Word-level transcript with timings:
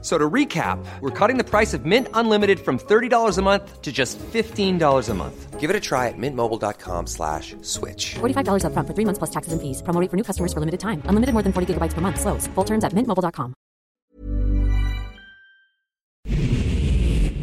So 0.00 0.16
to 0.16 0.30
recap, 0.30 0.78
we're 1.00 1.10
cutting 1.10 1.38
the 1.38 1.44
price 1.44 1.74
of 1.74 1.84
Mint 1.84 2.06
Unlimited 2.14 2.60
from 2.60 2.78
$30 2.78 3.36
a 3.36 3.42
month 3.42 3.82
to 3.82 3.90
just 3.90 4.16
$15 4.32 5.08
a 5.08 5.14
month. 5.14 5.58
Give 5.58 5.70
it 5.70 5.74
a 5.74 5.80
try 5.80 6.06
at 6.06 6.14
mintmobile.com 6.16 7.08
slash 7.08 7.56
switch. 7.62 8.14
$45 8.20 8.64
up 8.64 8.72
front 8.72 8.86
for 8.86 8.94
three 8.94 9.04
months 9.04 9.18
plus 9.18 9.30
taxes 9.30 9.52
and 9.52 9.60
fees. 9.60 9.82
Promo 9.82 10.00
rate 10.00 10.08
for 10.08 10.16
new 10.16 10.22
customers 10.22 10.52
for 10.52 10.60
limited 10.60 10.78
time. 10.78 11.02
Unlimited 11.06 11.32
more 11.32 11.42
than 11.42 11.52
40 11.52 11.74
gigabytes 11.74 11.94
per 11.94 12.00
month. 12.00 12.20
Slows. 12.20 12.46
Full 12.54 12.64
terms 12.64 12.84
at 12.84 12.92
mintmobile.com. 12.94 13.54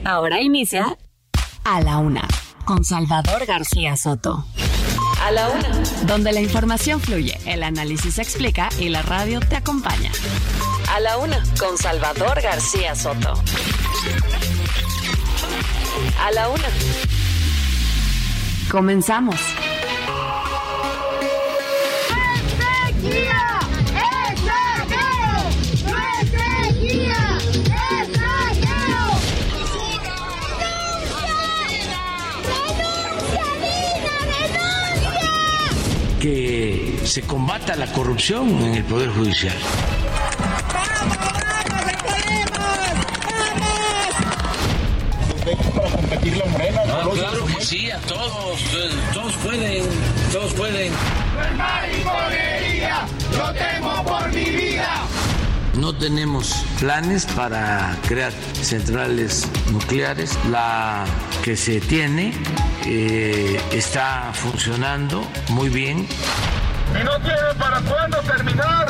Ahora 0.05 0.39
inicia 0.39 0.95
A 1.63 1.81
la 1.81 1.97
Una 1.97 2.27
con 2.63 2.85
Salvador 2.85 3.45
García 3.45 3.97
Soto. 3.97 4.45
A 5.21 5.31
la 5.31 5.49
Una. 5.49 5.83
Donde 6.07 6.31
la 6.31 6.39
información 6.39 7.01
fluye, 7.01 7.37
el 7.47 7.63
análisis 7.63 8.15
se 8.15 8.21
explica 8.21 8.69
y 8.79 8.89
la 8.89 9.01
radio 9.01 9.39
te 9.39 9.55
acompaña. 9.55 10.11
A 10.95 10.99
la 11.01 11.17
Una 11.17 11.43
con 11.59 11.77
Salvador 11.77 12.41
García 12.41 12.95
Soto. 12.95 13.33
A 16.21 16.31
la 16.31 16.47
Una. 16.47 16.69
Comenzamos. 18.71 19.35
que 36.21 37.01
se 37.03 37.21
combata 37.23 37.75
la 37.75 37.91
corrupción 37.91 38.47
en 38.61 38.75
el 38.75 38.83
Poder 38.85 39.09
Judicial. 39.09 39.55
Para 45.75 45.89
competir 45.91 46.37
la 46.37 46.45
morena. 46.45 46.81
Ah, 46.87 47.09
claro 47.13 47.45
que 47.45 47.65
sí, 47.65 47.91
a 47.91 47.99
todos, 48.01 48.59
todos 49.13 49.33
pueden, 49.37 49.83
todos 50.31 50.53
pueden. 50.53 50.91
¡Lo 53.37 53.53
tengo 53.53 54.03
por 54.03 54.33
mi 54.33 54.45
vida! 54.45 55.03
No 55.75 55.93
tenemos 55.93 56.65
planes 56.79 57.25
para 57.25 57.97
crear 58.07 58.31
centrales 58.61 59.47
nucleares. 59.71 60.37
La 60.49 61.05
que 61.43 61.57
se 61.57 61.81
tiene 61.81 62.33
eh, 62.85 63.59
está 63.71 64.31
funcionando 64.33 65.27
muy 65.49 65.69
bien. 65.69 66.07
Y 66.93 67.03
no 67.03 67.19
tienen 67.19 67.57
para 67.57 67.81
cuándo 67.81 68.17
terminar. 68.19 68.87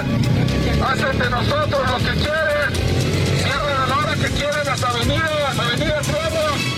Hacen 0.85 1.19
de 1.19 1.29
nosotros 1.29 1.81
lo 1.89 1.97
que 1.97 2.13
quieren. 2.19 2.73
Cierran 3.43 3.81
a 3.81 3.87
la 3.87 3.97
hora 3.97 4.15
que 4.15 4.29
quieren 4.29 4.65
las 4.65 4.83
avenidas, 4.83 5.59
avenidas 5.59 6.07
nuevas. 6.07 6.74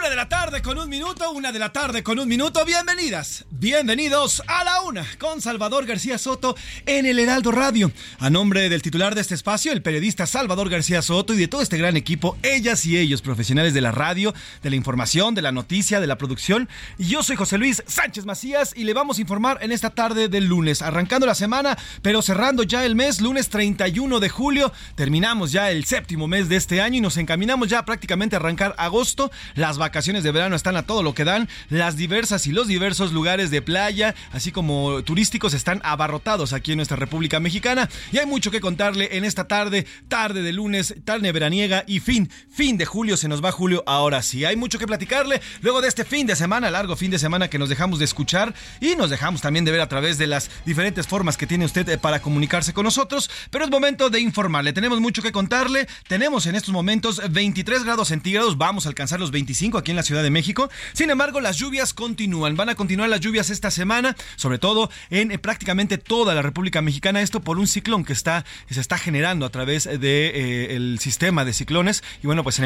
Una 0.00 0.08
de 0.08 0.16
la 0.16 0.30
tarde 0.30 0.62
con 0.62 0.78
un 0.78 0.88
minuto, 0.88 1.30
una 1.30 1.52
de 1.52 1.58
la 1.58 1.72
tarde 1.74 2.02
con 2.02 2.18
un 2.18 2.26
minuto. 2.26 2.64
Bienvenidas, 2.64 3.44
bienvenidos 3.50 4.42
a 4.46 4.64
la 4.64 4.80
una 4.80 5.06
con 5.18 5.42
Salvador 5.42 5.84
García 5.84 6.16
Soto 6.16 6.56
en 6.86 7.04
el 7.04 7.18
Heraldo 7.18 7.52
Radio. 7.52 7.92
A 8.18 8.30
nombre 8.30 8.70
del 8.70 8.80
titular 8.80 9.14
de 9.14 9.20
este 9.20 9.34
espacio, 9.34 9.72
el 9.72 9.82
periodista 9.82 10.24
Salvador 10.26 10.70
García 10.70 11.02
Soto 11.02 11.34
y 11.34 11.36
de 11.36 11.48
todo 11.48 11.60
este 11.60 11.76
gran 11.76 11.98
equipo, 11.98 12.38
ellas 12.42 12.86
y 12.86 12.96
ellos, 12.96 13.20
profesionales 13.20 13.74
de 13.74 13.82
la 13.82 13.92
radio, 13.92 14.32
de 14.62 14.70
la 14.70 14.76
información, 14.76 15.34
de 15.34 15.42
la 15.42 15.52
noticia, 15.52 16.00
de 16.00 16.06
la 16.06 16.16
producción. 16.16 16.70
Yo 16.96 17.22
soy 17.22 17.36
José 17.36 17.58
Luis 17.58 17.82
Sánchez 17.86 18.24
Macías 18.24 18.72
y 18.74 18.84
le 18.84 18.94
vamos 18.94 19.18
a 19.18 19.20
informar 19.20 19.58
en 19.60 19.70
esta 19.70 19.90
tarde 19.90 20.30
del 20.30 20.46
lunes, 20.46 20.80
arrancando 20.80 21.26
la 21.26 21.34
semana, 21.34 21.76
pero 22.00 22.22
cerrando 22.22 22.62
ya 22.62 22.86
el 22.86 22.94
mes, 22.94 23.20
lunes 23.20 23.50
31 23.50 24.18
de 24.18 24.30
julio. 24.30 24.72
Terminamos 24.94 25.52
ya 25.52 25.70
el 25.70 25.84
séptimo 25.84 26.26
mes 26.26 26.48
de 26.48 26.56
este 26.56 26.80
año 26.80 26.96
y 26.96 27.00
nos 27.02 27.18
encaminamos 27.18 27.68
ya 27.68 27.84
prácticamente 27.84 28.34
a 28.34 28.38
arrancar 28.38 28.74
agosto. 28.78 29.30
Las 29.56 29.76
vacaciones 29.76 29.89
de 29.90 30.32
verano 30.32 30.56
están 30.56 30.76
a 30.76 30.82
todo 30.82 31.02
lo 31.02 31.14
que 31.14 31.24
dan. 31.24 31.48
Las 31.68 31.96
diversas 31.96 32.46
y 32.46 32.52
los 32.52 32.68
diversos 32.68 33.12
lugares 33.12 33.50
de 33.50 33.60
playa, 33.60 34.14
así 34.32 34.52
como 34.52 35.02
turísticos, 35.02 35.52
están 35.52 35.80
abarrotados 35.84 36.52
aquí 36.52 36.72
en 36.72 36.76
nuestra 36.76 36.96
República 36.96 37.40
Mexicana. 37.40 37.88
Y 38.12 38.18
hay 38.18 38.26
mucho 38.26 38.50
que 38.50 38.60
contarle 38.60 39.16
en 39.16 39.24
esta 39.24 39.48
tarde, 39.48 39.86
tarde 40.08 40.42
de 40.42 40.52
lunes, 40.52 40.94
tarde 41.04 41.32
veraniega 41.32 41.84
y 41.86 42.00
fin, 42.00 42.30
fin 42.50 42.78
de 42.78 42.86
julio. 42.86 43.16
Se 43.16 43.28
nos 43.28 43.44
va 43.44 43.52
julio 43.52 43.82
ahora 43.86 44.22
sí. 44.22 44.44
Hay 44.44 44.56
mucho 44.56 44.78
que 44.78 44.86
platicarle 44.86 45.40
luego 45.60 45.80
de 45.80 45.88
este 45.88 46.04
fin 46.04 46.26
de 46.26 46.36
semana, 46.36 46.70
largo 46.70 46.96
fin 46.96 47.10
de 47.10 47.18
semana 47.18 47.48
que 47.48 47.58
nos 47.58 47.68
dejamos 47.68 47.98
de 47.98 48.04
escuchar 48.04 48.54
y 48.80 48.96
nos 48.96 49.10
dejamos 49.10 49.40
también 49.40 49.64
de 49.64 49.72
ver 49.72 49.80
a 49.80 49.88
través 49.88 50.18
de 50.18 50.26
las 50.26 50.50
diferentes 50.64 51.06
formas 51.06 51.36
que 51.36 51.46
tiene 51.46 51.64
usted 51.64 51.88
eh, 51.88 51.98
para 51.98 52.22
comunicarse 52.22 52.72
con 52.72 52.84
nosotros. 52.84 53.30
Pero 53.50 53.64
es 53.64 53.70
momento 53.70 54.08
de 54.08 54.20
informarle. 54.20 54.72
Tenemos 54.72 55.00
mucho 55.00 55.20
que 55.20 55.32
contarle. 55.32 55.88
Tenemos 56.08 56.46
en 56.46 56.54
estos 56.54 56.72
momentos 56.72 57.20
23 57.30 57.84
grados 57.84 58.08
centígrados. 58.08 58.56
Vamos 58.56 58.86
a 58.86 58.88
alcanzar 58.88 59.20
los 59.20 59.30
25 59.30 59.78
aquí 59.80 59.90
en 59.90 59.96
la 59.96 60.02
Ciudad 60.02 60.22
de 60.22 60.30
México. 60.30 60.70
Sin 60.92 61.10
embargo, 61.10 61.40
las 61.40 61.56
lluvias 61.56 61.92
continúan. 61.94 62.56
Van 62.56 62.68
a 62.68 62.74
continuar 62.74 63.08
las 63.08 63.20
lluvias 63.20 63.50
esta 63.50 63.70
semana, 63.70 64.16
sobre 64.36 64.58
todo 64.58 64.90
en 65.10 65.30
eh, 65.30 65.38
prácticamente 65.38 65.98
toda 65.98 66.34
la 66.34 66.42
República 66.42 66.82
Mexicana. 66.82 67.20
Esto 67.20 67.40
por 67.40 67.58
un 67.58 67.66
ciclón 67.66 68.04
que 68.04 68.12
está 68.12 68.44
se 68.70 68.80
está 68.80 68.98
generando 68.98 69.46
a 69.46 69.50
través 69.50 69.84
del 69.84 70.00
de, 70.00 70.32
eh, 70.34 70.96
sistema 70.98 71.44
de 71.44 71.52
ciclones. 71.52 72.02
Y 72.22 72.26
bueno, 72.26 72.42
pues 72.42 72.58
en 72.58 72.64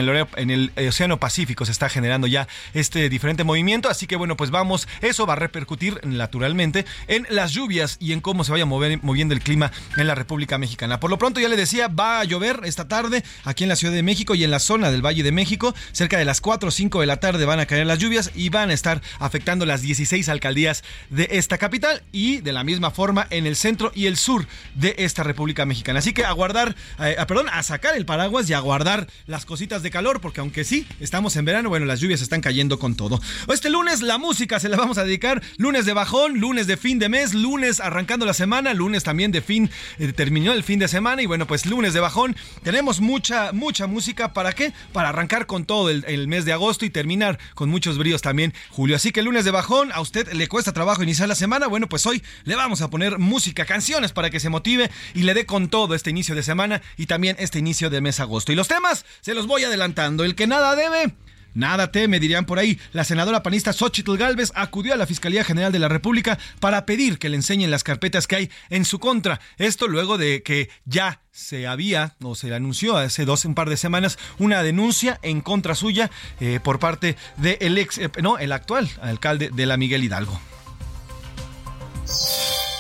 el, 0.51 0.73
Océano 0.89 1.19
Pacífico 1.19 1.65
se 1.65 1.73
está 1.73 1.89
generando 1.89 2.27
ya 2.27 2.49
este 2.75 3.09
diferente 3.09 3.45
movimiento. 3.45 3.89
Así 3.89 4.07
que 4.07 4.17
bueno, 4.17 4.37
pues 4.37 4.51
vamos, 4.51 4.89
eso 5.01 5.27
va 5.27 5.35
a 5.35 5.37
repercutir 5.37 6.01
naturalmente 6.05 6.85
en 7.09 7.27
las 7.31 7.53
lluvias 7.53 7.97
y 8.01 8.13
en 8.13 8.21
cómo 8.21 8.45
se 8.45 8.53
vaya 8.53 8.67
moviendo 8.67 9.35
el 9.35 9.41
clima 9.41 9.73
en 9.97 10.07
la 10.07 10.15
República 10.15 10.59
Mexicana. 10.59 11.01
Por 11.01 11.11
lo 11.11 11.19
pronto, 11.19 11.41
ya 11.41 11.49
le 11.49 11.57
decía, 11.57 11.89
va 11.89 12.21
a 12.21 12.25
llover 12.25 12.61
esta 12.65 12.89
tarde 12.89 13.25
aquí 13.45 13.65
en 13.65 13.69
la 13.69 13.77
Ciudad 13.77 13.95
de 13.95 14.03
México 14.03 14.35
y 14.35 14.45
en 14.45 14.51
la 14.51 14.59
zona 14.59 14.91
del 14.91 15.05
Valle 15.05 15.23
de 15.23 15.33
México, 15.33 15.75
cerca 15.93 16.19
de 16.19 16.25
las 16.25 16.41
4 16.41 16.69
o 16.69 16.73
5 16.73 17.01
de 17.01 17.04
la 17.07 17.19
tarde 17.19 17.45
van 17.45 17.61
a 17.61 17.67
caer 17.67 17.87
las 17.87 17.99
lluvias 17.99 18.31
y 18.35 18.49
van 18.49 18.71
a 18.71 18.75
estar 18.75 19.01
afectando 19.19 19.67
las 19.67 19.83
16 19.83 20.29
alcaldías 20.29 20.85
de 21.11 21.29
esta 21.33 21.59
capital 21.59 22.03
y 22.13 22.39
de 22.39 22.53
la 22.53 22.65
misma 22.65 22.91
forma 22.91 23.27
en 23.31 23.47
el 23.47 23.57
centro 23.57 23.93
y 23.95 24.07
el 24.07 24.17
sur 24.17 24.47
de 24.75 24.95
esta 24.99 25.23
República 25.23 25.67
Mexicana. 25.67 25.99
Así 25.99 26.13
que 26.13 26.25
a 26.25 26.33
guardar, 26.33 26.75
eh, 27.01 27.17
perdón, 27.27 27.49
a 27.51 27.63
sacar 27.63 27.97
el 27.97 28.07
paraguas 28.07 28.49
y 28.49 28.55
a 28.55 28.61
guardar 28.61 29.09
las 29.27 29.45
cositas 29.45 29.83
de 29.83 29.91
calor, 29.91 30.21
porque 30.21 30.41
aunque 30.41 30.65
sí, 30.65 30.87
estamos 31.01 31.37
en 31.37 31.45
verano, 31.45 31.69
bueno, 31.69 31.87
las 31.87 32.01
lluvias 32.01 32.21
están 32.21 32.41
cayendo 32.41 32.79
con 32.79 32.95
todo. 32.95 33.21
Este 33.53 33.71
lunes 33.71 34.03
la 34.03 34.19
música 34.19 34.61
se 34.61 34.69
la 34.69 34.77
vamos 34.77 34.99
a 34.99 35.05
dedicar, 35.05 35.43
lunes 35.57 35.87
de 35.87 35.93
bajón, 35.93 36.39
lunes 36.39 36.67
de 36.67 36.77
fin 36.77 36.99
de 36.99 37.09
mes, 37.09 37.35
lunes 37.35 37.81
arrancando 37.81 38.27
la 38.27 38.35
semana, 38.35 38.75
lunes 38.75 39.05
también 39.05 39.33
de 39.33 39.43
fin, 39.43 39.71
eh, 39.99 40.13
terminó 40.13 40.53
el 40.53 40.63
fin 40.63 40.79
de 40.79 40.89
semana 40.89 41.23
y 41.23 41.27
bueno, 41.27 41.47
pues 41.47 41.67
lunes 41.67 41.95
de 41.95 42.01
bajón, 42.01 42.37
tenemos 42.63 43.01
mucha, 43.01 43.53
mucha 43.53 43.87
música, 43.87 44.33
¿para 44.33 44.53
qué? 44.53 44.73
Para 44.93 45.11
arrancar 45.11 45.47
con 45.47 45.65
todo 45.65 45.91
el, 45.91 46.05
el 46.07 46.29
mes 46.29 46.45
de 46.45 46.53
agosto 46.53 46.85
y 46.85 46.91
terminar 46.95 47.39
con 47.55 47.69
muchos 47.69 47.99
bríos 47.99 48.23
también, 48.23 48.55
Julio. 48.71 48.97
Así 48.97 49.13
que 49.13 49.21
el 49.21 49.27
lunes 49.27 49.45
de 49.45 49.51
bajón, 49.51 49.93
¿a 49.93 50.01
usted 50.01 50.33
le 50.33 50.49
cuesta 50.49 50.73
trabajo 50.73 51.03
iniciar 51.03 51.29
la 51.29 51.35
semana? 51.35 51.67
Bueno, 51.67 51.91
pues 51.91 52.07
hoy 52.07 52.23
le 52.45 52.55
vamos 52.55 52.81
a 52.81 52.89
poner 52.89 53.19
música, 53.19 53.67
canciones 53.67 54.13
para 54.13 54.31
que 54.31 54.41
se 54.41 54.49
motive 54.49 54.91
y 55.13 55.25
le 55.25 55.35
dé 55.35 55.45
con 55.45 55.69
todo 55.69 55.95
este 55.95 56.09
inicio 56.09 56.35
de 56.35 56.43
semana 56.43 56.81
y 56.97 57.05
también 57.05 57.37
este 57.39 57.59
inicio 57.59 57.91
de 57.91 58.01
mes 58.01 58.21
agosto. 58.21 58.53
Y 58.53 58.55
los 58.55 58.69
temas 58.69 59.05
se 59.21 59.35
los 59.35 59.47
voy 59.47 59.65
adelantando. 59.65 60.25
El 60.25 60.35
que 60.35 60.47
nada 60.47 60.75
debe. 60.77 61.13
Nada 61.55 61.93
teme, 61.93 62.21
dirían 62.21 62.47
por 62.47 62.59
ahí. 62.59 62.79
La 62.93 63.05
senadora 63.05 63.43
panista 63.43 63.73
Xochitl 63.73 64.17
Galvez 64.17 64.53
acudió 64.55 64.93
a 64.93 64.97
la 64.97 65.07
Fiscalía 65.07 65.45
General 65.45 65.73
de 65.73 65.79
la 65.79 65.89
República 65.89 66.39
para 66.61 66.85
pedir 66.85 67.19
que 67.19 67.29
le 67.29 67.37
enseñen 67.37 67.71
las 67.71 67.85
carpetas 67.85 68.27
que 68.27 68.37
hay 68.37 68.51
en 68.71 68.85
su 68.85 68.99
contra. 68.99 69.41
Esto 69.57 69.87
luego 69.89 70.19
de 70.19 70.43
que 70.43 70.69
ya 70.85 71.21
se 71.31 71.67
había 71.67 72.15
o 72.23 72.35
se 72.35 72.53
anunció 72.55 72.97
hace 72.97 73.25
dos 73.25 73.45
un 73.45 73.55
par 73.55 73.69
de 73.69 73.77
semanas 73.77 74.19
una 74.39 74.63
denuncia 74.63 75.19
en 75.23 75.41
contra 75.41 75.75
suya 75.75 76.11
eh, 76.41 76.61
por 76.63 76.79
parte 76.79 77.17
del 77.37 77.77
ex 77.79 77.99
eh, 77.99 78.11
no 78.23 78.39
el 78.39 78.53
actual 78.53 78.89
alcalde 79.01 79.51
de 79.53 79.67
la 79.67 79.77
Miguel 79.77 80.05
Hidalgo. 80.05 80.41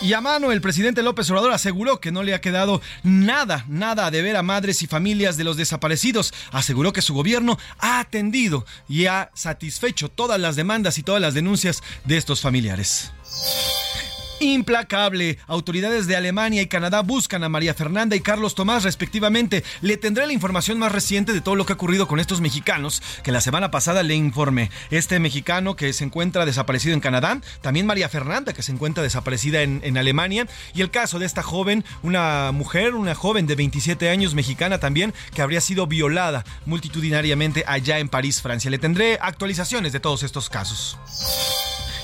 Y 0.04 0.12
a 0.12 0.20
mano, 0.20 0.52
el 0.52 0.60
presidente 0.60 1.02
López 1.02 1.30
Obrador 1.30 1.52
aseguró 1.52 1.98
que 1.98 2.12
no 2.12 2.22
le 2.22 2.34
ha 2.34 2.42
quedado 2.42 2.82
nada, 3.02 3.64
nada 3.68 4.10
de 4.10 4.20
ver 4.20 4.36
a 4.36 4.42
madres 4.42 4.82
y 4.82 4.86
familias 4.86 5.38
de 5.38 5.44
los 5.44 5.56
desaparecidos. 5.56 6.34
Aseguró 6.52 6.92
que 6.92 7.00
su 7.00 7.14
gobierno 7.14 7.58
ha 7.78 8.00
atendido 8.00 8.66
y 8.86 9.06
ha 9.06 9.30
satisfecho 9.32 10.10
todas 10.10 10.38
las 10.38 10.56
demandas 10.56 10.98
y 10.98 11.02
todas 11.02 11.22
las 11.22 11.32
denuncias 11.32 11.82
de 12.04 12.18
estos 12.18 12.42
familiares. 12.42 13.12
Implacable. 14.40 15.38
Autoridades 15.46 16.06
de 16.06 16.16
Alemania 16.16 16.62
y 16.62 16.66
Canadá 16.66 17.02
buscan 17.02 17.44
a 17.44 17.48
María 17.48 17.74
Fernanda 17.74 18.16
y 18.16 18.20
Carlos 18.20 18.54
Tomás 18.54 18.84
respectivamente. 18.84 19.64
Le 19.80 19.96
tendré 19.96 20.26
la 20.26 20.32
información 20.32 20.78
más 20.78 20.92
reciente 20.92 21.32
de 21.32 21.40
todo 21.40 21.56
lo 21.56 21.66
que 21.66 21.72
ha 21.72 21.76
ocurrido 21.76 22.08
con 22.08 22.20
estos 22.20 22.40
mexicanos, 22.40 23.02
que 23.22 23.32
la 23.32 23.40
semana 23.40 23.70
pasada 23.70 24.02
le 24.02 24.14
informé. 24.14 24.70
Este 24.90 25.18
mexicano 25.18 25.76
que 25.76 25.92
se 25.92 26.04
encuentra 26.04 26.46
desaparecido 26.46 26.94
en 26.94 27.00
Canadá, 27.00 27.40
también 27.60 27.86
María 27.86 28.08
Fernanda 28.08 28.52
que 28.52 28.62
se 28.62 28.72
encuentra 28.72 29.02
desaparecida 29.02 29.62
en, 29.62 29.80
en 29.84 29.98
Alemania, 29.98 30.46
y 30.74 30.82
el 30.82 30.90
caso 30.90 31.18
de 31.18 31.26
esta 31.26 31.42
joven, 31.42 31.84
una 32.02 32.52
mujer, 32.52 32.94
una 32.94 33.14
joven 33.14 33.46
de 33.46 33.54
27 33.54 34.10
años 34.10 34.34
mexicana 34.34 34.78
también, 34.78 35.14
que 35.34 35.42
habría 35.42 35.60
sido 35.60 35.86
violada 35.86 36.44
multitudinariamente 36.66 37.64
allá 37.66 37.98
en 37.98 38.08
París, 38.08 38.42
Francia. 38.42 38.70
Le 38.70 38.78
tendré 38.78 39.18
actualizaciones 39.20 39.92
de 39.92 40.00
todos 40.00 40.22
estos 40.22 40.50
casos 40.50 40.98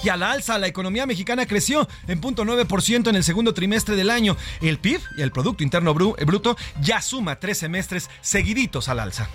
y 0.03 0.09
a 0.09 0.17
la 0.17 0.33
alza. 0.33 0.59
La 0.59 0.67
economía 0.67 1.07
mexicana 1.07 1.47
creció 1.47 1.89
en 2.07 2.21
0.9% 2.21 3.09
en 3.09 3.17
el 3.17 3.25
segundo 3.25 3.55
trimestre 3.55 3.97
del 3.97 4.11
año. 4.11 4.37
El 4.61 4.79
PIB, 4.79 5.01
el 5.19 5.33
Producto 5.33 5.63
Interno 5.63 5.95
Bruto, 5.95 6.57
ya 6.81 7.01
suma 7.01 7.39
tres 7.39 7.59
semestres 7.59 8.11
seguiditos 8.21 8.89
al 8.89 9.01
alza. 9.01 9.29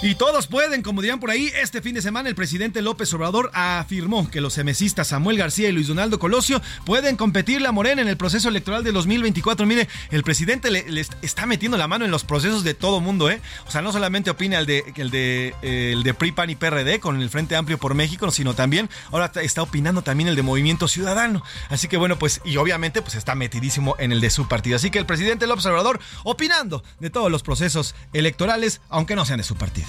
Y 0.00 0.14
todos 0.14 0.46
pueden, 0.46 0.82
como 0.82 1.02
dirían 1.02 1.18
por 1.18 1.30
ahí, 1.30 1.50
este 1.60 1.82
fin 1.82 1.92
de 1.92 2.00
semana 2.00 2.28
el 2.28 2.36
presidente 2.36 2.82
López 2.82 3.12
Obrador 3.14 3.50
afirmó 3.52 4.30
que 4.30 4.40
los 4.40 4.54
semesistas 4.54 5.08
Samuel 5.08 5.36
García 5.36 5.68
y 5.68 5.72
Luis 5.72 5.88
Donaldo 5.88 6.20
Colosio 6.20 6.62
pueden 6.84 7.16
competir 7.16 7.60
la 7.60 7.72
Morena 7.72 8.00
en 8.02 8.06
el 8.06 8.16
proceso 8.16 8.48
electoral 8.48 8.84
de 8.84 8.92
2024. 8.92 9.66
Mire, 9.66 9.88
el 10.12 10.22
presidente 10.22 10.70
le, 10.70 10.84
está 11.22 11.46
metiendo 11.46 11.76
la 11.76 11.88
mano 11.88 12.04
en 12.04 12.12
los 12.12 12.22
procesos 12.22 12.62
de 12.62 12.74
todo 12.74 13.00
mundo, 13.00 13.28
¿eh? 13.28 13.40
O 13.66 13.72
sea, 13.72 13.82
no 13.82 13.90
solamente 13.90 14.30
opina 14.30 14.60
el 14.60 14.66
de, 14.66 14.84
el 14.94 15.10
de, 15.10 15.56
eh, 15.62 15.90
el 15.94 16.04
de 16.04 16.14
PRI, 16.14 16.30
PAN 16.30 16.50
y 16.50 16.54
PRD 16.54 17.00
con 17.00 17.20
el 17.20 17.28
Frente 17.28 17.56
Amplio 17.56 17.76
por 17.78 17.94
México, 17.94 18.30
sino 18.30 18.54
también 18.54 18.88
ahora 19.10 19.32
está 19.42 19.62
opinando 19.62 20.02
también 20.02 20.28
el 20.28 20.36
de 20.36 20.42
Movimiento 20.42 20.86
Ciudadano. 20.86 21.42
Así 21.70 21.88
que 21.88 21.96
bueno, 21.96 22.20
pues, 22.20 22.40
y 22.44 22.56
obviamente 22.58 23.02
pues 23.02 23.16
está 23.16 23.34
metidísimo 23.34 23.96
en 23.98 24.12
el 24.12 24.20
de 24.20 24.30
su 24.30 24.46
partido. 24.46 24.76
Así 24.76 24.92
que 24.92 25.00
el 25.00 25.06
presidente 25.06 25.48
López 25.48 25.66
Obrador 25.66 25.98
opinando 26.22 26.84
de 27.00 27.10
todos 27.10 27.32
los 27.32 27.42
procesos 27.42 27.96
electorales, 28.12 28.80
aunque 28.90 29.16
no 29.16 29.26
sean 29.26 29.38
de 29.38 29.44
su 29.44 29.56
partido. 29.56 29.87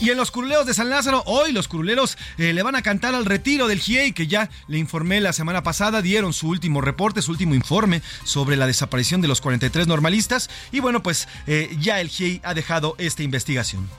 Y 0.00 0.08
en 0.08 0.16
los 0.16 0.30
curuleros 0.30 0.64
de 0.64 0.72
San 0.72 0.88
Lázaro, 0.88 1.22
hoy 1.26 1.52
los 1.52 1.68
curuleros 1.68 2.16
eh, 2.38 2.54
le 2.54 2.62
van 2.62 2.74
a 2.74 2.80
cantar 2.80 3.14
al 3.14 3.26
retiro 3.26 3.68
del 3.68 3.80
GIEI, 3.80 4.12
que 4.12 4.26
ya 4.26 4.48
le 4.66 4.78
informé 4.78 5.20
la 5.20 5.34
semana 5.34 5.62
pasada, 5.62 6.00
dieron 6.00 6.32
su 6.32 6.48
último 6.48 6.80
reporte, 6.80 7.20
su 7.20 7.32
último 7.32 7.54
informe 7.54 8.00
sobre 8.24 8.56
la 8.56 8.66
desaparición 8.66 9.20
de 9.20 9.28
los 9.28 9.42
43 9.42 9.86
normalistas. 9.86 10.48
Y 10.72 10.80
bueno, 10.80 11.02
pues 11.02 11.28
eh, 11.46 11.76
ya 11.78 12.00
el 12.00 12.08
GIEI 12.08 12.40
ha 12.44 12.54
dejado 12.54 12.94
esta 12.96 13.22
investigación. 13.22 13.90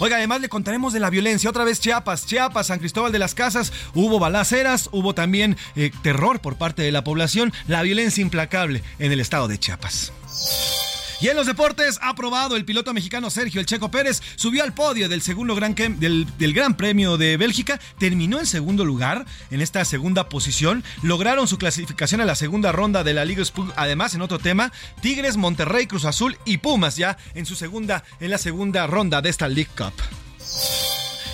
Oiga, 0.00 0.16
además 0.16 0.40
le 0.40 0.48
contaremos 0.48 0.92
de 0.92 1.00
la 1.00 1.10
violencia. 1.10 1.50
Otra 1.50 1.64
vez 1.64 1.80
Chiapas, 1.80 2.24
Chiapas, 2.24 2.68
San 2.68 2.78
Cristóbal 2.78 3.12
de 3.12 3.18
las 3.18 3.34
Casas. 3.34 3.72
Hubo 3.94 4.18
balaceras, 4.18 4.88
hubo 4.92 5.14
también 5.14 5.58
eh, 5.76 5.90
terror 6.02 6.40
por 6.40 6.56
parte 6.56 6.82
de 6.82 6.92
la 6.92 7.04
población. 7.04 7.52
La 7.66 7.82
violencia 7.82 8.22
implacable 8.22 8.82
en 8.98 9.12
el 9.12 9.20
estado 9.20 9.48
de 9.48 9.58
Chiapas. 9.58 10.12
Y 11.20 11.28
en 11.28 11.36
los 11.36 11.46
deportes, 11.46 11.98
aprobado 12.00 12.54
el 12.54 12.64
piloto 12.64 12.94
mexicano 12.94 13.30
Sergio 13.30 13.60
El 13.60 13.66
Checo 13.66 13.90
Pérez, 13.90 14.22
subió 14.36 14.62
al 14.62 14.72
podio 14.72 15.08
del 15.08 15.20
segundo 15.20 15.54
gran, 15.56 15.74
del, 15.74 16.26
del 16.38 16.54
Gran 16.54 16.76
Premio 16.76 17.16
de 17.16 17.36
Bélgica, 17.36 17.80
terminó 17.98 18.38
en 18.38 18.46
segundo 18.46 18.84
lugar 18.84 19.26
en 19.50 19.60
esta 19.60 19.84
segunda 19.84 20.28
posición, 20.28 20.84
lograron 21.02 21.48
su 21.48 21.58
clasificación 21.58 22.20
a 22.20 22.24
la 22.24 22.36
segunda 22.36 22.70
ronda 22.70 23.02
de 23.02 23.14
la 23.14 23.24
Liga 23.24 23.42
Sport, 23.42 23.72
además 23.76 24.14
en 24.14 24.22
otro 24.22 24.38
tema, 24.38 24.72
Tigres, 25.00 25.36
Monterrey, 25.36 25.86
Cruz 25.86 26.04
Azul 26.04 26.38
y 26.44 26.58
Pumas 26.58 26.96
ya 26.96 27.18
en 27.34 27.46
su 27.46 27.56
segunda, 27.56 28.04
en 28.20 28.30
la 28.30 28.38
segunda 28.38 28.86
ronda 28.86 29.20
de 29.20 29.30
esta 29.30 29.48
League 29.48 29.70
Cup. 29.76 29.94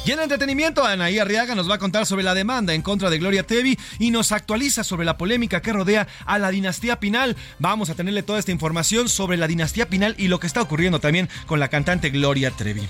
Y 0.06 0.12
en 0.12 0.20
entretenimiento, 0.20 0.84
Anaí 0.84 1.18
Arriaga 1.18 1.54
nos 1.54 1.68
va 1.68 1.76
a 1.76 1.78
contar 1.78 2.04
sobre 2.04 2.24
la 2.24 2.34
demanda 2.34 2.74
en 2.74 2.82
contra 2.82 3.08
de 3.08 3.18
Gloria 3.18 3.46
Tevi 3.46 3.78
y 3.98 4.10
nos 4.10 4.32
actualiza 4.32 4.84
sobre 4.84 5.06
la 5.06 5.16
polémica 5.16 5.62
que 5.62 5.72
rodea 5.72 6.06
a 6.26 6.38
la 6.38 6.50
dinastía 6.50 7.00
Pinal. 7.00 7.36
Vamos 7.58 7.88
a 7.88 7.94
tenerle 7.94 8.22
toda 8.22 8.38
esta 8.38 8.52
información 8.52 9.08
sobre 9.08 9.38
la 9.38 9.46
dinastía 9.46 9.88
Pinal 9.88 10.14
y 10.18 10.28
lo 10.28 10.38
que 10.40 10.46
está 10.46 10.60
ocurriendo 10.60 11.00
también 11.00 11.30
con 11.46 11.58
la 11.58 11.68
cantante 11.68 12.10
Gloria 12.10 12.50
Trevi. 12.50 12.86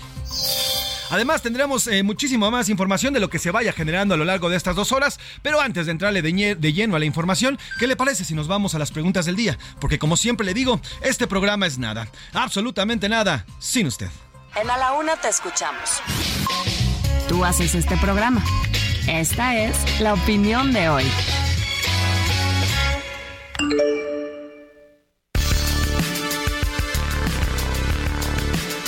Además 1.11 1.41
tendremos 1.41 1.87
eh, 1.87 2.03
muchísimo 2.03 2.51
más 2.51 2.69
información 2.69 3.15
de 3.15 3.21
lo 3.21 3.31
que 3.31 3.39
se 3.39 3.53
vaya 3.53 3.73
generando 3.73 4.15
a 4.15 4.17
lo 4.17 4.25
largo 4.25 4.51
de 4.51 4.57
estas 4.57 4.75
dos 4.75 4.91
horas, 4.91 5.21
pero 5.43 5.61
antes 5.61 5.87
de 5.87 5.93
entrarle 5.93 6.21
de, 6.21 6.57
de, 6.57 6.73
lleno 6.73 6.97
a 6.97 6.99
la 6.99 7.05
información, 7.05 7.61
¿qué 7.79 7.87
le 7.87 7.95
parece 7.95 8.25
si 8.25 8.35
nos 8.35 8.49
vamos 8.49 8.75
a 8.75 8.81
las 8.81 8.91
preguntas 8.91 9.25
del 9.25 9.37
día? 9.37 9.57
Porque 9.81 10.01
como 10.01 10.17
siempre 10.17 10.45
le 10.45 10.55
digo, 10.55 10.81
este 11.03 11.29
programa 11.29 11.67
es 11.67 11.79
nada, 11.79 12.09
absolutamente 12.33 13.09
nada, 13.09 13.47
sin 13.61 13.87
usted. 13.87 14.09
En 14.57 14.69
A 14.69 14.77
la 14.77 14.95
Una 14.95 15.15
te 15.17 15.29
escuchamos. 15.29 16.01
Tú 17.29 17.45
haces 17.45 17.75
este 17.75 17.97
programa. 17.97 18.45
Esta 19.09 19.57
es 19.57 20.01
la 20.01 20.15
opinión 20.15 20.73
de 20.73 20.89
hoy. 20.89 21.05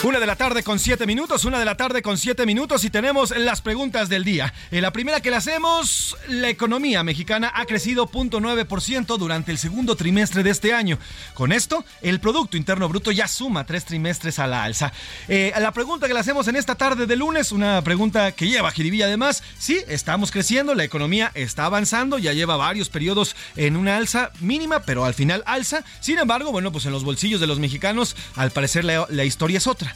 Una 0.03 0.21
de 0.21 0.27
la 0.27 0.37
tarde 0.37 0.63
con 0.63 0.79
siete 0.79 1.07
minutos, 1.07 1.47
una 1.47 1.59
de 1.59 1.65
la 1.65 1.77
tarde 1.77 2.03
con 2.03 2.19
siete 2.19 2.45
minutos 2.45 2.85
y 2.85 2.91
tenemos 2.91 3.35
las 3.37 3.63
preguntas 3.63 4.11
del 4.11 4.25
día. 4.25 4.53
En 4.71 4.83
la 4.83 4.93
primera 4.93 5.21
que 5.21 5.31
le 5.31 5.37
hacemos, 5.37 6.17
la 6.29 6.51
economía 6.51 7.03
mexicana 7.03 7.51
ha 7.53 7.65
crecido 7.65 8.07
0.9% 8.07 9.17
durante 9.17 9.53
el 9.53 9.59
segundo 9.59 9.97
trimestre 9.97 10.43
de 10.43 10.51
este 10.51 10.75
año. 10.75 10.99
Con 11.33 11.51
esto, 11.51 11.85
el 12.03 12.21
Producto 12.21 12.59
Interno 12.59 12.89
Bruto 12.89 13.11
ya 13.11 13.27
suma 13.27 13.65
tres 13.65 13.87
trimestres 13.87 14.39
a 14.39 14.47
la 14.47 14.65
alza. 14.65 14.93
Eh, 15.29 15.53
la 15.59 15.73
pregunta 15.73 16.07
que 16.07 16.15
le 16.15 16.21
hacemos 16.21 16.47
en 16.47 16.57
esta 16.57 16.75
tarde 16.75 17.07
de 17.07 17.17
lunes, 17.17 17.51
una 17.51 17.83
pregunta 17.83 18.33
que 18.33 18.47
lleva 18.47 18.71
Jiribilla 18.71 19.07
además, 19.07 19.43
sí, 19.59 19.81
estamos 19.89 20.31
creciendo, 20.31 20.75
la 20.75 20.85
economía 20.85 21.33
está 21.35 21.65
avanzando, 21.65 22.19
ya 22.19 22.35
lleva 22.35 22.57
varios 22.57 22.91
periodos 22.91 23.35
en 23.57 23.77
una 23.77 23.97
alza 23.97 24.31
mínima, 24.41 24.81
pero 24.81 25.07
al 25.07 25.15
final 25.15 25.43
alza. 25.47 25.85
Sin 26.01 26.19
embargo, 26.19 26.53
bueno, 26.53 26.71
pues 26.71 26.85
en 26.85 26.93
los 26.93 27.03
bolsillos 27.03 27.41
de 27.41 27.47
los 27.47 27.59
mexicanos, 27.59 28.15
al 28.37 28.51
parecer 28.51 28.85
la 28.85 29.25
historia 29.25 29.59
es 29.59 29.67
otra. 29.67 29.96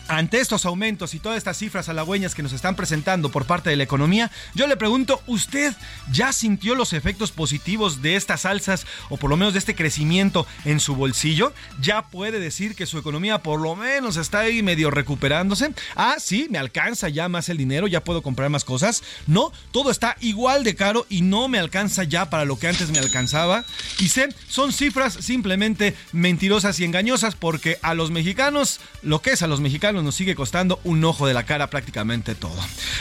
Ante 0.11 0.41
estos 0.41 0.65
aumentos 0.65 1.13
y 1.13 1.19
todas 1.19 1.37
estas 1.37 1.57
cifras 1.57 1.87
halagüeñas 1.87 2.35
que 2.35 2.43
nos 2.43 2.51
están 2.51 2.75
presentando 2.75 3.29
por 3.29 3.45
parte 3.45 3.69
de 3.69 3.77
la 3.77 3.83
economía, 3.83 4.29
yo 4.53 4.67
le 4.67 4.75
pregunto, 4.75 5.21
¿usted 5.25 5.73
ya 6.11 6.33
sintió 6.33 6.75
los 6.75 6.91
efectos 6.91 7.31
positivos 7.31 8.01
de 8.01 8.17
estas 8.17 8.45
alzas 8.45 8.85
o 9.07 9.15
por 9.15 9.29
lo 9.29 9.37
menos 9.37 9.53
de 9.53 9.59
este 9.59 9.73
crecimiento 9.73 10.45
en 10.65 10.81
su 10.81 10.97
bolsillo? 10.97 11.53
¿Ya 11.79 12.09
puede 12.09 12.41
decir 12.41 12.75
que 12.75 12.87
su 12.87 12.97
economía 12.97 13.37
por 13.37 13.61
lo 13.61 13.77
menos 13.77 14.17
está 14.17 14.41
ahí 14.41 14.61
medio 14.61 14.91
recuperándose? 14.91 15.73
Ah, 15.95 16.15
sí, 16.19 16.47
me 16.49 16.57
alcanza 16.57 17.07
ya 17.07 17.29
más 17.29 17.47
el 17.47 17.55
dinero, 17.55 17.87
ya 17.87 18.03
puedo 18.03 18.21
comprar 18.21 18.49
más 18.49 18.65
cosas. 18.65 19.03
No, 19.27 19.53
todo 19.71 19.91
está 19.91 20.17
igual 20.19 20.65
de 20.65 20.75
caro 20.75 21.05
y 21.07 21.21
no 21.21 21.47
me 21.47 21.57
alcanza 21.57 22.03
ya 22.03 22.29
para 22.29 22.43
lo 22.43 22.59
que 22.59 22.67
antes 22.67 22.91
me 22.91 22.99
alcanzaba. 22.99 23.63
Y 23.97 24.09
sé, 24.09 24.27
son 24.49 24.73
cifras 24.73 25.13
simplemente 25.13 25.95
mentirosas 26.11 26.81
y 26.81 26.83
engañosas 26.83 27.35
porque 27.35 27.77
a 27.81 27.93
los 27.93 28.11
mexicanos, 28.11 28.81
lo 29.03 29.21
que 29.21 29.31
es 29.31 29.41
a 29.41 29.47
los 29.47 29.61
mexicanos, 29.61 30.00
nos 30.03 30.15
sigue 30.15 30.35
costando 30.35 30.79
un 30.83 31.03
ojo 31.03 31.27
de 31.27 31.33
la 31.33 31.45
cara 31.45 31.69
prácticamente 31.69 32.35
todo. 32.35 32.55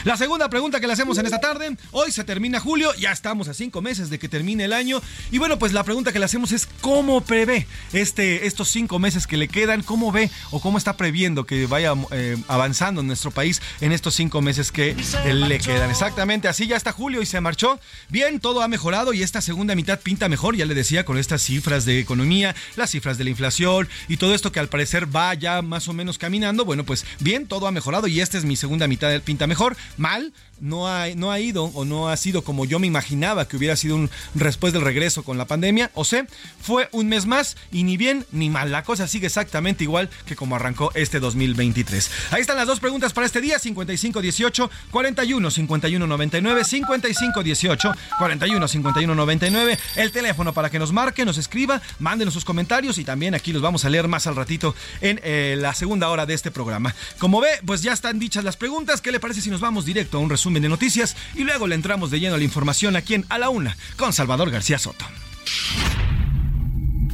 La 0.04 0.16
segunda 0.16 0.48
pregunta 0.48 0.80
que 0.80 0.86
le 0.86 0.92
hacemos 0.92 1.18
en 1.18 1.26
esta 1.26 1.40
tarde, 1.40 1.76
hoy 1.90 2.12
se 2.12 2.24
termina 2.24 2.60
julio, 2.60 2.94
ya 2.94 3.12
estamos 3.12 3.48
a 3.48 3.54
cinco 3.54 3.82
meses 3.82 4.10
de 4.10 4.18
que 4.18 4.28
termine 4.28 4.64
el 4.64 4.72
año 4.72 5.00
y 5.30 5.38
bueno, 5.38 5.58
pues 5.58 5.72
la 5.72 5.84
pregunta 5.84 6.12
que 6.12 6.18
le 6.18 6.24
hacemos 6.24 6.52
es 6.52 6.68
cómo 6.80 7.20
prevé 7.20 7.66
este, 7.92 8.46
estos 8.46 8.68
cinco 8.68 8.98
meses 8.98 9.26
que 9.26 9.36
le 9.36 9.48
quedan, 9.48 9.82
cómo 9.82 10.12
ve 10.12 10.30
o 10.50 10.60
cómo 10.60 10.78
está 10.78 10.96
previendo 10.96 11.46
que 11.46 11.66
vaya 11.66 11.94
eh, 12.12 12.36
avanzando 12.48 13.02
nuestro 13.02 13.30
país 13.30 13.60
en 13.80 13.92
estos 13.92 14.14
cinco 14.14 14.40
meses 14.42 14.72
que 14.72 14.96
le 15.24 15.58
quedan. 15.58 15.90
Exactamente, 15.90 16.48
así 16.48 16.66
ya 16.66 16.76
está 16.76 16.92
julio 16.92 17.22
y 17.22 17.26
se 17.26 17.40
marchó. 17.40 17.78
Bien, 18.08 18.40
todo 18.40 18.62
ha 18.62 18.68
mejorado 18.68 19.12
y 19.12 19.22
esta 19.22 19.40
segunda 19.40 19.74
mitad 19.74 20.00
pinta 20.00 20.28
mejor, 20.28 20.56
ya 20.56 20.66
le 20.66 20.74
decía, 20.74 21.04
con 21.04 21.18
estas 21.18 21.42
cifras 21.42 21.84
de 21.84 21.98
economía, 21.98 22.54
las 22.76 22.90
cifras 22.90 23.18
de 23.18 23.24
la 23.24 23.30
inflación 23.30 23.88
y 24.08 24.16
todo 24.16 24.34
esto 24.34 24.52
que 24.52 24.60
al 24.60 24.68
parecer 24.68 25.14
va 25.14 25.34
ya 25.34 25.62
más 25.62 25.88
o 25.88 25.92
menos 25.92 26.18
caminando. 26.18 26.64
Bueno, 26.64 26.79
pues 26.84 27.04
bien, 27.20 27.46
todo 27.46 27.66
ha 27.66 27.70
mejorado 27.70 28.06
y 28.06 28.20
esta 28.20 28.38
es 28.38 28.44
mi 28.44 28.56
segunda 28.56 28.86
mitad 28.88 29.08
del 29.08 29.22
pinta 29.22 29.46
mejor. 29.46 29.76
Mal, 29.96 30.32
no 30.60 30.88
ha, 30.88 31.08
no 31.16 31.32
ha 31.32 31.40
ido 31.40 31.64
o 31.64 31.84
no 31.84 32.08
ha 32.08 32.16
sido 32.16 32.42
como 32.42 32.64
yo 32.64 32.78
me 32.78 32.86
imaginaba 32.86 33.48
que 33.48 33.56
hubiera 33.56 33.76
sido 33.76 33.96
un 33.96 34.10
después 34.34 34.72
del 34.72 34.82
regreso 34.82 35.22
con 35.22 35.38
la 35.38 35.46
pandemia. 35.46 35.90
O 35.94 36.04
sea, 36.04 36.26
fue 36.60 36.88
un 36.92 37.08
mes 37.08 37.26
más 37.26 37.56
y 37.72 37.84
ni 37.84 37.96
bien 37.96 38.26
ni 38.32 38.50
mal. 38.50 38.70
La 38.70 38.84
cosa 38.84 39.08
sigue 39.08 39.26
exactamente 39.26 39.84
igual 39.84 40.08
que 40.26 40.36
como 40.36 40.56
arrancó 40.56 40.92
este 40.94 41.20
2023. 41.20 42.10
Ahí 42.30 42.40
están 42.42 42.56
las 42.56 42.66
dos 42.66 42.80
preguntas 42.80 43.12
para 43.12 43.26
este 43.26 43.40
día: 43.40 43.58
5518 43.58 44.70
41 44.90 45.50
51 45.50 46.06
99, 46.06 46.64
5518 46.64 47.94
41 48.18 48.68
51 48.68 49.14
99. 49.14 49.78
El 49.96 50.12
teléfono 50.12 50.52
para 50.52 50.70
que 50.70 50.78
nos 50.78 50.92
marque, 50.92 51.24
nos 51.24 51.38
escriba, 51.38 51.80
mándenos 51.98 52.34
sus 52.34 52.44
comentarios 52.44 52.98
y 52.98 53.04
también 53.04 53.34
aquí 53.34 53.52
los 53.52 53.62
vamos 53.62 53.84
a 53.84 53.90
leer 53.90 54.08
más 54.08 54.26
al 54.26 54.36
ratito 54.36 54.74
en 55.00 55.20
eh, 55.22 55.56
la 55.58 55.74
segunda 55.74 56.08
hora 56.08 56.26
de 56.26 56.34
este 56.34 56.50
programa. 56.50 56.69
Como 57.18 57.40
ve, 57.40 57.48
pues 57.64 57.82
ya 57.82 57.92
están 57.92 58.18
dichas 58.18 58.44
las 58.44 58.56
preguntas. 58.56 59.00
¿Qué 59.00 59.10
le 59.10 59.20
parece 59.20 59.40
si 59.40 59.50
nos 59.50 59.60
vamos 59.60 59.84
directo 59.84 60.18
a 60.18 60.20
un 60.20 60.28
resumen? 60.30 60.50
de 60.60 60.68
noticias 60.68 61.16
y 61.34 61.44
luego 61.44 61.66
le 61.66 61.74
entramos 61.74 62.10
de 62.10 62.20
lleno 62.20 62.34
a 62.34 62.38
la 62.38 62.44
información 62.44 62.96
aquí 62.96 63.14
en 63.14 63.24
A 63.28 63.38
la 63.38 63.50
Una 63.50 63.76
con 63.96 64.12
Salvador 64.12 64.50
García 64.50 64.78
Soto. 64.78 65.04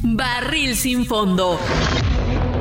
Barril 0.03 0.75
sin 0.75 1.05
fondo. 1.05 1.59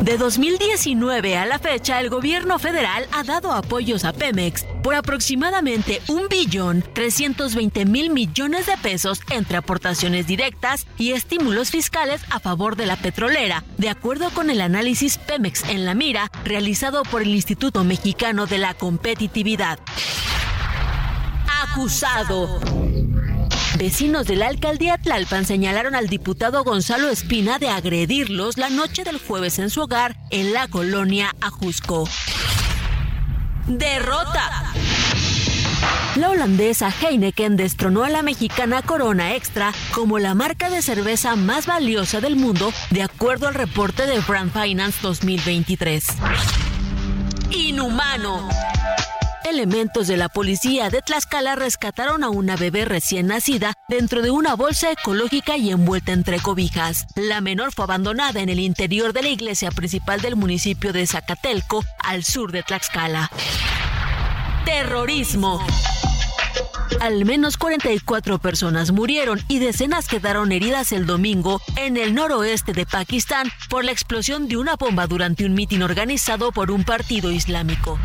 De 0.03 0.19
2019 0.19 1.37
a 1.37 1.47
la 1.47 1.59
fecha, 1.59 2.01
el 2.01 2.11
gobierno 2.11 2.59
federal 2.59 3.07
ha 3.13 3.25
dado 3.25 3.53
apoyos 3.53 4.05
a 4.05 4.13
Pemex 4.13 4.65
por 4.83 4.95
aproximadamente 4.95 6.01
un 6.09 6.29
billón 6.29 6.85
320 6.93 7.87
mil 7.87 8.11
millones 8.11 8.67
de 8.67 8.77
pesos 8.77 9.21
entre 9.31 9.57
aportaciones 9.57 10.27
directas 10.27 10.87
y 10.97 11.13
estímulos 11.13 11.71
fiscales 11.71 12.23
a 12.31 12.39
favor 12.39 12.77
de 12.77 12.87
la 12.87 12.97
petrolera, 12.97 13.65
de 13.79 13.89
acuerdo 13.89 14.31
con 14.31 14.51
el 14.51 14.61
análisis 14.61 15.19
Pemex 15.19 15.65
en 15.69 15.85
la 15.85 15.95
mira 15.95 16.31
realizado 16.45 17.03
por 17.03 17.23
el 17.23 17.35
Instituto 17.35 17.83
Mexicano 17.83 18.47
de 18.47 18.59
la 18.59 18.75
Competitividad. 18.75 19.81
Acusado. 21.63 22.86
Vecinos 23.79 24.27
de 24.27 24.37
la 24.37 24.47
alcaldía 24.47 24.97
Tlalpan 24.97 25.45
señalaron 25.45 25.95
al 25.95 26.09
diputado 26.09 26.65
Gonzalo 26.65 27.11
Espina 27.11 27.59
de 27.59 27.69
agredirlos 27.69 28.57
la 28.57 28.71
noche 28.71 29.05
del 29.05 29.19
jueves 29.19 29.59
en 29.59 29.69
su 29.69 29.83
hogar 29.83 30.17
en 30.31 30.55
la 30.55 30.67
colonia 30.67 31.35
Ajusco. 31.43 32.09
Derrota. 33.67 34.73
La 36.17 36.31
holandesa 36.31 36.91
Heineken 36.91 37.57
destronó 37.57 38.05
a 38.05 38.09
la 38.09 38.23
mexicana 38.23 38.81
Corona 38.81 39.35
Extra 39.35 39.75
como 39.93 40.19
la 40.19 40.35
marca 40.35 40.71
de 40.71 40.81
cerveza 40.81 41.37
más 41.37 41.67
valiosa 41.67 42.23
del 42.23 42.37
mundo, 42.37 42.73
de 42.91 43.03
acuerdo 43.03 43.47
al 43.47 43.55
reporte 43.55 44.07
de 44.07 44.21
Brand 44.21 44.53
Finance 44.53 45.01
2023. 45.03 46.07
Inhumano. 47.51 48.49
Elementos 49.49 50.09
de 50.09 50.17
la 50.17 50.29
policía 50.29 50.91
de 50.91 51.03
Tlaxcala 51.03 51.55
rescataron 51.55 52.25
a 52.25 52.31
una 52.31 52.57
bebé 52.57 52.85
recién 52.85 53.29
nacida 53.29 53.75
dentro 53.89 54.21
de 54.21 54.33
una 54.33 54.57
bolsa 54.57 54.91
ecológica 54.91 55.57
y 55.57 55.71
envuelta 55.71 56.11
entre 56.11 56.41
cobijas. 56.41 57.07
La 57.15 57.41
menor 57.41 57.73
fue 57.73 57.85
abandonada 57.85 58.41
en 58.41 58.49
el 58.49 58.59
interior 58.59 59.13
de 59.13 59.23
la 59.23 59.29
iglesia 59.29 59.71
principal 59.71 60.21
del 60.21 60.35
municipio 60.35 60.93
de 60.93 61.07
Zacatelco, 61.07 61.85
al 62.03 62.25
sur 62.25 62.51
de 62.51 62.65
Tlaxcala. 62.65 63.31
Terrorismo. 64.65 65.65
Al 67.01 67.25
menos 67.25 67.57
44 67.57 68.41
personas 68.41 68.91
murieron 68.91 69.41
y 69.47 69.61
decenas 69.61 70.09
quedaron 70.09 70.51
heridas 70.51 70.91
el 70.91 71.07
domingo 71.07 71.61
en 71.77 71.97
el 71.97 72.15
noroeste 72.15 72.73
de 72.73 72.85
Pakistán 72.85 73.49
por 73.71 73.85
la 73.85 73.93
explosión 73.93 74.49
de 74.49 74.57
una 74.57 74.75
bomba 74.75 75.07
durante 75.07 75.47
un 75.47 75.55
mitin 75.55 75.85
organizado 75.85 76.51
por 76.51 76.73
un 76.73 76.83
partido 76.83 77.31
islámico. 77.31 77.97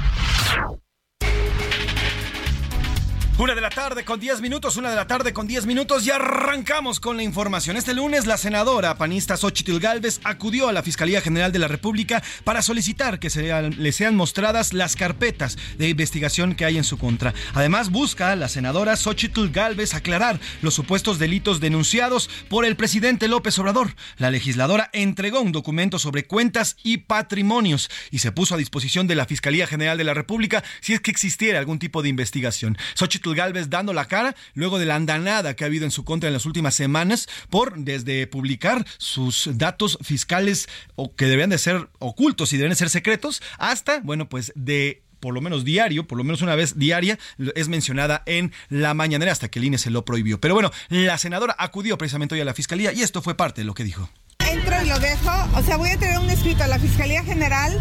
Una 3.37 3.55
de 3.55 3.61
la 3.61 3.69
tarde 3.69 4.03
con 4.03 4.19
10 4.19 4.41
minutos, 4.41 4.77
una 4.77 4.91
de 4.91 4.95
la 4.95 5.07
tarde 5.07 5.33
con 5.33 5.47
10 5.47 5.65
minutos 5.65 6.05
y 6.05 6.11
arrancamos 6.11 6.99
con 6.99 7.17
la 7.17 7.23
información. 7.23 7.75
Este 7.75 7.95
lunes 7.95 8.27
la 8.27 8.37
senadora 8.37 8.95
panista 8.97 9.35
Xochitl 9.35 9.79
Galvez 9.79 10.19
acudió 10.23 10.67
a 10.67 10.73
la 10.73 10.83
Fiscalía 10.83 11.21
General 11.21 11.51
de 11.51 11.57
la 11.57 11.67
República 11.67 12.21
para 12.43 12.61
solicitar 12.61 13.19
que 13.19 13.29
le 13.77 13.91
sean 13.93 14.15
mostradas 14.15 14.73
las 14.73 14.95
carpetas 14.95 15.57
de 15.79 15.89
investigación 15.89 16.53
que 16.53 16.65
hay 16.65 16.77
en 16.77 16.83
su 16.83 16.99
contra. 16.99 17.33
Además 17.53 17.89
busca 17.89 18.35
la 18.35 18.47
senadora 18.47 18.95
Xochitl 18.95 19.49
Galvez 19.49 19.95
aclarar 19.95 20.39
los 20.61 20.75
supuestos 20.75 21.17
delitos 21.17 21.59
denunciados 21.59 22.29
por 22.47 22.63
el 22.63 22.75
presidente 22.75 23.27
López 23.27 23.57
Obrador. 23.57 23.95
La 24.17 24.29
legisladora 24.29 24.91
entregó 24.93 25.41
un 25.41 25.51
documento 25.51 25.97
sobre 25.97 26.25
cuentas 26.25 26.75
y 26.83 26.97
patrimonios 26.97 27.89
y 28.11 28.19
se 28.19 28.31
puso 28.31 28.53
a 28.53 28.59
disposición 28.59 29.07
de 29.07 29.15
la 29.15 29.25
Fiscalía 29.25 29.65
General 29.65 29.97
de 29.97 30.03
la 30.03 30.13
República 30.13 30.63
si 30.79 30.93
es 30.93 30.99
que 30.99 31.09
existiera 31.09 31.57
algún 31.57 31.79
tipo 31.79 32.03
de 32.03 32.09
investigación. 32.09 32.77
Xochitl 32.93 33.20
Galvez 33.21 33.69
dando 33.69 33.93
la 33.93 34.05
cara 34.05 34.35
luego 34.53 34.79
de 34.79 34.85
la 34.85 34.95
andanada 34.95 35.55
que 35.55 35.63
ha 35.63 35.67
habido 35.67 35.85
en 35.85 35.91
su 35.91 36.03
contra 36.03 36.27
en 36.27 36.33
las 36.33 36.45
últimas 36.45 36.75
semanas 36.75 37.27
por 37.49 37.77
desde 37.77 38.27
publicar 38.27 38.85
sus 38.97 39.49
datos 39.53 39.97
fiscales 40.01 40.67
o 40.95 41.15
que 41.15 41.25
deberían 41.25 41.51
de 41.51 41.57
ser 41.57 41.89
ocultos 41.99 42.51
y 42.53 42.57
deben 42.57 42.71
de 42.71 42.75
ser 42.75 42.89
secretos 42.89 43.41
hasta, 43.57 43.99
bueno, 44.01 44.27
pues 44.27 44.51
de 44.55 45.03
por 45.19 45.33
lo 45.33 45.41
menos 45.41 45.63
diario, 45.63 46.07
por 46.07 46.17
lo 46.17 46.23
menos 46.23 46.41
una 46.41 46.55
vez 46.55 46.77
diaria, 46.77 47.17
es 47.55 47.69
mencionada 47.69 48.23
en 48.25 48.51
la 48.69 48.93
mañanera 48.93 49.31
hasta 49.31 49.49
que 49.49 49.59
el 49.59 49.65
INE 49.65 49.77
se 49.77 49.91
lo 49.91 50.03
prohibió. 50.03 50.41
Pero 50.41 50.55
bueno, 50.55 50.71
la 50.89 51.17
senadora 51.19 51.55
acudió 51.57 51.97
precisamente 51.97 52.35
hoy 52.35 52.41
a 52.41 52.45
la 52.45 52.55
fiscalía 52.55 52.91
y 52.91 53.03
esto 53.03 53.21
fue 53.21 53.37
parte 53.37 53.61
de 53.61 53.65
lo 53.65 53.75
que 53.75 53.83
dijo. 53.83 54.09
Entro 54.39 54.81
y 54.83 54.89
lo 54.89 54.99
dejo, 54.99 55.31
o 55.55 55.61
sea, 55.61 55.77
voy 55.77 55.91
a 55.91 55.97
tener 55.97 56.17
un 56.17 56.29
escrito 56.29 56.63
a 56.63 56.67
la 56.67 56.79
Fiscalía 56.79 57.23
General 57.23 57.79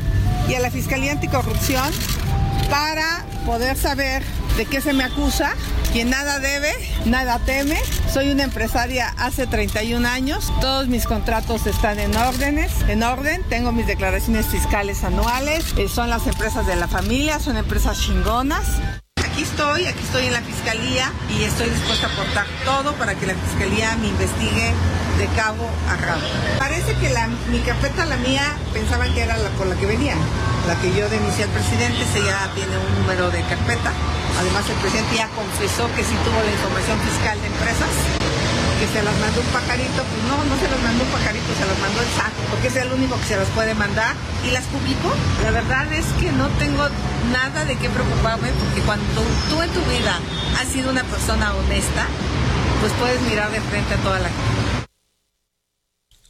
y 0.49 0.55
a 0.55 0.61
la 0.61 0.71
Fiscalía 0.71 1.13
Anticorrupción 1.13 1.91
para 2.71 3.25
poder 3.45 3.77
saber 3.77 4.23
de 4.57 4.65
qué 4.65 4.81
se 4.81 4.93
me 4.93 5.05
acusa. 5.05 5.53
Quien 5.93 6.09
nada 6.09 6.39
debe, 6.39 6.73
nada 7.05 7.41
teme. 7.41 7.77
Soy 8.13 8.31
una 8.31 8.45
empresaria 8.45 9.13
hace 9.19 9.47
31 9.47 10.07
años. 10.07 10.53
Todos 10.61 10.87
mis 10.87 11.05
contratos 11.05 11.67
están 11.67 11.99
en 11.99 12.17
órdenes, 12.17 12.71
en 12.89 13.03
orden. 13.03 13.43
Tengo 13.49 13.73
mis 13.73 13.89
declaraciones 13.89 14.47
fiscales 14.47 15.03
anuales. 15.03 15.75
Eh, 15.77 15.89
son 15.89 16.09
las 16.09 16.27
empresas 16.29 16.67
de 16.67 16.77
la 16.77 16.87
familia, 16.87 17.41
son 17.41 17.57
empresas 17.57 18.01
chingonas 18.01 18.67
aquí 19.31 19.43
estoy, 19.43 19.87
aquí 19.87 20.03
estoy 20.03 20.27
en 20.27 20.33
la 20.33 20.43
fiscalía 20.43 21.13
y 21.29 21.45
estoy 21.45 21.71
dispuesta 21.71 22.09
a 22.09 22.13
aportar 22.13 22.47
todo 22.65 22.95
para 22.95 23.15
que 23.15 23.27
la 23.27 23.35
fiscalía 23.35 23.97
me 23.97 24.09
investigue 24.09 24.75
de 25.19 25.27
cabo 25.37 25.69
a 25.89 25.97
cabo. 25.97 26.23
Parece 26.59 26.95
que 26.97 27.11
la, 27.11 27.29
mi 27.51 27.61
carpeta, 27.61 28.07
la 28.07 28.17
mía, 28.17 28.57
pensaba 28.73 29.05
que 29.05 29.23
era 29.23 29.37
la 29.37 29.51
por 29.51 29.67
la 29.67 29.77
que 29.77 29.87
venía, 29.87 30.15
la 30.67 30.75
que 30.81 30.95
yo 30.95 31.09
denuncié 31.09 31.45
al 31.45 31.51
presidente, 31.51 32.05
se 32.13 32.25
ya 32.25 32.51
tiene 32.55 32.75
un 32.77 33.03
número 33.03 33.31
de 33.31 33.43
carpeta. 33.43 33.93
Además, 34.39 34.65
el 34.69 34.77
presidente 34.77 35.17
ya 35.17 35.29
confesó 35.29 35.87
que 35.95 36.03
sí 36.03 36.15
tuvo 36.25 36.41
la 36.43 36.51
información 36.51 36.99
fiscal 37.01 37.41
de 37.41 37.47
empresas 37.47 37.91
que 38.81 38.89
se 38.89 39.03
las 39.05 39.13
mandó 39.21 39.45
un 39.45 39.53
pajarito, 39.53 40.01
pues 40.01 40.23
no, 40.25 40.41
no 40.41 40.57
se 40.57 40.65
las 40.65 40.81
mandó 40.81 41.05
un 41.05 41.13
pajarito, 41.13 41.53
se 41.53 41.69
las 41.69 41.79
mandó 41.85 42.01
el 42.01 42.09
saco, 42.17 42.41
porque 42.49 42.69
es 42.69 42.77
el 42.77 42.89
único 42.91 43.21
que 43.21 43.27
se 43.29 43.37
las 43.37 43.49
puede 43.53 43.75
mandar 43.75 44.17
y 44.41 44.57
las 44.57 44.65
publicó. 44.73 45.13
La 45.45 45.51
verdad 45.51 45.85
es 45.93 46.07
que 46.17 46.33
no 46.33 46.49
tengo 46.57 46.89
nada 47.33 47.65
de 47.65 47.77
qué 47.77 47.89
preocuparme, 47.89 48.49
porque 48.59 48.81
cuando 48.83 49.23
tú 49.49 49.63
en 49.63 49.71
tu 49.71 49.81
vida 49.91 50.19
has 50.61 50.69
sido 50.69 50.91
una 50.91 51.05
persona 51.05 51.55
honesta, 51.55 52.07
pues 52.81 52.93
puedes 53.01 53.21
mirar 53.23 53.51
de 53.51 53.61
frente 53.61 53.95
a 53.95 53.99
toda 53.99 54.19
la 54.19 54.29
gente. 54.29 54.60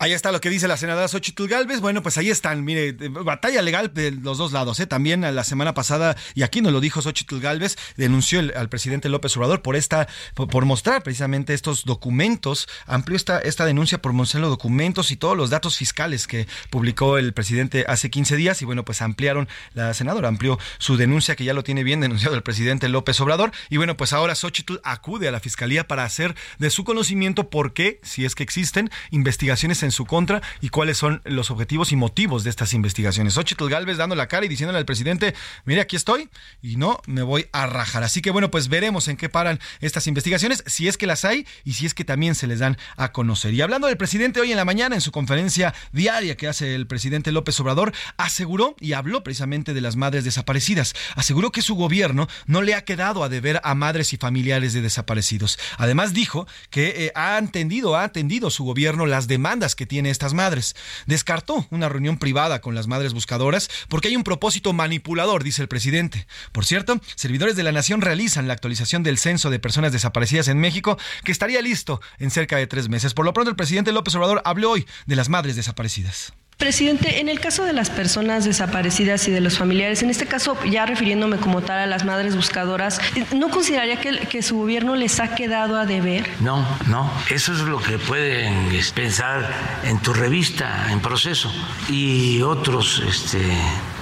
Ahí 0.03 0.15
está 0.15 0.33
lo 0.33 0.41
que 0.41 0.49
dice 0.49 0.67
la 0.67 0.79
senadora 0.79 1.09
Xochitl 1.09 1.47
Galvez. 1.47 1.81
Bueno, 1.81 2.03
pues 2.03 2.17
ahí 2.17 2.31
están, 2.31 2.65
mire, 2.65 2.93
batalla 3.11 3.61
legal 3.61 3.93
de 3.93 4.13
los 4.13 4.39
dos 4.39 4.51
lados. 4.51 4.81
¿eh? 4.81 4.87
También 4.87 5.21
la 5.21 5.45
semana 5.45 5.75
pasada, 5.75 6.17
y 6.35 6.43
aquí 6.43 6.63
nos 6.63 6.73
lo 6.73 6.81
dijo 6.81 7.03
Xochitl 7.03 7.39
Galvez, 7.39 7.77
denunció 7.99 8.41
al 8.41 8.71
presidente 8.71 9.11
López 9.11 9.37
Obrador 9.37 9.61
por 9.61 9.77
esta, 9.77 10.09
por, 10.35 10.65
mostrar 10.65 11.03
precisamente 11.03 11.53
estos 11.53 11.85
documentos, 11.85 12.67
amplió 12.87 13.15
esta, 13.15 13.41
esta 13.41 13.67
denuncia 13.67 14.01
por 14.01 14.15
mostrar 14.15 14.41
los 14.41 14.49
documentos 14.49 15.11
y 15.11 15.17
todos 15.17 15.37
los 15.37 15.51
datos 15.51 15.77
fiscales 15.77 16.27
que 16.27 16.47
publicó 16.71 17.19
el 17.19 17.35
presidente 17.35 17.85
hace 17.87 18.09
15 18.09 18.37
días. 18.37 18.63
Y 18.63 18.65
bueno, 18.65 18.87
pues 18.87 19.03
ampliaron, 19.03 19.51
la 19.75 19.93
senadora 19.93 20.29
amplió 20.29 20.59
su 20.79 20.97
denuncia, 20.97 21.37
que 21.37 21.45
ya 21.45 21.53
lo 21.53 21.63
tiene 21.63 21.85
bien 21.85 22.01
denunciado 22.01 22.37
el 22.37 22.43
presidente 22.43 22.89
López 22.89 23.21
Obrador. 23.21 23.53
Y 23.69 23.77
bueno, 23.77 23.99
pues 23.99 24.15
ahora 24.15 24.35
Xochitl 24.35 24.77
acude 24.83 25.29
a 25.29 25.31
la 25.31 25.41
fiscalía 25.41 25.87
para 25.87 26.05
hacer 26.05 26.35
de 26.59 26.71
su 26.71 26.85
conocimiento 26.85 27.51
por 27.51 27.75
qué, 27.75 28.01
si 28.03 28.25
es 28.25 28.35
que 28.35 28.43
existen, 28.45 28.89
investigaciones 29.11 29.83
en 29.83 29.90
en 29.91 29.93
su 29.93 30.07
contra 30.07 30.41
y 30.61 30.69
cuáles 30.69 30.97
son 30.97 31.21
los 31.25 31.51
objetivos 31.51 31.93
y 31.93 31.97
motivos 31.97 32.45
de 32.45 32.51
estas 32.51 32.73
investigaciones. 32.75 33.35
Xochitl 33.35 33.69
Galvez 33.69 33.97
dando 33.97 34.15
la 34.15 34.29
cara 34.29 34.47
y 34.47 34.49
diciéndole 34.49 34.79
al 34.79 34.85
presidente, 34.85 35.35
mire, 35.65 35.81
aquí 35.81 35.97
estoy 35.97 36.29
y 36.63 36.77
no 36.77 37.01
me 37.07 37.23
voy 37.23 37.47
a 37.53 37.67
rajar. 37.67 38.03
Así 38.05 38.23
que 38.23 38.31
bueno, 38.31 38.51
pues 38.51 38.69
veremos 38.69 39.09
en 39.09 39.17
qué 39.17 39.29
paran 39.29 39.59
estas 39.81 40.07
investigaciones, 40.07 40.63
si 40.67 40.89
es 40.89 40.97
que 40.97 41.07
las 41.07 41.25
hay 41.25 41.47
y 41.65 41.75
si 41.75 41.87
es 41.87 41.95
que 41.95 42.05
también 42.05 42.35
se 42.35 42.47
les 42.47 42.61
dan 42.61 42.79
a 42.97 43.13
conocer. 43.13 43.53
Y 43.53 43.61
hablando 43.61 43.89
del 43.89 43.97
presidente 43.97 44.41
hoy 44.41 44.51
en 44.51 44.57
la 44.57 44.65
mañana, 44.65 44.95
en 44.95 45.01
su 45.01 45.11
conferencia 45.11 45.75
diaria 45.93 46.37
que 46.37 46.49
hace 46.49 46.75
el 46.75 46.87
presidente 46.87 47.33
López 47.33 47.59
Obrador, 47.61 47.93
aseguró 48.17 48.77
y 48.81 48.93
habló 48.93 49.25
precisamente 49.25 49.75
de 49.75 49.81
las 49.81 49.97
madres 49.97 50.25
desaparecidas. 50.25 50.95
Aseguró 51.17 51.51
que 51.51 51.63
su 51.63 51.75
gobierno 51.75 52.29
no 52.47 52.63
le 52.63 52.75
ha 52.75 52.85
quedado 52.85 53.25
a 53.25 53.29
deber 53.29 53.61
a 53.65 53.75
madres 53.75 54.13
y 54.13 54.17
familiares 54.17 54.73
de 54.73 54.83
desaparecidos. 54.83 55.59
Además 55.79 56.13
dijo 56.13 56.47
que 56.71 57.07
eh, 57.07 57.13
ha 57.15 57.39
entendido, 57.39 57.97
ha 57.97 58.05
atendido 58.05 58.51
su 58.51 58.65
gobierno 58.65 59.07
las 59.07 59.27
demandas 59.27 59.75
que 59.81 59.87
tiene 59.87 60.11
estas 60.11 60.35
madres. 60.35 60.77
Descartó 61.07 61.67
una 61.71 61.89
reunión 61.89 62.19
privada 62.19 62.61
con 62.61 62.75
las 62.75 62.87
madres 62.87 63.15
buscadoras 63.15 63.71
porque 63.89 64.09
hay 64.09 64.17
un 64.17 64.25
propósito 64.25 64.75
manipulador, 64.75 65.43
dice 65.43 65.63
el 65.63 65.69
presidente. 65.69 66.27
Por 66.53 66.67
cierto, 66.67 67.01
servidores 67.15 67.57
de 67.57 67.63
la 67.63 67.73
Nación 67.73 68.03
realizan 68.03 68.47
la 68.47 68.53
actualización 68.53 69.03
del 69.03 69.17
censo 69.17 69.49
de 69.49 69.59
personas 69.59 69.93
desaparecidas 69.93 70.49
en 70.49 70.59
México 70.59 70.99
que 71.25 71.33
estaría 71.33 71.63
listo 71.63 72.03
en 72.19 72.31
cerca 72.31 72.59
de 72.59 72.67
tres 72.67 72.91
meses. 72.91 73.15
Por 73.15 73.25
lo 73.25 73.33
pronto, 73.33 73.49
el 73.49 73.57
presidente 73.57 73.91
López 73.91 74.15
Obrador 74.17 74.43
habló 74.45 74.73
hoy 74.73 74.87
de 75.07 75.17
las 75.17 75.31
madres 75.31 75.57
desaparecidas. 75.57 76.35
Presidente, 76.61 77.21
en 77.21 77.31
el 77.31 77.41
caso 77.41 77.65
de 77.65 77.73
las 77.73 77.89
personas 77.89 78.45
desaparecidas 78.45 79.27
y 79.27 79.31
de 79.31 79.41
los 79.41 79.57
familiares, 79.57 80.03
en 80.03 80.11
este 80.11 80.27
caso 80.27 80.59
ya 80.65 80.85
refiriéndome 80.85 81.39
como 81.39 81.63
tal 81.63 81.79
a 81.79 81.87
las 81.87 82.05
madres 82.05 82.37
buscadoras, 82.37 83.01
¿no 83.35 83.49
consideraría 83.49 83.97
que, 83.99 84.43
su 84.43 84.59
gobierno 84.59 84.95
les 84.95 85.21
ha 85.21 85.35
quedado 85.35 85.79
a 85.79 85.87
deber? 85.87 86.29
No, 86.41 86.67
no, 86.87 87.11
eso 87.31 87.55
es 87.55 87.61
lo 87.61 87.81
que 87.81 87.99
pueden 87.99 88.79
pensar 88.95 89.51
en 89.85 90.01
tu 90.01 90.13
revista, 90.13 90.93
en 90.93 91.01
proceso, 91.01 91.51
y 91.89 92.43
otros 92.43 93.03
este, 93.09 93.41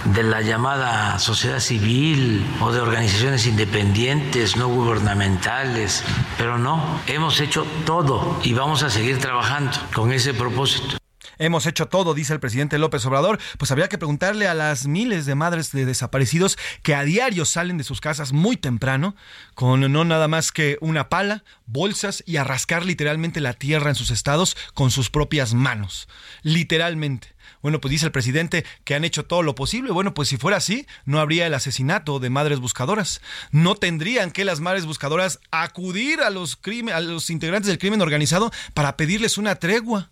de 0.06 0.24
la 0.24 0.40
llamada 0.40 1.16
sociedad 1.20 1.60
civil 1.60 2.44
o 2.60 2.72
de 2.72 2.80
organizaciones 2.80 3.46
independientes, 3.46 4.56
no 4.56 4.66
gubernamentales, 4.66 6.02
pero 6.36 6.58
no, 6.58 7.00
hemos 7.06 7.40
hecho 7.40 7.64
todo 7.86 8.40
y 8.42 8.52
vamos 8.52 8.82
a 8.82 8.90
seguir 8.90 9.18
trabajando 9.20 9.78
con 9.94 10.12
ese 10.12 10.34
propósito. 10.34 10.98
Hemos 11.38 11.66
hecho 11.66 11.86
todo, 11.86 12.14
dice 12.14 12.32
el 12.32 12.40
presidente 12.40 12.78
López 12.78 13.04
Obrador, 13.06 13.38
pues 13.58 13.70
habría 13.70 13.88
que 13.88 13.98
preguntarle 13.98 14.48
a 14.48 14.54
las 14.54 14.86
miles 14.86 15.26
de 15.26 15.34
madres 15.34 15.72
de 15.72 15.86
desaparecidos 15.86 16.58
que 16.82 16.94
a 16.94 17.04
diario 17.04 17.44
salen 17.44 17.78
de 17.78 17.84
sus 17.84 18.00
casas 18.00 18.32
muy 18.32 18.56
temprano, 18.56 19.16
con 19.54 19.80
no 19.92 20.04
nada 20.04 20.28
más 20.28 20.52
que 20.52 20.78
una 20.80 21.08
pala, 21.08 21.44
bolsas 21.66 22.22
y 22.26 22.36
a 22.36 22.44
rascar 22.44 22.84
literalmente 22.84 23.40
la 23.40 23.52
tierra 23.52 23.90
en 23.90 23.96
sus 23.96 24.10
estados 24.10 24.56
con 24.74 24.90
sus 24.90 25.10
propias 25.10 25.54
manos. 25.54 26.08
Literalmente. 26.42 27.38
Bueno, 27.62 27.80
pues 27.80 27.90
dice 27.90 28.06
el 28.06 28.12
presidente 28.12 28.64
que 28.84 28.94
han 28.94 29.04
hecho 29.04 29.24
todo 29.24 29.42
lo 29.42 29.54
posible. 29.54 29.90
Bueno, 29.90 30.14
pues 30.14 30.28
si 30.28 30.36
fuera 30.36 30.58
así, 30.58 30.86
no 31.04 31.18
habría 31.18 31.46
el 31.46 31.54
asesinato 31.54 32.20
de 32.20 32.30
madres 32.30 32.60
buscadoras. 32.60 33.20
No 33.50 33.74
tendrían 33.74 34.30
que 34.30 34.44
las 34.44 34.60
madres 34.60 34.86
buscadoras 34.86 35.40
acudir 35.50 36.20
a 36.20 36.30
los, 36.30 36.60
a 36.92 37.00
los 37.00 37.30
integrantes 37.30 37.68
del 37.68 37.78
crimen 37.78 38.00
organizado 38.00 38.52
para 38.74 38.96
pedirles 38.96 39.38
una 39.38 39.56
tregua. 39.56 40.10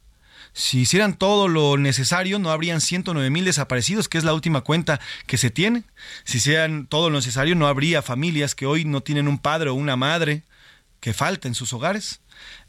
Si 0.59 0.81
hicieran 0.81 1.19
todo 1.19 1.49
lo 1.49 1.77
necesario, 1.77 2.39
no 2.39 2.51
habrían 2.51 2.81
109 2.81 3.29
mil 3.29 3.45
desaparecidos, 3.45 4.09
que 4.09 4.17
es 4.17 4.25
la 4.25 4.33
última 4.33 4.63
cuenta 4.63 5.03
que 5.27 5.37
se 5.37 5.51
tiene. 5.51 5.83
Si 6.25 6.39
hicieran 6.39 6.87
todo 6.87 7.11
lo 7.11 7.19
necesario, 7.19 7.55
no 7.55 7.67
habría 7.67 8.01
familias 8.01 8.55
que 8.55 8.65
hoy 8.65 8.87
no 8.87 9.03
tienen 9.03 9.29
un 9.29 9.37
padre 9.37 9.69
o 9.69 9.75
una 9.75 9.97
madre 9.97 10.45
que 11.01 11.13
falta 11.13 11.47
en 11.47 11.55
sus 11.55 11.75
hogares. 11.75 12.21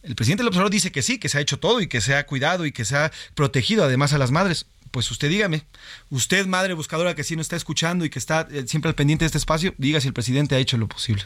El 0.04 0.16
presidente 0.16 0.44
López 0.44 0.58
Obrador 0.58 0.72
dice 0.74 0.92
que 0.92 1.02
sí, 1.02 1.18
que 1.18 1.30
se 1.30 1.38
ha 1.38 1.42
hecho 1.42 1.60
todo 1.62 1.80
y 1.80 1.88
que 1.88 2.02
se 2.02 2.14
ha 2.14 2.26
cuidado 2.26 2.66
y 2.66 2.74
que 2.74 2.84
se 2.84 2.98
ha 2.98 3.12
protegido 3.36 3.86
además 3.86 4.12
a 4.12 4.18
las 4.18 4.32
madres 4.32 4.66
pues 4.92 5.10
usted 5.12 5.30
dígame, 5.30 5.64
usted 6.10 6.46
madre 6.46 6.74
buscadora 6.74 7.16
que 7.16 7.24
sí 7.24 7.36
nos 7.36 7.46
está 7.46 7.56
escuchando 7.56 8.06
y 8.06 8.10
que 8.10 8.20
está 8.20 8.48
eh, 8.52 8.66
siempre 8.68 8.90
al 8.90 8.96
pendiente 8.96 9.24
de 9.24 9.28
este 9.28 9.38
espacio, 9.38 9.74
diga 9.78 10.02
si 10.02 10.08
el 10.08 10.14
presidente 10.14 10.56
ha 10.56 10.60
hecho 10.60 10.78
lo 10.78 10.88
posible. 10.88 11.24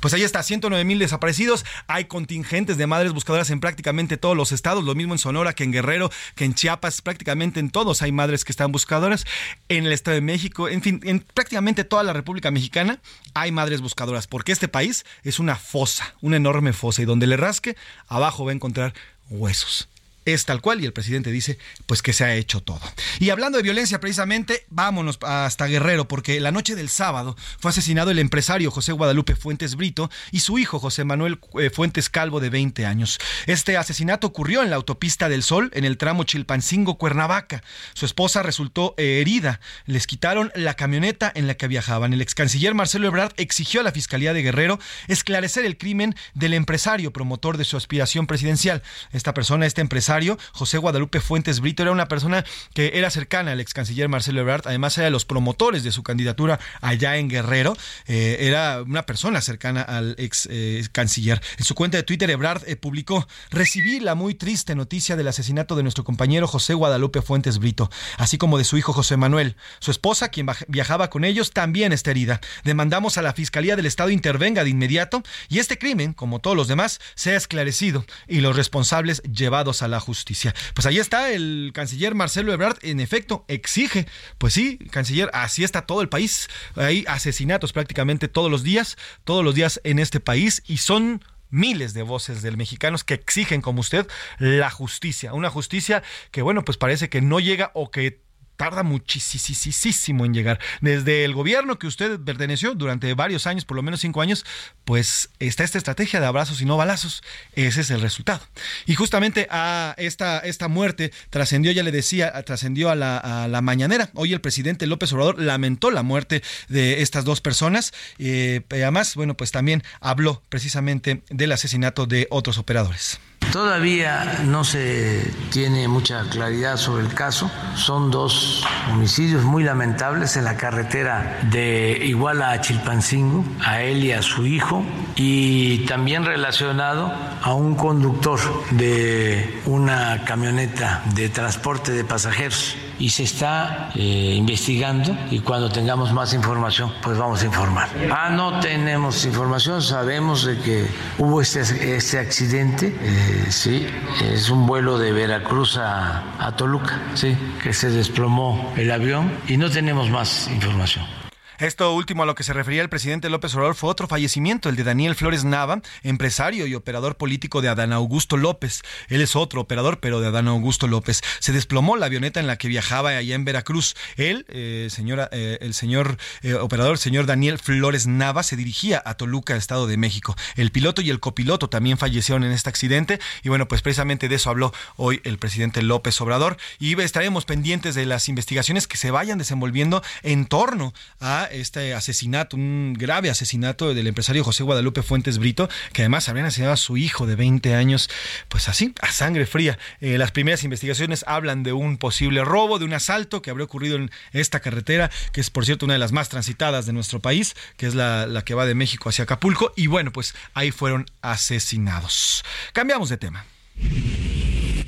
Pues 0.00 0.14
ahí 0.14 0.22
está, 0.22 0.42
109 0.42 0.84
mil 0.84 0.98
desaparecidos, 0.98 1.64
hay 1.86 2.06
contingentes 2.06 2.76
de 2.76 2.86
madres 2.86 3.12
buscadoras 3.12 3.50
en 3.50 3.60
prácticamente 3.60 4.16
todos 4.16 4.36
los 4.36 4.52
estados, 4.52 4.84
lo 4.84 4.94
mismo 4.94 5.14
en 5.14 5.18
Sonora 5.18 5.52
que 5.52 5.64
en 5.64 5.72
Guerrero, 5.72 6.10
que 6.34 6.44
en 6.44 6.54
Chiapas, 6.54 7.02
prácticamente 7.02 7.60
en 7.60 7.70
todos 7.70 8.02
hay 8.02 8.12
madres 8.12 8.44
que 8.44 8.52
están 8.52 8.72
buscadoras, 8.72 9.24
en 9.68 9.86
el 9.86 9.92
Estado 9.92 10.16
de 10.16 10.20
México, 10.20 10.68
en 10.68 10.82
fin, 10.82 11.00
en 11.04 11.20
prácticamente 11.20 11.84
toda 11.84 12.02
la 12.02 12.12
República 12.12 12.50
Mexicana 12.50 13.00
hay 13.34 13.52
madres 13.52 13.80
buscadoras, 13.80 14.26
porque 14.26 14.52
este 14.52 14.68
país 14.68 15.04
es 15.22 15.38
una 15.38 15.56
fosa, 15.56 16.14
una 16.20 16.36
enorme 16.36 16.72
fosa, 16.72 17.02
y 17.02 17.04
donde 17.04 17.26
le 17.26 17.36
rasque, 17.36 17.76
abajo 18.08 18.44
va 18.44 18.52
a 18.52 18.54
encontrar 18.54 18.94
huesos 19.30 19.88
es 20.24 20.44
tal 20.44 20.60
cual 20.60 20.80
y 20.80 20.86
el 20.86 20.92
presidente 20.92 21.30
dice 21.30 21.58
pues 21.86 22.02
que 22.02 22.12
se 22.12 22.24
ha 22.24 22.34
hecho 22.34 22.62
todo. 22.62 22.80
Y 23.18 23.30
hablando 23.30 23.58
de 23.58 23.62
violencia 23.62 24.00
precisamente, 24.00 24.64
vámonos 24.70 25.18
hasta 25.22 25.66
Guerrero 25.66 26.08
porque 26.08 26.40
la 26.40 26.50
noche 26.50 26.74
del 26.74 26.88
sábado 26.88 27.36
fue 27.58 27.70
asesinado 27.70 28.10
el 28.10 28.18
empresario 28.18 28.70
José 28.70 28.92
Guadalupe 28.92 29.36
Fuentes 29.36 29.76
Brito 29.76 30.10
y 30.30 30.40
su 30.40 30.58
hijo 30.58 30.78
José 30.78 31.04
Manuel 31.04 31.38
eh, 31.60 31.70
Fuentes 31.70 32.08
Calvo 32.08 32.40
de 32.40 32.50
20 32.50 32.86
años. 32.86 33.18
Este 33.46 33.76
asesinato 33.76 34.26
ocurrió 34.26 34.62
en 34.62 34.70
la 34.70 34.76
autopista 34.76 35.28
del 35.28 35.42
Sol 35.42 35.70
en 35.74 35.84
el 35.84 35.98
tramo 35.98 36.24
Chilpancingo 36.24 36.96
Cuernavaca. 36.98 37.62
Su 37.94 38.06
esposa 38.06 38.42
resultó 38.42 38.94
eh, 38.96 39.20
herida. 39.20 39.60
Les 39.86 40.06
quitaron 40.06 40.52
la 40.54 40.74
camioneta 40.74 41.30
en 41.34 41.46
la 41.46 41.54
que 41.54 41.68
viajaban. 41.68 42.12
El 42.12 42.20
ex 42.20 42.34
canciller 42.34 42.74
Marcelo 42.74 43.06
Ebrard 43.06 43.32
exigió 43.36 43.80
a 43.80 43.84
la 43.84 43.92
Fiscalía 43.92 44.32
de 44.32 44.42
Guerrero 44.42 44.78
esclarecer 45.08 45.64
el 45.64 45.76
crimen 45.76 46.14
del 46.34 46.54
empresario 46.54 47.12
promotor 47.12 47.56
de 47.56 47.64
su 47.64 47.76
aspiración 47.76 48.26
presidencial. 48.26 48.82
Esta 49.12 49.34
persona, 49.34 49.66
este 49.66 49.80
empresario 49.80 50.13
José 50.52 50.78
Guadalupe 50.78 51.20
Fuentes 51.20 51.60
Brito, 51.60 51.82
era 51.82 51.92
una 51.92 52.06
persona 52.06 52.44
que 52.72 52.92
era 52.94 53.10
cercana 53.10 53.52
al 53.52 53.60
ex 53.60 53.74
canciller 53.74 54.08
Marcelo 54.08 54.40
Ebrard, 54.40 54.62
además 54.66 54.96
era 54.96 55.06
de 55.06 55.10
los 55.10 55.24
promotores 55.24 55.82
de 55.82 55.92
su 55.92 56.02
candidatura 56.02 56.60
allá 56.80 57.16
en 57.16 57.28
Guerrero, 57.28 57.76
eh, 58.06 58.36
era 58.40 58.82
una 58.82 59.06
persona 59.06 59.40
cercana 59.40 59.82
al 59.82 60.14
ex 60.18 60.48
eh, 60.50 60.84
canciller. 60.92 61.40
En 61.58 61.64
su 61.64 61.74
cuenta 61.74 61.96
de 61.96 62.02
Twitter, 62.02 62.30
Ebrard 62.30 62.62
eh, 62.66 62.76
publicó, 62.76 63.26
recibí 63.50 64.00
la 64.00 64.14
muy 64.14 64.34
triste 64.34 64.74
noticia 64.74 65.16
del 65.16 65.28
asesinato 65.28 65.76
de 65.76 65.82
nuestro 65.82 66.04
compañero 66.04 66.46
José 66.46 66.74
Guadalupe 66.74 67.22
Fuentes 67.22 67.58
Brito, 67.58 67.90
así 68.18 68.38
como 68.38 68.58
de 68.58 68.64
su 68.64 68.76
hijo 68.76 68.92
José 68.92 69.16
Manuel. 69.16 69.56
Su 69.80 69.90
esposa, 69.90 70.28
quien 70.28 70.46
viajaba 70.68 71.10
con 71.10 71.24
ellos, 71.24 71.50
también 71.50 71.92
está 71.92 72.10
herida. 72.10 72.40
Demandamos 72.64 73.18
a 73.18 73.22
la 73.22 73.32
Fiscalía 73.32 73.76
del 73.76 73.86
Estado 73.86 74.10
intervenga 74.10 74.64
de 74.64 74.70
inmediato 74.70 75.22
y 75.48 75.58
este 75.58 75.78
crimen, 75.78 76.12
como 76.12 76.38
todos 76.38 76.56
los 76.56 76.68
demás, 76.68 77.00
sea 77.14 77.36
esclarecido 77.36 78.04
y 78.28 78.40
los 78.40 78.56
responsables 78.56 79.22
llevados 79.22 79.82
a 79.82 79.88
la 79.88 80.00
justicia. 80.04 80.54
Pues 80.74 80.86
ahí 80.86 80.98
está 80.98 81.32
el 81.32 81.72
canciller 81.74 82.14
Marcelo 82.14 82.52
Ebrard, 82.52 82.78
en 82.82 83.00
efecto, 83.00 83.44
exige, 83.48 84.06
pues 84.38 84.52
sí, 84.52 84.78
canciller, 84.90 85.30
así 85.32 85.64
está 85.64 85.82
todo 85.82 86.02
el 86.02 86.08
país. 86.08 86.48
Hay 86.76 87.04
asesinatos 87.08 87.72
prácticamente 87.72 88.28
todos 88.28 88.50
los 88.50 88.62
días, 88.62 88.96
todos 89.24 89.44
los 89.44 89.54
días 89.54 89.80
en 89.84 89.98
este 89.98 90.20
país 90.20 90.62
y 90.66 90.76
son 90.76 91.24
miles 91.50 91.94
de 91.94 92.02
voces 92.02 92.42
del 92.42 92.56
mexicanos 92.56 93.04
que 93.04 93.14
exigen 93.14 93.60
como 93.60 93.80
usted 93.80 94.06
la 94.38 94.70
justicia, 94.70 95.34
una 95.34 95.50
justicia 95.50 96.02
que 96.30 96.42
bueno, 96.42 96.64
pues 96.64 96.76
parece 96.76 97.08
que 97.08 97.20
no 97.20 97.40
llega 97.40 97.70
o 97.74 97.90
que 97.90 98.22
tarda 98.56 98.82
muchísimo 98.82 100.24
en 100.24 100.34
llegar. 100.34 100.58
Desde 100.80 101.24
el 101.24 101.34
gobierno 101.34 101.78
que 101.78 101.86
usted 101.86 102.20
perteneció 102.20 102.74
durante 102.74 103.12
varios 103.14 103.46
años, 103.46 103.64
por 103.64 103.76
lo 103.76 103.82
menos 103.82 104.00
cinco 104.00 104.20
años, 104.20 104.44
pues 104.84 105.30
está 105.38 105.64
esta 105.64 105.78
estrategia 105.78 106.20
de 106.20 106.26
abrazos 106.26 106.60
y 106.60 106.64
no 106.64 106.76
balazos. 106.76 107.22
Ese 107.54 107.80
es 107.80 107.90
el 107.90 108.00
resultado. 108.00 108.40
Y 108.86 108.94
justamente 108.94 109.46
a 109.50 109.94
esta, 109.98 110.38
esta 110.40 110.68
muerte 110.68 111.12
trascendió, 111.30 111.72
ya 111.72 111.82
le 111.82 111.92
decía, 111.92 112.32
trascendió 112.44 112.90
a 112.90 112.94
la, 112.94 113.60
mañanera. 113.62 114.10
Hoy 114.14 114.32
el 114.32 114.40
presidente 114.40 114.86
López 114.86 115.12
Obrador 115.12 115.40
lamentó 115.40 115.90
la 115.90 116.02
muerte 116.02 116.42
de 116.68 117.02
estas 117.02 117.24
dos 117.24 117.40
personas. 117.40 117.92
Eh, 118.18 118.62
además, 118.70 119.14
bueno, 119.14 119.34
pues 119.34 119.52
también 119.52 119.82
habló 120.00 120.42
precisamente 120.48 121.22
del 121.30 121.52
asesinato 121.52 122.06
de 122.06 122.26
otros 122.30 122.58
operadores. 122.58 123.18
Todavía 123.52 124.40
no 124.46 124.64
se 124.64 125.30
tiene 125.50 125.86
mucha 125.88 126.28
claridad 126.28 126.76
sobre 126.76 127.04
el 127.04 127.14
caso. 127.14 127.50
Son 127.76 128.10
dos 128.10 128.64
homicidios 128.90 129.44
muy 129.44 129.62
lamentables 129.62 130.36
en 130.36 130.44
la 130.44 130.56
carretera 130.56 131.40
de 131.50 132.00
Iguala 132.04 132.50
a 132.50 132.60
Chilpancingo, 132.60 133.44
a 133.64 133.82
él 133.82 134.04
y 134.04 134.12
a 134.12 134.22
su 134.22 134.46
hijo, 134.46 134.84
y 135.16 135.86
también 135.86 136.24
relacionado 136.24 137.12
a 137.42 137.54
un 137.54 137.74
conductor 137.74 138.40
de 138.70 139.62
una 139.66 140.24
camioneta 140.24 141.02
de 141.14 141.28
transporte 141.28 141.92
de 141.92 142.04
pasajeros 142.04 142.76
y 142.98 143.10
se 143.10 143.24
está 143.24 143.90
eh, 143.94 144.34
investigando 144.36 145.16
y 145.30 145.40
cuando 145.40 145.70
tengamos 145.70 146.12
más 146.12 146.34
información 146.34 146.92
pues 147.02 147.18
vamos 147.18 147.42
a 147.42 147.46
informar. 147.46 147.88
Ah, 148.10 148.30
no 148.30 148.60
tenemos 148.60 149.24
información, 149.24 149.82
sabemos 149.82 150.44
de 150.44 150.58
que 150.58 150.86
hubo 151.18 151.40
este, 151.40 151.60
este 151.96 152.18
accidente, 152.18 152.96
eh, 153.00 153.46
sí, 153.50 153.86
es 154.22 154.50
un 154.50 154.66
vuelo 154.66 154.98
de 154.98 155.12
Veracruz 155.12 155.76
a, 155.76 156.22
a 156.38 156.56
Toluca, 156.56 157.00
sí, 157.14 157.36
que 157.62 157.72
se 157.72 157.90
desplomó 157.90 158.72
el 158.76 158.90
avión 158.90 159.32
y 159.48 159.56
no 159.56 159.70
tenemos 159.70 160.10
más 160.10 160.48
información. 160.48 161.23
Esto 161.64 161.94
último 161.94 162.24
a 162.24 162.26
lo 162.26 162.34
que 162.34 162.42
se 162.42 162.52
refería 162.52 162.82
el 162.82 162.90
presidente 162.90 163.30
López 163.30 163.54
Obrador 163.54 163.74
fue 163.74 163.88
otro 163.88 164.06
fallecimiento, 164.06 164.68
el 164.68 164.76
de 164.76 164.84
Daniel 164.84 165.14
Flores 165.14 165.44
Nava, 165.44 165.80
empresario 166.02 166.66
y 166.66 166.74
operador 166.74 167.16
político 167.16 167.62
de 167.62 167.70
Adán 167.70 167.94
Augusto 167.94 168.36
López. 168.36 168.82
Él 169.08 169.22
es 169.22 169.34
otro 169.34 169.62
operador, 169.62 169.98
pero 169.98 170.20
de 170.20 170.26
Adán 170.26 170.46
Augusto 170.46 170.88
López. 170.88 171.22
Se 171.38 171.52
desplomó 171.52 171.96
la 171.96 172.04
avioneta 172.04 172.38
en 172.38 172.46
la 172.46 172.58
que 172.58 172.68
viajaba 172.68 173.16
allá 173.16 173.34
en 173.34 173.46
Veracruz. 173.46 173.96
Él, 174.16 174.44
eh, 174.50 174.88
señora, 174.90 175.30
eh, 175.32 175.56
el 175.62 175.72
señor 175.72 176.18
eh, 176.42 176.52
operador, 176.52 176.92
el 176.92 176.98
señor 176.98 177.24
Daniel 177.24 177.58
Flores 177.58 178.06
Nava, 178.06 178.42
se 178.42 178.56
dirigía 178.56 179.02
a 179.02 179.14
Toluca, 179.14 179.56
Estado 179.56 179.86
de 179.86 179.96
México. 179.96 180.36
El 180.56 180.70
piloto 180.70 181.00
y 181.00 181.08
el 181.08 181.18
copiloto 181.18 181.70
también 181.70 181.96
fallecieron 181.96 182.44
en 182.44 182.52
este 182.52 182.68
accidente. 182.68 183.20
Y 183.42 183.48
bueno, 183.48 183.68
pues 183.68 183.80
precisamente 183.80 184.28
de 184.28 184.34
eso 184.34 184.50
habló 184.50 184.74
hoy 184.96 185.22
el 185.24 185.38
presidente 185.38 185.80
López 185.80 186.20
Obrador. 186.20 186.58
Y 186.78 187.00
estaremos 187.00 187.46
pendientes 187.46 187.94
de 187.94 188.04
las 188.04 188.28
investigaciones 188.28 188.86
que 188.86 188.98
se 188.98 189.10
vayan 189.10 189.38
desenvolviendo 189.38 190.02
en 190.22 190.44
torno 190.44 190.92
a 191.20 191.48
este 191.54 191.94
asesinato, 191.94 192.56
un 192.56 192.94
grave 192.94 193.30
asesinato 193.30 193.94
del 193.94 194.06
empresario 194.06 194.44
José 194.44 194.62
Guadalupe 194.62 195.02
Fuentes 195.02 195.38
Brito, 195.38 195.68
que 195.92 196.02
además 196.02 196.28
habrían 196.28 196.46
asesinado 196.46 196.74
a 196.74 196.76
su 196.76 196.96
hijo 196.96 197.26
de 197.26 197.36
20 197.36 197.74
años, 197.74 198.10
pues 198.48 198.68
así, 198.68 198.94
a 199.00 199.12
sangre 199.12 199.46
fría. 199.46 199.78
Eh, 200.00 200.18
las 200.18 200.32
primeras 200.32 200.64
investigaciones 200.64 201.24
hablan 201.26 201.62
de 201.62 201.72
un 201.72 201.96
posible 201.96 202.44
robo, 202.44 202.78
de 202.78 202.84
un 202.84 202.94
asalto 202.94 203.42
que 203.42 203.50
habría 203.50 203.64
ocurrido 203.64 203.96
en 203.96 204.10
esta 204.32 204.60
carretera, 204.60 205.10
que 205.32 205.40
es 205.40 205.50
por 205.50 205.64
cierto 205.64 205.86
una 205.86 205.94
de 205.94 206.00
las 206.00 206.12
más 206.12 206.28
transitadas 206.28 206.86
de 206.86 206.92
nuestro 206.92 207.20
país, 207.20 207.54
que 207.76 207.86
es 207.86 207.94
la, 207.94 208.26
la 208.26 208.42
que 208.42 208.54
va 208.54 208.66
de 208.66 208.74
México 208.74 209.08
hacia 209.08 209.24
Acapulco, 209.24 209.72
y 209.76 209.86
bueno, 209.86 210.12
pues 210.12 210.34
ahí 210.54 210.70
fueron 210.70 211.06
asesinados. 211.22 212.44
Cambiamos 212.72 213.08
de 213.08 213.16
tema. 213.16 213.44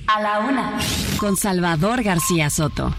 A 0.06 0.20
la 0.20 0.38
una, 0.38 0.78
con 1.18 1.36
Salvador 1.36 2.02
García 2.02 2.48
Soto. 2.48 2.94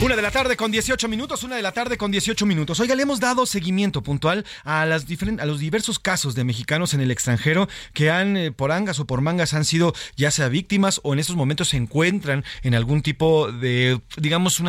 Una 0.00 0.14
de 0.14 0.22
la 0.22 0.30
tarde 0.30 0.56
con 0.56 0.70
18 0.70 1.08
minutos, 1.08 1.42
una 1.42 1.56
de 1.56 1.62
la 1.62 1.72
tarde 1.72 1.98
con 1.98 2.12
18 2.12 2.46
minutos. 2.46 2.78
Oiga, 2.78 2.94
le 2.94 3.02
hemos 3.02 3.18
dado 3.18 3.46
seguimiento 3.46 4.00
puntual 4.00 4.46
a, 4.62 4.86
las 4.86 5.04
a 5.40 5.44
los 5.44 5.58
diversos 5.58 5.98
casos 5.98 6.36
de 6.36 6.44
mexicanos 6.44 6.94
en 6.94 7.00
el 7.00 7.10
extranjero 7.10 7.68
que 7.94 8.08
han, 8.08 8.36
eh, 8.36 8.52
por 8.52 8.70
angas 8.70 9.00
o 9.00 9.08
por 9.08 9.22
mangas, 9.22 9.54
han 9.54 9.64
sido 9.64 9.92
ya 10.16 10.30
sea 10.30 10.48
víctimas 10.48 11.00
o 11.02 11.14
en 11.14 11.18
estos 11.18 11.34
momentos 11.34 11.70
se 11.70 11.78
encuentran 11.78 12.44
en 12.62 12.76
algún 12.76 13.02
tipo 13.02 13.50
de, 13.50 14.00
digamos, 14.16 14.62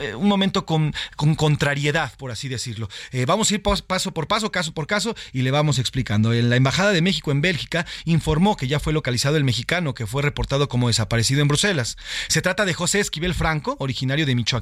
eh, 0.00 0.14
un 0.14 0.28
momento 0.28 0.64
con, 0.64 0.94
con, 1.14 1.34
contrariedad, 1.34 2.16
por 2.16 2.30
así 2.30 2.48
decirlo. 2.48 2.88
Eh, 3.12 3.26
vamos 3.26 3.50
a 3.50 3.54
ir 3.56 3.62
paso 3.62 4.14
por 4.14 4.28
paso, 4.28 4.50
caso 4.50 4.72
por 4.72 4.86
caso, 4.86 5.14
y 5.34 5.42
le 5.42 5.50
vamos 5.50 5.78
explicando. 5.78 6.32
La 6.32 6.56
Embajada 6.56 6.92
de 6.92 7.02
México 7.02 7.32
en 7.32 7.42
Bélgica 7.42 7.84
informó 8.06 8.56
que 8.56 8.66
ya 8.66 8.80
fue 8.80 8.94
localizado 8.94 9.36
el 9.36 9.44
mexicano 9.44 9.92
que 9.92 10.06
fue 10.06 10.22
reportado 10.22 10.70
como 10.70 10.88
desaparecido 10.88 11.42
en 11.42 11.48
Bruselas. 11.48 11.98
Se 12.28 12.40
trata 12.40 12.64
de 12.64 12.72
José 12.72 13.00
Esquivel 13.00 13.34
Franco, 13.34 13.76
originario 13.78 14.24
de 14.24 14.34
Michoacán, 14.34 14.53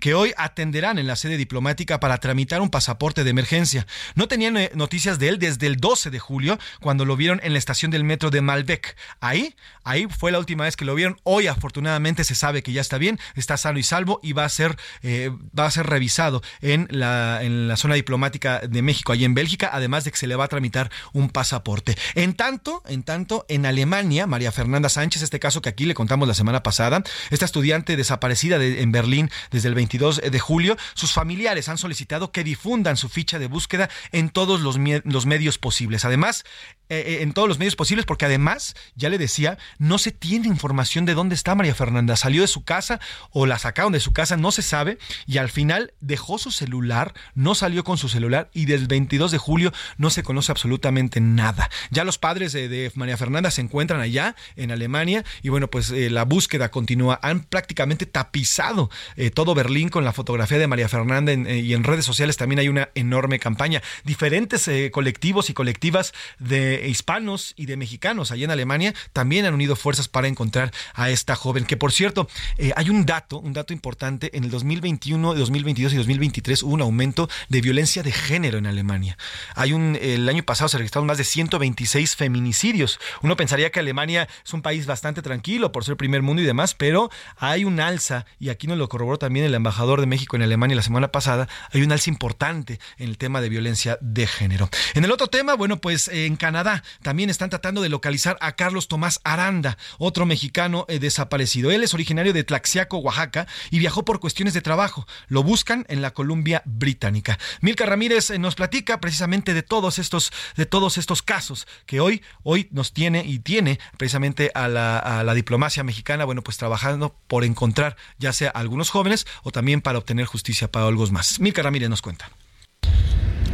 que 0.00 0.14
hoy 0.14 0.32
atenderán 0.36 0.98
en 0.98 1.06
la 1.06 1.16
sede 1.16 1.36
diplomática 1.36 2.00
para 2.00 2.18
tramitar 2.18 2.60
un 2.60 2.70
pasaporte 2.70 3.24
de 3.24 3.30
emergencia. 3.30 3.86
No 4.14 4.28
tenían 4.28 4.56
eh, 4.56 4.70
noticias 4.74 5.18
de 5.18 5.28
él 5.28 5.38
desde 5.38 5.66
el 5.66 5.76
12 5.76 6.10
de 6.10 6.18
julio, 6.18 6.58
cuando 6.80 7.04
lo 7.04 7.16
vieron 7.16 7.40
en 7.42 7.52
la 7.52 7.58
estación 7.58 7.90
del 7.90 8.04
metro 8.04 8.30
de 8.30 8.40
Malbec. 8.40 8.96
Ahí, 9.20 9.54
ahí 9.84 10.06
fue 10.06 10.32
la 10.32 10.38
última 10.38 10.64
vez 10.64 10.76
que 10.76 10.84
lo 10.84 10.94
vieron. 10.94 11.18
Hoy, 11.22 11.46
afortunadamente, 11.46 12.24
se 12.24 12.34
sabe 12.34 12.62
que 12.62 12.72
ya 12.72 12.80
está 12.80 12.98
bien, 12.98 13.18
está 13.34 13.56
sano 13.56 13.78
y 13.78 13.82
salvo 13.82 14.20
y 14.22 14.32
va 14.32 14.44
a 14.44 14.48
ser, 14.48 14.76
eh, 15.02 15.30
va 15.58 15.66
a 15.66 15.70
ser 15.70 15.86
revisado 15.86 16.42
en 16.60 16.88
la, 16.90 17.40
en 17.42 17.68
la 17.68 17.76
zona 17.76 17.94
diplomática 17.94 18.60
de 18.60 18.82
México, 18.82 19.12
allí 19.12 19.24
en 19.24 19.34
Bélgica, 19.34 19.70
además 19.72 20.04
de 20.04 20.10
que 20.10 20.16
se 20.16 20.26
le 20.26 20.36
va 20.36 20.44
a 20.44 20.48
tramitar 20.48 20.90
un 21.12 21.30
pasaporte. 21.30 21.96
En 22.14 22.34
tanto, 22.34 22.82
en 22.86 23.02
tanto, 23.02 23.44
en 23.48 23.66
Alemania, 23.66 24.26
María 24.26 24.52
Fernanda 24.52 24.88
Sánchez, 24.88 25.22
este 25.22 25.40
caso 25.40 25.62
que 25.62 25.68
aquí 25.68 25.84
le 25.84 25.94
contamos 25.94 26.28
la 26.28 26.34
semana 26.34 26.62
pasada, 26.62 27.02
esta 27.30 27.44
estudiante 27.44 27.96
desaparecida 27.96 28.62
en 28.62 28.92
Berlín 28.92 29.27
desde 29.50 29.68
el 29.68 29.74
22 29.74 30.22
de 30.30 30.38
julio, 30.38 30.76
sus 30.94 31.12
familiares 31.12 31.68
han 31.68 31.78
solicitado 31.78 32.32
que 32.32 32.44
difundan 32.44 32.96
su 32.96 33.08
ficha 33.08 33.38
de 33.38 33.46
búsqueda 33.46 33.88
en 34.12 34.30
todos 34.30 34.60
los, 34.60 34.76
los 35.04 35.26
medios 35.26 35.58
posibles. 35.58 36.04
Además, 36.04 36.44
eh, 36.90 37.04
eh, 37.06 37.22
en 37.22 37.34
todos 37.34 37.48
los 37.48 37.58
medios 37.58 37.76
posibles, 37.76 38.06
porque 38.06 38.24
además, 38.24 38.74
ya 38.94 39.10
le 39.10 39.18
decía, 39.18 39.58
no 39.78 39.98
se 39.98 40.10
tiene 40.10 40.48
información 40.48 41.04
de 41.04 41.12
dónde 41.12 41.34
está 41.34 41.54
María 41.54 41.74
Fernanda. 41.74 42.16
Salió 42.16 42.40
de 42.40 42.48
su 42.48 42.64
casa 42.64 42.98
o 43.30 43.44
la 43.44 43.58
sacaron 43.58 43.92
de 43.92 44.00
su 44.00 44.12
casa, 44.12 44.38
no 44.38 44.52
se 44.52 44.62
sabe, 44.62 44.98
y 45.26 45.36
al 45.36 45.50
final 45.50 45.92
dejó 46.00 46.38
su 46.38 46.50
celular, 46.50 47.12
no 47.34 47.54
salió 47.54 47.84
con 47.84 47.98
su 47.98 48.08
celular 48.08 48.48
y 48.54 48.64
del 48.64 48.86
22 48.86 49.30
de 49.30 49.36
julio 49.36 49.72
no 49.98 50.08
se 50.08 50.22
conoce 50.22 50.50
absolutamente 50.50 51.20
nada. 51.20 51.68
Ya 51.90 52.04
los 52.04 52.16
padres 52.16 52.52
de, 52.52 52.90
María 52.94 53.18
Fernanda 53.18 53.50
se 53.50 53.60
encuentran 53.60 54.00
allá 54.00 54.34
en 54.56 54.70
Alemania 54.70 55.24
y 55.42 55.50
bueno, 55.50 55.68
pues 55.68 55.90
eh, 55.90 56.08
la 56.08 56.24
búsqueda 56.24 56.70
continúa. 56.70 57.20
Han 57.22 57.44
prácticamente 57.44 58.06
tapizado 58.06 58.90
todo 59.34 59.54
Berlín 59.54 59.88
con 59.88 60.04
la 60.04 60.12
fotografía 60.12 60.58
de 60.58 60.66
María 60.66 60.88
Fernanda 60.88 61.32
y 61.32 61.74
en 61.74 61.84
redes 61.84 62.04
sociales 62.04 62.36
también 62.36 62.60
hay 62.60 62.68
una 62.68 62.90
enorme 62.94 63.38
campaña. 63.38 63.82
Diferentes 64.04 64.70
colectivos 64.92 65.50
y 65.50 65.54
colectivas 65.54 66.12
de 66.38 66.86
hispanos 66.88 67.54
y 67.56 67.66
de 67.66 67.76
mexicanos 67.76 68.30
allá 68.30 68.44
en 68.44 68.50
Alemania 68.50 68.94
también 69.12 69.44
han 69.44 69.54
unido 69.54 69.76
fuerzas 69.76 70.08
para 70.08 70.28
encontrar 70.28 70.72
a 70.94 71.10
esta 71.10 71.36
joven. 71.36 71.64
Que 71.64 71.76
por 71.76 71.92
cierto, 71.92 72.28
eh, 72.56 72.72
hay 72.76 72.90
un 72.90 73.06
dato, 73.06 73.38
un 73.38 73.52
dato 73.52 73.72
importante. 73.72 74.36
En 74.36 74.44
el 74.44 74.50
2021, 74.50 75.34
2022 75.34 75.92
y 75.92 75.96
2023 75.96 76.62
hubo 76.62 76.74
un 76.74 76.82
aumento 76.82 77.28
de 77.48 77.60
violencia 77.60 78.02
de 78.02 78.12
género 78.12 78.58
en 78.58 78.66
Alemania. 78.66 79.16
Hay 79.54 79.72
un, 79.72 79.98
el 80.00 80.28
año 80.28 80.42
pasado 80.42 80.68
se 80.68 80.78
registraron 80.78 81.06
más 81.06 81.18
de 81.18 81.24
126 81.24 82.16
feminicidios. 82.16 82.98
Uno 83.22 83.36
pensaría 83.36 83.70
que 83.70 83.80
Alemania 83.80 84.28
es 84.44 84.52
un 84.52 84.62
país 84.62 84.86
bastante 84.86 85.22
tranquilo 85.22 85.72
por 85.72 85.84
ser 85.84 85.96
primer 85.96 86.22
mundo 86.22 86.42
y 86.42 86.44
demás, 86.46 86.74
pero 86.74 87.10
hay 87.36 87.64
un 87.64 87.80
alza, 87.80 88.26
y 88.38 88.48
aquí 88.48 88.66
nos 88.66 88.78
lo 88.78 88.88
también 89.16 89.46
el 89.46 89.54
embajador 89.54 90.00
de 90.00 90.06
México 90.06 90.36
en 90.36 90.42
Alemania 90.42 90.76
la 90.76 90.82
semana 90.82 91.08
pasada, 91.08 91.48
hay 91.72 91.82
un 91.82 91.92
alza 91.92 92.10
importante 92.10 92.80
en 92.98 93.08
el 93.08 93.16
tema 93.16 93.40
de 93.40 93.48
violencia 93.48 93.96
de 94.00 94.26
género. 94.26 94.68
En 94.94 95.04
el 95.04 95.12
otro 95.12 95.28
tema, 95.28 95.54
bueno, 95.54 95.80
pues 95.80 96.08
en 96.08 96.36
Canadá 96.36 96.82
también 97.02 97.30
están 97.30 97.48
tratando 97.48 97.80
de 97.80 97.88
localizar 97.88 98.36
a 98.40 98.52
Carlos 98.52 98.88
Tomás 98.88 99.20
Aranda, 99.24 99.78
otro 99.98 100.26
mexicano 100.26 100.84
eh, 100.88 100.98
desaparecido. 100.98 101.70
Él 101.70 101.82
es 101.82 101.94
originario 101.94 102.32
de 102.32 102.44
Tlaxiaco, 102.44 102.98
Oaxaca, 102.98 103.46
y 103.70 103.78
viajó 103.78 104.04
por 104.04 104.20
cuestiones 104.20 104.52
de 104.54 104.60
trabajo. 104.60 105.06
Lo 105.28 105.42
buscan 105.42 105.86
en 105.88 106.02
la 106.02 106.10
Columbia 106.10 106.62
Británica. 106.66 107.38
Milka 107.60 107.86
Ramírez 107.86 108.30
eh, 108.30 108.38
nos 108.38 108.56
platica 108.56 109.00
precisamente 109.00 109.54
de 109.54 109.62
todos 109.62 109.98
estos, 109.98 110.32
de 110.56 110.66
todos 110.66 110.98
estos 110.98 111.22
casos 111.22 111.66
que 111.86 112.00
hoy, 112.00 112.22
hoy 112.42 112.68
nos 112.72 112.92
tiene 112.92 113.22
y 113.24 113.38
tiene 113.38 113.78
precisamente 113.96 114.50
a 114.54 114.68
la, 114.68 114.98
a 114.98 115.22
la 115.22 115.34
diplomacia 115.34 115.84
mexicana, 115.84 116.24
bueno, 116.24 116.42
pues 116.42 116.56
trabajando 116.56 117.16
por 117.28 117.44
encontrar 117.44 117.96
ya 118.18 118.32
sea 118.32 118.50
algunos 118.50 118.90
jóvenes 118.90 118.97
o 119.42 119.50
también 119.50 119.80
para 119.80 119.98
obtener 119.98 120.26
justicia 120.26 120.70
para 120.70 120.86
algo 120.86 121.06
más. 121.08 121.40
Milka 121.40 121.62
Ramírez 121.62 121.88
nos 121.88 122.02
cuenta. 122.02 122.30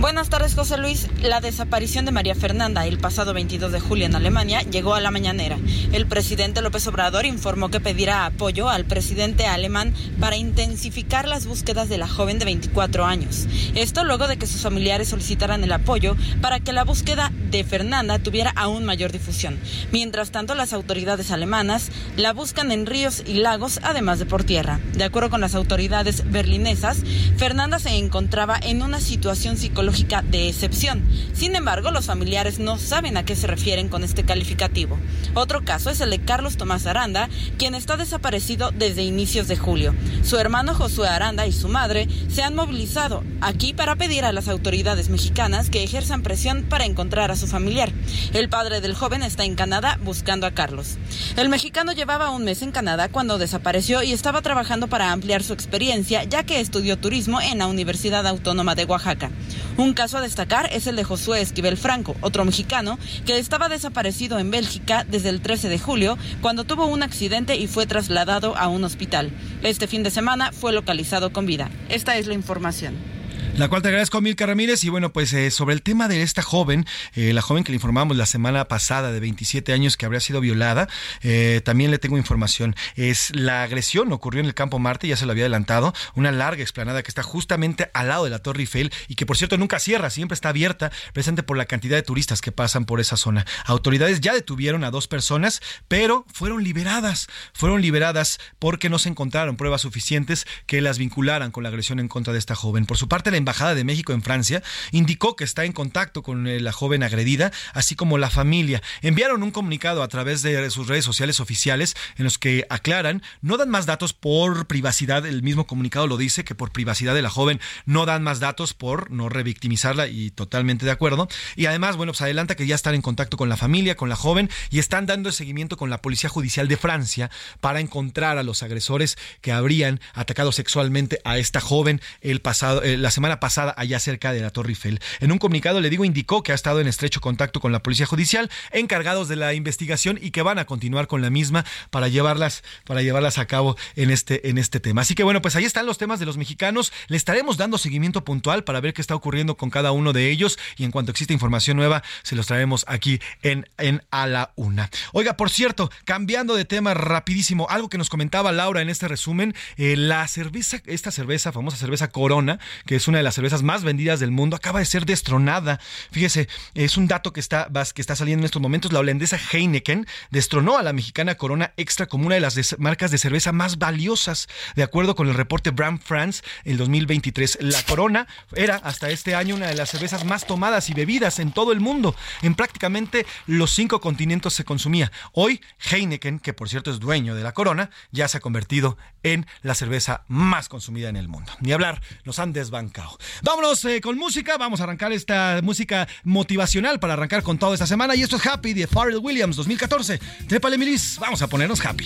Buenas 0.01 0.29
tardes, 0.29 0.57
José 0.57 0.77
Luis. 0.77 1.09
La 1.23 1.41
desaparición 1.41 2.05
de 2.05 2.11
María 2.11 2.35
Fernanda 2.35 2.85
el 2.85 2.99
pasado 2.99 3.33
22 3.33 3.71
de 3.71 3.79
julio 3.79 4.07
en 4.07 4.17
Alemania 4.17 4.61
llegó 4.63 4.95
a 4.95 5.01
la 5.01 5.13
mañanera. 5.13 5.57
El 5.93 6.07
presidente 6.07 6.63
López 6.63 6.87
Obrador 6.89 7.27
informó 7.27 7.71
que 7.71 7.79
pedirá 7.79 8.27
apoyo 8.27 8.69
al 8.69 8.85
presidente 8.87 9.47
alemán 9.47 9.95
para 10.19 10.37
intensificar 10.37 11.29
las 11.29 11.47
búsquedas 11.47 11.89
de 11.89 11.99
la 11.99 12.09
joven 12.09 12.41
de 12.41 12.45
24 12.45 13.05
años. 13.05 13.47
Esto 13.77 14.03
luego 14.03 14.27
de 14.27 14.37
que 14.37 14.49
sus 14.49 14.63
familiares 14.63 15.09
solicitaran 15.09 15.63
el 15.63 15.73
apoyo 15.73 16.17
para 16.43 16.59
que 16.59 16.73
la 16.73 16.85
búsqueda 16.85 17.31
de 17.51 17.63
Fernanda 17.63 18.19
tuviera 18.19 18.53
aún 18.57 18.85
mayor 18.85 19.13
difusión. 19.13 19.59
Mientras 19.93 20.33
tanto, 20.33 20.57
las 20.57 20.73
autoridades 20.73 21.31
alemanas 21.31 21.91
la 22.17 22.33
buscan 22.33 22.73
en 22.73 22.87
ríos 22.87 23.23
y 23.25 23.35
lagos, 23.35 23.79
además 23.85 24.19
de 24.19 24.27
por 24.27 24.43
tierra. 24.43 24.81
De 24.95 25.05
acuerdo 25.05 25.31
con 25.31 25.41
las 25.41 25.55
autoridades 25.55 26.29
berlinesas, 26.31 26.99
Fernanda 27.37 27.79
se 27.79 27.91
encontraba 27.91 28.59
en 28.61 28.83
una 28.83 28.99
situación 28.99 29.57
psicológica 29.93 30.23
de 30.23 30.49
excepción. 30.49 31.03
Sin 31.35 31.57
embargo, 31.57 31.91
los 31.91 32.07
familiares 32.07 32.59
no 32.59 32.79
saben 32.79 33.17
a 33.17 33.25
qué 33.25 33.37
se 33.37 33.47
refieren 33.47 33.89
con 33.89 34.05
este 34.05 34.25
calificativo. 34.25 34.99
Otro 35.35 35.65
caso 35.65 35.91
es 35.91 36.01
el 36.01 36.11
de 36.11 36.21
Carlos 36.21 36.57
Tomás 36.57 36.87
Aranda, 36.87 37.29
quien 37.59 37.75
está 37.75 37.97
desaparecido 37.97 38.71
desde 38.71 39.03
inicios 39.03 39.49
de 39.49 39.57
julio. 39.57 39.95
Su 40.23 40.39
hermano 40.39 40.75
Josué 40.75 41.09
Aranda 41.09 41.47
y 41.47 41.53
su 41.53 41.69
madre 41.69 42.09
se 42.29 42.43
han 42.43 42.55
movilizado 42.55 43.23
aquí 43.41 43.75
para 43.75 43.97
pedir 43.97 44.25
a 44.25 44.33
las 44.33 44.49
autoridades 44.49 45.09
mexicanas 45.11 45.69
que 45.69 45.83
ejerzan 45.83 46.23
presión 46.23 46.63
para 46.63 46.87
encontrar 46.87 47.31
a 47.31 47.37
su 47.37 47.47
familiar. 47.47 47.93
El 48.33 48.49
padre 48.49 48.81
del 48.81 48.95
joven 48.95 49.23
está 49.23 49.45
en 49.45 49.55
Canadá 49.55 49.99
buscando 50.03 50.47
a 50.47 50.53
Carlos. 50.53 50.97
El 51.37 51.49
mexicano 51.49 51.93
llevaba 51.93 52.31
un 52.31 52.45
mes 52.45 52.63
en 52.63 52.73
Canadá 52.73 53.09
cuando 53.09 53.39
desapareció 53.39 54.03
y 54.03 54.13
estaba 54.13 54.41
trabajando 54.41 54.89
para 54.89 55.13
ampliar 55.13 55.43
su 55.43 55.53
experiencia 55.53 56.25
ya 56.25 56.45
que 56.45 56.61
estudió 56.61 56.97
turismo 56.97 57.41
en 57.41 57.59
la 57.59 57.67
Universidad 57.67 58.27
Autónoma 58.27 58.75
de 58.75 58.85
Oaxaca. 58.85 59.31
Un 59.77 59.93
caso 59.93 60.19
a 60.19 60.21
destacar 60.21 60.69
es 60.73 60.87
el 60.87 60.95
de 60.95 61.03
Josué 61.03 61.41
Esquivel 61.41 61.77
Franco, 61.77 62.15
otro 62.21 62.45
mexicano 62.45 62.97
que 63.27 63.39
estaba 63.39 63.69
desaparecido 63.69 64.39
en 64.39 64.53
Bélgica 64.53 65.05
desde 65.09 65.31
el 65.31 65.41
13 65.41 65.69
de 65.69 65.81
julio 65.81 66.17
cuando 66.41 66.63
tuvo 66.63 66.87
un 66.87 67.03
accidente 67.03 67.57
y 67.57 67.67
fue 67.67 67.85
trasladado 67.87 68.57
a 68.57 68.69
un 68.69 68.85
hospital. 68.85 69.33
Este 69.63 69.89
fin 69.89 70.05
de 70.05 70.13
semana 70.13 70.53
fue 70.53 70.73
localizado 70.73 71.33
con 71.33 71.45
vida. 71.45 71.71
Esta 71.89 72.17
es 72.17 72.29
la 72.29 72.35
información. 72.35 73.14
La 73.57 73.69
cual 73.69 73.83
te 73.83 73.89
agradezco, 73.89 74.21
Milka 74.21 74.47
Ramírez. 74.47 74.83
Y 74.83 74.89
bueno, 74.89 75.13
pues 75.13 75.33
eh, 75.33 75.53
sobre 75.53 75.75
el 75.75 75.83
tema 75.83 76.09
de 76.09 76.23
esta 76.23 76.43
joven, 76.43 76.87
eh, 77.15 77.33
la 77.33 77.41
joven 77.41 77.63
que 77.63 77.71
le 77.71 77.77
informamos 77.77 78.17
la 78.17 78.27
semana 78.27 78.65
pasada 78.67 79.13
de 79.13 79.21
27 79.21 79.73
años 79.73 79.97
que 79.97 80.07
habría 80.07 80.19
sido 80.19 80.41
violada, 80.41 80.89
eh, 81.23 81.61
también 81.65 81.93
le 81.93 82.01
tengo 82.01 82.19
información. 82.19 82.75
Es 82.97 83.31
la 83.33 83.63
agresión 83.63 84.13
ocurrió 84.13 84.41
en 84.41 84.47
el 84.47 84.55
Campo 84.55 84.81
Marte, 84.81 85.07
ya 85.07 85.17
se 85.17 85.25
lo 85.25 85.31
había 85.31 85.45
adelantado, 85.45 85.95
una 86.17 86.33
larga 86.33 86.63
explanada 86.63 87.05
que 87.05 87.09
está 87.09 87.23
justamente 87.23 87.93
al 87.95 88.09
lado 88.09 88.25
de 88.25 88.31
la 88.31 88.41
Torre 88.41 88.63
Eiffel 88.63 88.93
y 89.07 89.15
que 89.15 89.25
por 89.25 89.37
cierto 89.37 89.57
nunca 89.57 89.79
cierra, 89.79 90.11
siempre 90.11 90.35
está 90.35 90.49
abierta, 90.49 90.91
presente 91.13 91.45
por 91.45 91.57
la 91.57 91.67
cantidad 91.67 91.97
de 91.97 92.03
turistas 92.03 92.41
que 92.41 92.51
pasan 92.51 92.87
por 92.87 92.99
esa 92.99 93.17
zona. 93.17 93.47
Autoridades 93.67 94.21
ya 94.21 94.35
detuvieron 94.35 94.83
a 94.83 94.91
dos 94.91 95.07
personas, 95.07 95.63
pero 95.87 96.27
fueron 96.33 96.65
liberadas, 96.65 97.29
fueron 97.53 97.83
liberadas 97.83 98.41
porque 98.59 98.89
no 98.89 98.99
se 98.99 99.11
encontraron 99.11 99.57
pruebas 99.57 99.83
suficientes 99.83 100.45
que 100.67 100.81
las 100.81 100.99
vincularan 100.99 101.53
con 101.53 101.63
la 101.63 101.69
agresión 101.69 102.01
en 102.01 102.09
contra 102.09 102.33
de 102.33 102.41
esta 102.41 102.57
joven. 102.57 102.85
Por 102.85 102.97
su 102.97 103.07
parte, 103.09 103.31
la 103.31 103.44
Embajada 103.45 103.75
de 103.75 103.85
México 103.85 104.15
en 104.15 104.23
Francia 104.23 104.63
indicó 104.91 105.37
que 105.37 105.45
está 105.45 105.67
en 105.67 105.73
contacto 105.73 106.23
con 106.23 106.47
eh, 106.47 106.61
la 106.61 106.73
joven 106.73 107.03
agredida, 107.03 107.53
así 107.75 107.95
como 107.95 108.17
la 108.17 108.31
familia. 108.31 108.83
Enviaron 109.03 109.43
un 109.43 109.51
comunicado 109.51 110.03
a 110.03 110.09
través 110.09 110.41
de 110.41 110.71
sus 110.71 110.89
redes 110.89 111.05
sociales 111.05 111.41
oficiales 111.41 111.95
en 112.17 112.25
los 112.25 112.39
que 112.39 112.67
aclaran, 112.71 113.23
no 113.43 113.59
dan 113.59 113.69
más 113.69 113.85
datos 113.85 114.15
por 114.15 114.67
privacidad, 114.67 115.27
el 115.27 115.43
mismo 115.43 115.67
comunicado 115.67 116.07
lo 116.07 116.17
dice, 116.17 116.43
que 116.43 116.55
por 116.55 116.73
privacidad 116.73 117.15
de 117.15 117.21
la 117.21 117.29
joven 117.29 117.61
no 117.85 118.07
dan 118.07 118.23
más 118.23 118.41
datos 118.41 118.73
por 118.73 119.11
no 119.11 119.29
revictimizarla 119.29 120.09
y 120.09 120.31
totalmente 120.31 120.87
de 120.87 120.93
acuerdo. 120.93 121.29
Y 121.55 121.67
además, 121.67 121.97
bueno, 121.97 122.13
pues 122.13 122.23
adelanta 122.23 122.55
que 122.55 122.67
ya 122.67 122.75
están 122.75 122.95
en 122.95 123.03
contacto 123.03 123.37
con 123.37 123.51
la 123.51 123.59
familia, 123.59 123.95
con 123.95 124.09
la 124.09 124.17
joven 124.17 124.49
y 124.71 124.79
están 124.79 125.05
dando 125.05 125.33
seguimiento 125.33 125.77
con 125.77 125.91
la 125.91 126.01
Policía 126.01 126.31
Judicial 126.31 126.67
de 126.67 126.79
Francia 126.79 127.31
para 127.61 127.81
encontrar 127.81 128.39
a 128.39 128.43
los 128.43 128.63
agresores 128.63 129.19
que 129.43 129.53
habrían 129.53 130.01
atacado 130.15 130.51
sexualmente 130.51 131.21
a 131.25 131.37
esta 131.37 131.61
joven 131.61 132.01
el 132.23 132.41
pasado, 132.41 132.83
eh, 132.83 132.97
la 132.97 133.11
semana 133.11 133.34
pasada 133.41 133.75
allá 133.77 133.99
cerca 133.99 134.33
de 134.33 134.41
la 134.41 134.51
Torre 134.51 134.71
Eiffel. 134.71 135.01
En 135.21 135.33
un 135.33 135.39
comunicado 135.39 135.81
le 135.81 135.91
digo 135.91 136.05
indicó 136.05 136.43
que 136.43 136.53
ha 136.53 136.55
estado 136.55 136.81
en 136.81 136.89
estrecho 136.89 137.21
contacto 137.21 137.61
con 137.61 137.73
la 137.73 137.83
Policía 137.83 138.07
Judicial, 138.07 138.51
encargados 138.71 139.29
de 139.29 139.37
la 139.37 139.55
investigación 139.55 140.19
y 140.21 140.31
que 140.31 140.43
van 140.43 140.59
a 140.59 140.65
continuar 140.65 141.07
con 141.07 141.23
la 141.23 141.31
misma 141.31 141.65
para 141.91 142.09
llevarlas 142.09 142.63
para 142.85 143.03
llevarlas 143.03 143.39
a 143.39 143.47
cabo 143.47 143.77
en 143.97 144.11
este 144.11 144.49
en 144.49 144.59
este 144.59 144.81
tema. 144.81 145.03
Así 145.03 145.15
que 145.15 145.25
bueno, 145.25 145.43
pues 145.43 145.57
ahí 145.57 145.65
están 145.65 145.87
los 145.87 145.99
temas 145.99 146.21
de 146.21 146.27
los 146.27 146.37
mexicanos. 146.37 146.93
Le 147.09 147.17
estaremos 147.17 147.57
dando 147.57 147.79
seguimiento 147.79 148.25
puntual 148.25 148.65
para 148.65 148.81
ver 148.81 148.95
qué 148.95 149.01
está 149.01 149.15
ocurriendo 149.15 149.57
con 149.57 149.71
cada 149.71 149.93
uno 149.93 150.13
de 150.13 150.31
ellos 150.31 150.59
y 150.77 150.85
en 150.85 150.91
cuanto 150.91 151.11
exista 151.11 151.33
información 151.33 151.77
nueva 151.77 152.03
se 152.23 152.37
los 152.37 152.47
traemos 152.47 152.85
aquí 152.89 153.21
en 153.43 153.67
en 153.79 154.03
a 154.11 154.27
la 154.27 154.53
una. 154.57 154.91
Oiga, 155.13 155.37
por 155.37 155.51
cierto, 155.51 155.91
cambiando 156.05 156.55
de 156.55 156.65
tema 156.65 156.95
rapidísimo, 156.95 157.67
algo 157.69 157.89
que 157.89 157.99
nos 157.99 158.11
comentaba 158.11 158.53
Laura 158.53 158.83
en 158.83 158.89
este 158.89 159.09
resumen, 159.09 159.55
eh, 159.77 159.97
la 159.97 160.27
cerveza, 160.29 160.81
esta 160.87 161.11
cerveza, 161.11 161.53
famosa 161.53 161.77
cerveza 161.77 162.09
Corona, 162.09 162.59
que 162.87 162.97
es 162.97 163.09
una 163.09 163.19
de 163.19 163.24
las 163.25 163.35
cervezas 163.35 163.63
más 163.63 163.83
vendidas 163.83 164.21
del 164.21 164.31
mundo, 164.31 164.57
acaba 164.57 164.79
de 164.79 164.87
ser 164.87 165.07
destronada. 165.07 165.81
Fíjese, 166.11 166.49
es 166.75 166.97
un 166.97 167.09
dato 167.09 167.33
que 167.33 167.41
está, 167.41 167.69
que 167.95 168.01
está 168.01 168.17
saliendo 168.17 168.43
en 168.43 168.47
estos 168.47 168.63
momentos. 168.63 168.93
La 168.93 169.01
holandesa 169.01 169.39
Heineken 169.53 170.07
destronó 170.31 170.79
a 170.79 170.83
la 170.83 170.93
mexicana 170.93 171.35
Corona 171.35 171.73
Extra 171.77 172.07
como 172.07 172.27
una 172.27 172.37
de 172.37 172.41
las 172.41 172.79
marcas 172.79 173.11
de 173.11 173.19
cerveza 173.19 173.53
más 173.53 173.79
valiosas, 173.79 174.49
de 174.77 174.83
acuerdo 174.83 175.15
con 175.15 175.29
el 175.29 175.35
reporte 175.35 175.71
Brand 175.71 176.01
France 176.01 176.43
el 176.65 176.77
2023. 176.77 177.59
La 177.61 177.83
Corona 177.83 178.27
era 178.55 178.77
hasta 178.77 179.11
este 179.11 179.35
año 179.35 179.55
una 179.55 179.67
de 179.67 179.75
las 179.75 179.91
cervezas 179.91 180.25
más 180.25 180.47
tomadas 180.47 180.91
y 180.91 180.95
bebidas 180.95 181.39
en 181.39 181.53
todo 181.53 181.73
el 181.73 181.81
mundo. 181.81 182.15
En 182.43 182.55
prácticamente 182.55 183.27
los 183.47 183.73
cinco 183.73 184.01
continentes 184.01 184.53
se 184.53 184.65
consumía. 184.65 185.11
Hoy, 185.33 185.61
Heineken, 185.91 186.39
que 186.39 186.53
por 186.53 186.69
cierto 186.69 186.91
es 186.91 187.01
dueño 187.01 187.35
de 187.35 187.43
la 187.43 187.53
Corona, 187.53 187.91
ya 188.11 188.29
se 188.29 188.39
ha 188.39 188.41
convertido 188.41 188.97
en 189.23 189.47
la 189.63 189.75
cerveza 189.75 190.25
más 190.29 190.69
consumida 190.69 191.09
en 191.09 191.17
el 191.17 191.29
mundo. 191.29 191.53
Ni 191.61 191.73
hablar, 191.73 192.03
nos 192.25 192.39
han 192.39 192.53
desbancado. 192.53 193.14
Vámonos 193.43 193.85
eh, 193.85 194.01
con 194.01 194.17
música, 194.19 194.57
vamos 194.57 194.81
a 194.81 194.85
arrancar 194.85 195.13
esta 195.13 195.61
música 195.63 196.09
motivacional 196.23 197.01
para 197.01 197.15
arrancar 197.15 197.43
con 197.43 197.59
toda 197.59 197.75
esta 197.75 197.87
semana 197.87 198.15
y 198.15 198.23
esto 198.23 198.37
es 198.37 198.47
Happy 198.47 198.75
de 198.75 198.87
Pharrell 198.87 199.19
Williams 199.19 199.57
2014. 199.57 200.21
Trépale 200.49 200.79
milis, 200.79 201.17
vamos 201.21 201.43
a 201.43 201.47
ponernos 201.47 201.85
happy. 201.85 202.05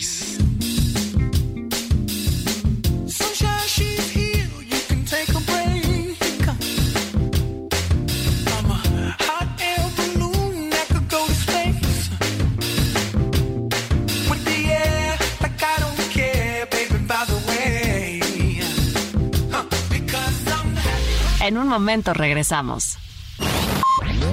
Momento 21.78 22.12
regresamos. 22.12 22.98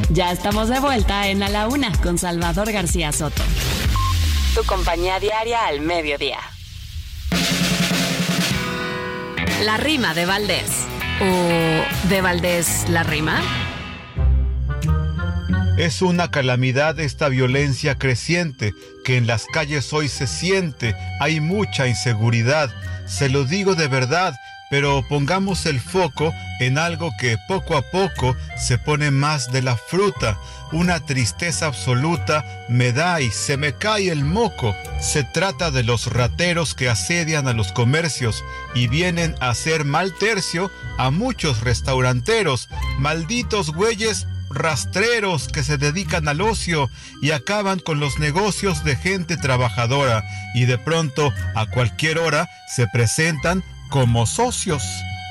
Ya 0.10 0.32
estamos 0.32 0.68
de 0.68 0.80
vuelta 0.80 1.28
en 1.28 1.44
A 1.44 1.50
la 1.50 1.68
Una 1.68 1.92
con 2.02 2.18
Salvador 2.18 2.72
García 2.72 3.12
Soto. 3.12 3.44
Tu 4.56 4.64
compañía 4.64 5.20
diaria 5.20 5.68
al 5.68 5.82
mediodía. 5.82 6.40
La 9.64 9.78
rima 9.78 10.16
de 10.16 10.26
Valdés. 10.26 10.88
¿O 11.22 12.10
de 12.10 12.22
Valdés 12.22 12.90
la 12.90 13.04
rima? 13.04 13.40
Es 15.78 16.02
una 16.02 16.32
calamidad 16.32 17.00
esta 17.00 17.30
violencia 17.30 18.00
creciente 18.00 18.74
que 19.04 19.18
en 19.18 19.28
las 19.28 19.46
calles 19.46 19.94
hoy 19.94 20.08
se 20.08 20.26
siente. 20.26 20.96
Hay 21.20 21.42
mucha 21.42 21.86
inseguridad. 21.86 22.74
Se 23.06 23.30
lo 23.30 23.44
digo 23.44 23.76
de 23.76 23.88
verdad 23.88 24.34
pero 24.70 25.04
pongamos 25.08 25.66
el 25.66 25.80
foco 25.80 26.34
en 26.60 26.78
algo 26.78 27.12
que 27.20 27.38
poco 27.48 27.78
a 27.78 27.82
poco 27.82 28.36
se 28.58 28.78
pone 28.78 29.12
más 29.12 29.52
de 29.52 29.62
la 29.62 29.78
fruta. 29.78 30.38
Una 30.72 31.00
tristeza 31.00 31.68
absoluta 31.68 32.46
me 32.70 32.92
da 32.92 33.22
y 33.22 33.32
se 33.32 33.58
me 33.58 33.74
cae 33.74 34.10
el 34.10 34.24
moco. 34.26 34.76
Se 35.00 35.24
trata 35.24 35.72
de 35.72 35.84
los 35.84 36.08
rateros 36.12 36.74
que 36.74 36.90
asedian 36.90 37.48
a 37.48 37.54
los 37.54 37.72
comercios 37.72 38.44
y 38.74 38.88
vienen 38.88 39.36
a 39.40 39.50
hacer 39.50 39.86
mal 39.86 40.14
tercio 40.18 40.72
a 40.98 41.12
muchos 41.12 41.62
restauranteros. 41.62 42.70
Malditos 43.00 43.72
güeyes 43.72 44.28
rastreros 44.50 45.48
que 45.48 45.64
se 45.64 45.78
dedican 45.78 46.28
al 46.28 46.42
ocio 46.42 46.90
y 47.22 47.32
acaban 47.32 47.80
con 47.80 48.00
los 48.00 48.20
negocios 48.20 48.84
de 48.84 48.96
gente 48.96 49.38
trabajadora 49.38 50.24
y 50.54 50.66
de 50.66 50.78
pronto 50.78 51.34
a 51.56 51.66
cualquier 51.66 52.20
hora 52.20 52.50
se 52.74 52.88
presentan 52.88 53.64
como 53.90 54.26
socios. 54.26 54.84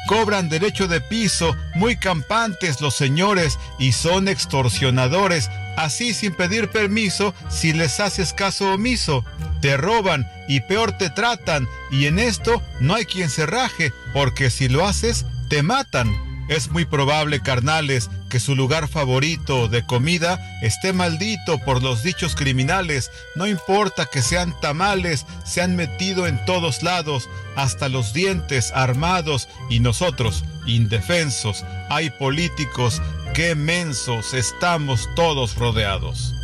Cobran 0.06 0.48
derecho 0.48 0.86
de 0.86 1.00
piso, 1.00 1.56
muy 1.74 1.96
campantes 1.96 2.80
los 2.80 2.94
señores 2.94 3.58
y 3.78 3.92
son 3.92 4.28
extorsionadores, 4.28 5.50
así 5.76 6.12
sin 6.12 6.34
pedir 6.34 6.68
permiso 6.68 7.34
si 7.48 7.72
les 7.72 8.00
haces 8.00 8.32
caso 8.32 8.74
omiso. 8.74 9.24
Te 9.60 9.76
roban 9.76 10.28
y 10.46 10.60
peor 10.60 10.92
te 10.92 11.08
tratan 11.08 11.66
y 11.90 12.06
en 12.06 12.18
esto 12.18 12.62
no 12.80 12.94
hay 12.94 13.06
quien 13.06 13.30
se 13.30 13.46
raje, 13.46 13.92
porque 14.12 14.50
si 14.50 14.68
lo 14.68 14.86
haces, 14.86 15.24
te 15.48 15.62
matan. 15.62 16.33
Es 16.48 16.70
muy 16.70 16.84
probable, 16.84 17.40
carnales, 17.40 18.10
que 18.28 18.38
su 18.38 18.54
lugar 18.54 18.88
favorito 18.88 19.68
de 19.68 19.84
comida 19.86 20.38
esté 20.62 20.92
maldito 20.92 21.58
por 21.58 21.82
los 21.82 22.02
dichos 22.02 22.34
criminales. 22.34 23.10
No 23.34 23.46
importa 23.46 24.06
que 24.06 24.20
sean 24.20 24.58
tamales, 24.60 25.24
se 25.44 25.62
han 25.62 25.74
metido 25.74 26.26
en 26.26 26.44
todos 26.44 26.82
lados, 26.82 27.28
hasta 27.56 27.88
los 27.88 28.12
dientes 28.12 28.72
armados 28.74 29.48
y 29.70 29.80
nosotros, 29.80 30.44
indefensos. 30.66 31.64
Hay 31.88 32.10
políticos, 32.10 33.00
qué 33.32 33.54
mensos, 33.54 34.34
estamos 34.34 35.08
todos 35.14 35.54
rodeados. 35.56 36.34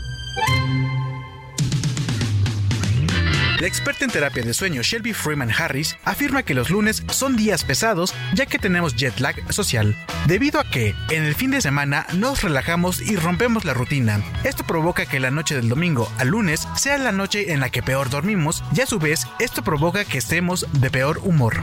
La 3.60 3.66
experta 3.66 4.06
en 4.06 4.10
terapia 4.10 4.42
de 4.42 4.54
sueño 4.54 4.80
Shelby 4.80 5.12
Freeman 5.12 5.50
Harris 5.50 5.98
afirma 6.04 6.42
que 6.42 6.54
los 6.54 6.70
lunes 6.70 7.02
son 7.10 7.36
días 7.36 7.62
pesados 7.62 8.14
ya 8.32 8.46
que 8.46 8.58
tenemos 8.58 8.96
jet 8.96 9.20
lag 9.20 9.36
social, 9.52 9.94
debido 10.26 10.60
a 10.60 10.64
que 10.64 10.94
en 11.10 11.24
el 11.24 11.34
fin 11.34 11.50
de 11.50 11.60
semana 11.60 12.06
nos 12.14 12.42
relajamos 12.42 13.02
y 13.02 13.16
rompemos 13.16 13.66
la 13.66 13.74
rutina. 13.74 14.22
Esto 14.44 14.64
provoca 14.64 15.04
que 15.04 15.20
la 15.20 15.30
noche 15.30 15.56
del 15.56 15.68
domingo 15.68 16.10
al 16.16 16.28
lunes 16.28 16.66
sea 16.74 16.96
la 16.96 17.12
noche 17.12 17.52
en 17.52 17.60
la 17.60 17.68
que 17.68 17.82
peor 17.82 18.08
dormimos 18.08 18.64
y 18.74 18.80
a 18.80 18.86
su 18.86 18.98
vez 18.98 19.26
esto 19.38 19.62
provoca 19.62 20.06
que 20.06 20.16
estemos 20.16 20.66
de 20.72 20.90
peor 20.90 21.18
humor. 21.22 21.60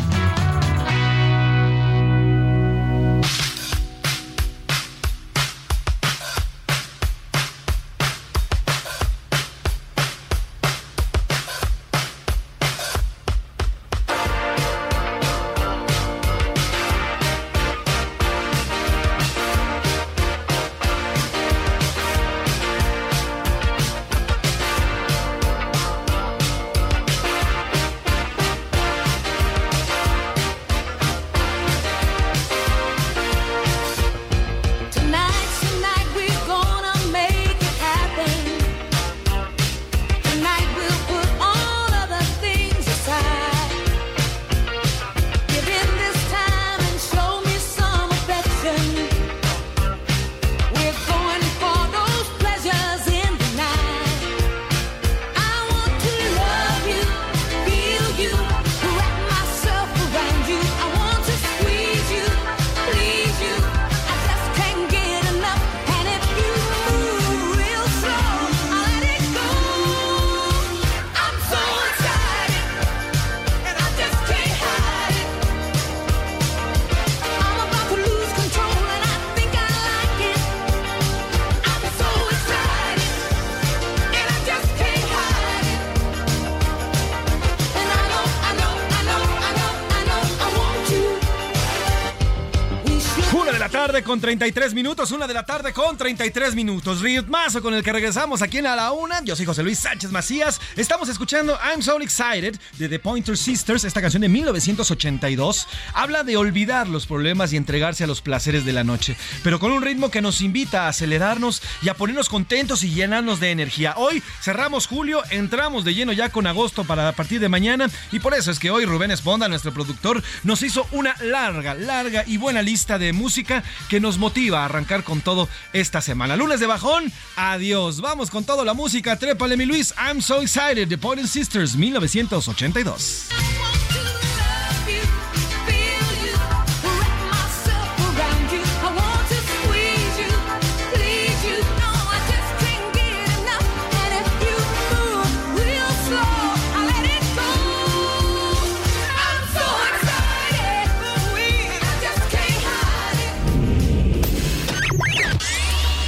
Con 94.18 94.22
33 94.22 94.74
minutos, 94.74 95.12
una 95.12 95.28
de 95.28 95.34
la 95.36 95.46
tarde 95.46 95.74
con 95.74 95.96
33 95.96 96.56
minutos. 96.56 97.02
Ritmazo 97.02 97.62
con 97.62 97.76
el 97.76 97.84
que 97.84 97.92
regresamos 97.92 98.42
aquí 98.42 98.58
en 98.58 98.66
A 98.66 98.76
la 98.76 98.92
Una. 98.92 99.22
Yo 99.24 99.36
soy 99.36 99.46
José 99.46 99.62
Luis 99.62 99.78
Sánchez 99.78 100.10
Macías. 100.10 100.60
Estamos 100.76 101.08
escuchando 101.08 101.56
I'm 101.64 101.84
So 101.84 102.02
Excited 102.02 102.60
de 102.80 102.90
The 102.90 102.98
Pointer 102.98 103.38
Sisters. 103.38 103.84
Esta 103.84 104.02
canción 104.02 104.22
de 104.22 104.30
1982 104.30 105.68
habla 105.94 106.24
de 106.24 106.36
olvidar 106.36 106.88
los 106.88 107.06
problemas 107.06 107.54
y 107.54 107.58
entregarse 107.58 108.06
a 108.06 108.08
los 108.08 108.22
placeres 108.22 108.66
de 108.66 108.74
la 108.74 108.84
noche, 108.84 109.16
pero 109.44 109.60
con 109.60 109.72
un 109.72 109.84
ritmo 109.84 110.10
que 110.10 110.22
nos 110.22 110.42
invita 110.42 110.86
a 110.86 110.88
acelerarnos 110.88 111.62
y 111.84 111.90
a 111.90 111.94
ponernos 111.94 112.28
contentos 112.28 112.84
y 112.84 112.90
llenarnos 112.90 113.40
de 113.40 113.52
energía. 113.52 113.94
Hoy 113.98 114.24
cerramos 114.42 114.88
julio, 114.88 115.22
entramos 115.30 115.86
de 115.86 115.94
lleno 115.94 116.12
ya 116.12 116.30
con 116.30 116.48
agosto 116.48 116.86
para 116.86 117.08
a 117.08 117.12
partir 117.12 117.40
de 117.40 117.50
mañana 117.50 117.88
y 118.12 118.20
por 118.20 118.34
eso 118.34 118.50
es 118.50 118.58
que 118.58 118.72
hoy 118.72 118.86
Rubén 118.86 119.12
Esponda, 119.12 119.48
nuestro 119.48 119.74
productor, 119.74 120.24
nos 120.44 120.64
hizo 120.64 120.88
una 120.92 121.16
larga, 121.22 121.76
larga 121.76 122.24
y 122.26 122.38
buena 122.38 122.64
lista 122.64 122.98
de 122.98 123.14
música 123.14 123.64
que 123.90 124.00
nos 124.00 124.07
motiva 124.18 124.62
a 124.62 124.66
arrancar 124.66 125.04
con 125.04 125.20
todo 125.20 125.50
esta 125.74 126.00
semana. 126.00 126.38
Lunes 126.38 126.62
de 126.62 126.68
bajón, 126.68 127.12
adiós. 127.36 128.00
Vamos 128.00 128.30
con 128.30 128.46
todo 128.46 128.64
la 128.64 128.74
música. 128.74 129.20
Trépale 129.20 129.58
mi 129.58 129.66
Luis, 129.66 129.94
I'm 129.98 130.22
so 130.22 130.42
excited. 130.42 130.88
The 130.88 130.98
Point 130.98 131.26
Sisters, 131.28 131.76
1982. 131.76 133.28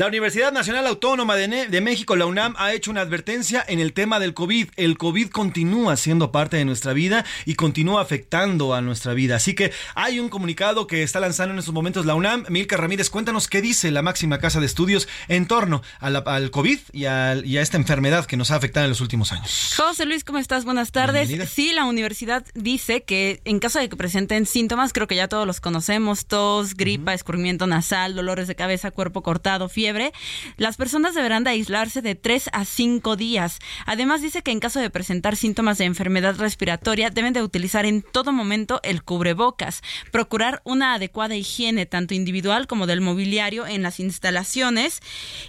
La 0.00 0.06
Universidad 0.06 0.50
Nacional 0.50 0.86
Autónoma 0.86 1.36
de, 1.36 1.80
México, 1.82 2.16
la 2.16 2.24
UNAM, 2.24 2.54
ha 2.56 2.72
hecho 2.72 2.90
una 2.90 3.02
advertencia 3.02 3.62
en 3.68 3.80
el 3.80 3.92
tema 3.92 4.18
del 4.18 4.32
COVID. 4.32 4.70
El 4.76 4.96
COVID 4.96 5.28
continúa 5.28 5.94
siendo 5.98 6.32
parte 6.32 6.56
de 6.56 6.64
nuestra 6.64 6.94
vida 6.94 7.26
y 7.44 7.54
continúa 7.54 8.00
afectando 8.00 8.72
a 8.72 8.80
nuestra 8.80 9.12
vida. 9.12 9.36
Así 9.36 9.54
que 9.54 9.72
hay 9.94 10.18
un 10.18 10.30
comunicado 10.30 10.86
que 10.86 11.02
está 11.02 11.20
lanzando 11.20 11.52
en 11.52 11.58
estos 11.58 11.74
momentos 11.74 12.06
la 12.06 12.14
UNAM. 12.14 12.46
Milka 12.48 12.78
Ramírez, 12.78 13.10
cuéntanos 13.10 13.46
qué 13.46 13.60
dice 13.60 13.90
la 13.90 14.00
máxima 14.00 14.38
casa 14.38 14.58
de 14.58 14.64
estudios 14.64 15.06
en 15.28 15.44
torno 15.44 15.82
al 15.98 16.50
COVID 16.50 16.78
y 16.94 17.04
a, 17.04 17.34
esta 17.34 17.76
enfermedad 17.76 18.24
que 18.24 18.38
nos 18.38 18.50
ha 18.52 18.56
afectado 18.56 18.84
en 18.86 18.90
los 18.92 19.02
últimos 19.02 19.32
años. 19.32 19.74
José 19.76 20.06
Luis, 20.06 20.24
¿cómo 20.24 20.38
estás? 20.38 20.64
Buenas 20.64 20.92
tardes. 20.92 21.28
Sí, 21.50 21.72
la 21.74 21.84
universidad 21.84 22.42
dice 22.54 23.02
que 23.02 23.42
en 23.44 23.58
caso 23.58 23.78
de 23.78 23.90
que 23.90 23.96
presenten 23.96 24.46
síntomas, 24.46 24.94
creo 24.94 25.06
que 25.06 25.16
ya 25.16 25.28
todos 25.28 25.46
los 25.46 25.60
conocemos, 25.60 26.24
tos, 26.24 26.74
gripa, 26.74 27.12
escurrimiento 27.12 27.66
nasal, 27.66 28.14
dolores 28.14 28.48
de 28.48 28.54
cabeza, 28.54 28.90
cuerpo 28.92 29.22
cortado, 29.22 29.68
fiebre 29.68 29.89
las 30.56 30.76
personas 30.76 31.14
deberán 31.14 31.44
de 31.44 31.50
aislarse 31.50 32.02
de 32.02 32.14
3 32.14 32.50
a 32.52 32.64
5 32.64 33.16
días. 33.16 33.58
Además 33.86 34.22
dice 34.22 34.42
que 34.42 34.50
en 34.50 34.60
caso 34.60 34.80
de 34.80 34.90
presentar 34.90 35.36
síntomas 35.36 35.78
de 35.78 35.84
enfermedad 35.84 36.36
respiratoria 36.36 37.10
deben 37.10 37.32
de 37.32 37.42
utilizar 37.42 37.86
en 37.86 38.02
todo 38.02 38.32
momento 38.32 38.80
el 38.82 39.02
cubrebocas, 39.02 39.82
procurar 40.10 40.60
una 40.64 40.94
adecuada 40.94 41.36
higiene 41.36 41.86
tanto 41.86 42.14
individual 42.14 42.66
como 42.66 42.86
del 42.86 43.00
mobiliario 43.00 43.66
en 43.66 43.82
las 43.82 44.00
instalaciones 44.00 45.00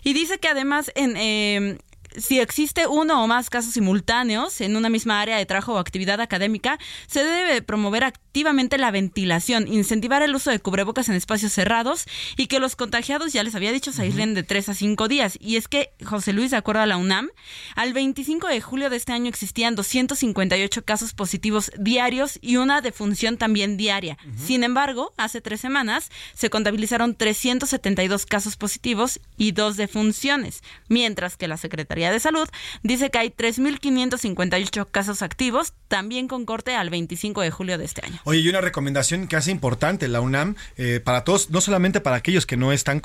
y 0.04 0.14
dice 0.14 0.40
que 0.40 0.48
además 0.48 0.92
en, 0.96 1.18
eh, 1.18 1.78
si 2.18 2.40
existe 2.40 2.88
uno 2.88 3.24
o 3.24 3.28
más 3.28 3.50
casos 3.50 3.74
simultáneos 3.74 4.62
en 4.62 4.76
una 4.76 4.90
misma 4.90 5.22
área 5.22 5.38
de 5.38 5.46
trabajo 5.46 5.74
o 5.74 5.78
actividad 5.78 6.20
académica, 6.20 6.78
se 7.08 7.24
debe 7.24 7.62
promover 7.62 8.04
activamente 8.04 8.78
la 8.78 8.92
ventilación, 8.92 9.68
incentivar 9.68 10.22
el 10.22 10.36
uso 10.36 10.52
de 10.52 10.60
cubrebocas 10.60 11.10
en 11.10 11.16
espacios 11.16 11.54
cerrados 11.54 12.06
y 12.38 12.48
que 12.48 12.60
los 12.60 12.76
contagiados, 12.76 13.34
ya 13.34 13.44
les 13.44 13.56
había 13.56 13.72
dicho, 13.72 13.92
se 13.92 14.02
aíslen 14.02 14.34
de 14.34 14.44
tres 14.44 14.70
a 14.70 14.74
cinco 14.74 15.08
días. 15.08 15.38
Y 15.40 15.56
es 15.56 15.68
que, 15.68 15.92
José 16.04 16.34
Luis, 16.34 16.52
de 16.52 16.58
acuerdo 16.58 16.82
a 16.82 16.86
la 16.86 16.98
UNAM, 16.98 17.30
al 17.76 17.94
25 17.94 18.48
de 18.48 18.62
julio 18.62 18.90
de 18.90 18.98
este 18.98 19.14
año 19.14 19.30
existían 19.30 19.76
258 19.76 20.84
casos 20.84 21.14
positivos 21.14 21.72
diarios 21.78 22.40
y 22.42 22.58
una 22.58 22.82
defunción 22.82 23.38
también 23.38 23.78
diaria. 23.78 24.18
Sin 24.36 24.64
embargo, 24.64 25.14
hace 25.18 25.42
tres 25.42 25.62
semanas 25.62 26.10
se 26.34 26.50
contabilizaron 26.50 27.16
372 27.16 28.26
casos 28.26 28.58
positivos 28.58 29.20
y 29.38 29.52
dos 29.52 29.78
defunciones, 29.78 30.64
mientras 30.88 31.38
que 31.38 31.48
la 31.48 31.58
Secretaría 31.58 32.01
de 32.10 32.20
Salud 32.20 32.48
dice 32.82 33.12
que 33.12 33.20
hay 33.20 33.30
3.558 33.30 34.88
casos 34.90 35.22
activos, 35.22 35.74
también 35.88 36.28
con 36.28 36.46
corte 36.46 36.76
al 36.76 36.90
25 36.90 37.42
de 37.42 37.52
julio 37.52 37.78
de 37.78 37.86
este 37.86 38.06
año. 38.06 38.20
Oye, 38.24 38.40
y 38.40 38.50
una 38.50 38.62
recomendación 38.62 39.28
que 39.28 39.36
hace 39.36 39.52
importante 39.52 40.08
la 40.08 40.22
UNAM 40.22 40.56
eh, 40.78 41.02
para 41.04 41.24
todos, 41.24 41.50
no 41.50 41.62
solamente 41.62 42.00
para 42.00 42.16
aquellos 42.16 42.46
que 42.46 42.58
no 42.58 42.72
están 42.72 43.02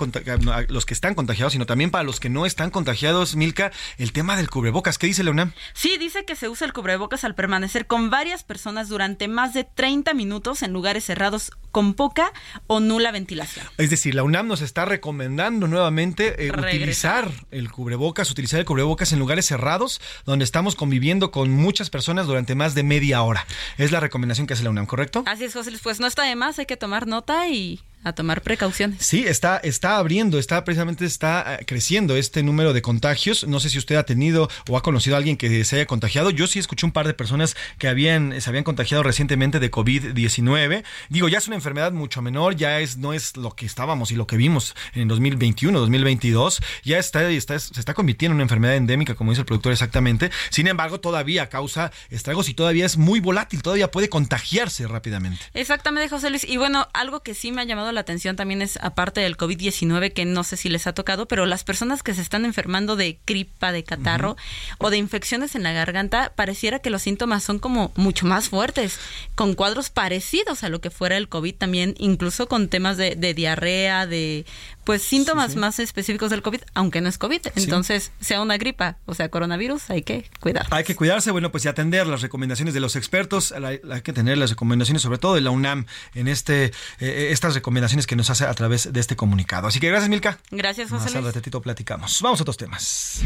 los 0.69 0.87
que 0.87 0.95
están 0.95 1.15
contagiados, 1.15 1.53
sino 1.53 1.67
también 1.67 1.91
para 1.91 2.05
los 2.05 2.21
que 2.21 2.31
no 2.31 2.47
están 2.47 2.71
contagiados, 2.71 3.37
Milka, 3.37 3.73
el 3.99 4.13
tema 4.13 4.37
del 4.37 4.49
cubrebocas. 4.49 4.99
¿Qué 4.99 5.09
dice 5.09 5.25
la 5.25 5.33
UNAM? 5.33 5.53
Sí, 5.75 5.99
dice 5.99 6.25
que 6.25 6.37
se 6.37 6.49
usa 6.49 6.67
el 6.67 6.73
cubrebocas 6.73 7.25
al 7.25 7.35
permanecer 7.35 7.87
con 7.87 8.09
varias 8.09 8.45
personas 8.45 8.89
durante 8.89 9.29
más 9.29 9.53
de 9.53 9.65
30 9.65 10.15
minutos 10.15 10.63
en 10.63 10.73
lugares 10.73 11.05
cerrados 11.05 11.51
con 11.73 11.93
poca 11.95 12.33
o 12.69 12.81
nula 12.81 13.11
ventilación. 13.11 13.67
Es 13.77 13.91
decir, 13.91 14.15
la 14.15 14.23
UNAM 14.23 14.47
nos 14.47 14.63
está 14.63 14.87
recomendando 14.87 15.69
nuevamente 15.69 16.47
eh, 16.47 16.51
utilizar 16.51 17.31
el 17.51 17.71
cubrebocas, 17.71 18.31
utilizar 18.31 18.61
el 18.61 18.65
cubrebocas 18.65 18.86
en 19.13 19.19
lugares 19.19 19.47
cerrados 19.47 20.01
donde 20.25 20.45
estamos 20.45 20.75
conviviendo 20.75 21.31
con 21.31 21.51
muchas 21.51 21.91
personas 21.91 22.27
durante 22.27 22.55
más 22.55 22.75
de 22.75 22.83
media 22.83 23.23
hora. 23.23 23.47
Es 23.79 23.91
la 23.91 24.01
recomendación 24.01 24.47
que 24.47 24.55
hace 24.55 24.63
la 24.63 24.71
UNAM, 24.71 24.87
¿correcto? 24.87 25.25
Así 25.27 25.45
es, 25.45 25.53
José 25.53 25.73
Pues 25.83 26.01
no 26.01 26.07
está 26.07 26.23
de 26.23 26.37
más, 26.37 26.59
hay 26.59 26.67
que 26.67 26.77
tomar 26.77 27.07
nota 27.07 27.49
y 27.49 27.81
a 28.07 28.13
tomar 28.13 28.41
precauciones. 28.41 29.05
Sí, 29.05 29.25
está, 29.27 29.57
está 29.57 29.97
abriendo, 29.97 30.39
está 30.39 30.65
precisamente 30.65 31.05
está 31.05 31.57
eh, 31.57 31.65
creciendo 31.67 32.15
este 32.15 32.45
número 32.45 32.73
de 32.73 32.81
contagios. 32.81 33.45
No 33.49 33.59
sé 33.59 33.69
si 33.69 33.79
usted 33.79 33.97
ha 33.97 34.05
tenido 34.05 34.49
o 34.69 34.77
ha 34.77 34.83
conocido 34.83 35.17
a 35.17 35.19
alguien 35.19 35.37
que 35.37 35.65
se 35.65 35.75
haya 35.75 35.87
contagiado. 35.87 36.31
Yo 36.31 36.47
sí 36.47 36.61
escuché 36.61 36.87
un 36.87 36.93
par 36.93 37.09
de 37.09 37.15
personas 37.15 37.57
que 37.79 37.89
habían, 37.89 38.41
se 38.41 38.49
habían 38.49 38.63
contagiado 38.63 39.03
recientemente 39.03 39.59
de 39.59 39.73
COVID-19. 39.73 40.85
Digo, 41.09 41.29
ya 41.29 41.39
es 41.39 41.49
una 41.49 41.57
enfermedad 41.57 41.91
mucho 41.91 42.23
menor, 42.23 42.55
ya 42.55 42.79
es, 42.79 42.97
no 42.97 43.13
es 43.13 43.37
lo 43.37 43.57
que 43.57 43.67
estábamos 43.67 44.13
y 44.13 44.15
lo 44.15 44.29
que 44.29 44.37
vimos 44.37 44.77
en 44.95 45.09
2021, 45.09 45.77
2022. 45.77 46.61
Ya 46.85 46.99
está, 46.99 47.29
está, 47.29 47.59
se 47.59 47.81
está 47.81 47.93
convirtiendo 47.93 48.35
en 48.35 48.37
una 48.37 48.45
enfermedad 48.45 48.77
endémica, 48.77 49.17
como 49.17 49.33
dice 49.33 49.41
el 49.41 49.47
productor 49.47 49.73
exactamente. 49.73 50.31
Sin 50.51 50.69
embargo, 50.69 51.01
todavía 51.01 51.49
causa 51.49 51.91
estragos 52.09 52.49
y 52.49 52.55
todavía 52.55 52.87
es 52.87 52.99
muy 52.99 53.19
volátil, 53.19 53.63
todavía 53.63 53.91
puede 53.91 54.09
contagiarse 54.09 54.87
rápidamente. 54.87 55.41
Exactamente, 55.55 56.09
José 56.09 56.31
Luis. 56.31 56.45
Y 56.45 56.57
bueno, 56.57 56.87
algo 56.93 57.25
que 57.25 57.35
sí 57.35 57.51
me 57.51 57.63
ha 57.63 57.65
llamado 57.65 57.91
la 57.96 57.96
atención 58.01 58.37
también 58.37 58.63
es, 58.63 58.79
aparte 58.83 59.21
del 59.21 59.37
COVID-19, 59.37 60.13
que 60.13 60.25
no 60.25 60.45
sé 60.45 60.57
si 60.57 60.69
les 60.69 60.87
ha 60.87 60.93
tocado, 60.93 61.27
pero 61.27 61.47
las 61.47 61.65
personas 61.65 62.03
que 62.03 62.15
se 62.15 62.23
están 62.23 62.45
enfermando 62.45 62.97
de 62.97 63.19
gripa, 63.27 63.73
de 63.73 63.85
catarro 63.85 64.37
o 64.79 64.91
de 64.91 64.99
infecciones 64.99 65.55
en 65.55 65.63
la 65.63 65.73
garganta, 65.73 66.33
pareciera 66.35 66.79
que 66.79 66.91
los 66.91 67.03
síntomas 67.03 67.45
son 67.45 67.59
como 67.59 67.93
mucho 67.97 68.27
más 68.27 68.49
fuertes, 68.49 68.99
con 69.35 69.55
cuadros 69.55 69.91
parecidos 69.91 70.65
a 70.65 70.69
lo 70.69 70.81
que 70.81 70.91
fuera 70.91 71.17
el 71.17 71.29
COVID 71.29 71.55
también, 71.55 71.95
incluso 71.99 72.49
con 72.49 72.69
temas 72.69 72.97
de, 72.97 73.17
de 73.17 73.35
diarrea, 73.35 74.07
de 74.07 74.47
pues 74.87 75.03
síntomas 75.03 75.57
más 75.57 75.81
específicos 75.81 76.31
del 76.31 76.43
COVID, 76.43 76.61
aunque 76.75 77.01
no 77.01 77.09
es 77.09 77.19
COVID. 77.19 77.41
Entonces, 77.57 78.13
sea 78.21 78.41
una 78.41 78.57
gripa 78.57 78.99
o 79.05 79.15
sea 79.15 79.29
coronavirus, 79.29 79.91
hay 79.91 80.03
que 80.03 80.31
cuidar. 80.39 80.65
Hay 80.71 80.85
que 80.85 80.95
cuidarse, 80.95 81.33
bueno, 81.33 81.51
pues 81.51 81.65
y 81.65 81.69
atender 81.69 82.07
las 82.07 82.23
recomendaciones 82.23 82.73
de 82.73 82.79
los 82.79 82.95
expertos, 82.95 83.53
hay 83.53 83.81
que 84.03 84.13
tener 84.13 84.39
las 84.39 84.51
recomendaciones 84.51 85.03
sobre 85.03 85.19
todo 85.19 85.35
de 85.35 85.41
la 85.41 85.51
UNAM 85.51 85.87
en 86.15 86.29
este 86.29 86.67
eh, 87.01 87.29
estas 87.33 87.55
recomendaciones 87.55 88.07
que 88.07 88.15
nos 88.15 88.31
hace 88.31 88.45
a 88.45 88.55
través 88.55 88.93
de 88.93 89.01
este 89.01 89.17
comunicado. 89.17 89.67
Así 89.67 89.81
que 89.81 89.89
gracias, 89.89 90.09
Milka. 90.09 90.39
Gracias, 90.53 90.91
José 90.91 91.21
Más 91.21 91.35
ratito 91.35 91.61
platicamos. 91.61 92.23
Vamos 92.23 92.39
a 92.41 92.45
otros 92.45 92.57
temas. 92.57 93.23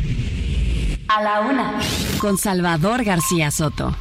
A 1.09 1.23
la 1.23 1.41
una, 1.43 1.79
con 2.19 2.39
Salvador 2.39 3.05
García 3.05 3.51
Soto. 3.51 3.95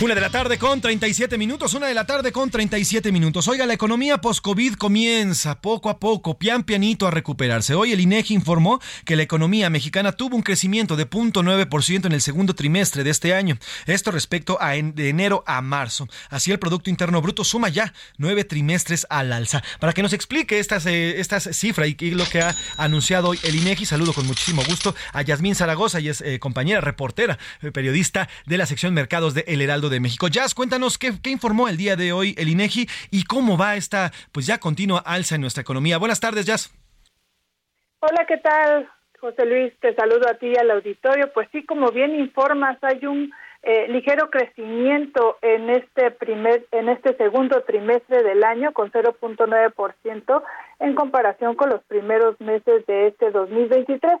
Una 0.00 0.14
de 0.14 0.20
la 0.20 0.30
tarde 0.30 0.58
con 0.58 0.80
37 0.80 1.36
minutos, 1.38 1.74
una 1.74 1.88
de 1.88 1.94
la 1.94 2.06
tarde 2.06 2.30
con 2.30 2.48
37 2.50 3.10
minutos. 3.10 3.48
Oiga, 3.48 3.66
la 3.66 3.74
economía 3.74 4.18
post-COVID 4.18 4.74
comienza 4.74 5.60
poco 5.60 5.90
a 5.90 5.98
poco, 5.98 6.38
pian 6.38 6.62
pianito 6.62 7.08
a 7.08 7.10
recuperarse. 7.10 7.74
Hoy 7.74 7.90
el 7.90 7.98
INEGI 7.98 8.34
informó 8.34 8.80
que 9.04 9.16
la 9.16 9.24
economía 9.24 9.70
mexicana 9.70 10.12
tuvo 10.12 10.36
un 10.36 10.42
crecimiento 10.42 10.94
de 10.94 11.10
0.9% 11.10 12.06
en 12.06 12.12
el 12.12 12.20
segundo 12.20 12.54
trimestre 12.54 13.02
de 13.02 13.10
este 13.10 13.34
año. 13.34 13.58
Esto 13.86 14.12
respecto 14.12 14.56
a 14.60 14.74
de 14.74 15.08
enero 15.08 15.42
a 15.48 15.60
marzo. 15.62 16.06
Así 16.30 16.52
el 16.52 16.60
Producto 16.60 16.90
Interno 16.90 17.20
Bruto 17.20 17.42
suma 17.42 17.68
ya 17.68 17.92
nueve 18.18 18.44
trimestres 18.44 19.04
al 19.10 19.32
alza. 19.32 19.64
Para 19.80 19.94
que 19.94 20.02
nos 20.04 20.12
explique 20.12 20.60
estas, 20.60 20.86
eh, 20.86 21.18
estas 21.18 21.48
cifras 21.56 21.88
y 21.88 22.10
lo 22.12 22.24
que 22.26 22.40
ha 22.40 22.54
anunciado 22.76 23.30
hoy 23.30 23.40
el 23.42 23.56
INEGI, 23.56 23.84
saludo 23.84 24.12
con 24.12 24.28
muchísimo 24.28 24.62
gusto 24.62 24.94
a 25.12 25.22
Yasmín 25.22 25.56
Zaragoza, 25.56 25.98
y 25.98 26.08
es 26.08 26.20
eh, 26.20 26.38
compañera 26.38 26.80
reportera, 26.80 27.36
eh, 27.62 27.72
periodista 27.72 28.28
de 28.46 28.58
la 28.58 28.66
sección 28.66 28.94
Mercados 28.94 29.34
de 29.34 29.44
El 29.48 29.60
Heraldo 29.60 29.87
de 29.88 30.00
México. 30.00 30.28
Jazz, 30.28 30.54
cuéntanos 30.54 30.98
qué, 30.98 31.12
informó 31.30 31.68
el 31.68 31.76
día 31.76 31.96
de 31.96 32.12
hoy 32.12 32.34
el 32.38 32.48
INEGI 32.48 32.86
y 33.10 33.24
cómo 33.24 33.56
va 33.56 33.76
esta 33.76 34.12
pues 34.32 34.46
ya 34.46 34.58
continua 34.58 35.02
alza 35.04 35.34
en 35.34 35.40
nuestra 35.40 35.62
economía. 35.62 35.98
Buenas 35.98 36.20
tardes, 36.20 36.46
Jazz. 36.46 36.72
Hola, 38.00 38.24
¿qué 38.26 38.36
tal? 38.38 38.88
José 39.20 39.44
Luis, 39.46 39.72
te 39.80 39.94
saludo 39.94 40.28
a 40.28 40.34
ti 40.34 40.46
y 40.46 40.56
al 40.56 40.70
auditorio. 40.70 41.32
Pues 41.32 41.48
sí, 41.50 41.64
como 41.64 41.90
bien 41.90 42.14
informas, 42.14 42.78
hay 42.82 43.04
un 43.06 43.32
eh, 43.62 43.88
ligero 43.88 44.30
crecimiento 44.30 45.36
en 45.42 45.68
este 45.70 46.12
primer 46.12 46.64
en 46.70 46.88
este 46.88 47.16
segundo 47.16 47.60
trimestre 47.62 48.22
del 48.22 48.44
año 48.44 48.72
con 48.72 48.92
0.9% 48.92 50.42
en 50.78 50.94
comparación 50.94 51.56
con 51.56 51.70
los 51.70 51.82
primeros 51.84 52.40
meses 52.40 52.86
de 52.86 53.08
este 53.08 53.32
2023. 53.32 54.20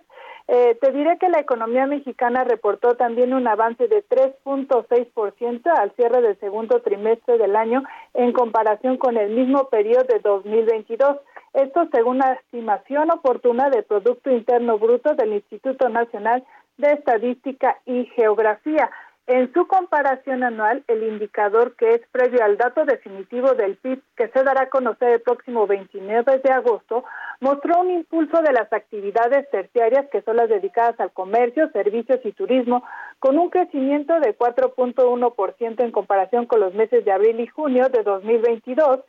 Eh, 0.50 0.78
te 0.80 0.92
diré 0.92 1.18
que 1.18 1.28
la 1.28 1.40
economía 1.40 1.86
mexicana 1.86 2.42
reportó 2.42 2.96
también 2.96 3.34
un 3.34 3.46
avance 3.46 3.86
de 3.86 4.02
3.6% 4.08 5.70
al 5.78 5.92
cierre 5.92 6.22
del 6.22 6.40
segundo 6.40 6.80
trimestre 6.80 7.36
del 7.36 7.54
año 7.54 7.82
en 8.14 8.32
comparación 8.32 8.96
con 8.96 9.18
el 9.18 9.30
mismo 9.30 9.68
periodo 9.68 10.04
de 10.04 10.20
2022. 10.20 11.18
Esto 11.52 11.86
según 11.92 12.18
la 12.18 12.32
estimación 12.32 13.10
oportuna 13.10 13.68
del 13.68 13.84
Producto 13.84 14.30
Interno 14.30 14.78
Bruto 14.78 15.14
del 15.14 15.34
Instituto 15.34 15.90
Nacional 15.90 16.42
de 16.78 16.92
Estadística 16.92 17.76
y 17.84 18.06
Geografía. 18.16 18.90
En 19.28 19.52
su 19.52 19.66
comparación 19.66 20.42
anual, 20.42 20.84
el 20.88 21.02
indicador 21.02 21.76
que 21.76 21.90
es 21.90 22.00
previo 22.12 22.42
al 22.42 22.56
dato 22.56 22.86
definitivo 22.86 23.52
del 23.52 23.76
PIB 23.76 24.00
que 24.16 24.28
se 24.28 24.42
dará 24.42 24.62
a 24.62 24.70
conocer 24.70 25.10
el 25.10 25.20
próximo 25.20 25.66
29 25.66 26.38
de 26.42 26.50
agosto, 26.50 27.04
mostró 27.40 27.82
un 27.82 27.90
impulso 27.90 28.40
de 28.40 28.54
las 28.54 28.72
actividades 28.72 29.46
terciarias 29.50 30.06
que 30.10 30.22
son 30.22 30.36
las 30.36 30.48
dedicadas 30.48 30.98
al 30.98 31.12
comercio, 31.12 31.70
servicios 31.72 32.20
y 32.24 32.32
turismo, 32.32 32.82
con 33.18 33.38
un 33.38 33.50
crecimiento 33.50 34.18
de 34.18 34.34
4.1% 34.34 35.84
en 35.84 35.92
comparación 35.92 36.46
con 36.46 36.60
los 36.60 36.72
meses 36.72 37.04
de 37.04 37.12
abril 37.12 37.38
y 37.38 37.48
junio 37.48 37.90
de 37.90 38.02
2022 38.02 39.00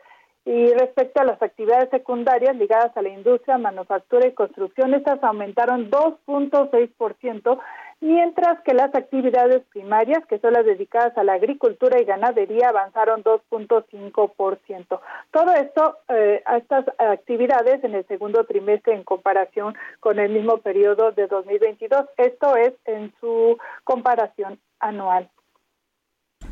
y 0.43 0.73
respecto 0.73 1.21
a 1.21 1.25
las 1.25 1.41
actividades 1.41 1.89
secundarias 1.91 2.55
ligadas 2.55 2.95
a 2.97 3.01
la 3.01 3.09
industria, 3.09 3.57
manufactura 3.57 4.27
y 4.27 4.33
construcción, 4.33 4.93
estas 4.93 5.23
aumentaron 5.23 5.91
2.6%, 5.91 7.59
mientras 8.01 8.61
que 8.63 8.73
las 8.73 8.93
actividades 8.95 9.63
primarias, 9.71 10.25
que 10.27 10.39
son 10.39 10.53
las 10.53 10.65
dedicadas 10.65 11.17
a 11.17 11.23
la 11.23 11.33
agricultura 11.33 11.99
y 11.99 12.05
ganadería, 12.05 12.69
avanzaron 12.69 13.23
2.5%. 13.23 14.99
Todo 15.31 15.53
esto, 15.53 15.97
eh, 16.09 16.41
a 16.45 16.57
estas 16.57 16.85
actividades 16.97 17.83
en 17.83 17.95
el 17.95 18.07
segundo 18.07 18.45
trimestre 18.45 18.93
en 18.93 19.03
comparación 19.03 19.75
con 19.99 20.19
el 20.19 20.31
mismo 20.31 20.57
periodo 20.57 21.11
de 21.11 21.27
2022. 21.27 22.05
Esto 22.17 22.55
es 22.55 22.73
en 22.85 23.13
su 23.19 23.57
comparación 23.83 24.59
anual. 24.79 25.29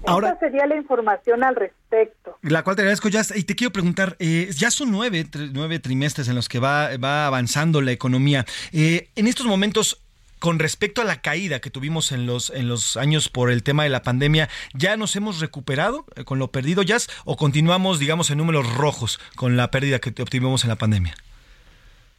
Ahora, 0.06 0.30
Esta 0.30 0.48
sería 0.48 0.68
la 0.68 0.76
información 0.76 1.44
al 1.44 1.56
respecto. 1.56 2.38
La 2.42 2.64
cual 2.64 2.76
te 2.76 2.84
agradezco, 2.84 3.10
ya. 3.10 3.22
Y 3.36 3.44
te 3.44 3.56
quiero 3.56 3.72
preguntar, 3.72 4.16
eh, 4.20 4.50
ya 4.52 4.70
son 4.70 4.92
nueve, 4.92 5.26
nueve 5.54 5.80
trimestres 5.80 6.28
en 6.28 6.36
los 6.36 6.48
que 6.48 6.60
va, 6.60 6.96
va 6.98 7.26
avanzando 7.26 7.82
la 7.82 7.92
economía. 7.92 8.46
Eh, 8.72 9.10
en 9.16 9.28
estos 9.28 9.48
momentos, 9.48 10.07
con 10.40 10.60
respecto 10.60 11.02
a 11.02 11.06
la 11.06 11.22
caída 11.22 11.60
que 11.60 11.70
tuvimos 11.70 12.12
en 12.12 12.26
los, 12.26 12.50
en 12.50 12.68
los 12.68 12.98
años 12.98 13.30
por 13.30 13.52
el 13.52 13.64
tema 13.64 13.84
de 13.84 13.90
la 13.90 14.02
pandemia, 14.02 14.50
¿ya 14.74 14.98
nos 14.98 15.16
hemos 15.16 15.40
recuperado 15.40 16.06
eh, 16.16 16.24
con 16.24 16.40
lo 16.40 16.50
perdido, 16.50 16.84
Jazz? 16.84 17.10
¿O 17.26 17.38
continuamos, 17.38 18.00
digamos, 18.00 18.30
en 18.32 18.38
números 18.38 18.76
rojos 18.76 19.20
con 19.36 19.58
la 19.58 19.72
pérdida 19.72 20.00
que 20.00 20.10
obtuvimos 20.22 20.64
en 20.64 20.70
la 20.70 20.76
pandemia? 20.76 21.16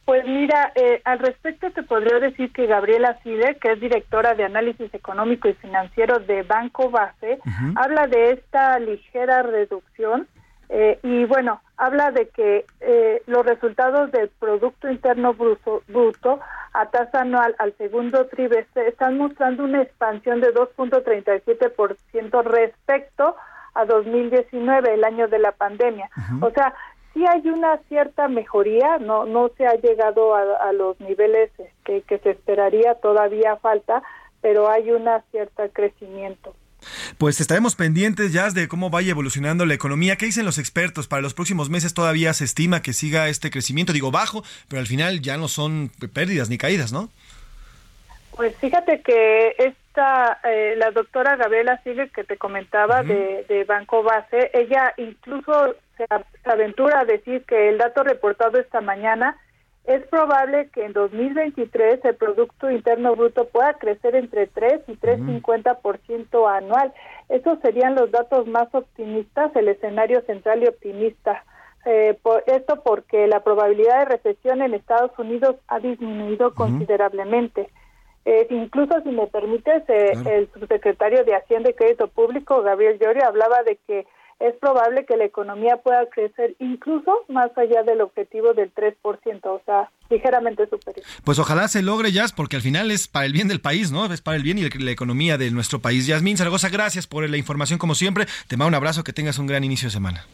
Pues 0.09 0.25
mira, 0.25 0.71
eh, 0.73 1.03
al 1.05 1.19
respecto 1.19 1.69
te 1.69 1.83
podría 1.83 2.19
decir 2.19 2.51
que 2.51 2.65
Gabriela 2.65 3.19
Cide, 3.21 3.57
que 3.61 3.73
es 3.73 3.79
directora 3.79 4.33
de 4.33 4.43
análisis 4.43 4.91
económico 4.91 5.47
y 5.47 5.53
financiero 5.53 6.17
de 6.17 6.41
Banco 6.41 6.89
Base, 6.89 7.37
habla 7.75 8.07
de 8.07 8.31
esta 8.31 8.79
ligera 8.79 9.43
reducción 9.43 10.27
eh, 10.69 10.99
y 11.03 11.25
bueno, 11.25 11.61
habla 11.79 12.11
de 12.11 12.27
que 12.27 12.65
eh, 12.81 13.23
los 13.25 13.45
resultados 13.45 14.11
del 14.11 14.27
Producto 14.27 14.89
Interno 14.89 15.33
bruto, 15.33 15.81
bruto 15.87 16.39
a 16.73 16.85
tasa 16.87 17.21
anual 17.21 17.55
al 17.57 17.73
segundo 17.77 18.27
trimestre 18.27 18.89
están 18.89 19.17
mostrando 19.17 19.63
una 19.63 19.81
expansión 19.81 20.41
de 20.41 20.53
2.37% 20.53 22.43
respecto 22.43 23.35
a 23.73 23.85
2019, 23.85 24.93
el 24.93 25.05
año 25.05 25.29
de 25.29 25.39
la 25.39 25.53
pandemia. 25.53 26.09
O 26.41 26.49
sea, 26.51 26.73
sí 27.13 27.25
hay 27.25 27.47
una 27.49 27.77
cierta 27.87 28.27
mejoría, 28.27 28.97
no 28.97 29.25
no 29.25 29.49
se 29.57 29.65
ha 29.65 29.75
llegado 29.75 30.35
a, 30.35 30.73
los 30.73 30.99
niveles 30.99 31.49
este, 31.57 32.01
que 32.01 32.19
se 32.19 32.31
esperaría, 32.31 32.95
todavía 32.95 33.55
falta, 33.55 34.03
pero 34.41 34.69
hay 34.69 34.91
un 34.91 35.07
cierto 35.31 35.63
crecimiento. 35.71 36.53
Pues 37.17 37.41
estaremos 37.41 37.75
pendientes 37.75 38.33
ya 38.33 38.49
de 38.49 38.67
cómo 38.67 38.89
vaya 38.89 39.11
evolucionando 39.11 39.65
la 39.65 39.73
economía. 39.73 40.15
¿Qué 40.15 40.25
dicen 40.25 40.45
los 40.45 40.57
expertos? 40.57 41.07
Para 41.07 41.21
los 41.21 41.33
próximos 41.33 41.69
meses 41.69 41.93
todavía 41.93 42.33
se 42.33 42.45
estima 42.45 42.81
que 42.81 42.93
siga 42.93 43.27
este 43.27 43.51
crecimiento, 43.51 43.93
digo 43.93 44.11
bajo, 44.11 44.43
pero 44.67 44.79
al 44.79 44.87
final 44.87 45.21
ya 45.21 45.37
no 45.37 45.47
son 45.47 45.91
pérdidas 46.13 46.49
ni 46.49 46.57
caídas, 46.57 46.91
¿no? 46.91 47.09
Pues 48.35 48.55
fíjate 48.57 49.01
que 49.01 49.55
esta, 49.57 50.39
eh, 50.45 50.75
la 50.77 50.91
doctora 50.91 51.35
Gabriela 51.35 51.81
Sigue 51.83 52.09
que 52.09 52.23
te 52.23 52.37
comentaba 52.37 53.03
de, 53.03 53.45
de 53.49 53.65
Banco 53.65 54.01
Base, 54.01 54.49
ella 54.53 54.93
incluso 54.95 55.75
se 55.97 56.05
aventura 56.49 57.01
a 57.01 57.05
decir 57.05 57.43
que 57.45 57.67
el 57.67 57.77
dato 57.77 58.03
reportado 58.03 58.57
esta 58.57 58.79
mañana 58.79 59.35
es 59.89 60.05
probable 60.05 60.69
que 60.69 60.85
en 60.85 60.93
2023 60.93 62.05
el 62.05 62.15
Producto 62.15 62.69
Interno 62.69 63.15
Bruto 63.15 63.47
pueda 63.47 63.73
crecer 63.73 64.15
entre 64.15 64.45
3 64.45 64.81
y 64.87 64.93
3,50% 64.93 66.47
anual. 66.47 66.93
Esos 67.27 67.57
serían 67.61 67.95
los 67.95 68.11
datos 68.11 68.45
más 68.45 68.67
optimistas, 68.75 69.55
el 69.55 69.67
escenario 69.67 70.21
central 70.27 70.61
y 70.61 70.67
optimista. 70.67 71.43
Eh, 71.85 72.15
por, 72.21 72.43
esto 72.45 72.83
porque 72.83 73.25
la 73.25 73.43
probabilidad 73.43 73.99
de 73.99 74.17
recesión 74.17 74.61
en 74.61 74.75
Estados 74.75 75.17
Unidos 75.17 75.55
ha 75.67 75.79
disminuido 75.79 76.53
considerablemente. 76.53 77.71
Eh, 78.25 78.45
incluso, 78.51 79.01
si 79.01 79.09
me 79.09 79.25
permites, 79.25 79.89
eh, 79.89 80.11
el 80.29 80.51
subsecretario 80.53 81.23
de 81.23 81.33
Hacienda 81.33 81.71
y 81.71 81.73
Crédito 81.73 82.09
Público, 82.09 82.61
Gabriel 82.61 82.99
Llorio, 82.99 83.25
hablaba 83.25 83.63
de 83.63 83.79
que 83.87 84.05
es 84.39 84.55
probable 84.55 85.05
que 85.05 85.17
la 85.17 85.25
economía 85.25 85.77
pueda 85.77 86.05
crecer 86.09 86.55
incluso 86.59 87.11
más 87.27 87.51
allá 87.57 87.83
del 87.83 88.01
objetivo 88.01 88.53
del 88.53 88.73
3%, 88.73 88.95
o 89.45 89.61
sea, 89.65 89.91
ligeramente 90.09 90.67
superior. 90.67 91.05
Pues 91.23 91.39
ojalá 91.39 91.67
se 91.67 91.81
logre, 91.81 92.11
Jazz, 92.11 92.31
porque 92.31 92.55
al 92.55 92.61
final 92.61 92.89
es 92.91 93.07
para 93.07 93.25
el 93.25 93.33
bien 93.33 93.47
del 93.47 93.61
país, 93.61 93.91
¿no? 93.91 94.11
Es 94.11 94.21
para 94.21 94.37
el 94.37 94.43
bien 94.43 94.57
y 94.57 94.69
la 94.69 94.91
economía 94.91 95.37
de 95.37 95.51
nuestro 95.51 95.79
país. 95.79 96.07
Yasmín 96.07 96.37
Zaragoza, 96.37 96.69
gracias 96.69 97.05
por 97.05 97.29
la 97.29 97.37
información 97.37 97.79
como 97.79 97.95
siempre. 97.95 98.25
Te 98.47 98.57
mando 98.57 98.69
un 98.69 98.75
abrazo, 98.75 99.03
que 99.03 99.13
tengas 99.13 99.39
un 99.39 99.47
gran 99.47 99.63
inicio 99.63 99.87
de 99.87 99.91
semana. 99.91 100.25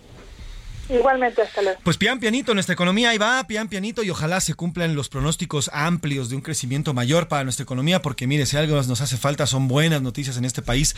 Igualmente, 0.89 1.41
hasta 1.41 1.61
luego. 1.61 1.79
Pues 1.83 1.97
pian 1.97 2.19
pianito, 2.19 2.53
nuestra 2.53 2.73
economía 2.73 3.09
ahí 3.09 3.17
va, 3.17 3.45
pian 3.47 3.67
pianito, 3.67 4.03
y 4.03 4.09
ojalá 4.09 4.39
se 4.39 4.53
cumplan 4.53 4.95
los 4.95 5.09
pronósticos 5.09 5.69
amplios 5.73 6.29
de 6.29 6.35
un 6.35 6.41
crecimiento 6.41 6.93
mayor 6.93 7.27
para 7.27 7.43
nuestra 7.43 7.63
economía, 7.63 8.01
porque 8.01 8.27
mire, 8.27 8.45
si 8.45 8.57
algo 8.57 8.75
nos 8.75 9.01
hace 9.01 9.17
falta 9.17 9.47
son 9.47 9.67
buenas 9.67 10.01
noticias 10.01 10.37
en 10.37 10.45
este 10.45 10.61
país, 10.61 10.95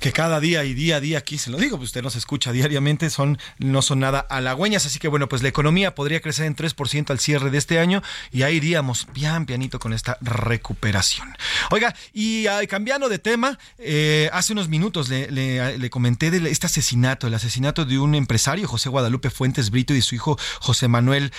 que 0.00 0.12
cada 0.12 0.40
día 0.40 0.64
y 0.64 0.74
día 0.74 0.96
a 0.96 1.00
día, 1.00 1.18
aquí 1.18 1.38
se 1.38 1.50
lo 1.50 1.58
digo, 1.58 1.76
pues 1.76 1.88
usted 1.88 2.02
nos 2.02 2.16
escucha 2.16 2.52
diariamente, 2.52 3.10
son, 3.10 3.38
no 3.58 3.82
son 3.82 4.00
nada 4.00 4.20
halagüeñas, 4.20 4.86
así 4.86 4.98
que 4.98 5.08
bueno, 5.08 5.28
pues 5.28 5.42
la 5.42 5.48
economía 5.48 5.94
podría 5.94 6.20
crecer 6.20 6.46
en 6.46 6.56
3% 6.56 7.10
al 7.10 7.18
cierre 7.18 7.50
de 7.50 7.58
este 7.58 7.78
año, 7.78 8.02
y 8.32 8.42
ahí 8.42 8.56
iríamos 8.56 9.06
pian 9.12 9.46
pianito 9.46 9.78
con 9.78 9.92
esta 9.92 10.16
recuperación. 10.20 11.28
Oiga, 11.70 11.94
y 12.12 12.46
ah, 12.46 12.60
cambiando 12.68 13.08
de 13.08 13.18
tema, 13.18 13.58
eh, 13.78 14.30
hace 14.32 14.52
unos 14.52 14.68
minutos 14.68 15.08
le, 15.08 15.30
le 15.30 15.90
comenté 15.90 16.30
de 16.30 16.50
este 16.50 16.66
asesinato, 16.66 17.26
el 17.26 17.34
asesinato 17.34 17.84
de 17.84 17.98
un 17.98 18.14
empresario, 18.14 18.66
José 18.66 18.88
Guadalupe, 18.88 19.25
Fuentes 19.30 19.70
Brito 19.70 19.94
y 19.94 20.02
su 20.02 20.14
hijo 20.14 20.38
José 20.60 20.88
Manuel, 20.88 21.32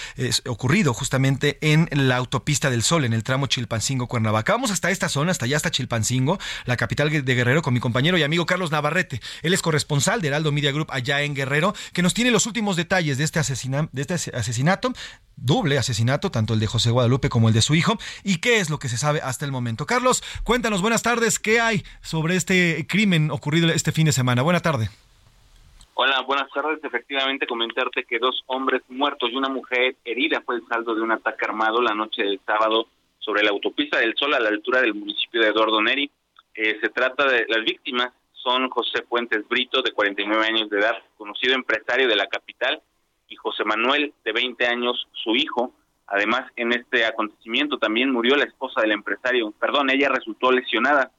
ocurrido 0.45 0.93
justamente 0.93 1.57
en 1.61 1.87
la 1.91 2.17
autopista 2.17 2.69
del 2.69 2.83
Sol, 2.83 3.05
en 3.05 3.13
el 3.13 3.23
tramo 3.23 3.47
Chilpancingo-Cuernavaca. 3.47 4.53
Vamos 4.53 4.71
hasta 4.71 4.91
esta 4.91 5.09
zona, 5.09 5.31
hasta 5.31 5.45
allá, 5.45 5.57
hasta 5.57 5.71
Chilpancingo, 5.71 6.39
la 6.65 6.77
capital 6.77 7.09
de 7.09 7.35
Guerrero, 7.35 7.61
con 7.61 7.73
mi 7.73 7.79
compañero 7.79 8.17
y 8.17 8.23
amigo 8.23 8.45
Carlos 8.45 8.71
Navarrete. 8.71 9.21
Él 9.41 9.53
es 9.53 9.61
corresponsal 9.61 10.21
de 10.21 10.29
Heraldo 10.29 10.51
Media 10.51 10.71
Group 10.71 10.87
allá 10.91 11.21
en 11.21 11.33
Guerrero, 11.33 11.73
que 11.93 12.01
nos 12.01 12.13
tiene 12.13 12.31
los 12.31 12.45
últimos 12.45 12.75
detalles 12.75 13.17
de 13.17 13.23
este, 13.23 13.39
de 13.39 14.01
este 14.01 14.13
asesinato, 14.35 14.93
doble 15.35 15.77
asesinato, 15.77 16.31
tanto 16.31 16.53
el 16.53 16.59
de 16.59 16.67
José 16.67 16.91
Guadalupe 16.91 17.29
como 17.29 17.47
el 17.47 17.53
de 17.53 17.61
su 17.61 17.75
hijo, 17.75 17.97
y 18.23 18.37
qué 18.37 18.59
es 18.59 18.69
lo 18.69 18.79
que 18.79 18.89
se 18.89 18.97
sabe 18.97 19.21
hasta 19.21 19.45
el 19.45 19.51
momento. 19.51 19.85
Carlos, 19.85 20.23
cuéntanos, 20.43 20.81
buenas 20.81 21.01
tardes, 21.01 21.39
¿qué 21.39 21.59
hay 21.59 21.83
sobre 22.01 22.35
este 22.35 22.85
crimen 22.87 23.31
ocurrido 23.31 23.69
este 23.69 23.91
fin 23.91 24.05
de 24.05 24.11
semana? 24.11 24.41
Buena 24.41 24.59
tarde. 24.59 24.89
Hola, 25.99 26.21
buenas 26.21 26.47
tardes. 26.51 26.77
Efectivamente, 26.83 27.47
comentarte 27.47 28.03
que 28.03 28.19
dos 28.19 28.43
hombres 28.45 28.83
muertos 28.87 29.31
y 29.31 29.35
una 29.35 29.49
mujer 29.49 29.95
herida 30.05 30.43
fue 30.45 30.57
el 30.57 30.67
saldo 30.67 30.93
de 30.93 31.01
un 31.01 31.11
ataque 31.11 31.45
armado 31.45 31.81
la 31.81 31.95
noche 31.95 32.21
del 32.21 32.39
sábado 32.45 32.85
sobre 33.17 33.41
la 33.41 33.49
autopista 33.49 33.97
del 33.97 34.13
Sol 34.15 34.35
a 34.35 34.39
la 34.39 34.49
altura 34.49 34.79
del 34.79 34.93
municipio 34.93 35.41
de 35.41 35.47
Eduardo 35.47 35.81
Neri. 35.81 36.07
Eh, 36.53 36.77
se 36.79 36.89
trata 36.89 37.25
de 37.25 37.47
las 37.49 37.65
víctimas 37.65 38.13
son 38.31 38.69
José 38.69 39.05
Fuentes 39.09 39.47
Brito, 39.49 39.81
de 39.81 39.91
49 39.91 40.45
años 40.45 40.69
de 40.69 40.77
edad, 40.77 41.01
conocido 41.17 41.55
empresario 41.55 42.07
de 42.07 42.15
la 42.15 42.27
capital, 42.27 42.79
y 43.27 43.35
José 43.35 43.63
Manuel, 43.63 44.13
de 44.23 44.33
20 44.33 44.67
años, 44.67 45.07
su 45.13 45.35
hijo. 45.35 45.73
Además, 46.05 46.43
en 46.57 46.73
este 46.73 47.05
acontecimiento 47.05 47.79
también 47.79 48.11
murió 48.11 48.35
la 48.35 48.45
esposa 48.45 48.81
del 48.81 48.91
empresario. 48.91 49.51
Perdón, 49.59 49.89
ella 49.89 50.09
resultó 50.09 50.51
lesionada. 50.51 51.09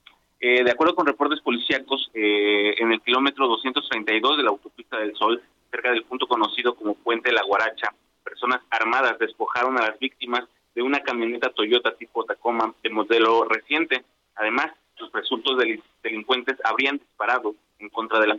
Eh, 0.40 0.62
de 0.62 0.70
acuerdo 0.70 0.94
con 0.94 1.06
reportes 1.06 1.40
policíacos, 1.40 2.10
eh, 2.14 2.74
en 2.78 2.92
el 2.92 3.00
kilómetro 3.00 3.48
232 3.48 4.36
de 4.36 4.42
la 4.44 4.50
autopista 4.50 4.98
del 4.98 5.14
Sol, 5.16 5.42
cerca 5.70 5.90
del 5.90 6.04
punto 6.04 6.26
conocido 6.26 6.74
como 6.74 6.94
Puente 6.94 7.30
de 7.30 7.34
la 7.34 7.42
Guaracha, 7.42 7.92
personas 8.22 8.60
armadas 8.70 9.18
despojaron 9.18 9.78
a 9.78 9.82
las 9.88 9.98
víctimas 9.98 10.44
de 10.74 10.82
una 10.82 11.00
camioneta 11.00 11.50
Toyota 11.50 11.96
tipo 11.96 12.24
Tacoma 12.24 12.72
de 12.82 12.90
modelo 12.90 13.44
reciente. 13.44 14.04
Además, 14.36 14.72
los 14.98 15.10
presuntos 15.10 15.58
delincuentes 16.02 16.56
habrían 16.64 17.00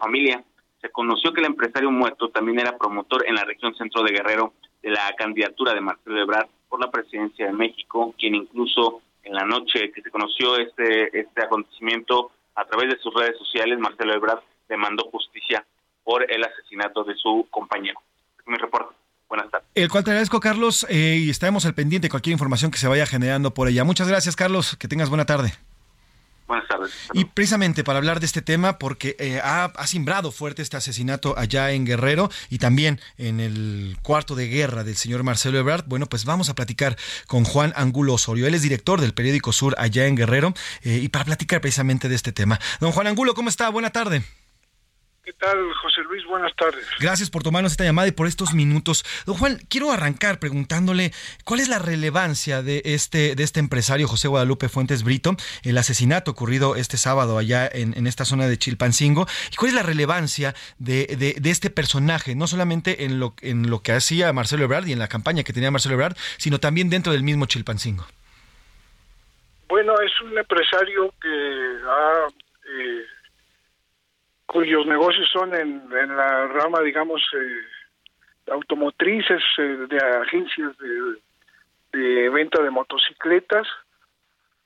familia. 0.09 0.43
Se 0.81 0.89
conoció 0.89 1.31
que 1.31 1.41
el 1.41 1.47
empresario 1.47 1.91
muerto 1.91 2.29
también 2.29 2.59
era 2.59 2.77
promotor 2.77 3.25
en 3.27 3.35
la 3.35 3.43
región 3.43 3.75
centro 3.75 4.01
de 4.01 4.11
Guerrero 4.11 4.53
de 4.81 4.89
la 4.89 5.13
candidatura 5.17 5.73
de 5.73 5.81
Marcelo 5.81 6.19
Ebrard 6.19 6.47
por 6.67 6.79
la 6.79 6.89
presidencia 6.89 7.45
de 7.45 7.53
México, 7.53 8.15
quien 8.17 8.33
incluso 8.33 9.01
en 9.23 9.33
la 9.33 9.45
noche 9.45 9.91
que 9.93 10.01
se 10.01 10.09
conoció 10.09 10.57
este, 10.57 11.19
este 11.19 11.43
acontecimiento 11.43 12.31
a 12.55 12.65
través 12.65 12.89
de 12.89 12.99
sus 12.99 13.13
redes 13.13 13.37
sociales, 13.37 13.79
Marcelo 13.79 14.13
Ebrard 14.13 14.41
demandó 14.67 15.09
justicia 15.11 15.65
por 16.03 16.29
el 16.31 16.43
asesinato 16.43 17.03
de 17.03 17.15
su 17.15 17.47
compañero. 17.49 17.99
Mi 18.45 18.57
reporte. 18.57 18.95
Buenas 19.27 19.51
tardes. 19.51 19.67
El 19.75 19.89
cual 19.89 20.03
te 20.03 20.09
agradezco, 20.09 20.39
Carlos, 20.39 20.85
eh, 20.89 21.17
y 21.19 21.29
estaremos 21.29 21.65
al 21.65 21.75
pendiente 21.75 22.07
de 22.07 22.09
cualquier 22.09 22.33
información 22.33 22.71
que 22.71 22.79
se 22.79 22.87
vaya 22.87 23.05
generando 23.05 23.53
por 23.53 23.67
ella. 23.67 23.83
Muchas 23.83 24.07
gracias, 24.07 24.35
Carlos. 24.35 24.75
Que 24.77 24.87
tengas 24.87 25.09
buena 25.09 25.25
tarde. 25.25 25.53
Buenas 26.49 26.67
tardes. 26.67 26.91
Y 27.13 27.25
precisamente 27.25 27.83
para 27.83 27.99
hablar 27.99 28.19
de 28.19 28.25
este 28.25 28.41
tema, 28.41 28.79
porque 28.79 29.15
eh, 29.19 29.39
ha, 29.43 29.65
ha, 29.65 29.85
simbrado 29.85 30.31
fuerte 30.31 30.63
este 30.63 30.77
asesinato 30.77 31.37
allá 31.37 31.71
en 31.73 31.85
Guerrero 31.85 32.31
y 32.49 32.57
también 32.57 32.99
en 33.19 33.39
el 33.39 33.97
cuarto 34.01 34.33
de 34.33 34.47
guerra 34.47 34.83
del 34.83 34.95
señor 34.95 35.21
Marcelo 35.21 35.59
Ebrard, 35.59 35.85
bueno, 35.85 36.07
pues 36.07 36.25
vamos 36.25 36.49
a 36.49 36.55
platicar 36.55 36.97
con 37.27 37.43
Juan 37.43 37.71
Angulo 37.75 38.15
Osorio. 38.15 38.47
Él 38.47 38.55
es 38.55 38.63
director 38.63 38.99
del 38.99 39.13
periódico 39.13 39.51
Sur 39.51 39.75
allá 39.77 40.07
en 40.07 40.15
Guerrero 40.15 40.55
eh, 40.81 40.99
y 41.03 41.09
para 41.09 41.25
platicar 41.25 41.61
precisamente 41.61 42.09
de 42.09 42.15
este 42.15 42.31
tema. 42.31 42.59
Don 42.79 42.93
Juan 42.93 43.05
Angulo, 43.05 43.35
¿cómo 43.35 43.49
está? 43.49 43.69
Buena 43.69 43.91
tarde. 43.91 44.23
¿Qué 45.23 45.33
tal, 45.33 45.73
José 45.73 46.01
Luis? 46.03 46.25
Buenas 46.25 46.55
tardes. 46.55 46.87
Gracias 46.99 47.29
por 47.29 47.43
tomarnos 47.43 47.73
esta 47.73 47.83
llamada 47.83 48.07
y 48.07 48.11
por 48.11 48.25
estos 48.25 48.53
minutos. 48.53 49.05
Don 49.25 49.35
Juan, 49.35 49.59
quiero 49.69 49.91
arrancar 49.91 50.39
preguntándole 50.39 51.11
cuál 51.43 51.59
es 51.59 51.67
la 51.67 51.77
relevancia 51.77 52.63
de 52.63 52.81
este, 52.85 53.35
de 53.35 53.43
este 53.43 53.59
empresario 53.59 54.07
José 54.07 54.27
Guadalupe 54.27 54.69
Fuentes 54.69 55.03
Brito, 55.03 55.35
el 55.63 55.77
asesinato 55.77 56.31
ocurrido 56.31 56.75
este 56.75 56.97
sábado 56.97 57.37
allá 57.37 57.69
en, 57.71 57.95
en 57.95 58.07
esta 58.07 58.25
zona 58.25 58.47
de 58.47 58.57
Chilpancingo, 58.57 59.27
y 59.51 59.55
cuál 59.55 59.69
es 59.69 59.75
la 59.75 59.83
relevancia 59.83 60.55
de, 60.77 61.05
de, 61.17 61.35
de, 61.39 61.49
este 61.49 61.69
personaje, 61.69 62.33
no 62.33 62.47
solamente 62.47 63.05
en 63.05 63.19
lo, 63.19 63.35
en 63.41 63.69
lo 63.69 63.83
que 63.83 63.91
hacía 63.91 64.33
Marcelo 64.33 64.63
Ebrard 64.63 64.87
y 64.87 64.93
en 64.93 64.99
la 64.99 65.09
campaña 65.09 65.43
que 65.43 65.53
tenía 65.53 65.69
Marcelo 65.69 65.95
Ebrard, 65.95 66.17
sino 66.37 66.59
también 66.59 66.89
dentro 66.89 67.11
del 67.13 67.23
mismo 67.23 67.45
Chilpancingo. 67.45 68.07
Bueno, 69.67 69.93
es 70.01 70.21
un 70.21 70.37
empresario 70.37 71.13
que 71.21 71.77
ha... 71.87 72.27
Eh, 72.65 73.05
cuyos 74.49 74.87
negocios 74.87 75.29
son 75.31 75.53
en, 75.53 75.87
la 76.17 76.47
rama, 76.47 76.81
digamos, 76.81 77.21
eh, 77.33 78.51
automotrices, 78.51 79.43
eh, 79.59 79.85
de 79.87 79.97
agencias 79.97 80.75
de, 81.91 82.29
venta 82.29 82.59
de 82.63 82.71
motocicletas. 82.71 83.67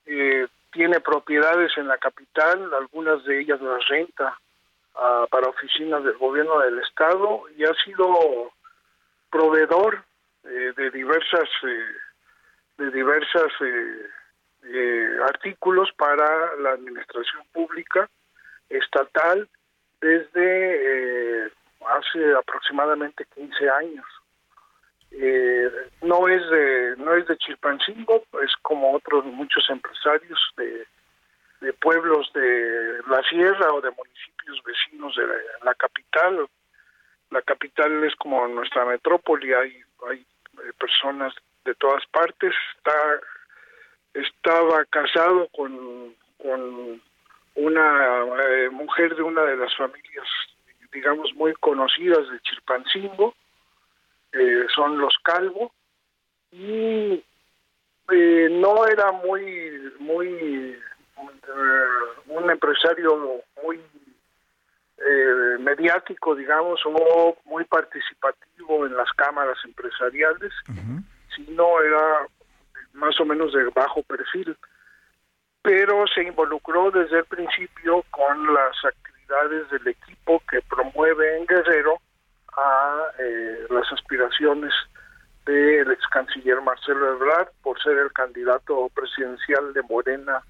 Eh, 0.06 0.46
tiene 0.72 1.00
propiedades 1.00 1.70
en 1.76 1.86
la 1.86 1.98
capital, 1.98 2.72
algunas 2.72 3.22
de 3.24 3.40
ellas 3.40 3.60
las 3.60 3.86
renta 3.88 4.38
uh, 4.94 5.28
para 5.28 5.48
oficinas 5.48 6.02
del 6.02 6.16
gobierno 6.16 6.58
del 6.60 6.78
estado 6.80 7.42
y 7.56 7.64
ha 7.64 7.74
sido 7.84 8.52
proveedor 9.30 10.02
de 10.42 10.90
diversas 10.90 11.48
de 12.76 12.90
diversas 12.90 13.52
artículos 15.28 15.90
para 15.96 16.56
la 16.56 16.72
administración 16.72 17.44
pública 17.52 18.10
estatal 18.68 19.48
desde 20.04 21.46
eh, 21.46 21.50
hace 21.86 22.34
aproximadamente 22.34 23.26
15 23.34 23.70
años. 23.70 24.04
Eh, 25.10 25.70
no 26.02 26.28
es 26.28 26.42
de 26.50 26.96
no 26.98 27.14
es 27.14 27.26
de 27.26 27.38
Chilpancingo, 27.38 28.24
es 28.42 28.52
como 28.60 28.92
otros 28.92 29.24
muchos 29.24 29.64
empresarios 29.70 30.38
de, 30.56 30.86
pueblos 31.80 32.30
de 32.34 33.00
la 33.08 33.22
sierra 33.22 33.72
o 33.72 33.80
de 33.80 33.90
municipios 33.90 34.62
vecinos 34.64 35.16
de 35.16 35.26
la, 35.26 35.34
la 35.62 35.74
capital. 35.74 36.46
La 37.30 37.40
capital 37.40 38.04
es 38.04 38.14
como 38.16 38.46
nuestra 38.48 38.84
metrópoli, 38.84 39.54
hay 39.54 39.82
hay 40.10 40.20
eh, 40.20 40.72
personas 40.78 41.32
de 41.64 41.74
todas 41.76 42.04
partes. 42.06 42.52
Está 42.76 43.20
estaba 44.12 44.84
casado 44.86 45.48
con 45.56 46.14
con 46.36 47.00
una 47.56 48.24
eh, 48.42 48.70
mujer 48.70 49.14
de 49.14 49.22
una 49.22 49.42
de 49.42 49.56
las 49.56 49.74
familias, 49.76 50.26
digamos, 50.92 51.32
muy 51.34 51.52
conocidas 51.54 52.28
de 52.30 52.40
Chilpancingo, 52.40 53.34
eh, 54.32 54.66
son 54.74 54.98
los 54.98 55.14
Calvo, 55.22 55.72
y 56.50 57.24
eh, 58.12 58.48
no 58.50 58.86
era 58.86 59.12
muy, 59.12 59.92
muy, 60.00 60.78
un 62.26 62.50
empresario 62.50 63.42
muy 63.62 63.80
mediático, 65.58 66.34
digamos, 66.34 66.80
o 66.86 67.36
muy 67.44 67.64
participativo 67.64 68.86
en 68.86 68.96
las 68.96 69.10
cámaras 69.12 69.58
empresariales, 69.64 70.52
uh 70.68 70.72
-huh. 70.72 71.04
sino 71.34 71.82
era 71.82 72.26
más 72.94 73.18
o 73.20 73.24
menos 73.24 73.52
de 73.52 73.64
bajo 73.74 74.02
perfil 74.02 74.56
pero 75.64 76.04
se 76.14 76.22
involucró 76.22 76.90
desde 76.90 77.20
el 77.20 77.24
principio 77.24 78.04
con 78.10 78.52
las 78.52 78.76
actividades 78.84 79.70
del 79.70 79.88
equipo 79.88 80.42
que 80.50 80.60
promueve 80.60 81.38
en 81.38 81.46
Guerrero 81.46 81.96
a 82.54 83.06
eh, 83.18 83.66
las 83.70 83.90
aspiraciones 83.90 84.74
del 85.46 85.90
ex 85.90 86.06
canciller 86.08 86.60
Marcelo 86.60 87.14
Ebrard 87.14 87.48
por 87.62 87.82
ser 87.82 87.96
el 87.96 88.12
candidato 88.12 88.90
presidencial 88.94 89.72
de 89.72 89.80
Morena 89.84 90.42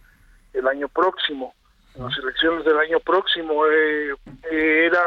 el 0.53 0.67
año 0.67 0.89
próximo. 0.89 1.55
En 1.95 2.07
las 2.07 2.19
elecciones 2.19 2.65
del 2.65 2.79
año 2.79 2.99
próximo 2.99 3.65
eh, 3.69 4.17
era 4.51 5.05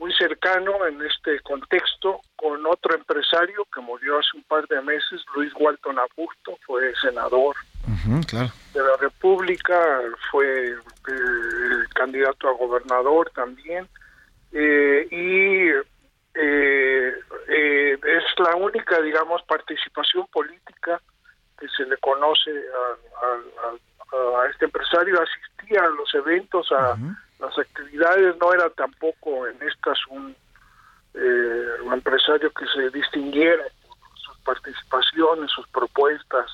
muy 0.00 0.12
cercano 0.14 0.72
en 0.86 1.00
este 1.02 1.38
contexto 1.40 2.22
con 2.34 2.64
otro 2.66 2.94
empresario 2.96 3.66
que 3.72 3.80
murió 3.82 4.18
hace 4.18 4.34
un 4.34 4.42
par 4.44 4.66
de 4.66 4.80
meses, 4.80 5.20
Luis 5.36 5.52
Walton 5.60 5.98
Augusto, 5.98 6.58
fue 6.66 6.92
senador 7.00 7.54
Uh 7.86 7.92
-huh, 7.96 8.26
claro. 8.30 8.50
de 8.74 8.80
la 8.82 8.96
República, 8.98 10.00
fue 10.30 10.68
eh, 10.72 11.84
candidato 11.94 12.48
a 12.48 12.52
gobernador 12.52 13.30
también, 13.34 13.88
eh, 14.52 15.06
y 15.10 15.68
eh, 16.34 17.12
es 18.18 18.24
la 18.46 18.54
única, 18.56 19.00
digamos, 19.00 19.42
participación 19.44 20.26
política 20.28 21.00
que 21.58 21.68
se 21.68 21.84
le 21.84 21.96
conoce 21.98 22.50
a, 22.50 22.86
a, 23.26 23.28
a, 24.16 24.42
a 24.42 24.46
este 24.50 24.66
empresario, 24.66 25.14
asistía 25.22 25.80
a 25.84 25.88
los 25.88 26.14
eventos, 26.14 26.70
a 26.72 26.92
uh 26.94 26.96
-huh. 26.96 27.16
Las 27.40 27.58
actividades, 27.58 28.36
no 28.40 28.52
era 28.52 28.70
tampoco 28.70 29.46
en 29.46 29.56
estas 29.62 29.98
un, 30.08 30.34
un 31.84 31.92
empresario 31.92 32.50
que 32.52 32.66
se 32.66 32.90
distinguiera 32.90 33.64
por 33.86 34.18
sus 34.18 34.38
participaciones, 34.38 35.50
sus 35.50 35.66
propuestas, 35.68 36.46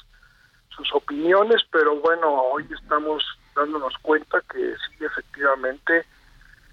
sus 0.76 0.92
opiniones, 0.94 1.62
pero 1.70 1.96
bueno, 1.96 2.28
hoy 2.52 2.66
estamos 2.70 3.24
dándonos 3.54 3.94
cuenta 4.02 4.40
que 4.52 4.74
sí, 4.76 5.04
efectivamente, 5.04 6.04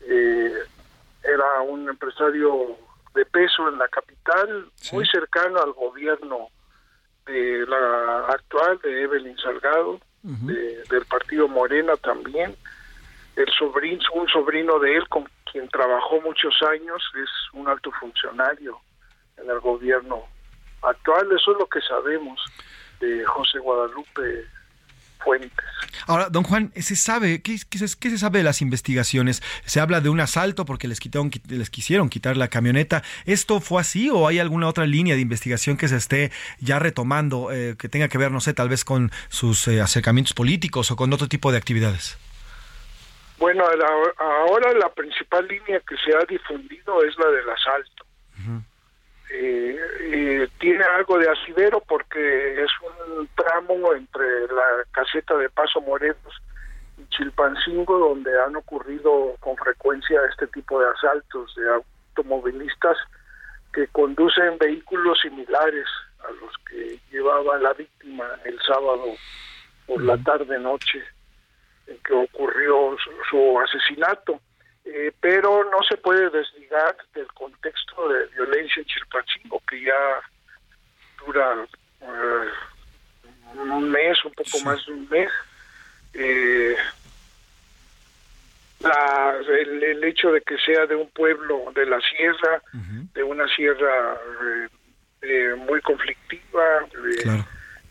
eh, 0.02 0.54
era 1.24 1.62
un 1.62 1.90
empresario 1.90 2.78
de 3.16 3.26
peso 3.26 3.70
en 3.70 3.78
la 3.78 3.88
capital, 3.88 4.70
sí. 4.76 4.96
muy 4.96 5.08
cercano 5.08 5.62
al 5.62 5.72
gobierno 5.72 6.50
de 7.26 7.66
la 7.66 8.28
actual, 8.28 8.80
de 8.84 9.04
Evelyn 9.04 9.38
Salgado, 9.38 9.92
uh 9.92 10.00
-huh. 10.24 10.46
de, 10.48 10.84
del 10.90 11.06
partido 11.06 11.48
Morena 11.48 11.96
también. 11.98 12.56
El 13.36 13.48
sobrino, 13.58 14.04
un 14.14 14.28
sobrino 14.28 14.80
de 14.80 14.98
él, 14.98 15.08
con 15.10 15.28
quien 15.52 15.68
trabajó 15.70 16.22
muchos 16.22 16.54
años, 16.70 17.02
es 17.16 17.30
un 17.54 17.68
alto 17.68 17.92
funcionario 18.00 18.80
en 19.38 19.50
el 19.50 19.60
gobierno 19.60 20.24
actual, 20.82 21.28
eso 21.32 21.52
es 21.52 21.58
lo 21.58 21.68
que 21.68 21.82
sabemos 21.82 22.40
de 23.00 23.24
José 23.26 23.60
Guadalupe 23.60 24.46
Fuentes. 25.24 25.66
Ahora, 26.06 26.30
don 26.30 26.44
Juan, 26.44 26.72
¿se 26.76 26.96
sabe 26.96 27.42
qué, 27.42 27.58
se, 27.58 28.18
sabe 28.18 28.40
de 28.40 28.44
las 28.44 28.62
investigaciones? 28.62 29.42
Se 29.66 29.80
habla 29.80 30.02
de 30.02 30.10
un 30.10 30.20
asalto 30.20 30.66
porque 30.66 30.88
les 30.88 31.00
quitaron, 31.00 31.32
les 31.48 31.70
quisieron 31.70 32.10
quitar 32.10 32.36
la 32.36 32.50
camioneta. 32.50 33.04
¿Esto 33.26 33.62
fue 33.62 33.80
así 33.80 34.10
o 34.10 34.28
hay 34.28 34.40
alguna 34.40 34.68
otra 34.68 34.86
línea 34.86 35.16
de 35.16 35.22
investigación 35.22 35.78
que 35.78 35.88
se 35.88 35.96
esté 35.96 36.32
ya 36.60 36.80
retomando 36.80 37.52
eh, 37.52 37.76
que 37.78 37.88
tenga 37.88 38.10
que 38.10 38.18
ver, 38.18 38.32
no 38.32 38.42
sé, 38.42 38.54
tal 38.54 38.68
vez 38.68 38.84
con 38.84 39.12
sus 39.30 39.68
eh, 39.68 39.82
acercamientos 39.82 40.34
políticos 40.34 40.92
o 40.92 40.96
con 40.96 41.14
otro 41.14 41.28
tipo 41.28 41.52
de 41.52 41.58
actividades? 41.58 42.18
Bueno, 43.38 43.66
ahora 44.18 44.74
la 44.74 44.90
principal 44.90 45.48
línea 45.48 45.80
que 45.82 45.98
se 45.98 46.16
ha 46.16 46.24
difundido 46.26 47.04
es 47.04 47.18
la 47.18 47.30
del 47.32 47.50
asalto. 47.50 48.06
Uh 48.38 48.52
-huh. 48.52 48.64
Eh, 49.36 49.78
eh, 50.00 50.48
tiene 50.60 50.84
algo 50.84 51.18
de 51.18 51.28
asidero 51.28 51.82
porque 51.82 52.64
es 52.64 52.70
un 52.82 53.28
tramo 53.36 53.94
entre 53.94 54.48
la 54.48 54.86
caseta 54.92 55.36
de 55.38 55.50
Paso 55.50 55.82
Morelos 55.82 56.42
y 57.00 57.06
Chilpancingo 57.10 57.98
donde 57.98 58.32
han 58.40 58.56
ocurrido 58.56 59.36
con 59.40 59.58
frecuencia 59.58 60.22
este 60.30 60.46
tipo 60.48 60.80
de 60.80 60.88
asaltos 60.88 61.56
de 61.56 61.64
automovilistas 61.68 62.96
que 63.74 63.88
conducen 63.88 64.60
vehículos 64.60 65.20
similares 65.20 65.88
a 66.28 66.32
los 66.32 66.56
que 66.70 67.00
llevaba 67.12 67.58
la 67.58 67.74
víctima 67.74 68.26
el 68.46 68.60
sábado 68.62 69.16
por 69.88 70.00
la 70.04 70.18
tarde 70.20 70.60
noche 70.60 71.04
en 71.88 71.98
que 72.00 72.14
ocurrió 72.14 72.96
su, 73.04 73.12
su 73.30 73.60
asesinato 73.60 74.40
eh, 74.86 75.14
pero 75.22 75.64
no 75.72 75.82
se 75.88 75.96
puede 75.98 76.30
desligar 76.30 76.96
del 77.16 77.28
contexto 77.28 78.10
de 78.10 78.26
violencia 78.28 78.82
en 78.82 78.86
Chilpancingo, 78.86 79.62
que 79.68 79.82
ya 79.82 80.22
dura 81.26 81.66
eh, 82.02 82.50
un 83.56 83.90
mes, 83.90 84.24
un 84.26 84.34
poco 84.34 84.60
más 84.66 84.86
de 84.86 84.92
un 84.92 85.10
mes. 85.10 85.30
Eh, 86.14 86.76
la, 88.82 89.36
el, 89.48 90.04
hecho 90.04 90.34
de 90.34 90.42
que 90.42 90.58
sea 90.58 90.86
de 90.86 90.96
un 90.96 91.10
pueblo 91.12 91.72
de 91.74 91.86
la 91.86 92.02
sierra, 92.02 92.62
de 93.14 93.24
una 93.24 93.48
sierra 93.48 94.18
muy 95.66 95.80
conflictiva, 95.80 96.86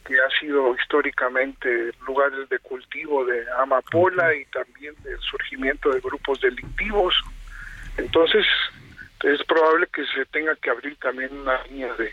que 0.04 0.14
ha 0.20 0.40
sido 0.40 0.74
históricamente 0.74 1.92
lugares 2.06 2.48
de 2.48 2.58
cultivo 2.58 3.24
de 3.24 3.44
amapola 3.58 4.34
y 4.34 4.44
también 4.46 4.94
del 5.02 5.18
surgimiento 5.20 5.90
de 5.90 6.00
grupos 6.00 6.40
delictivos. 6.40 7.14
Entonces, 7.96 8.44
es 9.22 9.42
probable 9.44 9.86
que 9.92 10.04
se 10.06 10.24
tenga 10.26 10.56
que 10.56 10.70
abrir 10.70 10.96
también 10.96 11.36
una 11.38 11.62
línea 11.64 11.92
de 11.94 12.12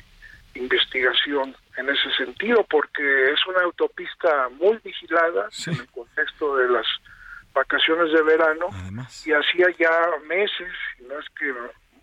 investigación 0.56 1.56
en 1.78 1.90
ese 1.90 2.12
sentido, 2.18 2.66
porque 2.70 3.32
es 3.32 3.40
una 3.48 3.64
autopista 3.64 4.50
muy 4.60 4.78
vigilada 4.84 5.48
en 5.68 5.74
el 5.74 5.88
contexto 5.88 6.58
de 6.58 6.70
las 6.70 6.86
vacaciones 7.54 8.12
de 8.12 8.22
verano 8.24 8.68
y 9.26 9.32
hacía 9.32 9.68
ya 9.78 10.08
meses, 10.28 10.72
no 11.08 11.20
es 11.20 11.26
que 11.38 11.54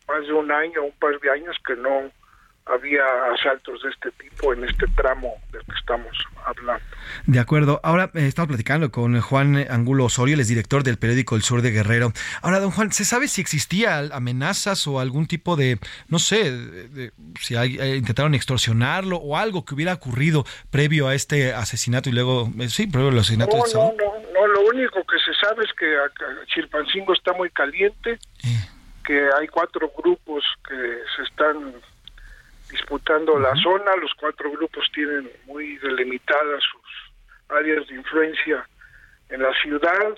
más 0.09 0.27
de 0.27 0.33
un 0.33 0.51
año, 0.51 0.83
un 0.83 0.93
par 0.93 1.19
de 1.21 1.31
años 1.31 1.57
que 1.67 1.77
no 1.77 2.11
había 2.67 3.05
asaltos 3.33 3.83
de 3.83 3.91
este 3.91 4.11
tipo 4.13 4.53
en 4.53 4.65
este 4.65 4.87
tramo 4.97 5.35
del 5.53 5.63
que 5.65 5.75
estamos 5.79 6.17
hablando. 6.45 6.85
De 7.27 7.39
acuerdo. 7.39 7.81
Ahora 7.83 8.11
eh, 8.15 8.27
estamos 8.27 8.49
platicando 8.49 8.91
con 8.91 9.21
Juan 9.21 9.67
Angulo 9.71 10.05
Osorio, 10.05 10.35
el 10.35 10.41
es 10.41 10.49
director 10.49 10.83
del 10.83 10.99
periódico 10.99 11.37
El 11.37 11.43
Sur 11.43 11.63
de 11.63 11.71
Guerrero. 11.71 12.13
Ahora, 12.43 12.59
don 12.59 12.73
Juan, 12.73 12.93
¿se 12.93 13.05
sabe 13.05 13.29
si 13.29 13.41
existía 13.41 13.99
amenazas 14.13 14.87
o 14.87 14.99
algún 14.99 15.27
tipo 15.27 15.57
de, 15.57 15.79
no 16.09 16.19
sé, 16.19 16.53
si 17.41 17.55
hay, 17.55 17.79
eh, 17.79 17.97
intentaron 17.97 18.35
extorsionarlo 18.35 19.17
o 19.17 19.37
algo 19.37 19.65
que 19.65 19.75
hubiera 19.75 19.95
ocurrido 19.95 20.45
previo 20.71 21.07
a 21.07 21.15
este 21.15 21.55
asesinato 21.55 22.09
y 22.09 22.13
luego, 22.13 22.51
eh, 22.59 22.69
sí, 22.69 22.89
previo 22.89 23.11
al 23.11 23.19
asesinato? 23.19 23.57
No, 23.57 23.65
no, 23.67 23.93
no, 23.93 24.33
no, 24.33 24.47
lo 24.49 24.61
único 24.63 25.05
que 25.05 25.19
se 25.25 25.33
sabe 25.41 25.65
es 25.65 25.73
que 25.73 25.97
Chilpancingo 26.53 27.13
está 27.13 27.33
muy 27.33 27.51
caliente, 27.51 28.19
que 29.05 29.29
hay 29.39 29.47
cuatro 29.47 29.93
grupos 29.97 30.45
que 30.69 30.75
se 31.17 31.23
están 31.23 31.75
disputando 32.71 33.39
la 33.39 33.55
zona. 33.57 33.95
Los 34.01 34.13
cuatro 34.15 34.51
grupos 34.51 34.85
tienen 34.93 35.31
muy 35.45 35.77
delimitadas 35.79 36.63
sus 36.73 37.57
áreas 37.57 37.87
de 37.89 37.95
influencia 37.95 38.67
en 39.29 39.43
la 39.43 39.53
ciudad. 39.63 40.17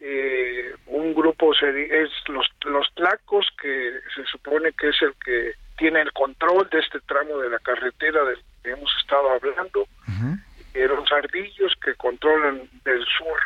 eh, 0.00 0.74
un 0.86 1.14
grupo 1.14 1.52
es 1.52 2.10
los, 2.28 2.46
los 2.64 2.86
tlacos, 2.94 3.46
que 3.60 4.00
se 4.14 4.24
supone 4.26 4.72
que 4.72 4.88
es 4.90 5.02
el 5.02 5.14
que 5.24 5.54
tiene 5.76 6.00
el 6.02 6.12
control 6.12 6.68
de 6.70 6.80
este 6.80 7.00
tramo 7.00 7.38
de 7.38 7.50
la 7.50 7.58
carretera 7.60 8.24
del 8.24 8.38
que 8.62 8.70
hemos 8.70 8.90
estado 9.00 9.30
hablando. 9.30 9.86
Eh, 10.74 10.86
los 10.86 11.10
ardillos 11.10 11.72
que 11.82 11.94
controlan 11.94 12.68
del 12.84 13.04
sur 13.06 13.38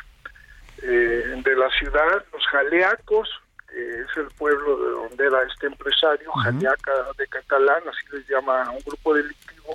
eh, 0.82 1.40
de 1.42 1.56
la 1.56 1.70
ciudad, 1.70 2.24
los 2.32 2.44
jaleacos, 2.46 3.28
es 3.74 4.16
el 4.16 4.28
pueblo 4.36 4.76
de 4.76 4.90
donde 4.90 5.26
era 5.26 5.42
este 5.44 5.66
empresario, 5.66 6.30
Jaliaca 6.32 6.92
de 7.16 7.26
Catalán, 7.28 7.82
así 7.88 8.16
les 8.16 8.28
llama 8.28 8.62
a 8.62 8.70
un 8.70 8.80
grupo 8.80 9.14
delictivo, 9.14 9.74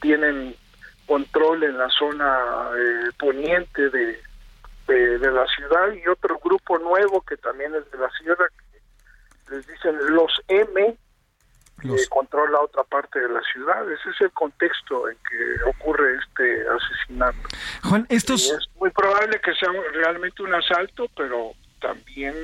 tienen 0.00 0.54
control 1.06 1.64
en 1.64 1.78
la 1.78 1.88
zona 1.90 2.70
eh, 2.76 3.10
poniente 3.18 3.90
de, 3.90 4.20
de, 4.86 5.30
la 5.30 5.46
ciudad 5.46 5.92
y 5.92 6.06
otro 6.08 6.38
grupo 6.38 6.78
nuevo 6.78 7.22
que 7.22 7.36
también 7.36 7.74
es 7.74 7.90
de 7.90 7.98
la 7.98 8.10
sierra, 8.10 8.46
que 8.48 9.54
les 9.54 9.66
dicen 9.66 9.96
los 10.14 10.30
M, 10.48 10.96
que 11.80 12.08
controla 12.08 12.60
otra 12.60 12.82
parte 12.84 13.20
de 13.20 13.28
la 13.28 13.40
ciudad. 13.52 13.90
Ese 13.90 14.10
es 14.10 14.20
el 14.20 14.32
contexto 14.32 15.08
en 15.08 15.16
que 15.16 15.64
ocurre 15.70 16.16
este 16.16 16.64
asesinato. 16.68 17.38
Juan, 17.84 18.06
estos... 18.08 18.50
es 18.50 18.68
muy 18.76 18.90
probable 18.90 19.40
que 19.40 19.54
sea 19.54 19.70
realmente 19.92 20.42
un 20.42 20.54
asalto, 20.54 21.06
pero 21.16 21.52
también 21.80 22.34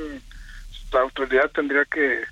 la 0.95 1.01
autoridad 1.01 1.51
tendría 1.51 1.85
que 1.85 2.23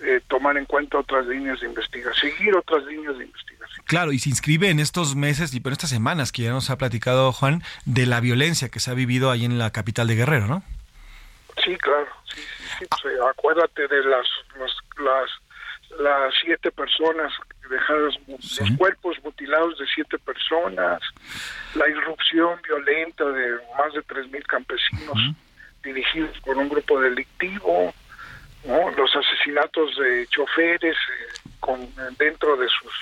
eh, 0.00 0.20
tomar 0.28 0.58
en 0.58 0.66
cuenta 0.66 0.98
otras 0.98 1.26
líneas 1.26 1.60
de 1.60 1.68
investigación, 1.68 2.32
seguir 2.32 2.54
otras 2.54 2.84
líneas 2.84 3.16
de 3.16 3.24
investigación. 3.24 3.84
Claro, 3.86 4.12
y 4.12 4.18
se 4.18 4.28
inscribe 4.28 4.68
en 4.68 4.80
estos 4.80 5.14
meses 5.14 5.54
y 5.54 5.62
en 5.64 5.72
estas 5.72 5.90
semanas 5.90 6.32
que 6.32 6.42
ya 6.42 6.50
nos 6.50 6.68
ha 6.70 6.76
platicado 6.76 7.32
Juan 7.32 7.62
de 7.84 8.06
la 8.06 8.20
violencia 8.20 8.68
que 8.68 8.80
se 8.80 8.90
ha 8.90 8.94
vivido 8.94 9.30
ahí 9.30 9.44
en 9.44 9.58
la 9.58 9.70
capital 9.70 10.08
de 10.08 10.16
Guerrero, 10.16 10.46
¿no? 10.46 10.62
Sí, 11.64 11.76
claro. 11.76 12.08
Sí, 12.34 12.40
sí, 12.78 12.86
pues, 12.90 13.14
eh, 13.14 13.18
acuérdate 13.30 13.86
de 13.86 14.04
las, 14.04 14.26
las, 14.98 15.30
las 16.00 16.34
siete 16.42 16.72
personas 16.72 17.32
dejadas, 17.70 18.14
los 18.26 18.70
cuerpos 18.76 19.16
mutilados 19.22 19.78
de 19.78 19.86
siete 19.94 20.18
personas, 20.18 21.00
la 21.74 21.88
irrupción 21.88 22.60
violenta 22.62 23.24
de 23.24 23.52
más 23.78 23.94
de 23.94 24.02
tres 24.02 24.28
mil 24.30 24.44
campesinos 24.46 25.18
dirigidos 25.84 26.38
por 26.40 26.56
un 26.56 26.68
grupo 26.68 27.00
delictivo, 27.00 27.92
los 28.96 29.14
asesinatos 29.14 29.96
de 29.96 30.26
choferes 30.28 30.96
eh, 30.96 31.50
con 31.60 31.88
dentro 32.18 32.56
de 32.56 32.66
sus 32.68 32.92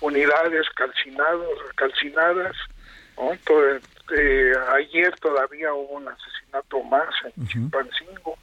unidades 0.00 0.68
calcinados, 0.74 1.58
calcinadas. 1.74 2.56
Eh, 4.16 4.52
ayer 4.74 5.14
todavía 5.20 5.72
hubo 5.72 5.94
un 5.94 6.08
asesinato 6.08 6.82
más 6.84 7.08
en 7.24 7.46
Chimpancingo. 7.48 8.36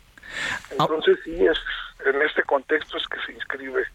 Entonces 0.72 1.20
sí, 1.24 1.46
es, 1.46 1.60
en 2.06 2.22
este 2.22 2.44
contexto 2.44 2.98
es 2.98 3.08
que 3.08 3.20
se 3.26 3.34
inscribe 3.34 3.86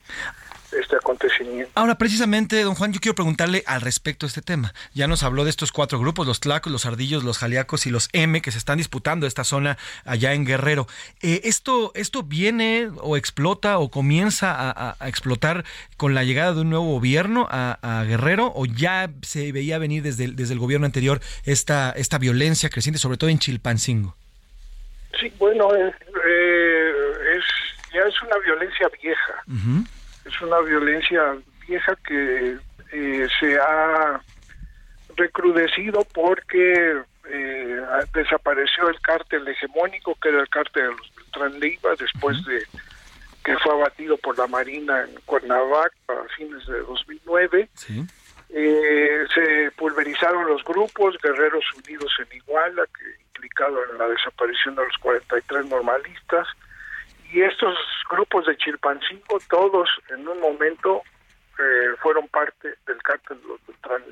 este 0.73 0.97
acontecimiento. 0.97 1.71
Ahora, 1.75 1.97
precisamente, 1.97 2.62
don 2.62 2.75
Juan, 2.75 2.93
yo 2.93 3.01
quiero 3.01 3.14
preguntarle 3.14 3.62
al 3.66 3.81
respecto 3.81 4.27
de 4.27 4.29
este 4.29 4.43
tema. 4.43 4.75
Ya 4.95 5.07
nos 5.07 5.23
habló 5.23 5.45
de 5.45 5.51
estos 5.51 5.73
cuatro 5.73 5.99
grupos, 5.99 6.27
los 6.27 6.41
tlacos, 6.41 6.73
los 6.73 6.87
ardillos, 6.87 7.25
los 7.25 7.39
jaliacos 7.39 7.87
y 7.87 7.91
los 7.91 8.09
M, 8.12 8.41
que 8.43 8.51
se 8.51 8.59
están 8.59 8.79
disputando 8.79 9.27
esta 9.27 9.45
zona 9.45 9.79
allá 10.05 10.35
en 10.35 10.45
Guerrero. 10.45 10.87
Eh, 11.23 11.43
¿esto, 11.45 11.93
¿Esto 11.95 12.23
viene 12.23 12.91
o 13.01 13.16
explota 13.16 13.79
o 13.79 13.91
comienza 13.91 14.55
a, 14.71 15.09
explotar 15.09 15.64
con 15.97 16.14
la 16.14 16.25
llegada 16.25 16.53
de 16.53 16.61
un 16.61 16.71
nuevo 16.71 16.87
gobierno 16.87 17.47
a, 17.51 18.05
Guerrero 18.07 18.53
o 18.55 18.66
ya 18.66 19.11
se 19.23 19.53
veía 19.53 19.79
venir 19.79 20.03
desde 20.03 20.25
el, 20.25 20.37
desde 20.37 20.55
el 20.55 20.61
gobierno 20.61 20.87
anterior 20.87 21.21
esta, 21.45 21.91
esta 21.93 22.19
violencia 22.19 22.69
creciente, 22.69 22.99
sobre 22.99 23.16
todo 23.16 23.31
en 23.31 23.39
Chilpancingo? 23.39 24.14
Sí, 25.19 25.33
bueno, 25.39 25.69
eh, 25.75 26.93
es, 27.37 27.45
ya 27.93 28.03
es 28.03 28.23
una 28.23 28.39
violencia 28.45 28.89
vieja 29.03 29.97
es 30.29 30.41
una 30.43 30.61
violencia 30.61 31.37
vieja 31.66 31.97
que 32.07 32.57
eh, 32.93 33.29
se 33.41 33.59
ha 33.59 34.20
recrudecido 35.16 36.07
porque 36.14 37.03
eh, 37.29 37.81
desapareció 38.14 38.89
el 38.89 39.01
cártel 39.01 39.47
hegemónico 39.49 40.14
que 40.20 40.29
era 40.29 40.41
el 40.41 40.49
cártel 40.49 40.85
de 40.85 40.89
los 40.91 41.14
Beltrán 41.16 41.61
Leiva 41.61 41.91
después 41.99 42.45
de 42.45 42.62
que 43.45 43.57
fue 43.59 43.72
abatido 43.72 44.16
por 44.18 44.37
la 44.39 44.47
Marina 44.47 45.05
en 45.05 45.14
Cuernavaca 45.24 45.95
a 46.09 46.29
fines 46.37 46.66
de 46.66 46.81
2009. 46.81 47.68
Eh, 48.51 49.26
se 49.35 49.70
pulverizaron 49.72 50.47
los 50.47 50.62
grupos, 50.64 51.16
Guerreros 51.22 51.64
Unidos 51.76 52.12
en 52.18 52.37
Iguala, 52.37 52.85
que 52.87 53.22
implicado 53.26 53.79
en 53.91 53.99
la 53.99 54.09
desaparición 54.09 54.74
de 54.74 54.85
los 54.85 54.97
43 54.99 55.66
normalistas, 55.66 56.47
y 57.33 57.43
estos 57.43 57.76
grupos 58.11 58.47
de 58.47 58.57
Chilpancingo, 58.57 59.39
todos 59.51 59.89
en 60.11 60.26
un 60.26 60.41
momento 60.41 61.03
eh, 61.59 61.95
fueron 62.01 62.29
parte 62.29 62.74
del 62.87 63.03
cártel 63.03 63.41
de 63.43 63.49
los 63.49 63.66
Beltrán 63.66 64.03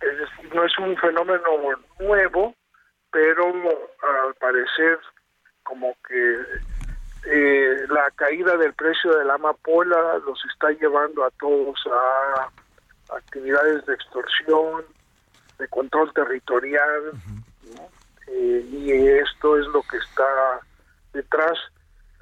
Es 0.00 0.18
decir, 0.18 0.54
no 0.54 0.64
es 0.64 0.78
un 0.78 0.96
fenómeno 0.96 1.42
nuevo, 2.00 2.54
pero 3.10 3.46
al 3.46 4.34
parecer 4.34 4.98
como 5.62 5.96
que 6.06 6.42
eh, 7.26 7.86
la 7.88 8.10
caída 8.16 8.56
del 8.56 8.74
precio 8.74 9.16
de 9.16 9.24
la 9.24 9.34
amapola 9.34 10.18
los 10.26 10.44
está 10.46 10.70
llevando 10.72 11.24
a 11.24 11.30
todos 11.38 11.78
a 11.86 13.16
actividades 13.16 13.86
de 13.86 13.94
extorsión, 13.94 14.84
de 15.58 15.68
control 15.68 16.12
territorial, 16.12 17.12
eh, 18.26 18.66
y 18.70 19.08
esto 19.08 19.58
es 19.58 19.66
lo 19.68 19.82
que 19.82 19.98
está 19.98 20.60
detrás 21.12 21.58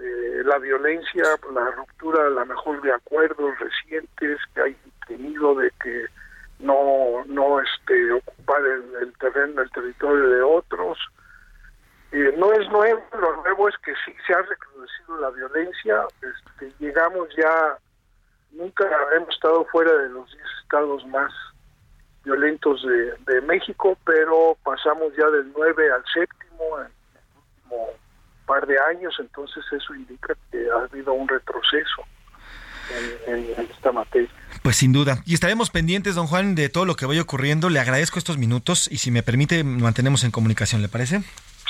eh, 0.02 0.42
la 0.44 0.58
violencia, 0.58 1.24
la 1.52 1.70
ruptura 1.72 2.26
a 2.26 2.30
lo 2.30 2.46
mejor 2.46 2.80
de 2.82 2.92
acuerdos 2.92 3.58
recientes 3.58 4.38
que 4.54 4.62
hay 4.62 4.76
tenido 5.06 5.54
de 5.54 5.70
que 5.82 6.06
no 6.58 7.24
no 7.26 7.60
este 7.60 8.12
ocupar 8.12 8.62
el, 8.64 9.12
terreno 9.18 9.62
el 9.62 9.70
territorio 9.70 10.28
de 10.28 10.42
otros. 10.42 10.98
Eh, 12.12 12.34
no 12.38 12.52
es 12.52 12.68
nuevo 12.70 13.02
lo 13.12 13.36
nuevo 13.42 13.68
es 13.68 13.76
que 13.78 13.92
sí 14.04 14.14
se 14.26 14.32
ha 14.32 14.42
recrudecido 14.42 15.20
la 15.20 15.30
violencia 15.30 16.06
este, 16.22 16.72
llegamos 16.80 17.28
ya 17.36 17.78
nunca 18.52 18.84
hemos 19.14 19.28
estado 19.28 19.64
fuera 19.66 19.92
de 19.92 20.08
los 20.08 20.28
10 20.32 20.42
estados 20.62 21.06
más 21.06 21.32
violentos 22.24 22.84
de, 22.84 23.40
México 23.42 23.96
pero 24.04 24.56
pasamos 24.64 25.14
ya 25.16 25.28
del 25.30 25.52
9 25.52 25.92
al 25.92 26.04
séptimo 26.12 26.80
en, 26.80 27.00
par 28.50 28.66
de 28.66 28.74
años, 28.90 29.14
entonces 29.20 29.62
eso 29.70 29.94
indica 29.94 30.34
que 30.50 30.58
ha 30.68 30.84
habido 30.90 31.12
un 31.12 31.28
retroceso 31.28 32.02
en, 33.28 33.46
esta 33.70 33.92
materia. 33.92 34.28
Pues 34.64 34.74
sin 34.74 34.92
duda. 34.92 35.22
Y 35.24 35.34
estaremos 35.34 35.70
pendientes, 35.70 36.16
don 36.16 36.26
Juan, 36.26 36.56
de 36.56 36.68
todo 36.68 36.84
lo 36.84 36.96
que 36.96 37.06
vaya 37.06 37.22
ocurriendo. 37.22 37.70
Le 37.70 37.78
agradezco 37.78 38.18
estos 38.18 38.38
minutos 38.38 38.88
y 38.90 38.98
si 38.98 39.12
me 39.12 39.22
permite, 39.22 39.62
mantenemos 39.62 40.24
en 40.24 40.32
comunicación, 40.32 40.82
¿le 40.82 40.88
parece? 40.88 41.22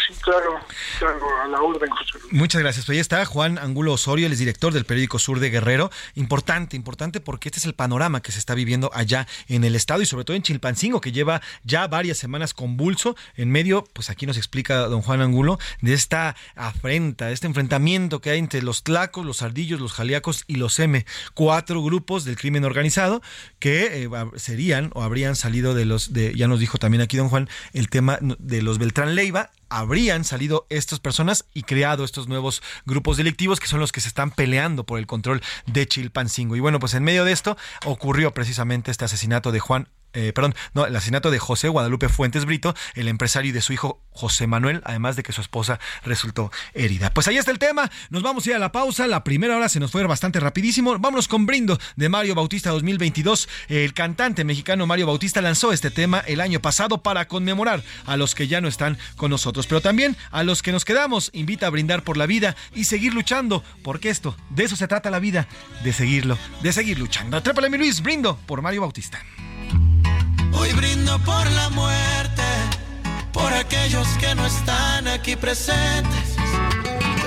Sí, 0.07 0.15
claro, 0.23 0.61
claro, 0.99 1.41
a 1.43 1.49
la 1.49 1.61
orden, 1.61 1.91
José. 1.91 2.19
Muchas 2.31 2.61
gracias. 2.61 2.87
Pues 2.87 2.97
ahí 2.97 3.01
está 3.01 3.25
Juan 3.25 3.59
Angulo 3.59 3.93
Osorio, 3.93 4.27
el 4.27 4.37
director 4.37 4.73
del 4.73 4.85
periódico 4.85 5.19
Sur 5.19 5.41
de 5.41 5.51
Guerrero. 5.51 5.91
Importante, 6.15 6.77
importante 6.77 7.21
porque 7.21 7.49
este 7.49 7.59
es 7.59 7.67
el 7.67 7.75
panorama 7.75 8.23
que 8.23 8.33
se 8.33 8.39
está 8.39 8.55
viviendo 8.55 8.91
allá 8.95 9.27
en 9.49 9.65
el 9.65 9.75
estado 9.75 10.03
y 10.03 10.07
sobre 10.07 10.25
todo 10.25 10.37
en 10.37 10.43
Chilpancingo, 10.43 11.01
que 11.01 11.13
lleva 11.13 11.43
ya 11.65 11.87
varias 11.87 12.19
semanas 12.19 12.55
convulso. 12.55 13.17
En 13.37 13.51
medio, 13.51 13.85
pues 13.93 14.11
aquí 14.11 14.27
nos 14.27 14.37
explica 14.37 14.79
don 14.87 15.03
Juan 15.03 15.21
Angulo, 15.21 15.59
de 15.81 15.93
esta 15.93 16.37
afrenta, 16.55 17.27
de 17.27 17.33
este 17.33 17.47
enfrentamiento 17.47 18.21
que 18.21 18.31
hay 18.31 18.39
entre 18.39 18.63
los 18.63 18.83
tlacos, 18.83 19.27
los 19.27 19.43
ardillos, 19.43 19.81
los 19.81 19.93
jaliacos 19.93 20.45
y 20.47 20.57
los 20.57 20.79
M. 20.79 21.05
Cuatro 21.35 21.83
grupos 21.83 22.25
del 22.25 22.37
crimen 22.37 22.65
organizado 22.65 23.23
que 23.59 24.05
eh, 24.05 24.11
serían 24.37 24.91
o 24.95 25.03
habrían 25.03 25.37
salido 25.37 25.75
de 25.75 25.85
los, 25.85 26.13
de, 26.13 26.35
ya 26.35 26.49
nos 26.49 26.61
dijo 26.61 26.79
también 26.79 27.03
aquí 27.03 27.17
don 27.17 27.29
Juan, 27.29 27.49
el 27.73 27.89
tema 27.89 28.19
de 28.21 28.63
los 28.63 28.79
Beltrán 28.79 29.15
Leiva 29.15 29.51
habrían 29.71 30.25
salido 30.25 30.67
estas 30.69 31.01
personas 31.01 31.47
y 31.55 31.63
creado 31.63 32.05
estos 32.05 32.29
nuevos 32.29 32.63
grupos 32.85 33.17
delictivos 33.17 33.61
que 33.61 33.69
son 33.69 33.81
los 33.81 33.93
que 33.93 34.01
se 34.01 34.09
están 34.09 34.31
peleando 34.31 34.85
por 34.85 34.99
el 34.99 35.07
control 35.07 35.41
de 35.67 35.87
Chilpancingo. 35.87 36.57
Y 36.57 36.61
bueno, 36.61 36.79
pues 36.79 36.95
en 36.95 37.05
medio 37.05 37.25
de 37.25 37.33
esto 37.33 37.57
ocurrió 37.87 38.35
precisamente 38.35 38.91
este 38.91 39.07
asesinato 39.07 39.53
de 39.53 39.61
Juan 39.61 39.89
eh, 40.13 40.33
perdón, 40.33 40.55
no, 40.75 40.87
el 40.87 40.97
asesinato 40.97 41.31
de 41.31 41.39
José 41.39 41.69
Guadalupe 41.69 42.09
Fuentes 42.09 42.45
Brito, 42.45 42.75
el 42.95 43.09
empresario 43.09 43.51
y 43.51 43.53
de 43.53 43.61
su 43.61 43.73
hijo 43.73 44.03
José 44.11 44.47
Manuel, 44.47 44.83
además 44.85 45.17
de 45.17 45.23
que 45.23 45.33
su 45.33 45.41
esposa 45.41 45.79
resultó 46.05 46.51
herida. 46.75 47.13
Pues 47.15 47.29
ahí 47.29 47.37
está 47.37 47.51
el 47.51 47.59
tema, 47.59 47.91
nos 48.11 48.23
vamos 48.23 48.47
a 48.47 48.51
ir 48.51 48.57
a 48.57 48.59
la 48.59 48.73
pausa, 48.73 49.07
la 49.07 49.25
primera 49.25 49.57
hora 49.57 49.69
se 49.69 49.81
nos 49.81 49.91
fue 49.93 50.05
bastante 50.07 50.41
rapidísimo, 50.41 50.99
vámonos 50.99 51.29
con 51.29 51.47
Brindo 51.47 51.79
de 51.97 52.09
Mario 52.09 52.35
Bautista 52.35 52.71
2022, 52.71 53.49
el 53.69 53.95
cantante 53.95 54.45
mexicano 54.45 54.87
Mario 54.87 55.07
Bautista 55.07 55.41
lanzó 55.41 55.73
este 55.73 55.91
tema 55.91 56.21
el 56.21 56.41
año 56.41 56.61
pasado 56.61 57.03
para 57.03 57.29
conmemorar 57.29 57.83
a 58.07 58.17
los 58.17 58.35
que 58.35 58.49
ya 58.49 58.61
no 58.61 58.69
están 58.69 58.99
con 59.17 59.31
nosotros, 59.31 59.67
pero 59.67 59.81
también 59.81 60.17
a 60.31 60.43
los 60.43 60.63
que 60.63 60.73
nos 60.73 60.85
quedamos, 60.85 61.31
invita 61.33 61.67
a 61.67 61.71
brindar 61.71 62.03
por 62.03 62.17
la 62.17 62.27
vida 62.27 62.57
y 62.75 62.85
seguir 62.85 63.15
luchando, 63.15 63.63
porque 63.83 64.11
esto, 64.11 64.37
de 64.51 64.65
eso 64.65 64.77
se 64.77 64.89
trata 64.89 65.11
la 65.11 65.19
vida, 65.19 65.49
de 65.85 65.93
seguirlo, 65.93 66.37
de 66.63 66.73
seguir 66.73 66.99
luchando. 66.99 67.43
Trépale 67.43 67.71
mi 67.71 67.79
Luis, 67.79 68.03
brindo 68.03 68.37
por 68.47 68.63
Mario 68.63 68.83
Bautista. 68.83 69.21
Hoy 70.53 70.73
brindo 70.73 71.19
por 71.21 71.51
la 71.51 71.69
muerte, 71.71 72.43
por 73.33 73.53
aquellos 73.53 74.07
que 74.19 74.35
no 74.35 74.47
están 74.47 75.09
aquí 75.09 75.37
presentes, 75.37 76.37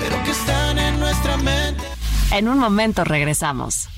pero 0.00 0.22
que 0.24 0.30
están 0.30 0.78
en 0.78 0.98
nuestra 1.00 1.36
mente. 1.36 1.84
En 2.30 2.48
un 2.48 2.58
momento 2.58 3.04
regresamos. 3.04 3.88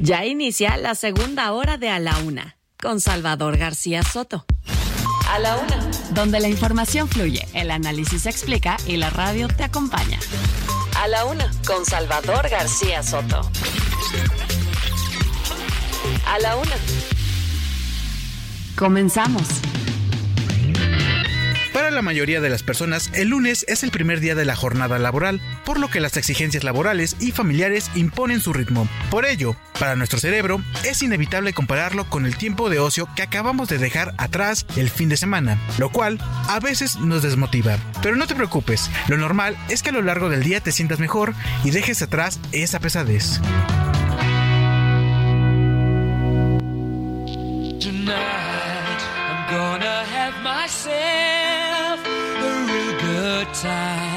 Ya 0.00 0.24
inicia 0.24 0.76
la 0.76 0.94
segunda 0.94 1.52
hora 1.52 1.76
de 1.76 1.90
A 1.90 1.98
la 1.98 2.16
Una, 2.18 2.56
con 2.80 3.00
Salvador 3.00 3.58
García 3.58 4.02
Soto. 4.02 4.44
A 5.28 5.38
la 5.38 5.56
Una. 5.56 5.90
Donde 6.10 6.40
la 6.40 6.48
información 6.48 7.08
fluye, 7.08 7.46
el 7.54 7.70
análisis 7.70 8.22
se 8.22 8.30
explica 8.30 8.76
y 8.86 8.96
la 8.96 9.10
radio 9.10 9.46
te 9.48 9.62
acompaña. 9.62 10.18
A 10.96 11.06
la 11.06 11.24
Una, 11.24 11.50
con 11.66 11.84
Salvador 11.84 12.48
García 12.48 13.02
Soto. 13.02 13.42
A 16.26 16.38
la 16.38 16.56
Una 16.56 16.76
Comenzamos. 18.80 19.42
Para 21.74 21.90
la 21.90 22.00
mayoría 22.00 22.40
de 22.40 22.48
las 22.48 22.62
personas, 22.62 23.10
el 23.12 23.28
lunes 23.28 23.66
es 23.68 23.84
el 23.84 23.90
primer 23.90 24.20
día 24.20 24.34
de 24.34 24.46
la 24.46 24.56
jornada 24.56 24.98
laboral, 24.98 25.42
por 25.66 25.78
lo 25.78 25.90
que 25.90 26.00
las 26.00 26.16
exigencias 26.16 26.64
laborales 26.64 27.14
y 27.20 27.32
familiares 27.32 27.90
imponen 27.94 28.40
su 28.40 28.54
ritmo. 28.54 28.88
Por 29.10 29.26
ello, 29.26 29.54
para 29.78 29.96
nuestro 29.96 30.18
cerebro, 30.18 30.62
es 30.82 31.02
inevitable 31.02 31.52
compararlo 31.52 32.08
con 32.08 32.24
el 32.24 32.38
tiempo 32.38 32.70
de 32.70 32.78
ocio 32.78 33.06
que 33.14 33.22
acabamos 33.22 33.68
de 33.68 33.76
dejar 33.76 34.14
atrás 34.16 34.64
el 34.76 34.88
fin 34.88 35.10
de 35.10 35.18
semana, 35.18 35.58
lo 35.76 35.90
cual 35.90 36.18
a 36.48 36.58
veces 36.58 36.96
nos 36.96 37.22
desmotiva. 37.22 37.76
Pero 38.02 38.16
no 38.16 38.26
te 38.26 38.34
preocupes, 38.34 38.90
lo 39.08 39.18
normal 39.18 39.58
es 39.68 39.82
que 39.82 39.90
a 39.90 39.92
lo 39.92 40.00
largo 40.00 40.30
del 40.30 40.42
día 40.42 40.62
te 40.62 40.72
sientas 40.72 41.00
mejor 41.00 41.34
y 41.64 41.70
dejes 41.70 42.00
atrás 42.00 42.40
esa 42.52 42.80
pesadez. 42.80 43.42
yourself 50.86 52.06
a 52.06 52.64
real 52.66 53.00
good 53.00 53.54
time. 53.54 54.09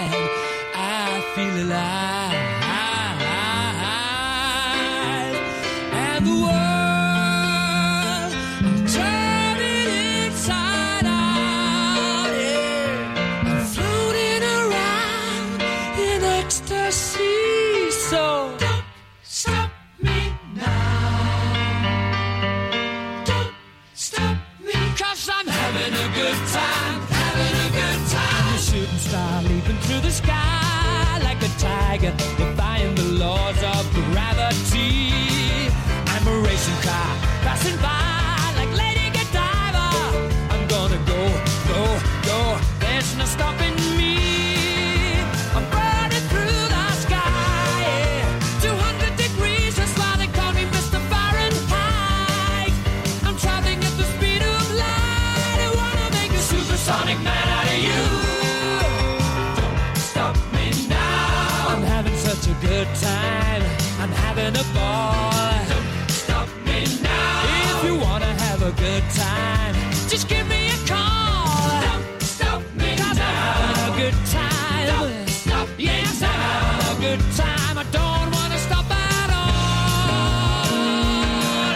Good 69.03 69.15
time, 69.15 69.75
just 70.07 70.27
give 70.29 70.47
me 70.47 70.67
a 70.67 70.77
call. 70.87 71.81
Don't 71.81 72.21
stop 72.21 72.61
me 72.75 72.95
Cause 72.95 73.17
now. 73.17 73.53
I'm 73.55 73.75
having 73.75 73.93
a 73.93 73.97
good 73.97 74.17
time. 74.31 74.87
Don't 74.87 75.29
stop 75.29 75.67
yes, 75.77 76.21
I'm 76.21 76.29
having 76.29 76.97
a 76.97 77.01
good 77.01 77.21
time. 77.35 77.77
I 77.77 77.83
don't 77.91 78.31
wanna 78.35 78.57
stop 78.57 78.85
at 78.89 79.29
all. 79.29 80.73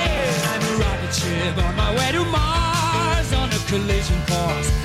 Yeah. 0.05 0.51
I'm 0.51 0.63
a 0.63 0.73
rocket 0.83 1.13
ship 1.13 1.57
on 1.57 1.75
my 1.75 1.95
way 1.95 2.11
to 2.11 2.23
Mars 2.25 3.33
on 3.33 3.49
a 3.51 3.59
collision 3.67 4.21
course. 4.27 4.76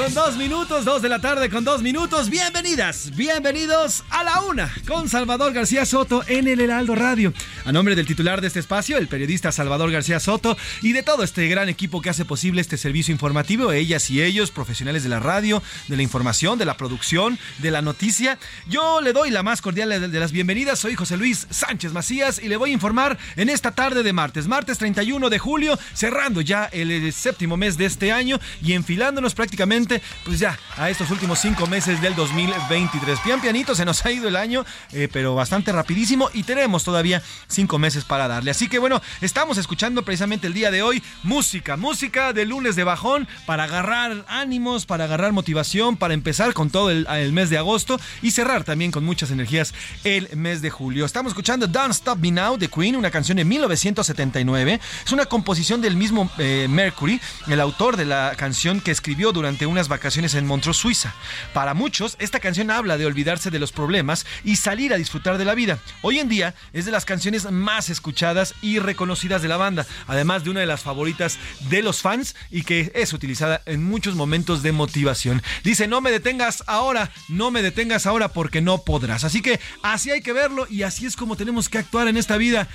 Con 0.00 0.14
dos 0.14 0.36
minutos, 0.38 0.86
dos 0.86 1.02
de 1.02 1.10
la 1.10 1.18
tarde 1.18 1.50
con 1.50 1.62
dos 1.62 1.82
minutos. 1.82 2.30
Bienvenidas, 2.30 3.14
bienvenidos 3.16 4.02
a 4.08 4.24
la 4.24 4.40
una 4.40 4.72
con 4.88 5.10
Salvador 5.10 5.52
García 5.52 5.84
Soto 5.84 6.22
en 6.26 6.48
el 6.48 6.58
Heraldo 6.60 6.94
Radio. 6.94 7.34
A 7.66 7.72
nombre 7.72 7.94
del 7.94 8.06
titular 8.06 8.40
de 8.40 8.46
este 8.46 8.60
espacio, 8.60 8.96
el 8.96 9.08
periodista 9.08 9.52
Salvador 9.52 9.90
García 9.90 10.18
Soto, 10.18 10.56
y 10.80 10.92
de 10.92 11.02
todo 11.02 11.22
este 11.22 11.46
gran 11.48 11.68
equipo 11.68 12.00
que 12.00 12.08
hace 12.08 12.24
posible 12.24 12.62
este 12.62 12.78
servicio 12.78 13.12
informativo, 13.12 13.72
ellas 13.72 14.08
y 14.08 14.22
ellos, 14.22 14.50
profesionales 14.50 15.02
de 15.02 15.10
la 15.10 15.20
radio, 15.20 15.62
de 15.88 15.96
la 15.96 16.02
información, 16.02 16.58
de 16.58 16.64
la 16.64 16.78
producción, 16.78 17.38
de 17.58 17.70
la 17.70 17.82
noticia, 17.82 18.38
yo 18.68 19.02
le 19.02 19.12
doy 19.12 19.30
la 19.30 19.42
más 19.42 19.60
cordial 19.60 20.10
de 20.10 20.20
las 20.20 20.32
bienvenidas. 20.32 20.78
Soy 20.78 20.94
José 20.94 21.18
Luis 21.18 21.46
Sánchez 21.50 21.92
Macías 21.92 22.40
y 22.42 22.48
le 22.48 22.56
voy 22.56 22.70
a 22.70 22.74
informar 22.74 23.18
en 23.36 23.50
esta 23.50 23.72
tarde 23.72 24.02
de 24.02 24.14
martes, 24.14 24.48
martes 24.48 24.78
31 24.78 25.28
de 25.28 25.38
julio, 25.38 25.78
cerrando 25.92 26.40
ya 26.40 26.64
el, 26.72 26.90
el 26.90 27.12
séptimo 27.12 27.58
mes 27.58 27.76
de 27.76 27.84
este 27.84 28.12
año 28.12 28.40
y 28.62 28.72
enfilándonos 28.72 29.34
prácticamente 29.34 29.89
pues 30.24 30.38
ya, 30.38 30.58
a 30.76 30.90
estos 30.90 31.10
últimos 31.10 31.38
cinco 31.38 31.66
meses 31.66 32.00
del 32.00 32.14
2023. 32.14 33.20
Pian 33.20 33.40
pianito, 33.40 33.74
se 33.74 33.84
nos 33.84 34.04
ha 34.04 34.12
ido 34.12 34.28
el 34.28 34.36
año, 34.36 34.64
eh, 34.92 35.08
pero 35.12 35.34
bastante 35.34 35.72
rapidísimo 35.72 36.30
y 36.32 36.42
tenemos 36.42 36.84
todavía 36.84 37.22
cinco 37.48 37.78
meses 37.78 38.04
para 38.04 38.28
darle. 38.28 38.50
Así 38.50 38.68
que 38.68 38.78
bueno, 38.78 39.00
estamos 39.20 39.58
escuchando 39.58 40.02
precisamente 40.02 40.46
el 40.46 40.54
día 40.54 40.70
de 40.70 40.82
hoy 40.82 41.02
música, 41.22 41.76
música 41.76 42.32
de 42.32 42.44
lunes 42.44 42.76
de 42.76 42.84
bajón 42.84 43.28
para 43.46 43.64
agarrar 43.64 44.24
ánimos, 44.28 44.86
para 44.86 45.04
agarrar 45.04 45.32
motivación, 45.32 45.96
para 45.96 46.14
empezar 46.14 46.52
con 46.52 46.70
todo 46.70 46.90
el, 46.90 47.32
mes 47.32 47.50
de 47.50 47.58
agosto 47.58 48.00
y 48.22 48.30
cerrar 48.30 48.64
también 48.64 48.90
con 48.90 49.04
muchas 49.04 49.30
energías 49.30 49.74
el 50.04 50.28
mes 50.36 50.62
de 50.62 50.70
julio. 50.70 51.04
Estamos 51.04 51.30
escuchando 51.30 51.66
Don't 51.66 51.92
Stop 51.92 52.18
Me 52.18 52.30
Now 52.30 52.56
de 52.56 52.68
Queen, 52.68 52.96
una 52.96 53.10
canción 53.10 53.36
de 53.36 53.44
1979. 53.44 54.80
Es 55.04 55.12
una 55.12 55.26
composición 55.26 55.80
del 55.80 55.96
mismo 55.96 56.30
eh, 56.38 56.66
Mercury, 56.68 57.20
el 57.46 57.60
autor 57.60 57.96
de 57.96 58.04
la 58.04 58.34
canción 58.36 58.80
que 58.80 58.90
escribió 58.90 59.32
durante 59.32 59.66
vacaciones 59.88 60.34
en 60.34 60.46
Montreux, 60.46 60.76
Suiza. 60.76 61.14
Para 61.52 61.74
muchos, 61.74 62.16
esta 62.18 62.40
canción 62.40 62.70
habla 62.70 62.98
de 62.98 63.06
olvidarse 63.06 63.50
de 63.50 63.58
los 63.58 63.72
problemas 63.72 64.26
y 64.44 64.56
salir 64.56 64.92
a 64.92 64.96
disfrutar 64.96 65.38
de 65.38 65.44
la 65.44 65.54
vida. 65.54 65.78
Hoy 66.02 66.18
en 66.18 66.28
día 66.28 66.54
es 66.72 66.84
de 66.84 66.90
las 66.90 67.04
canciones 67.04 67.50
más 67.50 67.90
escuchadas 67.90 68.54
y 68.62 68.78
reconocidas 68.78 69.42
de 69.42 69.48
la 69.48 69.56
banda, 69.56 69.86
además 70.06 70.44
de 70.44 70.50
una 70.50 70.60
de 70.60 70.66
las 70.66 70.82
favoritas 70.82 71.38
de 71.68 71.82
los 71.82 72.02
fans 72.02 72.34
y 72.50 72.62
que 72.62 72.92
es 72.94 73.12
utilizada 73.12 73.62
en 73.66 73.84
muchos 73.84 74.14
momentos 74.14 74.62
de 74.62 74.72
motivación. 74.72 75.42
Dice, 75.64 75.88
no 75.88 76.00
me 76.00 76.10
detengas 76.10 76.64
ahora, 76.66 77.10
no 77.28 77.50
me 77.50 77.62
detengas 77.62 78.06
ahora 78.06 78.28
porque 78.28 78.60
no 78.60 78.78
podrás. 78.78 79.24
Así 79.24 79.42
que 79.42 79.60
así 79.82 80.10
hay 80.10 80.20
que 80.20 80.32
verlo 80.32 80.66
y 80.68 80.82
así 80.82 81.06
es 81.06 81.16
como 81.16 81.36
tenemos 81.36 81.68
que 81.68 81.78
actuar 81.78 82.08
en 82.08 82.16
esta 82.16 82.36
vida. 82.36 82.68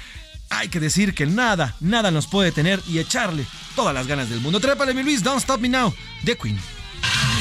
Hay 0.49 0.69
que 0.69 0.79
decir 0.79 1.13
que 1.13 1.25
nada, 1.25 1.75
nada 1.79 2.11
nos 2.11 2.27
puede 2.27 2.51
tener 2.51 2.81
y 2.87 2.99
echarle 2.99 3.45
todas 3.75 3.93
las 3.93 4.07
ganas 4.07 4.29
del 4.29 4.41
mundo. 4.41 4.59
Trépale, 4.59 4.93
mi 4.93 5.03
Luis, 5.03 5.23
Don't 5.23 5.41
Stop 5.41 5.59
Me 5.59 5.69
Now, 5.69 5.93
The 6.23 6.37
Queen. 6.37 6.74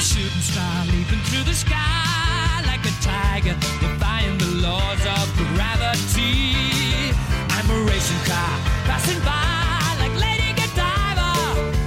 Shooting 0.01 0.41
star 0.41 0.85
leaping 0.85 1.19
through 1.27 1.43
the 1.43 1.53
sky 1.53 2.61
like 2.65 2.83
a 2.85 2.93
tiger, 3.01 3.55
defying 3.81 4.37
the 4.37 4.51
laws 4.65 5.01
of 5.17 5.25
gravity. 5.53 7.11
I'm 7.55 7.69
a 7.69 7.79
racing 7.89 8.23
car 8.25 8.55
passing 8.89 9.19
by 9.21 9.95
like 9.99 10.15
Lady 10.19 10.51
Godiva. 10.59 11.29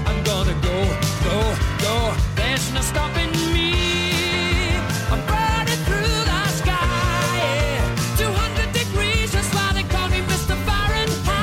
I'm 0.09 0.23
gonna 0.25 0.57
go, 0.63 0.77
go, 1.27 1.39
go. 1.85 2.17
There's 2.37 2.73
no 2.73 2.81
stopping 2.81 3.28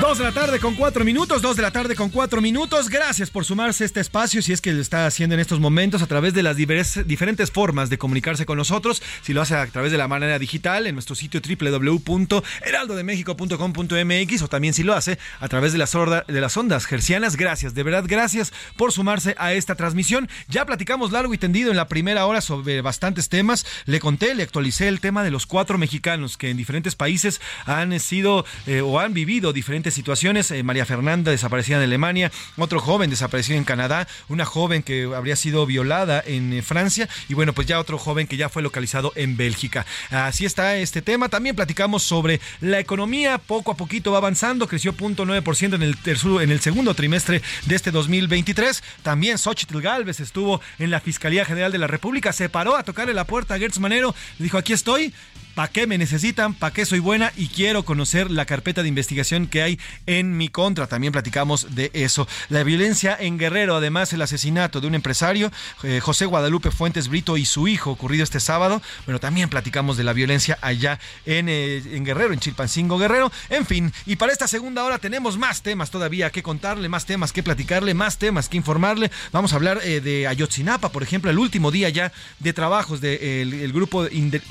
Dos 0.08 0.20
de 0.20 0.24
la 0.24 0.34
tarde 0.34 0.60
con 0.60 0.76
cuatro 0.76 1.04
minutos, 1.04 1.42
dos 1.42 1.56
de 1.56 1.64
la 1.64 1.72
tarde 1.72 1.96
con 1.96 2.12
cuatro 2.12 2.40
minutos. 2.40 2.90
Gracias 2.90 3.32
por 3.32 3.44
sumarse 3.44 3.84
a 3.84 3.88
este 3.88 4.02
espacio, 4.02 4.44
si 4.44 4.54
es 4.54 4.62
que 4.62 4.72
lo 4.72 4.80
está 4.80 5.08
haciendo 5.08 5.34
en 5.34 5.40
estos 5.40 5.60
momentos 5.60 6.04
a 6.04 6.06
través 6.06 6.36
de 6.36 6.44
las 6.44 6.58
diferentes 6.58 7.50
formas 7.50 7.90
de 7.90 7.98
comunicarse 7.98 8.46
con 8.46 8.60
nosotros. 8.60 9.02
Si 9.24 9.34
lo 9.34 9.42
hace 9.42 9.56
a 9.56 9.66
través 9.66 9.92
de 9.92 9.98
la 9.98 10.08
manera 10.08 10.38
digital, 10.38 10.86
en 10.86 10.94
nuestro 10.94 11.16
sitio 11.16 11.42
www.heraldodemexico.com.mx 11.42 14.42
o 14.44 14.48
también 14.48 14.76
si 14.76 14.84
lo 14.84 14.94
hace 14.94 15.18
a 15.40 15.48
través 15.48 15.74
de 15.74 15.80
las, 15.80 15.92
de 15.92 16.40
las 16.40 16.56
ondas 16.56 16.86
gercianas. 16.86 17.36
Gracias, 17.36 17.74
de 17.74 17.82
verdad, 17.82 18.04
gracias 18.08 18.54
por 18.78 18.92
sumarse 18.92 19.34
a 19.40 19.54
esta 19.54 19.74
transmisión. 19.74 20.30
Ya 20.48 20.68
platicamos 20.68 21.14
largo 21.14 21.34
y 21.34 21.40
tendido 21.40 21.72
en 21.72 21.78
la 21.78 21.88
primera 21.88 22.28
hora 22.28 22.42
sobre 22.42 22.82
bastantes 22.82 23.28
temas. 23.28 23.66
Le 23.86 24.00
conté, 24.00 24.36
le 24.36 24.44
actualicé 24.44 24.88
el 24.88 25.00
tema 25.00 25.24
de 25.24 25.32
los 25.32 25.48
cuatro 25.48 25.80
mexicanos 25.80 26.38
que 26.38 26.52
en 26.52 26.58
diferentes 26.58 26.94
países 26.94 27.42
han 27.66 28.00
sido 28.00 28.46
eh, 28.68 28.82
o 28.82 29.00
han 29.00 29.16
vivido 29.16 29.52
diferentes 29.52 29.95
situaciones. 29.96 30.52
Eh, 30.52 30.64
María 30.64 30.86
Fernanda 30.86 31.32
desaparecida 31.32 31.78
en 31.78 31.84
Alemania, 31.84 32.32
otro 32.58 32.80
joven 32.80 33.10
desaparecido 33.10 33.58
en 33.58 33.64
Canadá, 33.64 34.08
una 34.28 34.46
joven 34.46 34.84
que 34.84 35.10
habría 35.16 35.36
sido 35.36 35.66
violada 35.66 36.24
en 36.26 36.54
eh, 36.54 36.62
Francia 36.62 37.10
y 37.28 37.34
bueno, 37.34 37.54
pues 37.54 37.68
ya 37.68 37.80
otro 37.80 37.98
joven 37.98 38.28
que 38.28 38.38
ya 38.38 38.50
fue 38.50 38.62
localizado 38.62 39.12
en 39.16 39.38
Bélgica. 39.38 39.86
Así 40.12 40.46
está 40.46 40.78
este 40.78 41.02
tema. 41.02 41.30
También 41.30 41.56
platicamos 41.56 42.04
sobre 42.04 42.40
la 42.62 42.80
economía, 42.80 43.38
poco 43.38 43.72
a 43.72 43.78
poquito 43.78 44.12
va 44.12 44.20
avanzando, 44.20 44.68
creció 44.68 44.94
0.9% 44.94 45.76
en 45.76 45.84
el, 45.84 45.98
en 46.42 46.52
el 46.52 46.60
segundo 46.60 46.94
trimestre 46.94 47.42
de 47.66 47.76
este 47.76 47.92
2023. 47.92 48.84
También 49.04 49.38
Xochitl 49.38 49.82
Galvez 49.82 50.20
estuvo 50.20 50.62
en 50.80 50.92
la 50.92 51.00
Fiscalía 51.00 51.46
General 51.46 51.72
de 51.72 51.78
la 51.78 51.88
República, 51.88 52.34
se 52.34 52.50
paró 52.50 52.76
a 52.76 52.84
tocarle 52.84 53.14
la 53.14 53.26
puerta 53.26 53.56
a 53.56 53.60
Gertz 53.60 53.80
Manero, 53.80 54.14
le 54.38 54.44
dijo, 54.44 54.58
aquí 54.58 54.74
estoy, 54.74 55.14
¿Para 55.56 55.70
qué 55.70 55.88
me 55.88 55.98
necesitan? 55.98 56.54
¿Para 56.54 56.74
qué 56.74 56.86
soy 56.86 57.00
buena? 57.00 57.32
Y 57.38 57.48
quiero 57.48 57.86
conocer 57.86 58.30
la 58.30 58.46
carpeta 58.46 58.84
de 58.84 58.90
investigación 58.90 59.48
que 59.48 59.62
hay 59.62 59.80
en 60.06 60.36
mi 60.36 60.50
contra. 60.50 60.88
También 60.88 61.14
platicamos 61.14 61.76
de 61.76 61.92
eso. 61.94 62.28
La 62.50 62.64
violencia 62.64 63.16
en 63.18 63.38
Guerrero, 63.38 63.78
además 63.78 64.12
el 64.12 64.22
asesinato 64.22 64.82
de 64.82 64.88
un 64.88 64.96
empresario, 64.96 65.54
eh, 65.84 66.02
José 66.02 66.26
Guadalupe 66.26 66.72
Fuentes 66.72 67.08
Brito 67.08 67.38
y 67.38 67.46
su 67.46 67.70
hijo, 67.70 67.92
ocurrido 67.92 68.26
este 68.26 68.42
sábado. 68.42 68.82
Bueno, 69.06 69.22
también 69.22 69.48
platicamos 69.48 69.96
de 69.96 70.04
la 70.04 70.12
violencia 70.12 70.58
allá 70.62 71.00
en, 71.26 71.48
eh, 71.48 71.82
en 71.90 72.04
Guerrero, 72.04 72.34
en 72.34 72.42
Chilpancingo 72.42 72.98
Guerrero. 72.98 73.32
En 73.50 73.66
fin, 73.66 73.94
y 74.06 74.18
para 74.18 74.34
esta 74.34 74.50
segunda 74.50 74.84
hora 74.84 75.00
tenemos 75.00 75.38
más 75.38 75.62
temas 75.62 75.90
todavía 75.90 76.32
que 76.32 76.44
contarle, 76.44 76.90
más 76.90 77.06
temas 77.06 77.32
que 77.32 77.44
platicarle, 77.44 77.94
más 77.94 78.18
temas 78.18 78.50
que 78.50 78.58
informarle. 78.58 79.10
Vamos 79.32 79.54
a 79.54 79.56
hablar 79.56 79.80
eh, 79.86 80.02
de 80.02 80.28
Ayotzinapa, 80.28 80.90
por 80.90 81.02
ejemplo, 81.02 81.32
el 81.32 81.40
último 81.40 81.72
día 81.72 81.88
ya 81.88 82.12
de 82.40 82.52
trabajos 82.52 83.00
del 83.00 83.54
el 83.54 83.72
grupo 83.72 84.06
inter- 84.12 84.44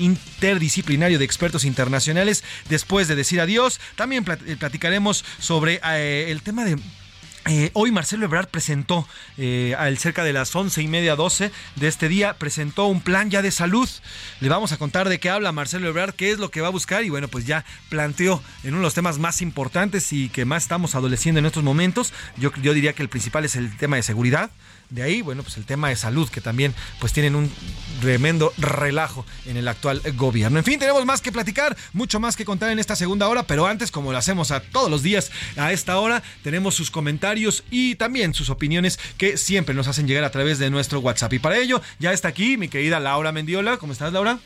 interdisciplinario 0.95 1.19
de 1.19 1.25
expertos 1.25 1.65
internacionales 1.65 2.45
después 2.69 3.09
de 3.09 3.17
decir 3.17 3.41
adiós. 3.41 3.81
También 3.97 4.25
eh, 4.47 4.57
platicaremos 4.57 5.25
sobre 5.39 5.81
eh, 5.85 6.27
el 6.29 6.43
tema 6.43 6.65
de 6.65 6.79
eh, 7.47 7.71
hoy 7.75 7.91
Marcelo 7.91 8.25
Ebrard 8.25 8.49
presentó 8.49 9.07
al 9.77 9.99
cerca 9.99 10.25
de 10.25 10.33
las 10.33 10.57
once 10.57 10.81
y 10.81 10.89
media, 10.89 11.15
doce 11.15 11.51
de 11.77 11.89
este 11.89 12.09
día, 12.09 12.39
presentó 12.39 12.87
un 12.87 13.03
plan 13.03 13.31
ya 13.31 13.43
de 13.43 13.51
salud. 13.51 13.87
Le 14.41 14.49
vamos 14.49 14.73
a 14.73 14.79
contar 14.79 15.11
de 15.11 15.21
qué 15.21 15.29
habla 15.29 15.53
Marcelo 15.53 15.89
Ebrard, 15.89 16.15
qué 16.15 16.31
es 16.31 16.39
lo 16.39 16.51
que 16.51 16.63
va 16.63 16.69
a 16.69 16.71
buscar 16.71 17.05
y 17.05 17.11
bueno, 17.11 17.29
pues 17.29 17.45
ya 17.45 17.67
planteó 17.91 18.43
en 18.63 18.71
uno 18.71 18.79
de 18.79 18.85
los 18.85 18.95
temas 18.95 19.19
más 19.19 19.43
importantes 19.43 20.11
y 20.15 20.31
que 20.31 20.47
más 20.47 20.63
estamos 20.63 20.95
adoleciendo 20.95 21.39
en 21.39 21.45
estos 21.45 21.65
momentos. 21.65 22.15
Yo, 22.39 22.51
yo 22.63 22.73
diría 22.73 22.95
que 22.95 23.03
el 23.03 23.11
principal 23.11 23.45
es 23.45 23.57
el 23.57 23.77
tema 23.77 23.97
de 23.97 24.03
seguridad. 24.03 24.51
De 24.95 25.03
ahí, 25.03 25.23
bueno, 25.23 25.43
pues 25.43 25.57
el 25.57 25.65
tema 25.65 25.89
de 25.89 25.97
salud, 25.97 26.29
que 26.29 26.41
también 26.41 26.73
pues 27.01 27.13
tienen 27.13 27.35
un 27.35 27.51
tremendo 28.01 28.55
relajo 28.59 29.27
en 29.45 29.57
el 29.57 29.67
actual 29.67 30.01
gobierno. 30.15 30.57
En 30.57 30.65
fin, 30.65 30.79
tenemos 30.79 31.05
más 31.05 31.21
que 31.21 31.33
platicar, 31.33 31.77
mucho 31.93 32.21
más 32.21 32.37
que 32.37 32.45
contar 32.45 32.71
en 32.71 32.79
esta 32.79 32.95
segunda 32.95 33.27
hora, 33.27 33.43
pero 33.43 33.67
antes, 33.67 33.91
como 33.91 34.13
lo 34.13 34.19
hacemos 34.19 34.53
a 34.53 34.61
todos 34.61 34.89
los 34.89 35.03
días 35.03 35.33
a 35.57 35.73
esta 35.73 35.99
hora, 35.99 36.23
tenemos 36.45 36.77
sus 36.77 36.93
comentarios 36.93 37.65
y 37.73 37.97
también 37.97 38.35
sus 38.35 38.51
opiniones 38.51 39.01
que 39.19 39.37
siempre 39.37 39.75
nos 39.75 39.89
hacen 39.89 40.07
llegar 40.07 40.23
a 40.23 40.31
través 40.31 40.61
de 40.61 40.71
nuestro 40.71 41.01
WhatsApp. 41.01 41.33
Y 41.33 41.39
para 41.41 41.59
ello, 41.59 41.83
ya 41.99 42.13
está 42.13 42.29
aquí 42.29 42.57
mi 42.57 42.69
querida 42.69 43.01
Laura 43.01 43.33
Mendiola. 43.33 43.79
¿Cómo 43.79 43.93
estás, 43.93 44.13
Laura? 44.13 44.39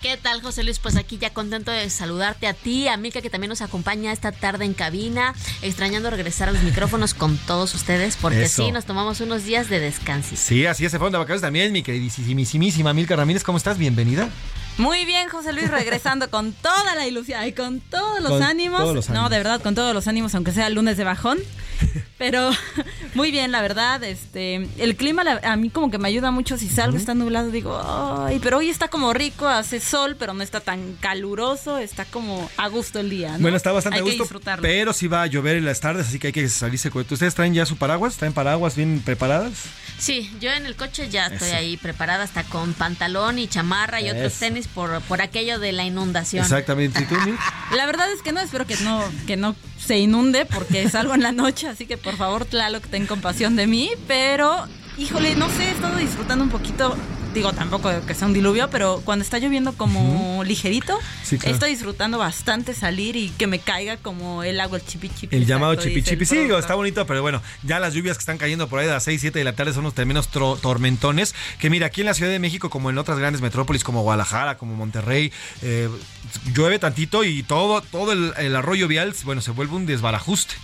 ¿Qué 0.00 0.16
tal, 0.16 0.40
José 0.40 0.62
Luis? 0.62 0.78
Pues 0.78 0.96
aquí 0.96 1.18
ya 1.18 1.34
contento 1.34 1.70
de 1.70 1.90
saludarte 1.90 2.46
a 2.46 2.54
ti, 2.54 2.88
a 2.88 2.96
Mica, 2.96 3.20
que 3.20 3.28
también 3.28 3.50
nos 3.50 3.60
acompaña 3.60 4.12
esta 4.12 4.32
tarde 4.32 4.64
en 4.64 4.72
cabina, 4.72 5.34
extrañando 5.60 6.08
regresar 6.08 6.48
a 6.48 6.52
los 6.52 6.62
micrófonos 6.62 7.12
con 7.12 7.36
todos 7.36 7.74
ustedes, 7.74 8.16
porque 8.16 8.44
Eso. 8.44 8.64
sí, 8.64 8.72
nos 8.72 8.86
tomamos 8.86 9.20
unos 9.20 9.44
días 9.44 9.68
de 9.68 9.78
descanso. 9.78 10.36
Sí, 10.36 10.64
así 10.64 10.86
es, 10.86 10.90
se 10.92 10.96
fueron 10.98 11.12
de 11.12 11.18
vacaciones 11.18 11.42
también, 11.42 11.70
mi 11.72 11.82
queridísimísima 11.82 12.94
Milka 12.94 13.14
Ramírez. 13.14 13.44
¿Cómo 13.44 13.58
estás? 13.58 13.76
Bienvenida. 13.76 14.30
Muy 14.78 15.04
bien, 15.04 15.28
José 15.28 15.52
Luis, 15.52 15.70
regresando 15.70 16.30
con 16.30 16.54
toda 16.54 16.94
la 16.94 17.06
ilusión 17.06 17.44
y 17.46 17.52
con 17.52 17.80
todos 17.80 18.20
los 18.22 18.30
Con 18.32 18.42
ánimos. 18.42 18.80
todos 18.80 18.94
los 18.94 19.08
No, 19.10 19.14
ánimos. 19.16 19.30
de 19.32 19.36
verdad, 19.36 19.60
con 19.60 19.74
todos 19.74 19.92
los 19.92 20.08
ánimos, 20.08 20.34
aunque 20.34 20.52
sea 20.52 20.70
lunes 20.70 20.96
de 20.96 21.04
bajón. 21.04 21.38
Pero 22.18 22.50
muy 23.14 23.30
bien, 23.30 23.50
la 23.50 23.62
verdad. 23.62 24.02
Este, 24.04 24.68
el 24.78 24.96
clima 24.96 25.24
la- 25.24 25.40
a 25.42 25.56
mí 25.56 25.70
como 25.70 25.90
que 25.90 25.96
me 25.98 26.08
ayuda 26.08 26.30
mucho. 26.30 26.58
Si 26.58 26.68
salgo 26.68 26.96
está 26.98 27.14
nublado, 27.14 27.50
digo, 27.50 27.80
ay, 28.26 28.38
pero 28.42 28.58
hoy 28.58 28.68
está 28.68 28.88
como 28.88 29.14
rico, 29.14 29.48
hace 29.48 29.80
sol, 29.80 30.16
pero 30.18 30.34
no 30.34 30.42
está 30.42 30.60
tan 30.60 30.96
caluroso, 31.00 31.78
está 31.78 32.04
como 32.04 32.50
a 32.58 32.68
gusto 32.68 33.00
el 33.00 33.08
día. 33.08 33.32
¿no? 33.32 33.38
Bueno, 33.38 33.56
está 33.56 33.72
bastante 33.72 33.96
Hay 33.96 34.02
a 34.02 34.04
que 34.04 34.10
gusto, 34.10 34.24
disfrutarlo. 34.24 34.62
pero 34.62 34.92
sí 34.92 35.08
va 35.08 35.22
a 35.22 35.26
llover 35.26 35.56
en 35.56 35.64
las 35.64 35.80
tardes, 35.80 36.08
así 36.08 36.18
que 36.18 36.26
hay 36.28 36.32
que 36.34 36.48
salirse 36.50 36.90
con 36.90 37.00
¿Ustedes 37.10 37.34
traen 37.34 37.54
ya 37.54 37.64
su 37.64 37.76
paraguas? 37.76 38.16
¿Traen 38.16 38.34
paraguas 38.34 38.76
bien 38.76 39.00
preparadas? 39.02 39.52
Sí, 39.98 40.30
yo 40.40 40.50
en 40.50 40.66
el 40.66 40.76
coche 40.76 41.08
ya 41.08 41.26
estoy 41.28 41.48
Eso. 41.48 41.56
ahí 41.56 41.76
preparada 41.78 42.24
hasta 42.24 42.44
con 42.44 42.74
pantalón 42.74 43.38
y 43.38 43.48
chamarra 43.48 44.00
y 44.02 44.10
otros 44.10 44.34
tenis 44.34 44.68
por, 44.68 45.00
por 45.02 45.22
aquello 45.22 45.58
de 45.58 45.72
la 45.72 45.84
inundación. 45.84 46.42
Exactamente. 46.44 47.02
¿Y 47.02 47.06
tú, 47.06 47.14
Mil? 47.24 47.36
La 47.74 47.86
verdad 47.86 48.10
es 48.12 48.20
que 48.22 48.32
no, 48.32 48.40
espero 48.40 48.66
que 48.66 48.76
no, 48.76 49.02
que 49.26 49.36
no 49.36 49.56
se 49.78 49.98
inunde 49.98 50.44
porque 50.46 50.88
salgo 50.90 51.14
en 51.14 51.22
la 51.22 51.32
noche, 51.32 51.66
así 51.70 51.86
que 51.86 51.96
por 51.96 52.16
favor, 52.16 52.44
Tlaloc, 52.44 52.86
ten 52.86 53.06
compasión 53.06 53.56
de 53.56 53.66
mí, 53.66 53.90
pero 54.06 54.66
híjole, 54.98 55.34
no 55.36 55.48
sé, 55.48 55.64
he 55.68 55.70
estado 55.70 55.96
disfrutando 55.96 56.44
un 56.44 56.50
poquito, 56.50 56.94
digo 57.32 57.52
tampoco 57.52 57.90
que 58.06 58.14
sea 58.14 58.26
un 58.26 58.34
diluvio, 58.34 58.68
pero 58.70 59.00
cuando 59.04 59.22
está 59.22 59.38
lloviendo 59.38 59.72
como 59.72 60.42
ligerito, 60.44 60.98
Sí, 61.22 61.38
claro. 61.38 61.54
estoy 61.54 61.70
disfrutando 61.70 62.18
bastante 62.18 62.74
salir 62.74 63.16
y 63.16 63.30
que 63.30 63.46
me 63.46 63.60
caiga 63.60 63.96
como 63.96 64.42
el 64.42 64.60
agua, 64.60 64.76
el 64.78 64.84
chipi 64.84 65.08
chipi. 65.08 65.36
El 65.36 65.46
llamado 65.46 65.72
exacto, 65.72 65.88
chipi 65.90 66.00
dice 66.00 66.10
el 66.10 66.16
chipi. 66.18 66.26
Sí, 66.26 66.34
digo, 66.34 66.46
productor. 66.48 66.64
está 66.64 66.74
bonito, 66.74 67.06
pero 67.06 67.22
bueno, 67.22 67.40
ya 67.62 67.78
las 67.78 67.94
lluvias 67.94 68.16
que 68.18 68.22
están 68.22 68.36
cayendo 68.36 68.68
por 68.68 68.80
ahí 68.80 68.86
de 68.86 68.92
las 68.92 69.04
6, 69.04 69.20
7 69.20 69.38
de 69.38 69.44
la 69.44 69.54
tarde 69.54 69.72
son 69.72 69.84
unos 69.84 69.94
tremendos 69.94 70.28
tro- 70.30 70.60
tormentones. 70.60 71.34
Que 71.60 71.70
mira, 71.70 71.86
aquí 71.86 72.00
en 72.02 72.08
la 72.08 72.14
Ciudad 72.14 72.30
de 72.32 72.40
México, 72.40 72.68
como 72.68 72.90
en 72.90 72.98
otras 72.98 73.18
grandes 73.18 73.40
metrópolis 73.40 73.84
como 73.84 74.02
Guadalajara, 74.02 74.58
como 74.58 74.74
Monterrey, 74.74 75.32
eh, 75.62 75.88
llueve 76.52 76.78
tantito 76.80 77.22
y 77.24 77.42
todo, 77.44 77.80
todo 77.80 78.12
el, 78.12 78.34
el 78.38 78.54
arroyo 78.56 78.86
vial, 78.88 79.14
bueno, 79.24 79.40
se 79.40 79.52
vuelve 79.52 79.76
un 79.76 79.86
desbarajuste. 79.86 80.54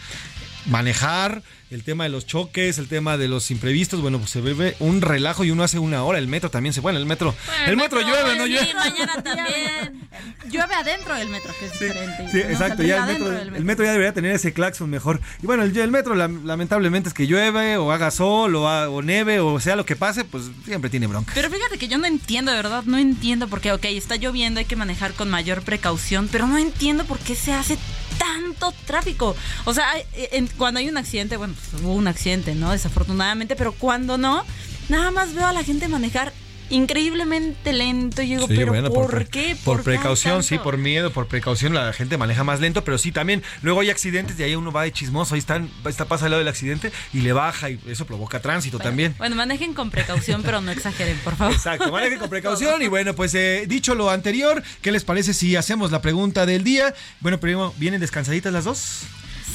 Manejar, 0.67 1.43
el 1.71 1.83
tema 1.83 2.05
de 2.05 2.11
los 2.11 2.27
choques, 2.27 2.79
el 2.79 2.87
tema 2.87 3.17
de 3.17 3.27
los 3.27 3.51
imprevistos, 3.51 4.01
bueno, 4.01 4.19
pues 4.19 4.31
se 4.31 4.41
vuelve 4.41 4.77
un 4.79 5.01
relajo 5.01 5.45
y 5.45 5.51
uno 5.51 5.65
hace 5.65 5.79
una 5.79 6.05
hora. 6.05 6.19
El 6.19 6.29
metro 6.29 6.51
también 6.51 6.73
se, 6.73 6.81
bueno, 6.81 6.99
el 6.99 7.07
metro, 7.07 7.35
el, 7.67 7.77
metro, 7.77 8.01
llueve, 8.01 8.37
¿no 8.37 8.47
llueve? 8.47 8.73
mañana 8.75 9.15
también. 9.23 10.09
llueve 10.49 10.75
adentro 10.75 11.15
del 11.15 11.29
metro, 11.29 11.53
que 11.59 11.67
es 11.67 11.73
diferente. 11.73 12.29
Sí, 12.31 12.39
exacto, 12.39 12.83
ya 12.83 12.99
el 12.99 13.13
metro, 13.13 13.33
el 13.57 13.65
metro, 13.65 13.85
ya 13.85 13.93
debería 13.93 14.13
tener 14.13 14.33
ese 14.33 14.53
claxon 14.53 14.91
mejor. 14.91 15.21
Y 15.43 15.47
bueno, 15.47 15.65
el, 15.65 15.77
el 15.77 15.91
metro 15.91 16.15
lamentablemente 16.15 17.09
es 17.09 17.15
que 17.15 17.27
llueve 17.27 17.77
o 17.79 17.91
haga 17.91 18.11
sol 18.11 18.55
o, 18.55 18.65
o 18.65 19.03
neve 19.03 19.41
o 19.41 19.59
sea 19.59 19.75
lo 19.75 19.85
que 19.85 19.97
pase, 19.97 20.25
pues 20.25 20.45
siempre 20.65 20.89
tiene 20.89 21.07
bronca. 21.09 21.33
Pero 21.35 21.51
fíjate 21.51 21.79
que 21.79 21.89
yo 21.89 21.99
no 21.99 22.07
entiendo, 22.07 22.53
de 22.53 22.59
verdad, 22.59 22.85
no 22.85 22.99
entiendo 22.99 23.49
por 23.49 23.61
qué, 23.61 23.73
ok, 23.73 23.85
está 23.87 24.17
lloviendo, 24.17 24.61
hay 24.61 24.67
que 24.67 24.77
manejar 24.77 25.15
con 25.15 25.31
mayor 25.31 25.63
precaución, 25.63 26.29
pero 26.31 26.47
no 26.47 26.59
entiendo 26.59 27.05
por 27.05 27.19
qué 27.19 27.35
se 27.35 27.53
hace 27.53 27.77
tanto 28.27 28.73
tráfico. 28.87 29.37
O 29.65 29.75
sea, 29.75 29.87
cuando 30.57 30.81
hay 30.81 30.89
un 30.89 30.97
accidente, 30.97 31.37
bueno, 31.37 31.55
pues 31.55 31.83
hubo 31.83 31.95
un 31.95 32.09
accidente, 32.09 32.55
¿no? 32.55 32.73
Desafortunadamente, 32.73 33.57
pero 33.57 33.73
cuando 33.73 34.19
no, 34.19 34.45
nada 34.89 35.11
más 35.11 35.35
veo 35.35 35.47
a 35.47 35.53
la 35.53 35.63
gente 35.63 35.89
manejar 35.89 36.33
increíblemente 36.71 37.73
lento. 37.73 38.23
Y 38.23 38.31
digo, 38.31 38.49
pero 38.49 38.93
por, 38.93 39.27
qué? 39.27 39.57
¿Por, 39.65 39.83
precaución, 39.83 40.43
sí, 40.43 40.59
por 40.59 40.79
miedo, 40.79 41.13
por 41.13 41.27
precaución 41.27 41.75
la 41.75 41.93
gente 41.93 42.17
maneja 42.17 42.45
más 42.45 42.61
lento, 42.61 42.85
pero 42.85 42.99
sí 42.99 43.13
también 43.13 43.43
luego 43.63 43.81
hay 43.81 43.91
accidentes 43.91 44.39
y 44.39 44.43
ahí 44.43 44.55
uno 44.55 44.73
va 44.73 44.83
de 44.83 44.93
chismoso, 44.93 45.35
ahí 45.35 45.39
están, 45.39 45.71
está 45.85 46.07
pasa 46.07 46.27
al 46.27 46.33
lado 46.33 46.39
del 46.41 46.49
accidente 46.49 46.93
y 47.13 47.21
le 47.21 47.33
baja 47.33 47.71
y 47.71 47.81
eso 47.87 48.07
provoca 48.07 48.41
tránsito 48.41 48.79
también. 48.79 49.15
Bueno, 49.19 49.37
manejen 49.37 49.75
con 49.75 49.91
precaución, 49.91 50.43
pero 50.43 50.61
no 50.61 50.71
exageren, 50.71 51.19
por 51.19 51.37
favor. 51.37 51.55
Exacto, 51.55 51.91
manejen 51.91 52.19
con 52.19 52.31
precaución 52.37 52.83
y 52.83 52.89
bueno, 52.89 53.15
pues 53.15 53.35
eh, 53.35 53.65
dicho 53.67 53.95
lo 53.95 54.11
anterior, 54.11 54.63
¿qué 54.83 54.93
les 54.93 55.05
parece 55.05 55.35
si 55.35 55.57
hacemos 55.57 55.91
la 55.91 56.03
pregunta 56.03 56.47
del 56.47 56.65
día? 56.65 56.95
Bueno, 57.21 57.39
primero, 57.39 57.75
¿vienen 57.79 58.01
descansaditas 58.01 58.53
las 58.53 58.65
dos? 58.65 59.03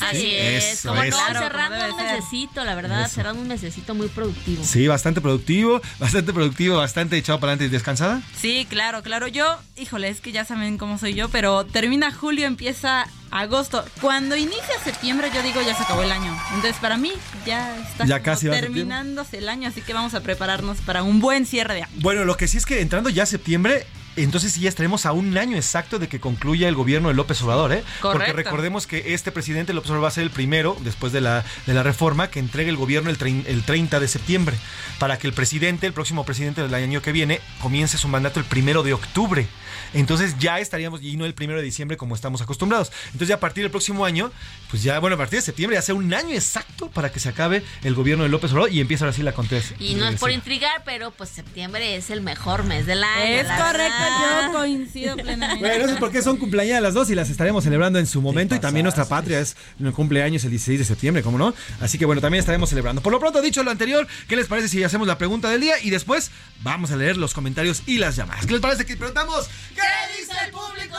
Así 0.01 0.35
es, 0.35 0.81
como 0.83 1.03
no, 1.03 1.11
cerrando 1.11 1.95
un 1.95 2.03
mesecito, 2.03 2.63
la 2.63 2.75
verdad, 2.75 3.09
cerrando 3.09 3.41
un 3.41 3.47
mesecito 3.47 3.95
muy 3.95 4.07
productivo. 4.07 4.63
Sí, 4.63 4.87
bastante 4.87 5.21
productivo, 5.21 5.81
bastante 5.99 6.33
productivo, 6.33 6.77
bastante 6.77 7.17
echado 7.17 7.39
para 7.39 7.53
adelante 7.53 7.65
y 7.65 7.69
descansada. 7.69 8.21
Sí, 8.35 8.65
claro, 8.69 9.03
claro. 9.03 9.27
Yo, 9.27 9.59
híjole, 9.77 10.09
es 10.09 10.21
que 10.21 10.31
ya 10.31 10.45
saben 10.45 10.77
cómo 10.77 10.97
soy 10.97 11.13
yo, 11.13 11.29
pero 11.29 11.65
termina 11.65 12.11
julio, 12.11 12.47
empieza 12.47 13.07
agosto. 13.31 13.85
Cuando 14.01 14.35
inicia 14.35 14.79
septiembre, 14.83 15.29
yo 15.33 15.41
digo 15.41 15.61
ya 15.61 15.75
se 15.75 15.83
acabó 15.83 16.03
el 16.03 16.11
año. 16.11 16.37
Entonces, 16.53 16.77
para 16.81 16.97
mí, 16.97 17.11
ya 17.45 17.77
está 17.77 18.05
ya 18.05 18.21
casi 18.21 18.49
terminándose 18.49 19.37
el 19.37 19.49
año, 19.49 19.69
así 19.69 19.81
que 19.81 19.93
vamos 19.93 20.13
a 20.13 20.21
prepararnos 20.21 20.79
para 20.79 21.03
un 21.03 21.19
buen 21.19 21.45
cierre 21.45 21.75
de 21.75 21.83
año. 21.83 21.93
Bueno, 22.01 22.25
lo 22.25 22.37
que 22.37 22.47
sí 22.47 22.57
es 22.57 22.65
que 22.65 22.81
entrando 22.81 23.09
ya 23.09 23.25
septiembre, 23.25 23.85
entonces 24.15 24.53
sí 24.53 24.61
ya 24.61 24.69
estaremos 24.69 25.05
a 25.05 25.11
un 25.11 25.37
año 25.37 25.55
exacto 25.55 25.99
de 25.99 26.07
que 26.07 26.19
concluya 26.19 26.67
el 26.67 26.75
gobierno 26.75 27.09
de 27.09 27.15
López 27.15 27.41
Obrador, 27.41 27.71
¿eh? 27.73 27.83
Porque 28.01 28.33
recordemos 28.33 28.87
que 28.87 29.13
este 29.13 29.31
presidente 29.31 29.73
López 29.73 29.89
Obrador 29.91 30.05
va 30.05 30.07
a 30.09 30.11
ser 30.11 30.23
el 30.23 30.29
primero, 30.29 30.75
después 30.81 31.13
de 31.13 31.21
la, 31.21 31.43
de 31.65 31.73
la 31.73 31.83
reforma, 31.83 32.29
que 32.29 32.39
entregue 32.39 32.69
el 32.69 32.77
gobierno 32.77 33.09
el, 33.09 33.43
el 33.47 33.63
30 33.63 33.99
de 33.99 34.07
septiembre, 34.07 34.55
para 34.99 35.17
que 35.17 35.27
el 35.27 35.33
presidente, 35.33 35.87
el 35.87 35.93
próximo 35.93 36.25
presidente 36.25 36.61
del 36.61 36.73
año 36.73 37.01
que 37.01 37.11
viene, 37.11 37.41
comience 37.61 37.97
su 37.97 38.07
mandato 38.07 38.39
el 38.39 38.45
primero 38.45 38.83
de 38.83 38.93
octubre. 38.93 39.47
Entonces 39.93 40.35
ya 40.39 40.59
estaríamos, 40.59 41.01
y 41.03 41.17
no 41.17 41.25
el 41.25 41.33
primero 41.33 41.59
de 41.59 41.65
diciembre 41.65 41.97
como 41.97 42.15
estamos 42.15 42.41
acostumbrados. 42.41 42.91
Entonces 43.07 43.27
ya 43.27 43.35
a 43.35 43.39
partir 43.39 43.63
del 43.63 43.71
próximo 43.71 44.05
año, 44.05 44.31
pues 44.69 44.83
ya, 44.83 44.99
bueno, 44.99 45.15
a 45.15 45.17
partir 45.17 45.39
de 45.39 45.45
septiembre 45.45 45.75
ya 45.75 45.81
sea 45.81 45.95
un 45.95 46.13
año 46.13 46.33
exacto 46.33 46.89
para 46.89 47.11
que 47.11 47.19
se 47.19 47.29
acabe 47.29 47.63
el 47.83 47.93
gobierno 47.93 48.23
de 48.23 48.29
López 48.29 48.51
Obrador 48.51 48.71
y 48.71 48.79
empiece 48.79 49.03
ahora 49.03 49.13
sí 49.13 49.23
la 49.23 49.33
contesa. 49.33 49.75
Y 49.79 49.95
no 49.95 50.07
es 50.07 50.19
por 50.19 50.31
intrigar, 50.31 50.83
pero 50.85 51.11
pues 51.11 51.29
septiembre 51.29 51.95
es 51.95 52.09
el 52.09 52.21
mejor 52.21 52.63
mes 52.63 52.85
del 52.85 53.03
año. 53.03 53.23
Es 53.23 53.47
correcto, 53.47 54.03
yo 54.21 54.51
coincido 54.57 55.15
plenamente. 55.15 55.65
Bueno, 55.65 55.85
eso 55.85 55.93
es 55.93 55.99
porque 55.99 56.21
son 56.21 56.37
cumpleaños 56.37 56.81
las 56.81 56.93
dos 56.93 57.09
y 57.09 57.15
las 57.15 57.29
estaremos 57.29 57.63
celebrando 57.63 57.99
en 57.99 58.07
su 58.07 58.21
momento 58.21 58.55
y 58.55 58.59
también 58.59 58.83
nuestra 58.83 59.05
patria 59.05 59.39
es 59.39 59.55
el 59.79 59.91
cumpleaños 59.91 60.43
el 60.43 60.51
16 60.51 60.79
de 60.79 60.85
septiembre, 60.85 61.23
¿cómo 61.23 61.37
no? 61.37 61.53
Así 61.79 61.97
que 61.97 62.05
bueno, 62.05 62.21
también 62.21 62.39
estaremos 62.39 62.69
celebrando. 62.69 63.01
Por 63.01 63.11
lo 63.11 63.19
pronto, 63.19 63.41
dicho 63.41 63.63
lo 63.63 63.71
anterior, 63.71 64.07
¿qué 64.27 64.35
les 64.35 64.47
parece 64.47 64.67
si 64.67 64.83
hacemos 64.83 65.07
la 65.07 65.17
pregunta 65.17 65.49
del 65.49 65.61
día 65.61 65.75
y 65.81 65.89
después 65.89 66.31
vamos 66.61 66.91
a 66.91 66.95
leer 66.95 67.17
los 67.17 67.33
comentarios 67.33 67.83
y 67.85 67.97
las 67.97 68.15
llamadas? 68.15 68.45
¿Qué 68.45 68.53
les 68.53 68.61
parece 68.61 68.85
que 68.85 68.95
preguntamos? 68.95 69.49
¿Qué 69.75 69.80
dice 70.17 70.33
el 70.45 70.51
público? 70.51 70.97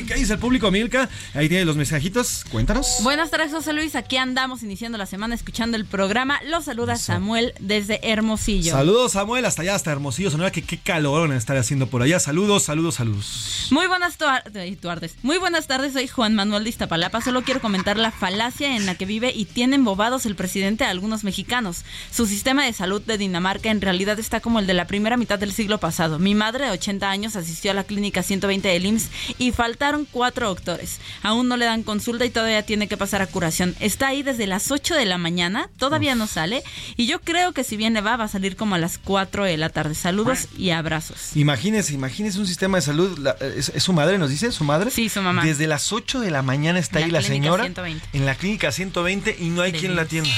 ¿Y 0.00 0.04
qué 0.06 0.14
dice 0.14 0.34
el 0.34 0.38
público, 0.38 0.70
Milka? 0.70 1.08
Ahí 1.34 1.48
tiene 1.48 1.64
los 1.64 1.76
mensajitos. 1.76 2.44
Cuéntanos. 2.50 2.98
Buenas 3.02 3.30
tardes, 3.30 3.50
José 3.50 3.72
Luis. 3.72 3.96
Aquí 3.96 4.16
andamos 4.16 4.62
iniciando 4.62 4.98
la 4.98 5.06
semana 5.06 5.34
escuchando 5.34 5.76
el 5.76 5.84
programa. 5.84 6.40
Los 6.44 6.64
saluda 6.66 6.96
Samuel 6.96 7.54
desde 7.60 8.00
Hermosillo. 8.02 8.72
Saludos, 8.72 9.12
Samuel, 9.12 9.44
hasta 9.44 9.62
allá, 9.62 9.74
hasta 9.74 9.90
Hermosillo. 9.90 10.30
Sonora 10.30 10.50
que 10.50 10.62
qué 10.62 10.78
calor 10.78 11.32
estar 11.32 11.56
haciendo 11.56 11.88
por 11.88 12.02
allá. 12.02 12.20
Saludos, 12.20 12.64
saludos, 12.64 12.96
saludos. 12.96 13.68
Muy 13.70 13.86
buenas 13.86 14.18
tardes. 14.18 15.16
Muy 15.22 15.38
buenas 15.38 15.66
tardes, 15.66 15.94
soy 15.94 16.08
Juan 16.08 16.34
Manuel 16.34 16.64
de 16.64 16.70
Iztapalapa. 16.70 17.20
Solo 17.20 17.42
quiero 17.42 17.60
comentar 17.60 17.96
la 17.96 18.10
falacia 18.10 18.76
en 18.76 18.86
la 18.86 18.94
que 18.94 19.06
vive 19.06 19.32
y 19.34 19.46
tienen 19.46 19.84
bobados 19.84 20.26
el 20.26 20.36
presidente 20.36 20.84
a 20.84 20.90
algunos 20.90 21.24
mexicanos. 21.24 21.84
Su 22.10 22.26
sistema 22.26 22.64
de 22.64 22.72
salud 22.72 23.02
de 23.02 23.18
Dinamarca 23.18 23.70
en 23.70 23.80
realidad 23.80 24.18
está 24.18 24.40
como 24.40 24.58
el 24.58 24.66
de 24.66 24.74
la 24.74 24.86
primera 24.86 25.16
mitad 25.16 25.38
del 25.38 25.52
siglo 25.52 25.78
pasado. 25.78 26.18
Mi 26.18 26.34
madre 26.34 26.66
de 26.66 26.70
80 26.72 27.10
años 27.10 27.36
asistió 27.36 27.70
a 27.70 27.74
la 27.74 27.84
clínica 27.84 28.17
120 28.22 28.68
del 28.68 28.86
IMSS 28.86 29.08
y 29.38 29.52
faltaron 29.52 30.06
cuatro 30.10 30.48
doctores. 30.48 30.98
Aún 31.22 31.48
no 31.48 31.56
le 31.56 31.64
dan 31.64 31.82
consulta 31.82 32.24
y 32.24 32.30
todavía 32.30 32.62
tiene 32.62 32.88
que 32.88 32.96
pasar 32.96 33.22
a 33.22 33.26
curación. 33.26 33.74
Está 33.80 34.08
ahí 34.08 34.22
desde 34.22 34.46
las 34.46 34.70
8 34.70 34.94
de 34.94 35.04
la 35.04 35.18
mañana, 35.18 35.70
todavía 35.78 36.14
no 36.14 36.26
sale 36.26 36.62
y 36.96 37.06
yo 37.06 37.20
creo 37.20 37.52
que 37.52 37.64
si 37.64 37.76
bien 37.76 37.94
le 37.94 38.00
va, 38.00 38.16
va 38.16 38.24
a 38.24 38.28
salir 38.28 38.56
como 38.56 38.74
a 38.74 38.78
las 38.78 38.98
4 38.98 39.44
de 39.44 39.56
la 39.56 39.70
tarde. 39.70 39.94
Saludos 39.94 40.48
y 40.56 40.70
abrazos. 40.70 41.36
Imagínese, 41.36 41.94
imagínese 41.94 42.38
un 42.38 42.46
sistema 42.46 42.78
de 42.78 42.82
salud. 42.82 43.28
es, 43.40 43.72
su 43.82 43.92
madre, 43.92 44.18
nos 44.18 44.30
dice? 44.30 44.52
¿Su 44.52 44.64
madre? 44.64 44.90
Sí, 44.90 45.08
su 45.08 45.22
mamá. 45.22 45.44
Desde 45.44 45.66
las 45.66 45.92
8 45.92 46.20
de 46.20 46.30
la 46.30 46.42
mañana 46.42 46.78
está 46.78 46.98
ahí 46.98 47.10
la 47.10 47.22
señora. 47.22 47.66
En 48.12 48.26
la 48.26 48.34
clínica 48.34 48.72
120 48.72 49.36
y 49.38 49.50
no 49.50 49.62
hay 49.62 49.72
quien 49.72 49.96
la 49.96 50.02
atienda. 50.02 50.30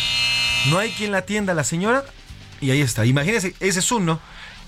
No 0.68 0.78
hay 0.78 0.90
quien 0.90 1.12
la 1.12 1.18
atienda, 1.18 1.54
la 1.54 1.64
señora. 1.64 2.04
Y 2.60 2.70
ahí 2.70 2.80
está. 2.80 3.06
Imagínese, 3.06 3.54
ese 3.60 3.78
es 3.78 3.92
uno. 3.92 4.20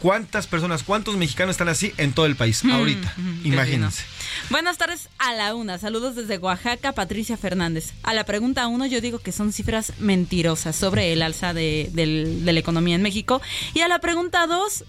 ¿Cuántas 0.03 0.48
personas, 0.48 0.82
cuántos 0.82 1.16
mexicanos 1.16 1.55
están 1.55 1.68
así 1.68 1.92
en 1.96 2.12
todo 2.12 2.26
el 2.26 2.34
país 2.34 2.64
mm, 2.64 2.70
ahorita? 2.72 3.14
Mm, 3.16 3.46
Imagínense. 3.46 4.03
Buenas 4.50 4.76
tardes 4.76 5.09
a 5.18 5.32
la 5.32 5.55
una. 5.55 5.78
Saludos 5.78 6.16
desde 6.16 6.38
Oaxaca, 6.38 6.90
Patricia 6.90 7.36
Fernández. 7.36 7.92
A 8.03 8.12
la 8.12 8.24
pregunta 8.24 8.66
uno, 8.66 8.84
yo 8.86 9.00
digo 9.00 9.20
que 9.20 9.30
son 9.30 9.53
cifras 9.53 9.92
mentirosas 10.00 10.74
sobre 10.74 11.12
el 11.12 11.22
alza 11.22 11.55
de, 11.55 11.88
de 11.92 12.53
la 12.53 12.59
economía 12.59 12.96
en 12.96 13.03
México. 13.03 13.40
Y 13.74 13.80
a 13.80 13.88
la 13.88 14.00
pregunta 14.00 14.48
dos, 14.48 14.84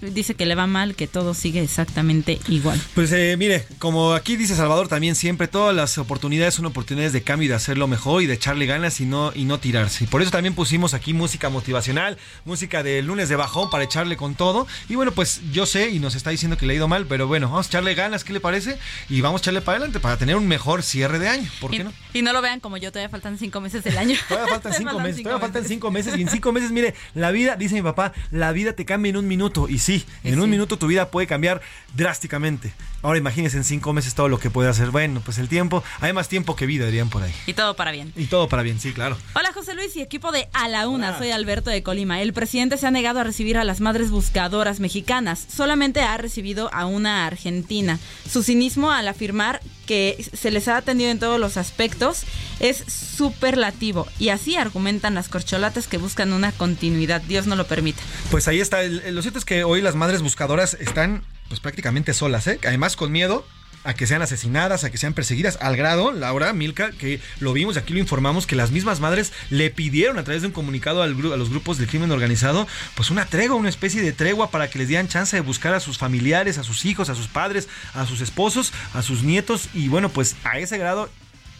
dice 0.00 0.34
que 0.34 0.46
le 0.46 0.54
va 0.54 0.66
mal, 0.66 0.94
que 0.94 1.06
todo 1.06 1.34
sigue 1.34 1.62
exactamente 1.62 2.38
igual. 2.48 2.80
Pues 2.94 3.12
eh, 3.12 3.36
mire, 3.38 3.66
como 3.78 4.14
aquí 4.14 4.36
dice 4.36 4.54
Salvador 4.54 4.88
también 4.88 5.14
siempre, 5.14 5.48
todas 5.48 5.74
las 5.74 5.98
oportunidades 5.98 6.54
son 6.54 6.66
oportunidades 6.66 7.12
de 7.12 7.22
cambio 7.22 7.46
y 7.46 7.48
de 7.48 7.54
hacerlo 7.54 7.86
mejor 7.86 8.22
y 8.22 8.26
de 8.26 8.34
echarle 8.34 8.66
ganas 8.66 9.00
y 9.00 9.06
no, 9.06 9.32
y 9.34 9.44
no 9.44 9.58
tirarse. 9.58 10.04
Y 10.04 10.06
por 10.06 10.22
eso 10.22 10.30
también 10.30 10.54
pusimos 10.54 10.94
aquí 10.94 11.12
música 11.12 11.48
motivacional, 11.48 12.18
música 12.44 12.82
de 12.82 13.02
lunes 13.02 13.28
de 13.28 13.36
bajón 13.36 13.70
para 13.70 13.84
echarle 13.84 14.16
con 14.16 14.34
todo. 14.34 14.66
Y 14.88 14.94
bueno, 14.94 15.12
pues 15.12 15.40
yo 15.52 15.66
sé 15.66 15.90
y 15.90 15.98
nos 15.98 16.14
está 16.14 16.30
diciendo 16.30 16.56
que 16.56 16.66
le 16.66 16.74
ha 16.74 16.76
ido 16.76 16.88
mal, 16.88 17.06
pero 17.06 17.26
bueno, 17.26 17.48
vamos 17.48 17.66
a 17.66 17.68
echarle 17.68 17.94
ganas, 17.94 18.24
¿qué 18.24 18.32
le 18.32 18.40
parece? 18.40 18.78
Y 19.08 19.20
vamos 19.20 19.40
a 19.40 19.42
echarle 19.42 19.60
para 19.60 19.78
adelante 19.78 20.00
para 20.00 20.16
tener 20.16 20.36
un 20.36 20.46
mejor 20.46 20.82
cierre 20.82 21.18
de 21.18 21.28
año. 21.28 21.48
¿Por 21.60 21.70
qué 21.70 21.84
no? 21.84 21.92
Y 22.12 22.22
no 22.22 22.32
lo 22.32 22.42
vean 22.42 22.60
como 22.60 22.76
yo, 22.76 22.90
todavía 22.90 23.08
faltan 23.08 23.38
cinco 23.38 23.60
meses 23.60 23.84
del 23.84 23.98
año. 23.98 24.16
todavía 24.28 24.54
faltan 24.54 24.72
cinco 24.78 25.00
meses, 25.00 25.22
todavía 25.22 25.40
faltan 25.40 25.64
cinco 25.64 25.90
meses. 25.90 26.16
Y 26.16 26.22
en 26.22 26.28
cinco 26.28 26.52
meses, 26.52 26.70
mire, 26.70 26.94
la 27.14 27.30
vida, 27.30 27.56
dice 27.56 27.74
mi 27.74 27.82
papá, 27.82 28.12
la 28.30 28.52
vida 28.52 28.72
te 28.72 28.84
cambia 28.84 29.10
en 29.10 29.16
un 29.16 29.28
minuto. 29.28 29.65
Y 29.68 29.78
sí, 29.78 30.04
en 30.24 30.40
un 30.40 30.46
un 30.46 30.50
minuto 30.50 30.78
tu 30.78 30.86
vida 30.86 31.10
puede 31.10 31.26
cambiar 31.26 31.60
drásticamente. 31.94 32.72
Ahora 33.02 33.18
imagínense 33.18 33.56
en 33.56 33.64
cinco 33.64 33.92
meses 33.92 34.14
todo 34.14 34.28
lo 34.28 34.38
que 34.38 34.50
puede 34.50 34.68
hacer. 34.68 34.90
Bueno, 34.90 35.20
pues 35.24 35.38
el 35.38 35.48
tiempo, 35.48 35.84
hay 36.00 36.12
más 36.12 36.28
tiempo 36.28 36.56
que 36.56 36.66
vida, 36.66 36.86
dirían 36.86 37.10
por 37.10 37.22
ahí. 37.22 37.32
Y 37.46 37.52
todo 37.52 37.76
para 37.76 37.92
bien. 37.92 38.12
Y 38.16 38.26
todo 38.26 38.48
para 38.48 38.62
bien, 38.62 38.80
sí, 38.80 38.92
claro. 38.92 39.16
Hola 39.34 39.52
José 39.52 39.74
Luis 39.74 39.94
y 39.96 40.02
equipo 40.02 40.32
de 40.32 40.48
A 40.52 40.68
la 40.68 40.88
Una, 40.88 41.18
soy 41.18 41.30
Alberto 41.30 41.70
de 41.70 41.82
Colima. 41.82 42.20
El 42.22 42.32
presidente 42.32 42.78
se 42.78 42.86
ha 42.86 42.90
negado 42.90 43.20
a 43.20 43.24
recibir 43.24 43.58
a 43.58 43.64
las 43.64 43.80
madres 43.80 44.10
buscadoras 44.10 44.80
mexicanas, 44.80 45.44
solamente 45.54 46.00
ha 46.00 46.16
recibido 46.16 46.72
a 46.72 46.86
una 46.86 47.26
argentina. 47.26 47.98
Su 48.28 48.42
cinismo 48.42 48.90
al 48.92 49.08
afirmar 49.08 49.60
que 49.86 50.24
se 50.32 50.50
les 50.50 50.68
ha 50.68 50.76
atendido 50.76 51.10
en 51.10 51.18
todos 51.18 51.38
los 51.38 51.56
aspectos 51.56 52.24
es 52.58 52.78
superlativo 52.88 54.06
y 54.18 54.30
así 54.30 54.56
argumentan 54.56 55.14
las 55.14 55.28
corcholatas 55.28 55.86
que 55.86 55.98
buscan 55.98 56.32
una 56.32 56.52
continuidad. 56.52 57.20
Dios 57.22 57.46
no 57.46 57.56
lo 57.56 57.66
permita. 57.66 58.02
Pues 58.30 58.48
ahí 58.48 58.60
está. 58.60 58.82
lo 58.82 59.22
cierto 59.22 59.38
es 59.38 59.44
que 59.44 59.55
hoy 59.64 59.80
las 59.82 59.94
madres 59.94 60.22
buscadoras 60.22 60.74
están 60.74 61.22
pues 61.48 61.60
prácticamente 61.60 62.14
solas, 62.14 62.46
¿eh? 62.46 62.58
Además 62.64 62.96
con 62.96 63.12
miedo 63.12 63.44
a 63.86 63.94
que 63.94 64.08
sean 64.08 64.20
asesinadas, 64.20 64.82
a 64.82 64.90
que 64.90 64.98
sean 64.98 65.14
perseguidas, 65.14 65.58
al 65.60 65.76
grado, 65.76 66.10
Laura, 66.10 66.52
Milka, 66.52 66.90
que 66.90 67.20
lo 67.38 67.52
vimos 67.52 67.76
y 67.76 67.78
aquí 67.78 67.92
lo 67.92 68.00
informamos, 68.00 68.44
que 68.44 68.56
las 68.56 68.72
mismas 68.72 68.98
madres 68.98 69.32
le 69.48 69.70
pidieron 69.70 70.18
a 70.18 70.24
través 70.24 70.42
de 70.42 70.48
un 70.48 70.52
comunicado 70.52 71.02
a 71.02 71.06
los 71.06 71.50
grupos 71.50 71.78
del 71.78 71.86
crimen 71.86 72.10
organizado, 72.10 72.66
pues 72.96 73.10
una 73.10 73.26
tregua, 73.26 73.56
una 73.56 73.68
especie 73.68 74.02
de 74.02 74.12
tregua 74.12 74.50
para 74.50 74.68
que 74.68 74.80
les 74.80 74.88
dieran 74.88 75.06
chance 75.06 75.36
de 75.36 75.40
buscar 75.40 75.72
a 75.72 75.78
sus 75.78 75.98
familiares, 75.98 76.58
a 76.58 76.64
sus 76.64 76.84
hijos, 76.84 77.10
a 77.10 77.14
sus 77.14 77.28
padres, 77.28 77.68
a 77.94 78.06
sus 78.06 78.20
esposos, 78.22 78.72
a 78.92 79.02
sus 79.02 79.22
nietos, 79.22 79.68
y 79.72 79.86
bueno, 79.86 80.08
pues 80.08 80.34
a 80.42 80.58
ese 80.58 80.78
grado 80.78 81.08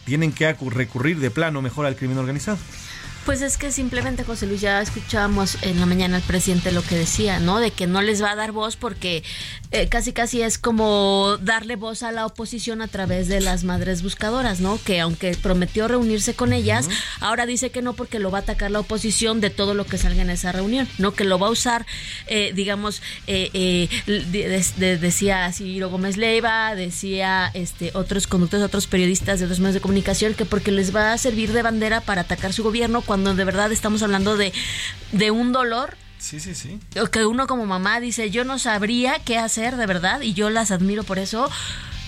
tienen 0.05 0.33
que 0.33 0.53
recurrir 0.53 1.19
de 1.19 1.31
plano 1.31 1.61
mejor 1.61 1.85
al 1.85 1.95
crimen 1.95 2.17
organizado. 2.17 2.57
Pues 3.27 3.41
es 3.41 3.57
que 3.57 3.73
simplemente, 3.73 4.23
José 4.23 4.47
Luis, 4.47 4.61
ya 4.61 4.81
escuchábamos 4.81 5.57
en 5.61 5.81
la 5.81 5.85
mañana 5.85 6.15
al 6.15 6.23
presidente 6.23 6.71
lo 6.71 6.81
que 6.81 6.95
decía, 6.95 7.39
¿no? 7.41 7.59
De 7.59 7.71
que 7.71 7.85
no 7.85 8.01
les 8.01 8.23
va 8.23 8.31
a 8.31 8.35
dar 8.37 8.53
voz 8.53 8.77
porque 8.77 9.21
eh, 9.71 9.89
casi 9.89 10.13
casi 10.13 10.41
es 10.41 10.57
como 10.57 11.35
darle 11.41 11.75
voz 11.75 12.03
a 12.03 12.13
la 12.13 12.25
oposición 12.25 12.81
a 12.81 12.87
través 12.87 13.27
de 13.27 13.41
las 13.41 13.65
madres 13.65 14.01
buscadoras, 14.01 14.61
¿no? 14.61 14.79
Que 14.81 15.01
aunque 15.01 15.35
prometió 15.35 15.89
reunirse 15.89 16.35
con 16.35 16.53
ellas, 16.53 16.87
ahora 17.19 17.45
dice 17.45 17.69
que 17.69 17.81
no 17.81 17.91
porque 17.91 18.19
lo 18.19 18.31
va 18.31 18.37
a 18.37 18.41
atacar 18.43 18.71
la 18.71 18.79
oposición 18.79 19.41
de 19.41 19.49
todo 19.49 19.73
lo 19.73 19.85
que 19.85 19.97
salga 19.97 20.21
en 20.21 20.29
esa 20.29 20.53
reunión, 20.53 20.87
¿no? 20.97 21.11
Que 21.13 21.25
lo 21.25 21.37
va 21.37 21.47
a 21.47 21.51
usar, 21.51 21.85
eh, 22.27 22.53
digamos, 22.55 23.01
eh, 23.27 23.49
eh, 23.53 23.89
de- 24.07 24.63
de- 24.77 24.97
decía 24.97 25.51
Ciro 25.51 25.89
Gómez 25.89 26.15
Leiva, 26.15 26.75
decía 26.75 27.51
este 27.53 27.91
otros 27.93 28.25
conductores, 28.25 28.65
otros 28.65 28.87
periodistas 28.87 29.39
de 29.39 29.45
otros 29.47 29.59
medios 29.59 29.73
de 29.73 29.81
comunicación, 29.81 30.33
que 30.33 30.45
porque 30.45 30.71
les 30.71 30.95
va 30.95 31.11
a 31.11 31.17
servir 31.17 31.51
de 31.51 31.61
bandera 31.61 31.99
para 31.99 32.21
atacar 32.21 32.53
su 32.53 32.63
gobierno 32.63 33.01
cuando 33.01 33.16
de 33.23 33.43
verdad 33.43 33.71
estamos 33.71 34.01
hablando 34.03 34.37
de, 34.37 34.53
de 35.11 35.31
un 35.31 35.51
dolor 35.51 35.95
Sí, 36.19 36.39
sí, 36.39 36.55
sí. 36.55 36.79
que 37.11 37.25
uno 37.25 37.45
como 37.47 37.65
mamá 37.65 37.99
dice, 37.99 38.31
yo 38.31 38.43
no 38.43 38.57
sabría 38.59 39.19
qué 39.19 39.37
hacer 39.37 39.77
de 39.77 39.85
verdad 39.85 40.21
y 40.21 40.33
yo 40.33 40.49
las 40.49 40.71
admiro 40.71 41.03
por 41.03 41.19
eso 41.19 41.49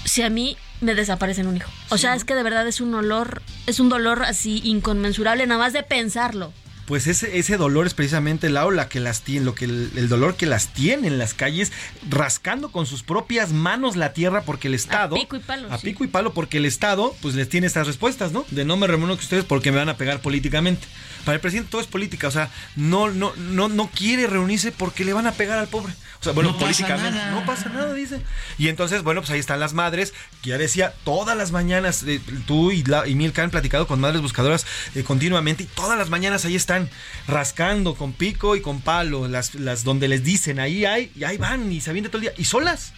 si 0.03 0.23
a 0.23 0.29
mí 0.29 0.57
me 0.81 0.95
desaparecen 0.95 1.45
un 1.47 1.57
hijo. 1.57 1.69
O 1.89 1.97
sea, 1.97 2.15
es 2.15 2.23
que 2.23 2.33
de 2.35 2.41
verdad 2.43 2.67
es 2.67 2.81
un 2.81 2.91
dolor, 2.91 3.41
es 3.67 3.79
un 3.79 3.89
dolor 3.89 4.23
así 4.23 4.61
inconmensurable 4.63 5.45
nada 5.45 5.59
más 5.59 5.73
de 5.73 5.83
pensarlo. 5.83 6.51
Pues 6.89 7.05
ese, 7.05 7.37
ese 7.37 7.55
dolor 7.55 7.85
es 7.85 7.93
precisamente 7.93 8.49
la 8.49 8.89
que 8.89 8.99
las 8.99 9.21
tiene, 9.21 9.45
lo 9.45 9.53
que 9.53 9.65
el, 9.65 9.91
el 9.95 10.09
dolor 10.09 10.35
que 10.35 10.47
las 10.47 10.69
tiene 10.73 11.05
en 11.05 11.19
las 11.19 11.35
calles, 11.35 11.71
rascando 12.09 12.71
con 12.71 12.87
sus 12.87 13.03
propias 13.03 13.51
manos 13.51 13.95
la 13.95 14.11
tierra 14.11 14.41
porque 14.41 14.69
el 14.69 14.73
Estado. 14.73 15.15
pico 15.15 15.35
y 15.35 15.39
palo, 15.39 15.71
A 15.71 15.77
sí. 15.77 15.85
pico 15.85 16.03
y 16.03 16.07
palo 16.07 16.33
porque 16.33 16.57
el 16.57 16.65
Estado, 16.65 17.15
pues 17.21 17.35
les 17.35 17.47
tiene 17.47 17.67
estas 17.67 17.85
respuestas, 17.85 18.31
¿no? 18.31 18.43
De 18.49 18.65
no 18.65 18.75
me 18.75 18.87
reúno 18.87 19.09
con 19.09 19.19
ustedes 19.19 19.45
porque 19.45 19.71
me 19.71 19.77
van 19.77 19.89
a 19.89 19.97
pegar 19.97 20.19
políticamente. 20.19 20.87
Para 21.25 21.35
el 21.35 21.41
presidente 21.41 21.69
todo 21.69 21.81
es 21.81 21.85
política, 21.85 22.27
o 22.27 22.31
sea, 22.31 22.49
no, 22.75 23.11
no, 23.11 23.35
no, 23.35 23.69
no 23.69 23.91
quiere 23.93 24.25
reunirse 24.25 24.71
porque 24.71 25.05
le 25.05 25.13
van 25.13 25.27
a 25.27 25.33
pegar 25.33 25.59
al 25.59 25.67
pobre. 25.67 25.93
O 26.19 26.23
sea, 26.23 26.33
bueno, 26.33 26.51
No 26.51 26.57
políticamente. 26.57 27.19
No 27.31 27.45
pasa 27.45 27.69
nada, 27.69 27.93
dice. 27.93 28.21
Y 28.57 28.67
entonces, 28.67 29.03
bueno, 29.03 29.21
pues 29.21 29.29
ahí 29.31 29.39
están 29.39 29.59
las 29.59 29.73
madres, 29.73 30.13
que 30.41 30.49
ya 30.49 30.57
decía, 30.57 30.93
todas 31.05 31.37
las 31.37 31.51
mañanas, 31.51 32.03
eh, 32.03 32.19
tú 32.47 32.71
y, 32.71 32.83
la, 32.83 33.07
y 33.07 33.15
Milka 33.15 33.43
han 33.43 33.51
platicado 33.51 33.87
con 33.87 34.01
madres 34.01 34.21
buscadoras 34.21 34.65
eh, 34.95 35.03
continuamente, 35.03 35.63
y 35.63 35.67
todas 35.67 35.97
las 35.97 36.09
mañanas 36.09 36.43
ahí 36.45 36.55
están 36.55 36.78
rascando 37.27 37.95
con 37.95 38.13
pico 38.13 38.55
y 38.55 38.61
con 38.61 38.81
palo, 38.81 39.27
las, 39.27 39.55
las 39.55 39.83
donde 39.83 40.07
les 40.07 40.23
dicen, 40.23 40.59
ahí 40.59 40.85
hay, 40.85 41.11
y 41.15 41.23
ahí 41.23 41.37
van, 41.37 41.71
y 41.71 41.81
se 41.81 41.89
avientan 41.89 42.11
todo 42.11 42.19
el 42.19 42.23
día, 42.23 42.33
y 42.37 42.45
solas, 42.45 42.93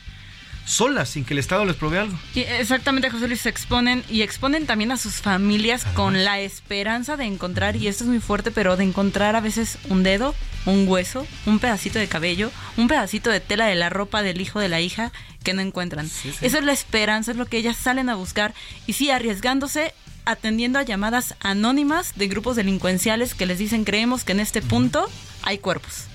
solas, 0.66 1.10
sin 1.10 1.26
que 1.26 1.34
el 1.34 1.40
Estado 1.40 1.66
les 1.66 1.76
provea 1.76 2.02
algo. 2.02 2.18
Exactamente, 2.36 3.10
José 3.10 3.28
Luis, 3.28 3.42
se 3.42 3.50
exponen 3.50 4.04
y 4.10 4.22
exponen 4.22 4.66
también 4.66 4.92
a 4.92 4.98
sus 4.98 5.16
familias 5.16 5.86
con 5.94 6.24
la 6.24 6.40
esperanza 6.40 7.18
de 7.18 7.26
encontrar, 7.26 7.76
y 7.76 7.88
esto 7.88 8.04
es 8.04 8.10
muy 8.10 8.20
fuerte, 8.20 8.52
pero 8.52 8.78
de 8.78 8.84
encontrar 8.84 9.36
a 9.36 9.42
veces 9.42 9.78
un 9.90 10.04
dedo, 10.04 10.36
un 10.66 10.88
hueso, 10.88 11.26
un 11.46 11.60
pedacito 11.60 12.00
de 12.00 12.08
cabello, 12.08 12.52
un 12.78 12.88
pedacito 12.88 13.30
de 13.30 13.40
tela 13.40 13.66
de 13.66 13.76
la 13.76 13.90
ropa 13.90 14.22
del 14.22 14.42
hijo 14.42 14.60
de 14.60 14.70
la 14.70 14.82
hija 14.82 15.12
que 15.44 15.54
no 15.54 15.62
encuentran. 15.62 16.08
sí. 16.08 16.32
Esa 16.42 16.60
es 16.60 16.64
la 16.64 16.72
esperanza, 16.72 17.32
es 17.32 17.38
lo 17.38 17.48
que 17.48 17.58
ellas 17.58 17.78
salen 17.78 18.10
a 18.10 18.16
buscar 18.16 18.54
y 18.86 18.94
sí, 18.94 19.10
arriesgándose 19.10 19.94
atendiendo 20.26 20.80
a 20.80 20.84
llamadas 20.84 21.36
anónimas 21.40 22.14
de 22.16 22.28
grupos 22.28 22.56
delincuenciales 22.56 23.34
que 23.34 23.46
les 23.46 23.58
dicen 23.60 23.84
creemos 23.84 24.24
que 24.24 24.32
en 24.34 24.40
este 24.40 24.62
punto 24.62 25.06
hay 25.44 25.58
cuerpos. 25.58 26.06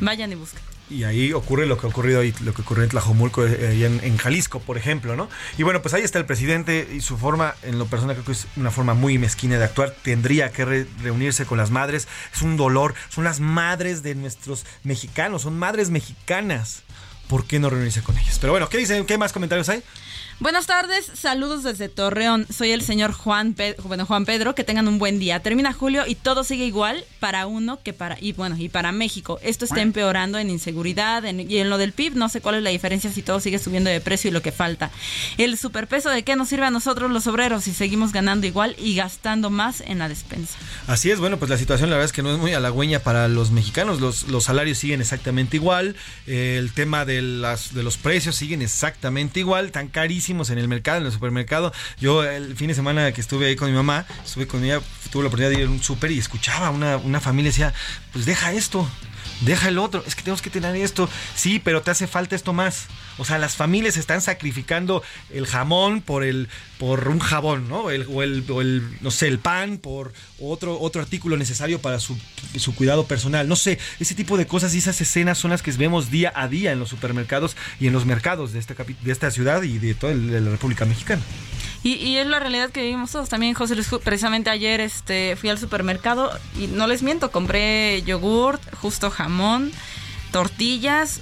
Vayan 0.00 0.32
y 0.32 0.34
busquen. 0.34 0.62
Y 0.88 1.04
ahí 1.04 1.32
ocurre 1.32 1.66
lo 1.66 1.78
que 1.78 1.86
ha 1.86 1.90
ocurrido 1.90 2.18
ahí, 2.20 2.34
lo 2.42 2.52
que 2.52 2.62
ocurrió 2.62 2.82
en 2.82 2.90
Tlajomulco, 2.90 3.46
eh, 3.46 3.68
ahí 3.68 3.84
en, 3.84 4.00
en 4.02 4.16
Jalisco, 4.16 4.58
por 4.58 4.76
ejemplo, 4.76 5.14
¿no? 5.14 5.28
Y 5.56 5.62
bueno, 5.62 5.82
pues 5.82 5.94
ahí 5.94 6.02
está 6.02 6.18
el 6.18 6.26
presidente 6.26 6.88
y 6.92 7.00
su 7.00 7.16
forma, 7.16 7.54
en 7.62 7.78
lo 7.78 7.86
personal 7.86 8.16
creo 8.16 8.26
que 8.26 8.32
es 8.32 8.48
una 8.56 8.72
forma 8.72 8.94
muy 8.94 9.16
mezquina 9.16 9.56
de 9.56 9.64
actuar. 9.64 9.94
Tendría 10.02 10.50
que 10.50 10.64
re- 10.64 10.86
reunirse 11.00 11.46
con 11.46 11.58
las 11.58 11.70
madres. 11.70 12.08
Es 12.34 12.42
un 12.42 12.56
dolor. 12.56 12.94
Son 13.08 13.22
las 13.22 13.38
madres 13.38 14.02
de 14.02 14.16
nuestros 14.16 14.66
mexicanos, 14.82 15.42
son 15.42 15.56
madres 15.56 15.90
mexicanas. 15.90 16.82
¿Por 17.28 17.46
qué 17.46 17.60
no 17.60 17.70
reunirse 17.70 18.02
con 18.02 18.18
ellas? 18.18 18.38
Pero 18.40 18.52
bueno, 18.52 18.68
¿qué 18.68 18.78
dicen? 18.78 19.06
¿Qué 19.06 19.16
más 19.16 19.32
comentarios 19.32 19.68
hay? 19.68 19.84
Buenas 20.40 20.66
tardes, 20.66 21.04
saludos 21.12 21.64
desde 21.64 21.90
Torreón. 21.90 22.46
Soy 22.50 22.70
el 22.70 22.80
señor 22.80 23.12
Juan, 23.12 23.54
bueno, 23.84 24.06
Juan 24.06 24.24
Pedro. 24.24 24.54
Que 24.54 24.64
tengan 24.64 24.88
un 24.88 24.98
buen 24.98 25.18
día. 25.18 25.40
Termina 25.40 25.74
julio 25.74 26.04
y 26.06 26.14
todo 26.14 26.44
sigue 26.44 26.64
igual 26.64 27.04
para 27.18 27.46
uno 27.46 27.78
que 27.82 27.92
para 27.92 28.16
y 28.18 28.32
bueno 28.32 28.56
y 28.58 28.70
para 28.70 28.90
México. 28.90 29.38
Esto 29.42 29.66
está 29.66 29.82
empeorando 29.82 30.38
en 30.38 30.48
inseguridad 30.48 31.26
en- 31.26 31.40
y 31.50 31.58
en 31.58 31.68
lo 31.68 31.76
del 31.76 31.92
PIB. 31.92 32.14
No 32.16 32.30
sé 32.30 32.40
cuál 32.40 32.54
es 32.54 32.62
la 32.62 32.70
diferencia 32.70 33.12
si 33.12 33.20
todo 33.20 33.38
sigue 33.38 33.58
subiendo 33.58 33.90
de 33.90 34.00
precio 34.00 34.28
y 34.30 34.32
lo 34.32 34.40
que 34.40 34.50
falta. 34.50 34.90
El 35.36 35.58
superpeso 35.58 36.08
de 36.08 36.22
qué 36.22 36.36
nos 36.36 36.48
sirve 36.48 36.64
a 36.64 36.70
nosotros 36.70 37.10
los 37.10 37.26
obreros 37.26 37.64
si 37.64 37.74
seguimos 37.74 38.12
ganando 38.14 38.46
igual 38.46 38.74
y 38.78 38.94
gastando 38.94 39.50
más 39.50 39.82
en 39.82 39.98
la 39.98 40.08
despensa. 40.08 40.56
Así 40.86 41.10
es, 41.10 41.20
bueno, 41.20 41.36
pues 41.38 41.50
la 41.50 41.58
situación 41.58 41.90
la 41.90 41.96
verdad 41.96 42.06
es 42.06 42.12
que 42.14 42.22
no 42.22 42.32
es 42.32 42.38
muy 42.38 42.54
halagüeña 42.54 43.00
para 43.00 43.28
los 43.28 43.50
mexicanos. 43.50 44.00
Los, 44.00 44.22
los 44.28 44.44
salarios 44.44 44.78
siguen 44.78 45.02
exactamente 45.02 45.58
igual. 45.58 45.96
el 46.26 46.72
tema 46.72 47.04
de, 47.04 47.20
las, 47.20 47.74
de 47.74 47.82
los 47.82 47.98
precios 47.98 48.36
siguen 48.36 48.62
exactamente 48.62 49.38
igual. 49.40 49.70
Tan 49.70 49.88
carísimos 49.88 50.29
en 50.30 50.58
el 50.58 50.68
mercado, 50.68 50.98
en 50.98 51.06
el 51.06 51.12
supermercado. 51.12 51.72
Yo 51.98 52.22
el 52.22 52.56
fin 52.56 52.68
de 52.68 52.74
semana 52.74 53.10
que 53.12 53.20
estuve 53.20 53.46
ahí 53.46 53.56
con 53.56 53.68
mi 53.68 53.74
mamá, 53.74 54.06
estuve 54.24 54.46
con 54.46 54.62
ella, 54.64 54.80
tuve 55.10 55.24
la 55.24 55.28
oportunidad 55.28 55.50
de 55.50 55.62
ir 55.62 55.66
a 55.66 55.70
un 55.70 55.82
súper 55.82 56.12
y 56.12 56.18
escuchaba 56.18 56.70
una, 56.70 56.96
una 56.98 57.20
familia 57.20 57.50
decía, 57.50 57.74
pues 58.12 58.26
deja 58.26 58.52
esto. 58.52 58.88
Deja 59.40 59.68
el 59.68 59.78
otro, 59.78 60.04
es 60.06 60.14
que 60.14 60.22
tenemos 60.22 60.42
que 60.42 60.50
tener 60.50 60.76
esto. 60.76 61.08
Sí, 61.34 61.58
pero 61.62 61.82
te 61.82 61.90
hace 61.90 62.06
falta 62.06 62.36
esto 62.36 62.52
más. 62.52 62.86
O 63.18 63.24
sea, 63.24 63.38
las 63.38 63.56
familias 63.56 63.96
están 63.96 64.20
sacrificando 64.20 65.02
el 65.30 65.46
jamón 65.46 66.00
por 66.02 66.24
el 66.24 66.48
por 66.78 67.08
un 67.08 67.18
jabón, 67.18 67.68
¿no? 67.68 67.90
El- 67.90 68.06
o, 68.08 68.22
el, 68.22 68.44
o 68.50 68.60
el, 68.62 68.82
no 69.02 69.10
sé, 69.10 69.28
el 69.28 69.38
pan 69.38 69.76
por 69.78 70.12
otro, 70.38 70.80
otro 70.80 71.02
artículo 71.02 71.36
necesario 71.36 71.78
para 71.80 72.00
su, 72.00 72.16
cuidado 72.74 73.06
personal. 73.06 73.46
No 73.48 73.56
sé, 73.56 73.78
ese 73.98 74.14
tipo 74.14 74.38
de 74.38 74.46
cosas 74.46 74.74
y 74.74 74.78
esas 74.78 74.98
escenas 75.00 75.36
son 75.38 75.50
las 75.50 75.60
que 75.62 75.70
vemos 75.72 76.10
día 76.10 76.32
a 76.34 76.48
día 76.48 76.72
en 76.72 76.78
los 76.78 76.88
supermercados 76.88 77.56
y 77.78 77.86
en 77.86 77.92
los 77.92 78.06
mercados 78.06 78.52
de 78.52 78.58
esta, 78.60 78.74
de 78.74 79.12
esta 79.12 79.30
ciudad 79.30 79.62
y 79.62 79.78
de 79.78 79.94
toda 79.94 80.14
la 80.14 80.50
República 80.50 80.84
Mexicana. 80.86 81.22
Y, 81.82 81.94
y 81.94 82.18
es 82.18 82.26
la 82.26 82.38
realidad 82.40 82.70
que 82.70 82.82
vivimos 82.82 83.10
todos. 83.12 83.28
También, 83.30 83.54
José 83.54 83.74
Luis, 83.74 83.88
precisamente 84.04 84.50
ayer 84.50 84.80
este, 84.80 85.36
fui 85.36 85.48
al 85.48 85.58
supermercado 85.58 86.30
y 86.58 86.66
no 86.66 86.86
les 86.86 87.02
miento, 87.02 87.30
compré 87.30 88.02
yogurt, 88.02 88.60
justo 88.76 89.10
jamón, 89.10 89.72
tortillas, 90.30 91.20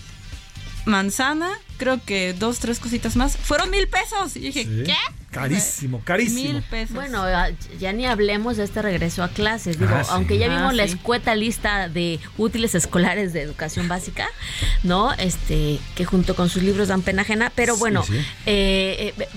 manzana, 0.85 1.51
creo 1.77 2.01
que 2.05 2.33
dos, 2.33 2.59
tres 2.59 2.81
cositas 2.81 3.17
más. 3.17 3.37
Fueron 3.37 3.71
mil 3.71 3.89
pesos. 3.89 4.37
Y 4.37 4.41
dije, 4.41 4.65
Sí. 4.65 4.83
¿qué? 4.87 4.95
Carísimo, 5.31 6.01
carísimo. 6.05 6.53
Mil 6.55 6.63
pesos. 6.63 6.95
Bueno, 6.97 7.23
ya 7.79 7.93
ni 7.93 8.07
hablemos 8.07 8.57
de 8.57 8.65
este 8.65 8.81
regreso 8.81 9.23
a 9.23 9.29
clases. 9.29 9.79
Digo, 9.79 9.93
Ah, 9.95 10.03
sí. 10.03 10.11
aunque 10.15 10.39
ya 10.39 10.47
Ah, 10.47 10.57
vimos 10.57 10.75
la 10.75 10.87
sí. 10.89 10.95
escueta 10.95 11.35
lista 11.35 11.89
de 11.89 12.19
útiles 12.39 12.75
escolares 12.75 13.35
de 13.35 13.43
educación 13.43 13.89
básica, 13.89 14.27
¿no? 14.85 15.13
Este, 15.15 15.79
que 15.95 16.05
junto 16.07 16.35
con 16.35 16.49
sus 16.49 16.63
libros 16.63 16.89
dan 16.89 17.03
pena 17.03 17.23
ajena, 17.23 17.53
pero 17.55 17.75
Sí, 17.75 17.79
bueno, 17.81 18.03
sí. 18.05 18.15
eh, 18.47 19.15
eh, 19.19 19.29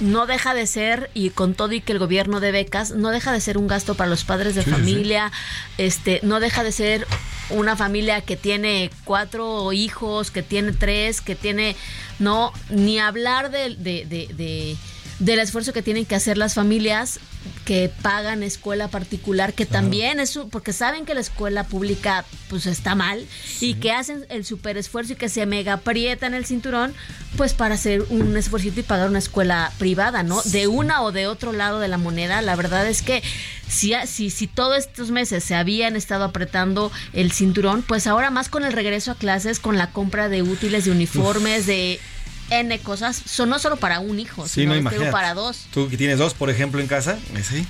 no 0.00 0.26
deja 0.26 0.54
de 0.54 0.66
ser, 0.66 1.10
y 1.14 1.30
con 1.30 1.54
todo 1.54 1.72
y 1.72 1.80
que 1.80 1.92
el 1.92 1.98
gobierno 1.98 2.40
de 2.40 2.52
becas, 2.52 2.90
no 2.92 3.10
deja 3.10 3.32
de 3.32 3.40
ser 3.40 3.58
un 3.58 3.66
gasto 3.66 3.94
para 3.94 4.10
los 4.10 4.24
padres 4.24 4.54
de 4.54 4.62
Sí, 4.62 4.70
sí, 4.70 4.74
sí. 4.76 4.80
familia, 4.80 5.32
este, 5.78 6.20
no 6.22 6.40
deja 6.40 6.62
de 6.64 6.72
ser 6.72 7.06
una 7.50 7.76
familia 7.76 8.20
que 8.20 8.36
tiene 8.36 8.90
cuatro 9.04 9.72
hijos, 9.72 10.30
que 10.30 10.42
tiene 10.42 10.72
tres, 10.72 11.20
que 11.20 11.34
tiene, 11.36 11.76
no, 12.18 12.52
ni 12.70 12.98
hablar 12.98 13.50
de, 13.50 13.70
de, 13.76 14.04
de- 14.04 14.28
de- 14.34 14.76
del 15.18 15.38
esfuerzo 15.38 15.72
que 15.72 15.82
tienen 15.82 16.04
que 16.04 16.14
hacer 16.14 16.36
las 16.36 16.54
familias 16.54 17.20
que 17.64 17.90
pagan 18.02 18.42
escuela 18.42 18.88
particular, 18.88 19.54
que 19.54 19.66
también 19.66 20.20
es 20.20 20.38
porque 20.50 20.72
saben 20.72 21.04
que 21.04 21.14
la 21.14 21.20
escuela 21.20 21.64
pública 21.64 22.24
pues 22.48 22.66
está 22.66 22.94
mal 22.94 23.26
y 23.60 23.74
que 23.74 23.92
hacen 23.92 24.26
el 24.28 24.44
super 24.44 24.76
esfuerzo 24.76 25.14
y 25.14 25.16
que 25.16 25.28
se 25.28 25.46
mega 25.46 25.74
aprietan 25.74 26.34
el 26.34 26.44
cinturón 26.44 26.94
pues 27.36 27.54
para 27.54 27.74
hacer 27.74 28.04
un 28.10 28.36
esfuerzo 28.36 28.68
y 28.68 28.82
pagar 28.82 29.08
una 29.08 29.18
escuela 29.18 29.72
privada, 29.78 30.22
¿no? 30.22 30.42
De 30.42 30.66
una 30.66 31.02
o 31.02 31.12
de 31.12 31.26
otro 31.26 31.52
lado 31.52 31.80
de 31.80 31.88
la 31.88 31.98
moneda, 31.98 32.42
la 32.42 32.56
verdad 32.56 32.86
es 32.86 33.02
que 33.02 33.22
si, 33.68 33.94
si, 34.06 34.30
si 34.30 34.46
todos 34.46 34.78
estos 34.78 35.10
meses 35.10 35.42
se 35.42 35.54
habían 35.54 35.96
estado 35.96 36.24
apretando 36.24 36.92
el 37.12 37.32
cinturón, 37.32 37.82
pues 37.82 38.06
ahora 38.06 38.30
más 38.30 38.48
con 38.48 38.64
el 38.64 38.72
regreso 38.72 39.12
a 39.12 39.16
clases, 39.16 39.60
con 39.60 39.76
la 39.76 39.90
compra 39.90 40.28
de 40.28 40.42
útiles, 40.42 40.84
de 40.84 40.90
uniformes, 40.90 41.66
de 41.66 42.00
N 42.50 42.78
cosas, 42.80 43.20
son 43.24 43.48
no 43.48 43.58
solo 43.58 43.76
para 43.76 44.00
un 44.00 44.20
hijo, 44.20 44.46
Sí, 44.46 44.60
sino 44.62 44.80
no, 44.80 44.90
digo, 44.90 45.10
para 45.10 45.34
dos. 45.34 45.66
Tú 45.72 45.88
que 45.88 45.96
tienes 45.96 46.18
dos, 46.18 46.34
por 46.34 46.50
ejemplo, 46.50 46.80
en 46.80 46.86
casa, 46.86 47.18
eh, 47.34 47.42
sí. 47.42 47.66